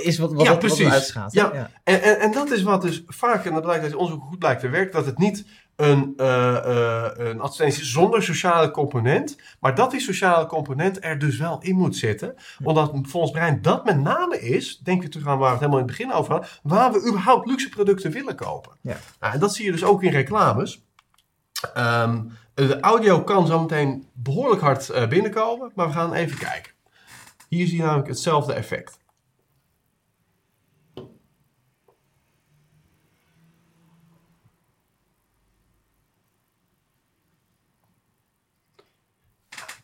is 0.00 0.18
wat, 0.18 0.32
wat, 0.32 0.46
ja, 0.46 0.54
precies. 0.54 0.84
wat 0.84 0.92
uitgaat. 0.92 1.32
Ja. 1.32 1.50
ja. 1.54 1.70
En, 1.84 2.02
en, 2.02 2.20
en, 2.20 2.32
dat 2.32 2.50
is 2.50 2.62
wat 2.62 2.82
dus 2.82 3.02
vaak, 3.06 3.44
en 3.44 3.52
dat 3.52 3.62
blijkt 3.62 3.82
dat 3.84 3.94
onderzoek 3.94 4.24
goed 4.24 4.38
blijkt 4.38 4.60
te 4.60 4.68
werken, 4.68 4.92
dat 4.92 5.06
het 5.06 5.18
niet 5.18 5.44
een, 5.76 6.14
uh, 6.16 6.26
uh, 6.66 7.08
een 7.14 7.40
advertentie 7.40 7.84
zonder 7.84 8.22
sociale 8.22 8.70
component, 8.70 9.36
maar 9.60 9.74
dat 9.74 9.90
die 9.90 10.00
sociale 10.00 10.46
component 10.46 11.04
er 11.04 11.18
dus 11.18 11.36
wel 11.38 11.62
in 11.62 11.76
moet 11.76 11.96
zitten. 11.96 12.34
Omdat 12.64 12.92
volgens 13.02 13.32
brein 13.32 13.62
dat 13.62 13.84
met 13.84 14.00
name 14.00 14.40
is, 14.40 14.78
denk 14.78 15.02
je 15.02 15.08
terug 15.08 15.26
aan 15.26 15.38
waar 15.38 15.46
we 15.46 15.50
het 15.50 15.58
helemaal 15.58 15.80
in 15.80 15.86
het 15.86 15.96
begin 15.96 16.12
over 16.12 16.32
hadden, 16.32 16.50
waar 16.62 16.92
we 16.92 17.08
überhaupt 17.08 17.46
luxe 17.46 17.68
producten 17.68 18.10
willen 18.10 18.36
kopen. 18.36 18.72
Ja. 18.80 18.96
Nou, 19.20 19.34
en 19.34 19.40
dat 19.40 19.54
zie 19.54 19.64
je 19.64 19.72
dus 19.72 19.84
ook 19.84 20.02
in 20.02 20.10
reclames. 20.10 20.84
Um, 21.76 22.32
de 22.54 22.80
audio 22.80 23.22
kan 23.22 23.46
zo 23.46 23.60
meteen 23.60 24.08
behoorlijk 24.12 24.60
hard 24.60 24.90
uh, 24.90 25.08
binnenkomen, 25.08 25.72
maar 25.74 25.86
we 25.86 25.92
gaan 25.92 26.12
even 26.12 26.38
kijken. 26.38 26.72
Hier 27.48 27.66
zie 27.66 27.76
je 27.76 27.82
namelijk 27.82 28.08
hetzelfde 28.08 28.52
effect. 28.52 29.00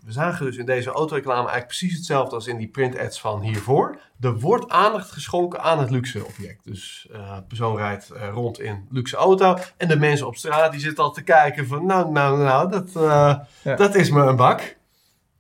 We 0.09 0.15
zagen 0.15 0.47
dus 0.47 0.57
in 0.57 0.67
deze 0.67 0.91
autoreclame 0.91 1.39
eigenlijk 1.39 1.67
precies 1.67 1.95
hetzelfde 1.95 2.35
als 2.35 2.47
in 2.47 2.57
die 2.57 2.69
print 2.69 2.99
ads 2.99 3.21
van 3.21 3.41
hiervoor. 3.41 3.99
Er 4.21 4.39
wordt 4.39 4.69
aandacht 4.69 5.11
geschonken 5.11 5.61
aan 5.61 5.79
het 5.79 5.91
luxe 5.91 6.25
object. 6.25 6.65
Dus 6.65 7.09
uh, 7.13 7.37
persoon 7.49 7.77
rijdt 7.77 8.11
uh, 8.13 8.29
rond 8.33 8.61
in 8.61 8.87
luxe 8.91 9.17
auto 9.17 9.57
en 9.77 9.89
de 9.89 9.97
mensen 9.97 10.27
op 10.27 10.37
straat 10.37 10.73
die 10.73 10.81
zitten 10.81 11.05
al 11.05 11.11
te 11.11 11.23
kijken 11.23 11.67
van 11.67 11.87
nou, 11.87 12.11
nou, 12.11 12.39
nou, 12.39 12.71
dat, 12.71 12.89
uh, 12.97 13.39
ja. 13.63 13.77
dat 13.77 13.95
is 13.95 14.11
me 14.11 14.21
een 14.21 14.37
bak. 14.37 14.77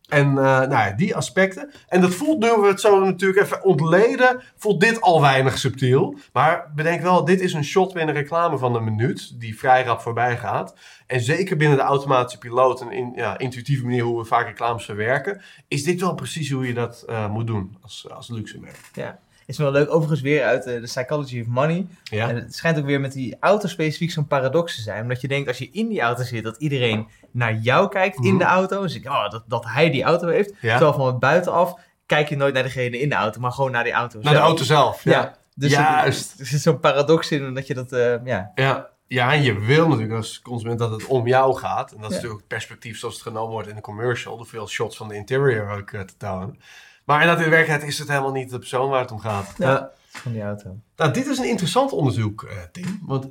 En 0.08 0.28
uh, 0.28 0.34
nou 0.34 0.70
ja, 0.70 0.92
die 0.96 1.16
aspecten. 1.16 1.70
En 1.88 2.00
dat 2.00 2.14
voelt, 2.14 2.38
nu 2.38 2.50
we 2.60 2.66
het 2.66 2.80
zo 2.80 3.04
natuurlijk 3.04 3.40
even 3.40 3.64
ontleden, 3.64 4.42
voelt 4.56 4.80
dit 4.80 5.00
al 5.00 5.20
weinig 5.20 5.58
subtiel. 5.58 6.18
Maar 6.32 6.72
bedenk 6.74 7.02
wel, 7.02 7.24
dit 7.24 7.40
is 7.40 7.52
een 7.52 7.64
shot 7.64 7.94
binnen 7.94 8.14
reclame 8.14 8.58
van 8.58 8.74
een 8.74 8.84
minuut, 8.84 9.40
die 9.40 9.58
vrij 9.58 9.84
rap 9.84 10.00
voorbij 10.00 10.36
gaat. 10.36 10.74
En 11.06 11.20
zeker 11.20 11.56
binnen 11.56 11.76
de 11.76 11.82
automatische 11.82 12.38
piloot 12.38 12.80
en 12.80 12.92
in, 12.92 13.12
ja, 13.14 13.38
intuïtieve 13.38 13.84
manier 13.84 14.02
hoe 14.02 14.18
we 14.18 14.24
vaak 14.24 14.46
reclames 14.46 14.84
verwerken, 14.84 15.42
is 15.68 15.84
dit 15.84 16.00
wel 16.00 16.14
precies 16.14 16.50
hoe 16.50 16.66
je 16.66 16.74
dat 16.74 17.04
uh, 17.08 17.30
moet 17.30 17.46
doen 17.46 17.76
als, 17.82 18.06
als 18.10 18.28
luxe 18.28 18.60
merk. 18.60 18.80
Ja. 18.92 19.18
Is 19.48 19.58
wel 19.58 19.70
leuk, 19.70 19.90
overigens 19.90 20.20
weer 20.20 20.44
uit 20.44 20.64
de 20.64 20.80
Psychology 20.82 21.40
of 21.40 21.46
Money. 21.46 21.86
Ja. 22.02 22.28
En 22.28 22.36
het 22.36 22.54
schijnt 22.54 22.78
ook 22.78 22.84
weer 22.84 23.00
met 23.00 23.12
die 23.12 23.36
auto 23.40 23.68
specifiek 23.68 24.10
zo'n 24.10 24.26
paradox 24.26 24.74
te 24.74 24.80
zijn. 24.80 25.02
Omdat 25.02 25.20
je 25.20 25.28
denkt, 25.28 25.48
als 25.48 25.58
je 25.58 25.70
in 25.72 25.88
die 25.88 26.00
auto 26.00 26.22
zit, 26.22 26.44
dat 26.44 26.56
iedereen 26.56 27.08
naar 27.30 27.54
jou 27.54 27.88
kijkt 27.88 28.16
in 28.16 28.28
mhm. 28.28 28.38
de 28.38 28.44
auto. 28.44 28.82
Dus 28.82 28.94
ik, 28.94 29.06
oh, 29.06 29.30
dat, 29.30 29.44
dat 29.46 29.64
hij 29.64 29.90
die 29.90 30.02
auto 30.02 30.28
heeft. 30.28 30.52
Ja. 30.60 30.76
Terwijl 30.76 30.92
van 30.92 31.18
buitenaf 31.18 31.74
kijk 32.06 32.28
je 32.28 32.36
nooit 32.36 32.54
naar 32.54 32.62
degene 32.62 32.98
in 32.98 33.08
de 33.08 33.14
auto, 33.14 33.40
maar 33.40 33.52
gewoon 33.52 33.70
naar 33.70 33.84
die 33.84 33.92
auto 33.92 34.20
Naar 34.22 34.34
de 34.34 34.40
auto 34.40 34.64
zelf, 34.64 35.04
ja. 35.04 35.36
Dus 35.54 35.70
Juist. 35.70 36.40
er 36.40 36.46
zit 36.46 36.60
zo'n 36.60 36.80
paradox 36.80 37.30
in, 37.30 37.54
dat 37.54 37.66
je 37.66 37.74
dat, 37.74 37.92
uh, 37.92 38.14
ja... 38.24 38.52
Ja, 38.54 38.88
ja, 39.06 39.32
en 39.32 39.42
je 39.42 39.58
wil 39.58 39.88
natuurlijk 39.88 40.14
als 40.14 40.40
consument 40.40 40.78
dat 40.78 40.90
het 40.90 41.06
om 41.06 41.26
jou 41.26 41.56
gaat. 41.56 41.92
En 41.92 42.00
dat 42.00 42.10
is 42.10 42.14
natuurlijk 42.14 42.40
het 42.40 42.48
perspectief 42.48 42.98
zoals 42.98 43.14
het 43.14 43.22
genomen 43.22 43.50
wordt 43.50 43.68
in 43.68 43.74
de 43.74 43.80
commercial. 43.80 44.36
Door 44.36 44.46
veel 44.46 44.68
shots 44.68 44.96
van 44.96 45.08
de 45.08 45.14
interior 45.14 45.70
ook 45.70 45.90
uh, 45.90 46.00
te 46.00 46.16
tonen. 46.16 46.60
Maar 47.08 47.22
in 47.22 47.26
werkelijkheid 47.36 47.82
is 47.82 47.98
het 47.98 48.08
helemaal 48.08 48.32
niet 48.32 48.50
de 48.50 48.58
persoon 48.58 48.90
waar 48.90 49.00
het 49.00 49.12
om 49.12 49.18
gaat. 49.18 49.54
Ja, 49.58 49.90
van 50.08 50.32
die 50.32 50.42
auto. 50.42 50.76
Nou, 50.96 51.12
dit 51.12 51.26
is 51.26 51.38
een 51.38 51.48
interessant 51.48 51.92
onderzoek, 51.92 52.42
uh, 52.42 52.50
Tim. 52.72 53.00
Want 53.02 53.28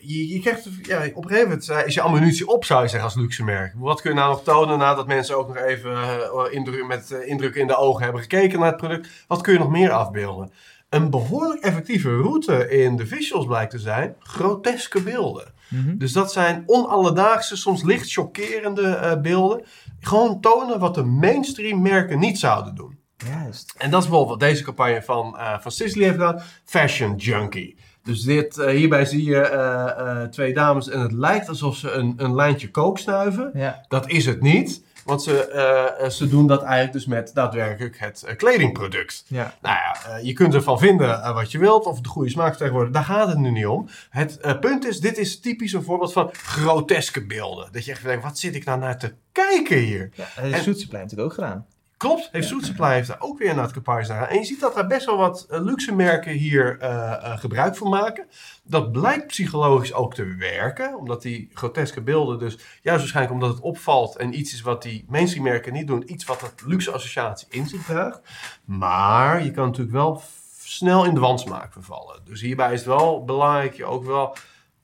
je, 0.00 0.28
je 0.28 0.40
krijgt, 0.40 0.68
ja, 0.82 0.96
op 1.14 1.24
een 1.24 1.30
gegeven 1.30 1.48
moment 1.48 1.68
eh, 1.68 1.86
is 1.86 1.94
je 1.94 2.00
ammunitie 2.00 2.48
op, 2.48 2.64
zou 2.64 2.82
je 2.82 2.88
zeggen, 2.88 3.08
als 3.08 3.18
luxe 3.18 3.44
merk. 3.44 3.74
Wat 3.76 4.00
kun 4.00 4.10
je 4.10 4.16
nou 4.16 4.30
nog 4.30 4.42
tonen 4.42 4.78
nadat 4.78 5.06
mensen 5.06 5.36
ook 5.36 5.48
nog 5.48 5.56
even 5.56 5.90
uh, 5.90 6.42
indruk, 6.50 6.86
met 6.86 7.10
uh, 7.10 7.28
indruk 7.28 7.54
in 7.54 7.66
de 7.66 7.76
ogen 7.76 8.02
hebben 8.02 8.20
gekeken 8.20 8.58
naar 8.58 8.68
het 8.68 8.76
product? 8.76 9.08
Wat 9.26 9.40
kun 9.40 9.52
je 9.52 9.58
nog 9.58 9.70
meer 9.70 9.90
afbeelden? 9.90 10.52
Een 10.88 11.10
behoorlijk 11.10 11.62
effectieve 11.62 12.16
route 12.16 12.68
in 12.68 12.96
de 12.96 13.06
visuals 13.06 13.46
blijkt 13.46 13.70
te 13.70 13.78
zijn 13.78 14.14
groteske 14.18 15.02
beelden. 15.02 15.52
Mhm. 15.68 15.96
Dus 15.96 16.12
dat 16.12 16.32
zijn 16.32 16.62
onalledaagse, 16.66 17.56
soms 17.56 17.82
licht 17.82 18.12
chockerende 18.12 19.18
beelden. 19.22 19.64
Gewoon 20.00 20.40
tonen 20.40 20.78
wat 20.78 20.94
de 20.94 21.04
mainstream 21.04 21.82
merken 21.82 22.18
niet 22.18 22.38
zouden 22.38 22.74
doen. 22.74 22.99
Juist. 23.26 23.74
En 23.78 23.90
dat 23.90 24.02
is 24.02 24.08
bijvoorbeeld 24.08 24.40
wat 24.40 24.48
deze 24.48 24.62
campagne 24.64 25.02
van, 25.02 25.34
uh, 25.36 25.58
van 25.60 25.70
Sisley 25.70 26.04
heeft 26.04 26.16
gedaan. 26.16 26.42
Fashion 26.64 27.16
Junkie. 27.16 27.76
Dus 28.02 28.22
dit, 28.22 28.58
eh, 28.58 28.70
hierbij 28.70 29.04
zie 29.04 29.24
je 29.24 29.40
eh, 29.40 30.22
twee 30.22 30.54
dames 30.54 30.88
en 30.88 31.00
het 31.00 31.12
lijkt 31.12 31.48
alsof 31.48 31.76
ze 31.76 31.90
een, 31.90 32.14
een 32.16 32.34
lijntje 32.34 32.70
kook 32.70 32.98
snuiven. 32.98 33.50
Ja. 33.54 33.84
Dat 33.88 34.08
is 34.08 34.26
het 34.26 34.40
niet, 34.40 34.82
want 35.04 35.22
ze, 35.22 36.08
ze 36.12 36.28
doen 36.28 36.46
dat 36.46 36.62
eigenlijk 36.62 36.92
dus 36.92 37.06
met 37.06 37.30
daadwerkelijk 37.34 37.98
het 37.98 38.34
kledingproduct. 38.36 39.24
Ja. 39.26 39.54
Nou 39.62 39.76
ja, 39.76 40.16
je 40.16 40.32
kunt 40.32 40.54
ervan 40.54 40.78
vinden 40.78 41.34
wat 41.34 41.52
je 41.52 41.58
wilt, 41.58 41.84
of 41.84 41.94
het 41.94 42.04
de 42.04 42.10
goede 42.10 42.30
smaak 42.30 42.56
tegenwoordig, 42.56 42.92
daar 42.92 43.04
gaat 43.04 43.28
het 43.28 43.38
nu 43.38 43.50
niet 43.50 43.66
om. 43.66 43.88
Het 44.10 44.60
punt 44.60 44.84
is, 44.84 45.00
dit 45.00 45.18
is 45.18 45.40
typisch 45.40 45.72
een 45.72 45.82
voorbeeld 45.84 46.12
van 46.12 46.30
groteske 46.32 47.26
beelden. 47.26 47.68
Dat 47.72 47.84
je 47.84 47.90
echt 47.90 48.02
denkt, 48.02 48.24
wat 48.24 48.38
zit 48.38 48.54
ik 48.54 48.64
nou 48.64 48.78
naar 48.78 48.98
te 48.98 49.14
kijken 49.32 49.78
hier? 49.78 50.10
Ja, 50.14 50.24
En- 50.36 50.50
natuurlijk 50.50 51.20
ook 51.20 51.32
gedaan. 51.34 51.66
Klopt, 52.00 52.28
heeft 52.32 52.48
Food 52.48 52.64
Supply 52.64 52.92
heeft 52.92 53.08
daar 53.08 53.20
ook 53.20 53.38
weer 53.38 53.54
naar 53.54 53.64
het 53.64 53.72
kapars 53.72 54.06
gedaan. 54.06 54.26
En 54.26 54.38
je 54.38 54.44
ziet 54.44 54.60
dat 54.60 54.74
daar 54.74 54.86
best 54.86 55.06
wel 55.06 55.16
wat 55.16 55.46
eh, 55.48 55.60
luxe 55.60 55.94
merken 55.94 56.32
hier 56.32 56.78
eh, 56.78 57.12
eh, 57.12 57.38
gebruik 57.38 57.76
van 57.76 57.88
maken. 57.88 58.26
Dat 58.62 58.92
blijkt 58.92 59.26
psychologisch 59.26 59.92
ook 59.92 60.14
te 60.14 60.24
werken, 60.24 60.96
omdat 60.96 61.22
die 61.22 61.50
groteske 61.54 62.00
beelden 62.00 62.38
dus, 62.38 62.58
juist 62.82 63.00
waarschijnlijk 63.00 63.34
omdat 63.34 63.54
het 63.54 63.62
opvalt 63.62 64.16
en 64.16 64.38
iets 64.38 64.52
is 64.52 64.60
wat 64.60 64.82
die 64.82 65.04
mainstream 65.08 65.44
merken 65.44 65.72
niet 65.72 65.86
doen, 65.86 66.12
iets 66.12 66.24
wat 66.24 66.40
dat 66.40 66.62
luxe 66.66 66.90
associatie 66.90 67.46
in 67.50 67.66
zich 67.66 67.84
draagt. 67.84 68.20
Maar 68.64 69.44
je 69.44 69.50
kan 69.50 69.66
natuurlijk 69.66 69.96
wel 69.96 70.22
snel 70.58 71.04
in 71.04 71.14
de 71.14 71.20
wansmaak 71.20 71.72
vervallen. 71.72 72.20
Dus 72.24 72.40
hierbij 72.40 72.72
is 72.72 72.78
het 72.78 72.88
wel 72.88 73.24
belangrijk 73.24 73.74
je 73.74 73.84
ook 73.84 74.04
wel, 74.04 74.36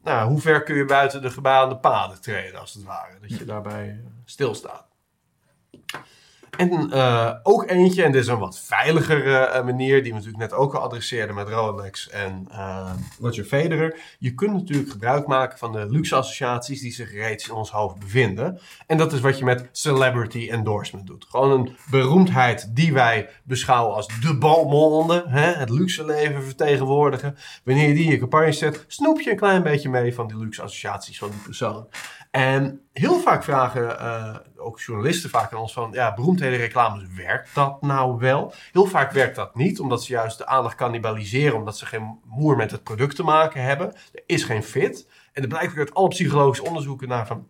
nou, 0.02 0.28
hoe 0.28 0.40
ver 0.40 0.62
kun 0.62 0.76
je 0.76 0.84
buiten 0.84 1.22
de 1.22 1.30
gebaande 1.30 1.76
paden 1.76 2.20
treden 2.20 2.60
als 2.60 2.74
het 2.74 2.84
ware. 2.84 3.18
Dat 3.20 3.38
je 3.38 3.44
daarbij 3.44 4.00
stilstaat. 4.24 4.86
En 6.56 6.90
eh, 6.90 7.32
ook 7.42 7.70
eentje, 7.70 8.02
en 8.02 8.12
dit 8.12 8.22
is 8.22 8.28
een 8.28 8.38
wat 8.38 8.58
veiligere 8.58 9.38
eh, 9.38 9.64
manier, 9.64 10.02
die 10.02 10.12
we 10.12 10.18
natuurlijk 10.18 10.50
net 10.50 10.52
ook 10.52 10.74
al 10.74 10.80
adresseerden 10.80 11.34
met 11.34 11.48
Rolex 11.48 12.08
en 12.08 12.46
eh, 12.50 12.90
Roger 13.20 13.44
Federer. 13.44 13.98
Je 14.18 14.34
kunt 14.34 14.52
natuurlijk 14.52 14.90
gebruik 14.90 15.26
maken 15.26 15.58
van 15.58 15.72
de 15.72 15.86
luxe 15.90 16.14
associaties 16.14 16.80
die 16.80 16.92
zich 16.92 17.12
reeds 17.12 17.48
in 17.48 17.54
ons 17.54 17.70
hoofd 17.70 17.98
bevinden. 17.98 18.60
En 18.86 18.96
dat 18.96 19.12
is 19.12 19.20
wat 19.20 19.38
je 19.38 19.44
met 19.44 19.68
celebrity 19.72 20.48
endorsement 20.50 21.06
doet. 21.06 21.26
Gewoon 21.28 21.50
een 21.50 21.76
beroemdheid 21.90 22.76
die 22.76 22.92
wij 22.92 23.28
beschouwen 23.42 23.94
als 23.94 24.06
de 24.20 24.38
balmonde, 24.38 25.24
hè, 25.28 25.52
het 25.52 25.70
luxe 25.70 26.04
leven 26.04 26.42
vertegenwoordigen. 26.42 27.36
Wanneer 27.64 27.88
je 27.88 27.94
die 27.94 28.04
in 28.04 28.10
je 28.10 28.18
campagne 28.18 28.52
zet, 28.52 28.84
snoep 28.86 29.20
je 29.20 29.30
een 29.30 29.36
klein 29.36 29.62
beetje 29.62 29.88
mee 29.88 30.14
van 30.14 30.26
die 30.26 30.38
luxe 30.38 30.62
associaties 30.62 31.18
van 31.18 31.30
die 31.30 31.40
persoon. 31.40 31.86
En 32.36 32.80
heel 32.92 33.20
vaak 33.20 33.44
vragen 33.44 34.00
eh, 34.00 34.36
ook 34.56 34.80
journalisten 34.80 35.30
vaak 35.30 35.52
aan 35.52 35.58
ons 35.58 35.72
van, 35.72 35.90
ja, 35.92 36.14
beroemdheden 36.14 36.58
reclames, 36.58 37.02
werkt 37.16 37.54
dat 37.54 37.82
nou 37.82 38.18
wel? 38.18 38.52
Heel 38.72 38.86
vaak 38.86 39.12
werkt 39.12 39.36
dat 39.36 39.54
niet, 39.54 39.80
omdat 39.80 40.04
ze 40.04 40.12
juist 40.12 40.38
de 40.38 40.46
aandacht 40.46 40.76
cannibaliseren, 40.76 41.56
omdat 41.56 41.78
ze 41.78 41.86
geen 41.86 42.18
moer 42.24 42.56
met 42.56 42.70
het 42.70 42.82
product 42.82 43.16
te 43.16 43.22
maken 43.22 43.62
hebben. 43.62 43.94
Er 44.12 44.22
is 44.26 44.44
geen 44.44 44.62
fit. 44.62 45.08
En 45.32 45.42
er 45.42 45.48
blijkt 45.48 45.72
ook 45.72 45.78
uit 45.78 45.94
alle 45.94 46.08
psychologische 46.08 46.64
onderzoeken 46.64 47.08
naar 47.08 47.26
van, 47.26 47.48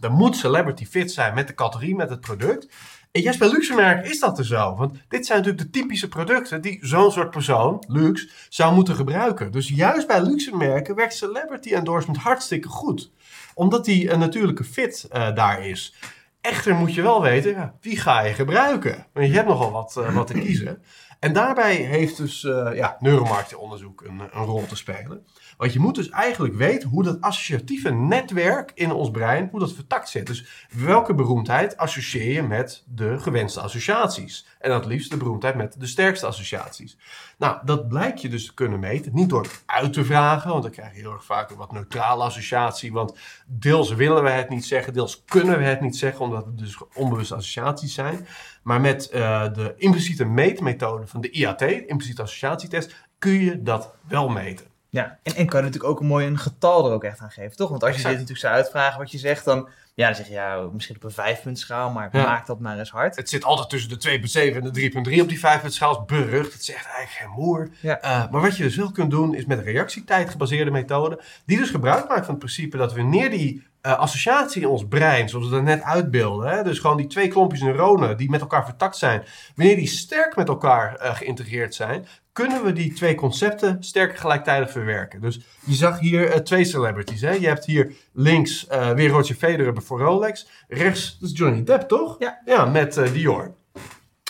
er 0.00 0.10
moet 0.10 0.36
celebrity 0.36 0.86
fit 0.86 1.12
zijn 1.12 1.34
met 1.34 1.46
de 1.46 1.54
categorie, 1.54 1.96
met 1.96 2.10
het 2.10 2.20
product. 2.20 2.68
En 3.12 3.22
juist 3.22 3.38
bij 3.38 3.50
luxe 3.50 3.74
merken 3.74 4.10
is 4.10 4.20
dat 4.20 4.38
er 4.38 4.44
zo. 4.44 4.74
Want 4.76 4.92
dit 5.08 5.26
zijn 5.26 5.38
natuurlijk 5.38 5.72
de 5.72 5.80
typische 5.80 6.08
producten 6.08 6.60
die 6.60 6.78
zo'n 6.80 7.12
soort 7.12 7.30
persoon, 7.30 7.84
luxe, 7.88 8.28
zou 8.48 8.74
moeten 8.74 8.94
gebruiken. 8.94 9.52
Dus 9.52 9.68
juist 9.68 10.06
bij 10.06 10.22
luxe 10.22 10.56
merken 10.56 10.94
werkt 10.94 11.14
celebrity 11.14 11.74
endorsement 11.74 12.18
hartstikke 12.18 12.68
goed. 12.68 13.10
Omdat 13.56 13.84
die 13.84 14.10
een 14.10 14.18
natuurlijke 14.18 14.64
fit 14.64 15.06
eh, 15.10 15.34
daar 15.34 15.66
is. 15.66 15.94
Echter 16.40 16.74
moet 16.74 16.94
je 16.94 17.02
wel 17.02 17.22
weten, 17.22 17.50
ja, 17.50 17.74
wie 17.80 17.96
ga 17.96 18.20
je 18.20 18.34
gebruiken? 18.34 19.06
Want 19.12 19.26
je 19.26 19.32
hebt 19.32 19.48
nogal 19.48 19.70
wat, 19.70 19.96
eh, 19.96 20.14
wat 20.14 20.26
te 20.26 20.32
kiezen. 20.32 20.82
En 21.20 21.32
daarbij 21.32 21.74
heeft 21.74 22.16
dus 22.16 22.44
eh 22.44 22.70
ja, 22.74 22.96
neuromarketingonderzoek 23.00 24.00
een, 24.02 24.20
een 24.20 24.44
rol 24.44 24.66
te 24.66 24.76
spelen. 24.76 25.26
Want 25.56 25.72
je 25.72 25.78
moet 25.78 25.94
dus 25.94 26.08
eigenlijk 26.08 26.54
weten 26.54 26.88
hoe 26.88 27.02
dat 27.02 27.20
associatieve 27.20 27.90
netwerk 27.90 28.72
in 28.74 28.92
ons 28.92 29.10
brein, 29.10 29.48
hoe 29.50 29.60
dat 29.60 29.72
vertakt 29.72 30.08
zit. 30.08 30.26
Dus 30.26 30.66
welke 30.70 31.14
beroemdheid 31.14 31.76
associeer 31.76 32.32
je 32.32 32.42
met 32.42 32.84
de 32.86 33.18
gewenste 33.18 33.60
associaties? 33.60 34.46
En 34.58 34.72
het 34.72 34.84
liefst 34.84 35.10
de 35.10 35.16
beroemdheid 35.16 35.54
met 35.54 35.80
de 35.80 35.86
sterkste 35.86 36.26
associaties. 36.26 36.98
Nou, 37.38 37.58
dat 37.64 37.88
blijkt 37.88 38.20
je 38.20 38.28
dus 38.28 38.46
te 38.46 38.54
kunnen 38.54 38.80
meten. 38.80 39.14
Niet 39.14 39.28
door 39.28 39.42
het 39.42 39.62
uit 39.66 39.92
te 39.92 40.04
vragen, 40.04 40.50
want 40.50 40.62
dan 40.62 40.72
krijg 40.72 40.94
je 40.94 41.00
heel 41.00 41.12
erg 41.12 41.24
vaak 41.24 41.50
een 41.50 41.56
wat 41.56 41.72
neutrale 41.72 42.22
associatie. 42.22 42.92
Want 42.92 43.18
deels 43.46 43.94
willen 43.94 44.22
we 44.22 44.30
het 44.30 44.48
niet 44.48 44.64
zeggen, 44.64 44.92
deels 44.92 45.22
kunnen 45.24 45.58
we 45.58 45.64
het 45.64 45.80
niet 45.80 45.96
zeggen, 45.96 46.24
omdat 46.24 46.44
het 46.44 46.58
dus 46.58 46.78
onbewuste 46.94 47.34
associaties 47.34 47.94
zijn. 47.94 48.26
Maar 48.62 48.80
met 48.80 49.08
eh, 49.08 49.52
de 49.52 49.74
impliciete 49.76 50.24
meetmethode 50.24 51.06
van 51.06 51.20
de 51.20 51.30
IAT, 51.30 51.62
impliciete 51.62 52.22
associatietest, 52.22 52.94
kun 53.18 53.40
je 53.40 53.62
dat 53.62 53.94
wel 54.08 54.28
meten. 54.28 54.75
Ja, 54.96 55.18
en, 55.22 55.34
en 55.34 55.46
kan 55.46 55.58
je 55.60 55.66
natuurlijk 55.66 55.92
ook 55.92 56.00
een 56.00 56.06
mooi 56.06 56.26
een 56.26 56.38
getal 56.38 56.86
er 56.86 56.92
ook 56.92 57.04
echt 57.04 57.20
aan 57.20 57.30
geven, 57.30 57.56
toch? 57.56 57.68
Want 57.70 57.82
als 57.82 57.90
je 57.90 57.96
Exact. 57.96 58.18
dit 58.18 58.28
natuurlijk 58.28 58.46
zou 58.46 58.62
uitvragen 58.62 58.98
wat 58.98 59.10
je 59.10 59.18
zegt, 59.18 59.44
dan, 59.44 59.68
ja, 59.94 60.06
dan 60.06 60.14
zeg 60.14 60.26
je 60.26 60.32
ja, 60.32 60.68
misschien 60.72 60.96
op 60.96 61.04
een 61.04 61.10
vijfpuntschaal, 61.10 61.90
maar 61.90 62.08
Ja. 62.12 62.22
maak 62.24 62.46
dat 62.46 62.60
maar 62.60 62.78
eens 62.78 62.90
hard. 62.90 63.16
Het 63.16 63.28
zit 63.28 63.44
altijd 63.44 63.68
tussen 63.68 63.90
de 63.90 63.96
2,7 63.98 64.56
en 64.56 64.62
de 64.62 64.70
3,3 64.70 65.20
op 65.22 65.28
die 65.28 65.38
5 65.38 65.62
schaal. 65.66 65.90
is 65.92 66.04
berucht. 66.06 66.52
Het 66.52 66.64
zegt 66.64 66.84
eigenlijk 66.86 67.10
geen 67.10 67.44
moer. 67.44 67.68
Ja. 67.80 68.00
Eh, 68.00 68.30
maar 68.30 68.40
wat 68.40 68.56
je 68.56 68.62
dus 68.62 68.76
wel 68.76 68.90
kunt 68.90 69.10
doen, 69.10 69.34
is 69.34 69.44
met 69.44 69.58
een 69.58 69.64
reactietijd 69.64 70.30
gebaseerde 70.30 70.70
methode. 70.70 71.20
Die 71.46 71.58
dus 71.58 71.70
gebruik 71.70 72.08
maakt 72.08 72.24
van 72.24 72.34
het 72.34 72.38
principe 72.38 72.76
dat 72.76 72.94
wanneer 72.94 73.30
die 73.30 73.66
eh, 73.80 73.98
associatie 73.98 74.62
in 74.62 74.68
ons 74.68 74.86
brein, 74.88 75.28
zoals 75.28 75.44
we 75.48 75.50
dat 75.54 75.62
net 75.62 75.82
uitbeelden. 75.82 76.48
Hè, 76.50 76.62
dus 76.62 76.78
gewoon 76.78 76.96
die 76.96 77.06
twee 77.06 77.28
klompjes 77.28 77.60
neuronen 77.62 78.16
die 78.16 78.30
met 78.30 78.40
elkaar 78.40 78.64
vertakt 78.64 78.96
zijn. 78.96 79.24
Wanneer 79.54 79.76
die 79.76 79.86
sterk 79.88 80.36
met 80.36 80.48
elkaar 80.48 80.94
eh, 80.96 81.14
geïntegreerd 81.16 81.74
zijn, 81.74 82.06
kunnen 82.36 82.64
we 82.64 82.72
die 82.72 82.92
twee 82.92 83.14
concepten 83.14 83.84
sterk 83.84 84.16
gelijktijdig 84.16 84.70
verwerken. 84.70 85.20
Dus 85.20 85.40
je 85.64 85.74
zag 85.74 85.98
hier 85.98 86.30
eh, 86.30 86.40
twee 86.40 86.64
celebrities. 86.64 87.20
Hè? 87.20 87.30
Je 87.30 87.46
hebt 87.46 87.64
hier 87.64 87.92
links 88.12 88.66
eh, 88.66 88.90
weer 88.90 89.08
Roger 89.08 89.34
Federer 89.34 89.82
voor 89.82 90.00
Rolex. 90.00 90.48
Rechts, 90.68 91.18
dat 91.18 91.30
is 91.30 91.38
Johnny 91.38 91.64
Depp, 91.64 91.88
toch? 91.88 92.16
Ja. 92.18 92.40
Ja, 92.44 92.64
met 92.64 92.96
eh, 92.96 93.12
Dior. 93.12 93.54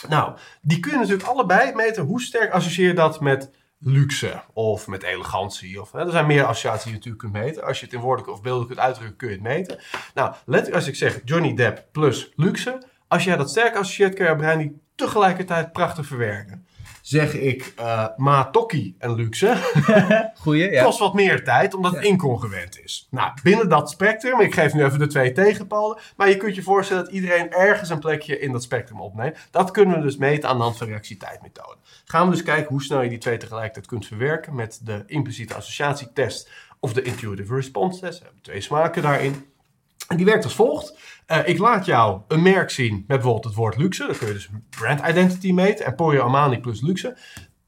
Nou, 0.09 0.37
die 0.61 0.79
kun 0.79 0.91
je 0.91 0.97
natuurlijk 0.97 1.27
allebei 1.27 1.73
meten. 1.73 2.03
Hoe 2.03 2.21
sterk 2.21 2.51
associeer 2.51 2.87
je 2.87 2.93
dat 2.93 3.21
met 3.21 3.51
luxe 3.79 4.41
of 4.53 4.87
met 4.87 5.03
elegantie? 5.03 5.81
Of, 5.81 5.91
hè, 5.91 5.99
er 5.99 6.11
zijn 6.11 6.27
meer 6.27 6.43
associaties 6.43 6.83
die 6.83 6.91
je 6.91 6.97
natuurlijk 6.97 7.23
kunt 7.23 7.45
meten. 7.45 7.63
Als 7.63 7.79
je 7.79 7.85
het 7.85 7.93
in 7.93 7.99
woorden 7.99 8.31
of 8.31 8.41
beelden 8.41 8.67
kunt 8.67 8.79
uitdrukken, 8.79 9.17
kun 9.17 9.27
je 9.27 9.33
het 9.33 9.43
meten. 9.43 9.79
Nou, 10.13 10.33
let 10.45 10.73
als 10.73 10.87
ik 10.87 10.95
zeg 10.95 11.19
Johnny 11.25 11.53
Depp 11.53 11.85
plus 11.91 12.31
luxe. 12.35 12.81
Als 13.07 13.23
jij 13.23 13.37
dat 13.37 13.49
sterk 13.49 13.75
associeert, 13.75 14.15
kun 14.15 14.25
je 14.25 14.35
brein 14.35 14.57
die 14.57 14.81
tegelijkertijd 14.95 15.71
prachtig 15.71 16.05
verwerken. 16.05 16.66
Zeg 17.07 17.33
ik 17.33 17.73
eh 17.75 18.07
Matokki 18.17 18.95
en 18.97 19.15
luxe, 19.15 19.55
Goeie, 20.41 20.71
ja. 20.71 20.83
kost 20.83 20.99
wat 20.99 21.13
meer 21.13 21.43
tijd, 21.43 21.73
omdat 21.73 21.93
het 21.95 22.03
incongruent 22.03 22.83
is. 22.83 23.07
Nou, 23.11 23.31
binnen 23.43 23.69
dat 23.69 23.89
spectrum, 23.89 24.39
ik 24.39 24.53
geef 24.53 24.73
nu 24.73 24.83
even 24.83 24.99
de 24.99 25.07
twee 25.07 25.31
tegenpolen, 25.31 25.97
maar 26.15 26.29
je 26.29 26.37
kunt 26.37 26.55
je 26.55 26.61
voorstellen 26.61 27.03
dat 27.03 27.13
iedereen 27.13 27.51
ergens 27.51 27.89
een 27.89 27.99
plekje 27.99 28.39
in 28.39 28.51
dat 28.51 28.63
spectrum 28.63 29.01
opneemt. 29.01 29.37
Dat 29.51 29.71
kunnen 29.71 29.95
we 29.97 30.01
dus 30.01 30.17
meten 30.17 30.49
aan 30.49 30.57
de 30.57 30.63
hand 30.63 30.77
van 30.77 30.87
reactietijdmethode. 30.87 31.77
Gaan 32.05 32.25
we 32.25 32.33
dus 32.33 32.43
kijken 32.43 32.67
hoe 32.67 32.83
snel 32.83 33.01
je 33.01 33.09
die 33.09 33.17
twee 33.17 33.37
tegelijkertijd 33.37 33.85
kunt 33.85 34.05
verwerken 34.05 34.55
met 34.55 34.79
de 34.83 35.03
impliciete 35.05 35.53
associatietest 35.53 36.49
of 36.79 36.93
de 36.93 37.01
intuitive 37.01 37.55
response 37.55 37.99
test. 37.99 38.19
We 38.19 38.25
hebben 38.25 38.43
twee 38.43 38.61
smaken 38.61 39.01
daarin. 39.01 39.45
En 40.07 40.17
die 40.17 40.25
werkt 40.25 40.43
als 40.43 40.55
volgt. 40.55 40.97
Eh, 41.25 41.47
ik 41.47 41.57
laat 41.57 41.85
jou 41.85 42.21
een 42.27 42.41
merk 42.41 42.69
zien 42.69 42.93
met 42.93 43.05
bijvoorbeeld 43.07 43.43
het 43.43 43.53
woord 43.53 43.77
luxe. 43.77 44.05
Dan 44.05 44.17
kun 44.17 44.27
je 44.27 44.33
dus 44.33 44.49
brand 44.69 45.01
identity 45.07 45.51
meten. 45.51 45.85
Emporio 45.85 46.21
Armani 46.21 46.59
plus 46.59 46.81
luxe. 46.81 47.17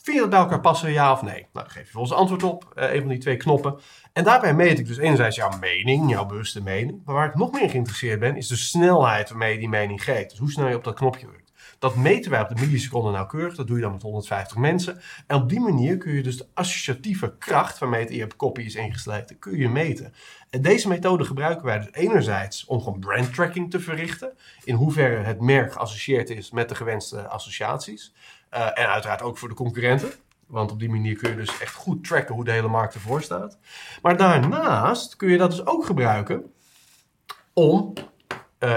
Vind 0.01 0.15
je 0.15 0.19
dat 0.21 0.29
bij 0.29 0.39
elkaar 0.39 0.59
passen, 0.61 0.91
ja 0.91 1.11
of 1.11 1.21
nee? 1.21 1.31
Nou, 1.33 1.47
dan 1.53 1.65
geef 1.65 1.75
je 1.75 1.83
vervolgens 1.83 2.13
antwoord 2.13 2.43
op. 2.43 2.71
eh, 2.75 2.93
een 2.93 2.99
van 2.99 3.09
die 3.09 3.17
twee 3.17 3.37
knoppen. 3.37 3.79
En 4.13 4.23
daarbij 4.23 4.53
meet 4.53 4.79
ik 4.79 4.87
dus 4.87 4.97
enerzijds 4.97 5.35
jouw 5.35 5.57
mening, 5.59 6.09
jouw 6.09 6.25
bewuste 6.25 6.63
mening. 6.63 7.01
Maar 7.05 7.15
waar 7.15 7.27
ik 7.27 7.35
nog 7.35 7.51
meer 7.51 7.69
geïnteresseerd 7.69 8.19
ben, 8.19 8.35
is 8.35 8.47
de 8.47 8.55
snelheid 8.55 9.29
waarmee 9.29 9.53
je 9.53 9.59
die 9.59 9.69
mening 9.69 10.03
geeft. 10.03 10.29
Dus 10.29 10.39
hoe 10.39 10.51
snel 10.51 10.67
je 10.67 10.75
op 10.75 10.83
dat 10.83 10.95
knopje. 10.95 11.27
Dat 11.79 11.95
meten 11.95 12.31
wij 12.31 12.41
op 12.41 12.49
de 12.49 12.65
milliseconde 12.65 13.11
nauwkeurig. 13.11 13.55
Dat 13.55 13.67
doe 13.67 13.75
je 13.75 13.81
dan 13.81 13.91
met 13.91 14.01
150 14.01 14.57
mensen. 14.57 15.01
En 15.27 15.35
op 15.35 15.49
die 15.49 15.59
manier 15.59 15.97
kun 15.97 16.13
je 16.13 16.23
dus 16.23 16.37
de 16.37 16.47
associatieve 16.53 17.35
kracht 17.37 17.77
waarmee 17.77 18.01
het 18.01 18.13
je 18.13 18.27
kopie 18.35 18.65
is 18.65 18.75
ingesleten, 18.75 19.39
kun 19.39 19.57
je 19.57 19.69
meten. 19.69 20.13
En 20.49 20.61
deze 20.61 20.87
methode 20.87 21.23
gebruiken 21.23 21.65
wij 21.65 21.79
dus 21.79 21.91
enerzijds 21.91 22.65
om 22.65 22.81
gewoon 22.81 22.99
brand 22.99 23.33
tracking 23.33 23.71
te 23.71 23.79
verrichten. 23.79 24.33
In 24.63 24.75
hoeverre 24.75 25.23
het 25.23 25.41
merk 25.41 25.73
geassocieerd 25.73 26.29
is 26.29 26.51
met 26.51 26.69
de 26.69 26.75
gewenste 26.75 27.27
associaties. 27.27 28.13
Eh, 28.49 28.65
en 28.65 28.87
uiteraard 28.87 29.21
ook 29.21 29.37
voor 29.37 29.49
de 29.49 29.55
concurrenten. 29.55 30.11
Want 30.47 30.71
op 30.71 30.79
die 30.79 30.89
manier 30.89 31.15
kun 31.15 31.29
je 31.29 31.35
dus 31.35 31.59
echt 31.59 31.73
goed 31.73 32.03
tracken 32.03 32.35
hoe 32.35 32.43
de 32.43 32.51
hele 32.51 32.67
markt 32.67 32.93
ervoor 32.93 33.21
staat. 33.21 33.57
Maar 34.01 34.17
daarnaast 34.17 35.15
kun 35.15 35.29
je 35.29 35.37
dat 35.37 35.51
dus 35.51 35.65
ook 35.65 35.85
gebruiken 35.85 36.53
om 37.53 37.93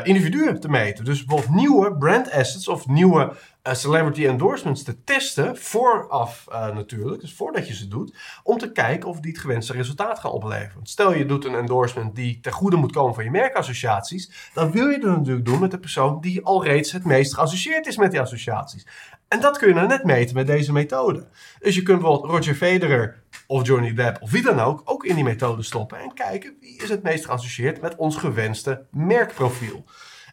individuen 0.03 0.61
te 0.61 0.69
meten. 0.69 1.05
Dus 1.05 1.25
bijvoorbeeld 1.25 1.61
nieuwe 1.61 1.97
brand 1.97 2.31
assets 2.31 2.69
of 2.69 2.87
nieuwe 2.87 3.21
eh, 3.23 3.29
celebrity 3.63 4.27
endorsements 4.27 4.83
te 4.83 5.05
testen, 5.05 5.57
vooraf 5.57 6.47
uh, 6.49 6.75
natuurlijk, 6.75 7.21
dus 7.21 7.35
voordat 7.35 7.69
je 7.69 7.75
ze 7.75 7.89
doet, 7.89 8.15
om 8.43 8.59
te 8.59 8.73
kijken 8.73 9.09
of 9.09 9.21
die 9.21 9.33
het 9.33 9.41
gewenste 9.41 9.73
resultaat 9.73 10.19
gaan 10.19 10.31
opleveren. 10.31 10.87
Stel 10.87 11.15
je 11.15 11.27
doet 11.27 11.45
een 11.45 11.55
endorsement 11.55 12.15
die 12.15 12.41
ten 12.41 12.53
goede 12.53 12.77
moet 12.77 12.93
komen 12.93 13.15
van 13.15 13.25
je 13.25 13.31
merkassociaties, 13.31 14.51
dan 14.55 14.71
wil 14.71 14.89
je 14.89 14.99
dat 14.99 15.17
natuurlijk 15.17 15.47
doen 15.47 15.61
met 15.61 15.71
de 15.71 15.79
persoon 15.79 16.21
die 16.21 16.45
al 16.45 16.65
reeds 16.65 16.93
het 16.93 17.05
meest 17.05 17.35
geassocieerd 17.35 17.87
is 17.87 17.97
met 17.97 18.11
die 18.11 18.21
associaties. 18.21 18.87
En 19.29 19.41
dat 19.41 19.59
kun 19.59 19.69
je 19.69 19.75
nou 19.75 19.87
net 19.87 20.05
meten 20.05 20.35
met 20.35 20.47
deze 20.47 20.73
methode. 20.73 21.27
Dus 21.59 21.75
je 21.75 21.83
kunt 21.83 22.01
bijvoorbeeld 22.01 22.31
Roger 22.33 22.55
Federer 22.55 23.23
of 23.47 23.67
Johnny 23.67 23.95
Depp 23.95 24.23
of 24.23 24.31
wie 24.31 24.43
dan 24.43 24.61
ook 24.61 24.83
ook 24.85 25.05
in 25.05 25.15
die 25.15 25.25
methode 25.25 25.63
stoppen 25.63 25.99
en 25.99 26.15
kijken 26.15 26.57
wie 26.61 26.83
is 26.83 26.89
het 26.89 27.03
meest 27.03 27.25
geassocieerd 27.25 27.81
met 27.81 27.97
ons 27.97 28.17
gewenste 28.17 28.85
merkprofiel. 28.91 29.85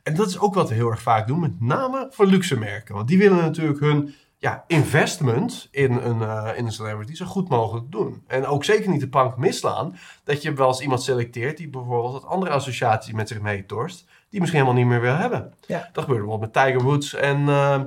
En 0.09 0.15
dat 0.15 0.27
is 0.27 0.39
ook 0.39 0.53
wat 0.53 0.69
we 0.69 0.75
heel 0.75 0.89
erg 0.89 1.01
vaak 1.01 1.27
doen, 1.27 1.39
met 1.39 1.61
name 1.61 2.07
voor 2.09 2.25
luxe 2.25 2.57
merken. 2.57 2.95
Want 2.95 3.07
die 3.07 3.17
willen 3.17 3.37
natuurlijk 3.37 3.79
hun 3.79 4.13
ja, 4.37 4.63
investment 4.67 5.67
in 5.71 5.91
een, 5.91 6.17
uh, 6.17 6.49
in 6.55 6.65
een 6.65 6.71
celebrity 6.71 7.13
zo 7.13 7.25
goed 7.25 7.49
mogelijk 7.49 7.91
doen. 7.91 8.23
En 8.27 8.45
ook 8.45 8.63
zeker 8.63 8.89
niet 8.89 8.99
de 8.99 9.09
plank 9.09 9.37
misslaan 9.37 9.97
dat 10.23 10.41
je 10.41 10.53
wel 10.53 10.67
eens 10.67 10.81
iemand 10.81 11.03
selecteert 11.03 11.57
die 11.57 11.69
bijvoorbeeld 11.69 12.23
een 12.23 12.29
andere 12.29 12.51
associatie 12.51 13.15
met 13.15 13.27
zich 13.27 13.41
meetorst, 13.41 14.05
die 14.29 14.39
misschien 14.39 14.61
helemaal 14.61 14.81
niet 14.81 14.91
meer 14.91 15.01
wil 15.01 15.15
hebben. 15.15 15.53
Ja. 15.67 15.89
Dat 15.93 16.03
gebeurde 16.03 16.25
bijvoorbeeld 16.25 16.53
met 16.53 16.65
Tiger 16.65 16.81
Woods 16.81 17.13
en 17.13 17.39
uh, 17.39 17.81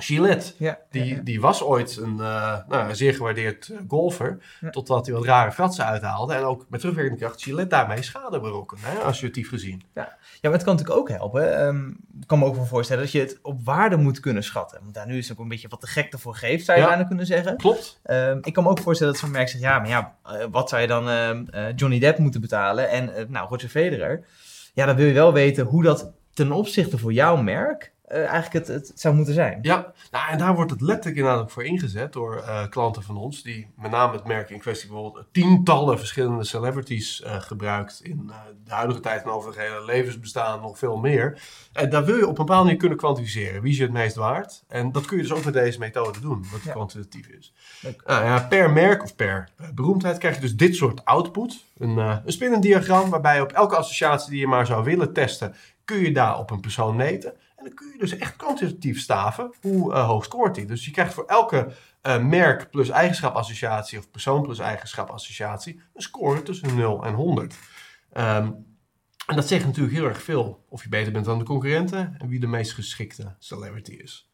Gillette, 0.00 0.52
ja, 0.56 0.78
die, 0.90 1.22
die 1.22 1.40
was 1.40 1.62
ooit 1.62 1.96
een, 1.96 2.16
uh, 2.16 2.56
nou, 2.68 2.94
zeer 2.94 3.14
gewaardeerd 3.14 3.68
uh, 3.68 3.78
golfer. 3.88 4.38
Totdat 4.70 5.06
hij 5.06 5.14
wat 5.14 5.24
rare 5.24 5.52
fratsen 5.52 5.84
uithaalde. 5.84 6.34
En 6.34 6.42
ook 6.42 6.66
met 6.68 6.80
terugwerkende 6.80 7.20
kracht 7.20 7.42
Gillette 7.42 7.68
daarmee 7.68 8.02
schade 8.02 8.40
berokkende, 8.40 8.86
associatief 9.02 9.48
gezien. 9.48 9.82
Ja. 9.94 10.02
ja, 10.02 10.38
maar 10.42 10.52
het 10.52 10.62
kan 10.62 10.76
natuurlijk 10.76 11.00
ook 11.00 11.08
helpen. 11.08 11.66
Um, 11.66 11.96
ik 12.20 12.26
kan 12.26 12.38
me 12.38 12.44
ook 12.44 12.54
wel 12.54 12.66
voorstellen 12.66 13.02
dat 13.02 13.12
je 13.12 13.20
het 13.20 13.38
op 13.42 13.64
waarde 13.64 13.96
moet 13.96 14.20
kunnen 14.20 14.42
schatten. 14.42 14.80
Want 14.82 14.94
daar 14.94 15.06
nu 15.06 15.18
is 15.18 15.28
het 15.28 15.36
ook 15.36 15.42
een 15.42 15.48
beetje 15.50 15.68
wat 15.68 15.80
de 15.80 15.86
gek 15.86 16.12
ervoor 16.12 16.34
geeft, 16.34 16.64
zou 16.64 16.78
je 16.78 16.86
bijna 16.86 17.04
kunnen 17.04 17.26
zeggen. 17.26 17.56
Klopt. 17.56 18.00
Um, 18.04 18.38
ik 18.42 18.52
kan 18.52 18.62
me 18.62 18.70
ook 18.70 18.80
voorstellen 18.80 19.12
dat 19.12 19.22
zo'n 19.22 19.30
merk 19.30 19.48
zegt, 19.48 19.62
ja, 19.62 19.78
maar 19.78 19.88
ja, 19.88 20.14
uh, 20.26 20.44
wat 20.50 20.68
zou 20.68 20.80
je 20.80 20.86
dan 20.86 21.04
Johnny 21.76 21.98
Depp 21.98 22.18
moeten 22.18 22.40
betalen? 22.40 22.88
En 22.88 23.26
nou, 23.28 23.48
Roger 23.48 23.68
Federer. 23.68 24.24
Ja, 24.74 24.86
dan 24.86 24.96
wil 24.96 25.06
je 25.06 25.12
wel 25.12 25.32
weten 25.32 25.64
hoe 25.64 25.82
dat 25.82 26.12
ten 26.34 26.52
opzichte 26.52 26.98
voor 26.98 27.12
jouw 27.12 27.36
merk 27.36 27.92
eigenlijk 28.10 28.52
het, 28.52 28.66
het, 28.66 28.92
zou 28.94 29.14
moeten 29.14 29.34
zijn. 29.34 29.58
Ja, 29.62 29.92
nou, 30.10 30.30
en 30.30 30.38
daar 30.38 30.54
wordt 30.54 30.70
het 30.70 30.80
letterlijk 30.80 31.16
inderdaad 31.16 31.42
ook 31.42 31.50
voor 31.50 31.64
ingezet 31.64 32.12
door 32.12 32.36
uh, 32.36 32.66
klanten 32.68 33.02
van 33.02 33.16
ons, 33.16 33.42
die 33.42 33.70
met 33.76 33.90
name 33.90 34.12
het 34.12 34.24
merk 34.24 34.50
in 34.50 34.58
kwestie 34.58 34.88
bijvoorbeeld 34.88 35.26
tientallen 35.32 35.98
verschillende 35.98 36.44
celebrities 36.44 37.20
uh, 37.20 37.40
gebruikt 37.40 38.00
in 38.02 38.32
de 38.64 38.72
huidige 38.72 39.00
tijd 39.00 39.22
en 39.22 39.30
over 39.30 39.48
het 39.50 39.58
hele 39.58 39.84
levensbestaan 39.84 40.60
nog 40.60 40.78
veel 40.78 40.96
meer. 40.96 41.42
En 41.72 41.90
daar 41.90 42.04
wil 42.04 42.16
je 42.16 42.22
op 42.22 42.28
een 42.28 42.44
bepaalde 42.44 42.64
manier 42.64 42.78
kunnen 42.78 42.98
kwantificeren. 42.98 43.62
Wie 43.62 43.70
is 43.70 43.76
je 43.76 43.82
het 43.82 43.92
meest 43.92 44.16
waard? 44.16 44.64
En 44.68 44.92
dat 44.92 45.06
kun 45.06 45.16
je 45.16 45.22
dus 45.22 45.32
ook 45.32 45.44
met 45.44 45.54
deze 45.54 45.78
methode 45.78 46.20
doen, 46.20 46.44
wat 46.52 46.62
ja. 46.62 46.72
kwantitatief 46.72 47.26
is. 47.26 47.52
Ja, 48.06 48.46
per 48.48 48.70
merk 48.70 49.02
of 49.02 49.16
per 49.16 49.48
beroemdheid 49.74 50.18
krijg 50.18 50.34
je 50.34 50.40
dus 50.40 50.56
dit 50.56 50.76
soort 50.76 51.04
output. 51.04 51.64
Een, 51.78 51.96
een 51.96 52.22
spinnend 52.26 52.62
diagram 52.62 53.10
waarbij 53.10 53.34
je 53.34 53.42
op 53.42 53.52
elke 53.52 53.76
associatie 53.76 54.30
die 54.30 54.40
je 54.40 54.46
maar 54.46 54.66
zou 54.66 54.84
willen 54.84 55.12
testen, 55.12 55.54
kun 55.84 55.98
je 55.98 56.12
daar 56.12 56.38
op 56.38 56.50
een 56.50 56.60
persoon 56.60 56.96
meten. 56.96 57.32
En 57.60 57.66
dan 57.66 57.74
kun 57.74 57.88
je 57.92 57.98
dus 57.98 58.16
echt 58.16 58.36
kwantitatief 58.36 59.00
staven 59.00 59.54
hoe 59.60 59.92
uh, 59.92 60.06
hoog 60.06 60.24
scoort 60.24 60.56
hij. 60.56 60.66
Dus 60.66 60.84
je 60.84 60.90
krijgt 60.90 61.14
voor 61.14 61.24
elke 61.26 61.72
uh, 62.02 62.18
merk 62.18 62.70
plus 62.70 62.88
eigenschapassociatie 62.88 63.98
of 63.98 64.10
persoon 64.10 64.42
plus 64.42 64.58
eigenschapassociatie 64.58 65.80
een 65.94 66.02
score 66.02 66.42
tussen 66.42 66.76
0 66.76 67.04
en 67.04 67.14
100. 67.14 67.52
Um, 67.52 67.58
ehm, 68.10 68.50
en 69.26 69.36
dat 69.36 69.48
zegt 69.48 69.64
natuurlijk 69.64 69.96
heel 69.96 70.04
erg 70.04 70.22
veel 70.22 70.64
of 70.68 70.82
je 70.82 70.88
beter 70.88 71.12
bent 71.12 71.24
dan 71.24 71.38
de 71.38 71.44
concurrenten 71.44 72.14
en 72.18 72.28
wie 72.28 72.40
de 72.40 72.46
meest 72.46 72.72
geschikte 72.72 73.34
celebrity 73.38 73.92
is. 73.92 74.30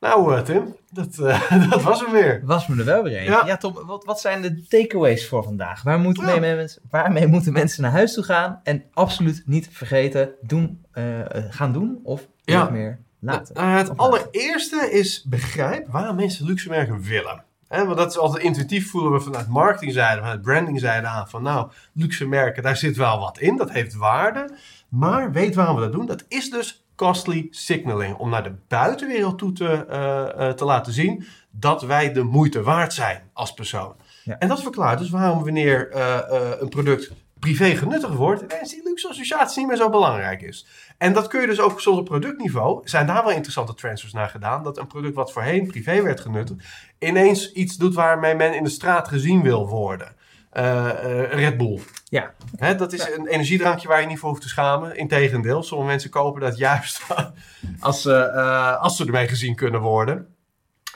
Nou, 0.00 0.34
uh, 0.34 0.40
Tim, 0.40 0.76
dat, 0.90 1.18
uh, 1.18 1.50
dat 1.70 1.82
was 1.82 2.00
hem 2.00 2.12
weer. 2.12 2.42
Was 2.44 2.66
me 2.66 2.78
er 2.78 2.84
wel 2.84 3.02
weer 3.02 3.18
een. 3.18 3.24
Ja, 3.24 3.46
ja 3.46 3.56
Tom, 3.56 3.74
wat, 3.86 4.04
wat 4.04 4.20
zijn 4.20 4.42
de 4.42 4.66
takeaways 4.66 5.28
voor 5.28 5.44
vandaag? 5.44 5.82
Waar 5.82 5.98
moeten 5.98 6.26
ja. 6.26 6.38
mee, 6.38 6.68
waarmee 6.90 7.26
moeten 7.26 7.52
mensen 7.52 7.82
naar 7.82 7.90
huis 7.90 8.12
toe 8.12 8.24
gaan? 8.24 8.60
En 8.62 8.84
absoluut 8.92 9.42
niet 9.46 9.68
vergeten, 9.72 10.30
doen, 10.40 10.84
uh, 10.94 11.20
gaan 11.50 11.72
doen 11.72 12.00
of 12.02 12.28
ja. 12.52 12.70
meer 12.70 12.98
laten. 13.18 13.54
Nou, 13.54 13.68
het 13.68 13.96
allereerste 13.96 14.90
is 14.90 15.24
begrijp 15.24 15.88
waar 15.88 16.14
mensen 16.14 16.46
luxe 16.46 16.68
merken 16.68 17.00
willen. 17.00 17.44
He, 17.68 17.84
want 17.84 17.96
dat 17.96 18.10
is 18.10 18.18
altijd 18.18 18.44
intuïtief 18.44 18.90
voelen 18.90 19.12
we 19.12 19.20
vanuit 19.20 19.48
marketingzijde, 19.48 20.20
vanuit 20.20 20.42
brandingzijde 20.42 21.06
aan 21.06 21.28
van 21.28 21.42
nou, 21.42 21.70
luxe 21.92 22.26
merken, 22.26 22.62
daar 22.62 22.76
zit 22.76 22.96
wel 22.96 23.18
wat 23.18 23.38
in, 23.38 23.56
dat 23.56 23.70
heeft 23.70 23.94
waarde. 23.94 24.50
Maar 24.88 25.32
weet 25.32 25.54
waarom 25.54 25.74
we 25.74 25.80
dat 25.80 25.92
doen? 25.92 26.06
Dat 26.06 26.24
is 26.28 26.50
dus 26.50 26.84
costly 26.94 27.46
signaling. 27.50 28.16
Om 28.16 28.30
naar 28.30 28.42
de 28.42 28.54
buitenwereld 28.68 29.38
toe 29.38 29.52
te, 29.52 29.86
uh, 29.90 30.46
uh, 30.46 30.52
te 30.52 30.64
laten 30.64 30.92
zien 30.92 31.26
dat 31.50 31.82
wij 31.82 32.12
de 32.12 32.22
moeite 32.22 32.62
waard 32.62 32.92
zijn 32.92 33.22
als 33.32 33.54
persoon. 33.54 33.94
Ja. 34.24 34.38
En 34.38 34.48
dat 34.48 34.62
verklaart 34.62 34.98
dus 34.98 35.10
waarom 35.10 35.44
wanneer 35.44 35.92
uh, 35.94 36.18
een 36.58 36.68
product 36.68 37.12
privé 37.38 37.76
genuttigd 37.76 38.14
wordt, 38.14 38.42
ineens 38.42 38.70
die 38.70 38.82
luxe 38.84 39.08
associatie 39.08 39.58
niet 39.58 39.68
meer 39.68 39.76
zo 39.76 39.90
belangrijk 39.90 40.42
is. 40.42 40.66
En 40.98 41.12
dat 41.12 41.26
kun 41.26 41.40
je 41.40 41.46
dus 41.46 41.60
ook 41.60 41.86
op 41.86 42.04
productniveau, 42.04 42.80
zijn 42.84 43.06
daar 43.06 43.22
wel 43.22 43.32
interessante 43.32 43.74
transfers 43.74 44.12
naar 44.12 44.28
gedaan, 44.28 44.62
dat 44.62 44.78
een 44.78 44.86
product 44.86 45.14
wat 45.14 45.32
voorheen 45.32 45.66
privé 45.66 46.02
werd 46.02 46.20
genuttigd, 46.20 46.64
ineens 46.98 47.52
iets 47.52 47.76
doet 47.76 47.94
waarmee 47.94 48.34
men 48.34 48.54
in 48.54 48.64
de 48.64 48.70
straat 48.70 49.08
gezien 49.08 49.42
wil 49.42 49.68
worden. 49.68 50.16
Uh, 50.52 50.90
Red 51.30 51.56
Bull. 51.56 51.80
Ja. 52.04 52.34
Hè, 52.56 52.74
dat 52.74 52.92
is 52.92 53.08
een 53.16 53.26
energiedrankje 53.26 53.88
waar 53.88 54.00
je 54.00 54.06
niet 54.06 54.18
voor 54.18 54.28
hoeft 54.28 54.42
te 54.42 54.48
schamen. 54.48 54.96
Integendeel, 54.96 55.62
sommige 55.62 55.90
mensen 55.90 56.10
kopen 56.10 56.40
dat 56.40 56.58
juist 56.58 57.00
als, 57.80 58.06
uh, 58.06 58.76
als 58.76 58.96
ze 58.96 59.04
ermee 59.04 59.28
gezien 59.28 59.54
kunnen 59.54 59.80
worden. 59.80 60.34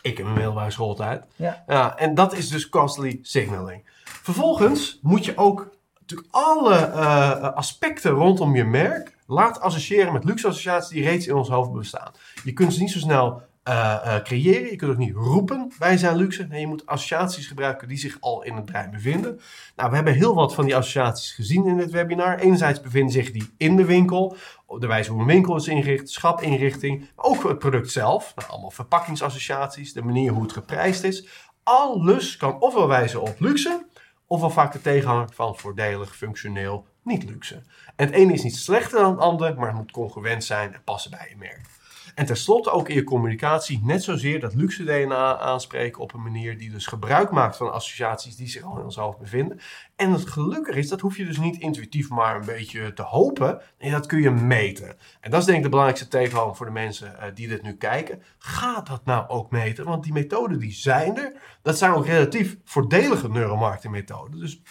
Ik 0.03 0.17
heb 0.17 0.27
een 0.27 0.33
middelbare 0.33 0.71
schooltijd. 0.71 1.25
Ja. 1.37 1.65
ja. 1.67 1.97
En 1.97 2.15
dat 2.15 2.33
is 2.37 2.49
dus 2.49 2.69
costly 2.69 3.19
signaling. 3.23 3.91
Vervolgens 4.05 4.99
moet 5.03 5.25
je 5.25 5.37
ook 5.37 5.72
alle 6.31 6.87
aspecten 7.55 8.11
rondom 8.11 8.57
je 8.57 8.65
merk 8.65 9.17
laat 9.27 9.61
associëren 9.61 10.13
met 10.13 10.25
luxe 10.25 10.47
associaties 10.47 10.91
die 10.91 11.05
reeds 11.05 11.27
in 11.27 11.35
ons 11.35 11.49
hoofd 11.49 11.73
bestaan. 11.73 12.13
Je 12.45 12.53
kunt 12.53 12.75
ze 12.75 12.81
niet 12.81 12.91
zo 12.91 12.99
snel 12.99 13.43
uh, 13.69 13.75
uh, 14.05 14.17
creëren. 14.23 14.71
Je 14.71 14.77
kunt 14.77 14.91
ook 14.91 14.97
niet 14.97 15.15
roepen, 15.15 15.73
wij 15.79 15.97
zijn 15.97 16.17
luxe. 16.17 16.47
Nee, 16.49 16.61
je 16.61 16.67
moet 16.67 16.87
associaties 16.87 17.47
gebruiken 17.47 17.89
die 17.89 17.99
zich 17.99 18.17
al 18.21 18.43
in 18.43 18.57
het 18.57 18.65
brein 18.65 18.91
bevinden. 18.91 19.41
Nou, 19.77 19.91
we 19.91 19.95
hebben 19.95 20.15
heel 20.15 20.35
wat 20.35 20.55
van 20.55 20.65
die 20.65 20.77
associaties 20.77 21.33
gezien 21.33 21.67
in 21.67 21.77
dit 21.77 21.91
webinar. 21.91 22.39
Enerzijds 22.39 22.81
bevinden 22.81 23.13
zich 23.13 23.31
die 23.31 23.55
in 23.57 23.77
de 23.77 23.85
winkel, 23.85 24.37
de 24.79 24.87
wijze 24.87 25.11
hoe 25.11 25.21
een 25.21 25.27
winkel 25.27 25.57
is 25.57 25.69
ingericht, 25.69 26.11
schapinrichting, 26.11 27.11
maar 27.17 27.25
ook 27.25 27.49
het 27.49 27.59
product 27.59 27.91
zelf. 27.91 28.33
Nou, 28.37 28.51
allemaal 28.51 28.71
verpakkingsassociaties, 28.71 29.93
de 29.93 30.03
manier 30.03 30.33
hoe 30.33 30.43
het 30.43 30.53
geprijsd 30.53 31.05
is. 31.05 31.27
Alles 31.63 32.37
kan 32.37 32.61
ofwel 32.61 32.89
wijzen 32.89 33.21
op 33.21 33.35
luxe, 33.39 33.87
ofwel 34.33 34.51
vaak 34.51 34.73
de 34.73 34.81
tegenhanger 34.81 35.29
van 35.33 35.57
voordelig, 35.57 36.17
functioneel, 36.17 36.87
niet 37.03 37.25
luxe. 37.25 37.63
En 37.97 38.07
het 38.07 38.15
ene 38.15 38.33
is 38.33 38.43
niet 38.43 38.57
slechter 38.57 39.01
dan 39.01 39.11
het 39.11 39.21
ander, 39.21 39.55
maar 39.55 39.67
het 39.67 39.77
moet 39.77 39.91
congruent 39.91 40.45
zijn 40.45 40.75
en 40.75 40.85
passen 40.85 41.11
bij 41.11 41.27
je 41.29 41.37
merk. 41.37 41.61
En 42.15 42.27
tenslotte 42.27 42.71
ook 42.71 42.89
in 42.89 42.95
je 42.95 43.05
communicatie 43.05 43.81
net 43.85 44.03
zozeer 44.03 44.41
dat 44.41 44.55
luxe 44.55 44.85
DNA 44.85 45.39
aanspreken 45.39 46.03
op 46.03 46.15
een 46.15 46.23
manier 46.23 46.59
die 46.59 46.71
dus 46.71 46.87
gebruik 46.87 47.31
maakt 47.31 47.57
van 47.57 47.73
associaties 47.73 48.37
die 48.37 48.49
zich 48.49 48.63
al 48.63 48.79
in 48.79 48.85
ons 48.85 48.97
hoofd 48.97 49.19
bevinden. 49.19 49.61
En 49.97 50.13
het 50.13 50.29
gelukkig 50.29 50.77
is, 50.77 50.89
dat 50.89 51.01
hoef 51.01 51.17
je 51.17 51.25
dus 51.25 51.39
niet 51.39 51.57
intuïtief 51.57 52.09
maar 52.09 52.37
een 52.37 52.45
beetje 52.45 52.93
te 52.93 53.03
hopen. 53.03 53.61
Nee, 53.79 53.91
dat 53.91 54.07
kun 54.07 54.21
je 54.21 54.31
meten. 54.31 54.97
En 55.21 55.31
dat 55.31 55.41
is 55.41 55.47
denk 55.47 55.59
ik 55.59 55.65
de 55.65 55.71
belangrijkste 55.71 56.09
tegenhanger 56.09 56.57
voor 56.57 56.67
de 56.67 56.73
mensen 56.73 57.17
uh, 57.21 57.25
die 57.35 57.49
dit 57.49 57.63
nu 57.63 57.77
kijken. 57.77 58.23
Ga 58.39 58.81
dat 58.81 59.05
nou 59.05 59.29
ook 59.29 59.51
meten, 59.51 59.85
want 59.85 60.03
die 60.03 60.13
methoden 60.13 60.59
die 60.59 60.73
zijn 60.73 61.19
er. 61.19 61.33
Dat 61.63 61.79
zijn 61.79 61.93
ook 61.93 62.07
relatief 62.07 62.57
voordelige 62.65 63.29
neuromarketingmethoden. 63.29 64.39
Dus 64.39 64.63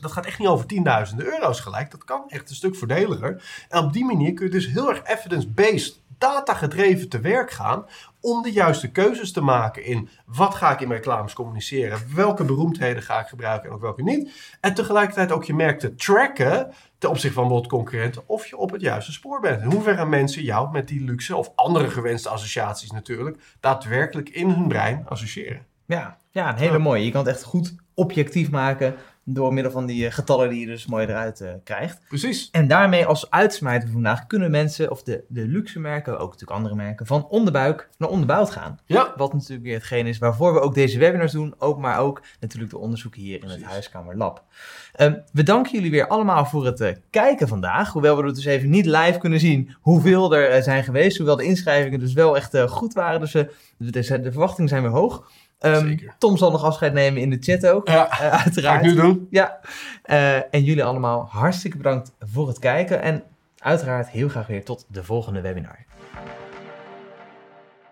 dat 0.00 0.12
gaat 0.12 0.26
echt 0.26 0.38
niet 0.38 0.48
over 0.48 0.66
tienduizenden 0.66 1.26
euro's 1.26 1.60
gelijk. 1.60 1.90
Dat 1.90 2.04
kan 2.04 2.24
echt 2.28 2.50
een 2.50 2.56
stuk 2.56 2.76
voordeliger. 2.76 3.64
En 3.68 3.84
op 3.84 3.92
die 3.92 4.04
manier 4.04 4.34
kun 4.34 4.44
je 4.44 4.50
dus 4.50 4.66
heel 4.66 4.88
erg 4.88 5.04
evidence-based 5.04 6.02
data-gedreven 6.18 7.08
te 7.08 7.20
werk 7.20 7.50
gaan 7.50 7.86
om 8.20 8.42
de 8.42 8.52
juiste 8.52 8.90
keuzes 8.90 9.32
te 9.32 9.40
maken 9.40 9.84
in 9.84 10.08
wat 10.26 10.54
ga 10.54 10.72
ik 10.72 10.80
in 10.80 10.88
mijn 10.88 11.00
reclames 11.00 11.32
communiceren, 11.32 11.98
welke 12.14 12.44
beroemdheden 12.44 13.02
ga 13.02 13.20
ik 13.20 13.26
gebruiken 13.26 13.68
en 13.68 13.74
ook 13.74 13.80
welke 13.80 14.02
niet. 14.02 14.56
En 14.60 14.74
tegelijkertijd 14.74 15.32
ook 15.32 15.44
je 15.44 15.54
merk 15.54 15.78
te 15.78 15.94
tracken 15.94 16.72
ten 16.98 17.10
opzichte 17.10 17.34
van 17.34 17.42
bijvoorbeeld 17.42 17.72
concurrenten 17.72 18.22
of 18.26 18.46
je 18.46 18.56
op 18.56 18.70
het 18.70 18.80
juiste 18.80 19.12
spoor 19.12 19.40
bent. 19.40 19.62
In 19.62 19.70
hoeverre 19.70 20.06
mensen 20.06 20.42
jou 20.42 20.70
met 20.70 20.88
die 20.88 21.04
luxe 21.04 21.36
of 21.36 21.52
andere 21.54 21.90
gewenste 21.90 22.28
associaties 22.28 22.90
natuurlijk 22.90 23.56
daadwerkelijk 23.60 24.28
in 24.28 24.50
hun 24.50 24.68
brein 24.68 25.06
associëren. 25.08 25.66
Ja, 25.86 26.18
ja 26.30 26.48
een 26.48 26.58
hele 26.58 26.78
mooie. 26.78 27.04
Je 27.04 27.10
kan 27.10 27.24
het 27.24 27.34
echt 27.34 27.42
goed 27.42 27.74
objectief 27.94 28.50
maken 28.50 28.94
Door 29.26 29.52
middel 29.52 29.72
van 29.72 29.86
die 29.86 30.06
eh, 30.06 30.12
getallen 30.12 30.48
die 30.48 30.60
je 30.60 30.66
dus 30.66 30.86
mooi 30.86 31.06
eruit 31.06 31.40
eh, 31.40 31.52
krijgt. 31.64 32.00
Precies. 32.08 32.48
En 32.50 32.68
daarmee 32.68 33.06
als 33.06 33.30
uitsmijter 33.30 33.88
vandaag 33.88 34.26
kunnen 34.26 34.50
mensen, 34.50 34.90
of 34.90 35.02
de, 35.02 35.24
de 35.28 35.46
luxe 35.46 35.80
merken, 35.80 36.12
ook 36.12 36.30
natuurlijk 36.30 36.50
andere 36.50 36.74
merken, 36.74 37.06
van 37.06 37.26
onderbuik 37.28 37.88
naar 37.98 38.08
onderbouwd 38.08 38.50
gaan. 38.50 38.78
Ja. 38.86 39.12
Wat 39.16 39.32
natuurlijk 39.32 39.62
weer 39.62 39.74
hetgeen 39.74 40.06
is 40.06 40.18
waarvoor 40.18 40.54
we 40.54 40.60
ook 40.60 40.74
deze 40.74 40.98
webinars 40.98 41.32
doen, 41.32 41.54
ook, 41.58 41.78
maar 41.78 41.98
ook 41.98 42.22
natuurlijk 42.40 42.72
de 42.72 42.78
onderzoeken 42.78 43.20
hier 43.20 43.34
in 43.34 43.42
het 43.42 43.50
Precies. 43.50 43.72
Huiskamer 43.72 44.16
Lab. 44.16 44.44
Ehm, 44.92 45.14
we 45.32 45.42
danken 45.42 45.72
jullie 45.72 45.90
weer 45.90 46.06
allemaal 46.06 46.46
voor 46.46 46.66
het 46.66 46.80
eh, 46.80 46.94
kijken 47.10 47.48
vandaag. 47.48 47.92
Hoewel 47.92 48.16
we 48.16 48.26
het 48.26 48.34
dus 48.34 48.44
even 48.44 48.70
niet 48.70 48.86
live 48.86 49.18
kunnen 49.18 49.40
zien 49.40 49.76
hoeveel 49.80 50.34
er 50.34 50.62
zijn 50.62 50.84
geweest. 50.84 51.16
Hoewel 51.16 51.36
de 51.36 51.44
inschrijvingen 51.44 51.98
dus 51.98 52.12
wel 52.12 52.36
echt 52.36 52.58
goed 52.66 52.94
waren. 52.94 53.20
Dus 53.20 53.32
de, 53.32 53.50
de, 53.76 54.20
de 54.20 54.32
verwachtingen 54.32 54.68
zijn 54.68 54.82
weer 54.82 54.90
hoog. 54.90 55.30
Ehm. 55.58 55.98
Tom 56.18 56.36
zal 56.36 56.50
nog 56.50 56.62
afscheid 56.64 56.92
nemen 56.92 57.20
in 57.20 57.30
de 57.30 57.36
chat 57.40 57.66
ook, 57.66 57.88
Ja, 57.88 58.10
eh, 58.10 58.16
ga 58.16 58.42
uiteraard. 58.44 58.84
ik 58.84 58.90
nu 58.90 59.00
doen. 59.00 59.26
Ja, 59.30 59.60
eh, 60.02 60.54
en 60.54 60.64
jullie 60.64 60.84
allemaal 60.84 61.26
hartstikke 61.26 61.76
bedankt 61.76 62.12
voor 62.18 62.48
het 62.48 62.58
kijken. 62.58 63.02
En 63.02 63.22
uiteraard 63.58 64.08
heel 64.08 64.28
graag 64.28 64.46
weer 64.46 64.64
tot 64.64 64.86
de 64.88 65.04
volgende 65.04 65.40
webinar. 65.40 65.84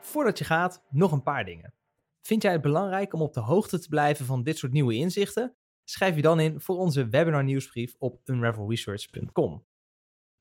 Voordat 0.00 0.38
je 0.38 0.44
gaat, 0.44 0.82
nog 0.90 1.12
een 1.12 1.22
paar 1.22 1.44
dingen. 1.44 1.74
Vind 2.22 2.42
jij 2.42 2.52
het 2.52 2.60
belangrijk 2.62 3.12
om 3.14 3.22
op 3.22 3.34
de 3.34 3.40
hoogte 3.40 3.78
te 3.78 3.88
blijven 3.88 4.26
van 4.26 4.42
dit 4.42 4.58
soort 4.58 4.72
nieuwe 4.72 4.94
inzichten? 4.94 5.54
Schrijf 5.84 6.16
je 6.16 6.22
dan 6.22 6.40
in 6.40 6.60
voor 6.60 6.76
onze 6.76 7.08
webinar 7.08 7.44
nieuwsbrief 7.44 7.94
op 7.98 8.20
unravelresearch.com. 8.24 9.64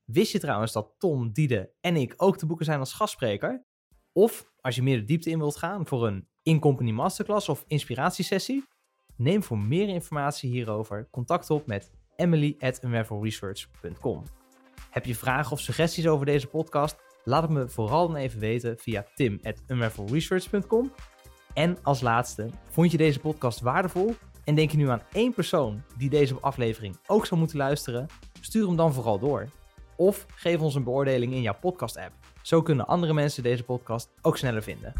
Wist 0.03 0.32
je 0.32 0.39
trouwens 0.39 0.72
dat 0.72 0.93
Tom, 0.97 1.32
Diede 1.32 1.72
en 1.82 1.95
ik 1.95 2.13
ook 2.17 2.38
te 2.38 2.45
boeken 2.45 2.65
zijn 2.65 2.80
als 2.80 2.93
gastspreker? 2.93 3.65
Of 4.11 4.51
als 4.59 4.76
je 4.76 4.84
meer 4.84 4.97
de 4.97 5.03
diepte 5.03 5.30
in 5.30 5.38
wilt 5.38 5.57
gaan 5.57 5.88
voor 5.88 6.07
een 6.07 6.28
in-company 6.43 6.91
masterclass 6.91 7.49
of 7.49 7.63
inspiratiesessie? 7.67 8.67
Neem 9.15 9.43
voor 9.43 9.57
meer 9.57 9.87
informatie 9.87 10.49
hierover 10.49 11.07
contact 11.11 11.49
op 11.49 11.67
met 11.67 11.91
emily 12.15 12.55
at. 12.59 12.81
Heb 14.89 15.05
je 15.05 15.15
vragen 15.15 15.51
of 15.51 15.59
suggesties 15.59 16.07
over 16.07 16.25
deze 16.25 16.47
podcast? 16.47 16.95
Laat 17.23 17.41
het 17.41 17.51
me 17.51 17.69
vooral 17.69 18.07
dan 18.07 18.15
even 18.15 18.39
weten 18.39 18.77
via 18.77 19.05
tim 19.15 19.39
at. 19.43 19.61
En 21.53 21.77
als 21.83 22.01
laatste, 22.01 22.49
vond 22.69 22.91
je 22.91 22.97
deze 22.97 23.19
podcast 23.19 23.59
waardevol 23.59 24.15
en 24.43 24.55
denk 24.55 24.71
je 24.71 24.77
nu 24.77 24.89
aan 24.89 25.01
één 25.11 25.33
persoon 25.33 25.83
die 25.97 26.09
deze 26.09 26.39
aflevering 26.39 26.97
ook 27.07 27.25
zou 27.25 27.39
moeten 27.39 27.57
luisteren? 27.57 28.07
Stuur 28.41 28.67
hem 28.67 28.75
dan 28.75 28.93
vooral 28.93 29.19
door. 29.19 29.49
Of 29.95 30.25
geef 30.35 30.59
ons 30.59 30.75
een 30.75 30.83
beoordeling 30.83 31.33
in 31.33 31.41
jouw 31.41 31.57
podcast-app. 31.59 32.13
Zo 32.41 32.61
kunnen 32.61 32.87
andere 32.87 33.13
mensen 33.13 33.43
deze 33.43 33.63
podcast 33.63 34.09
ook 34.21 34.37
sneller 34.37 34.63
vinden. 34.63 34.93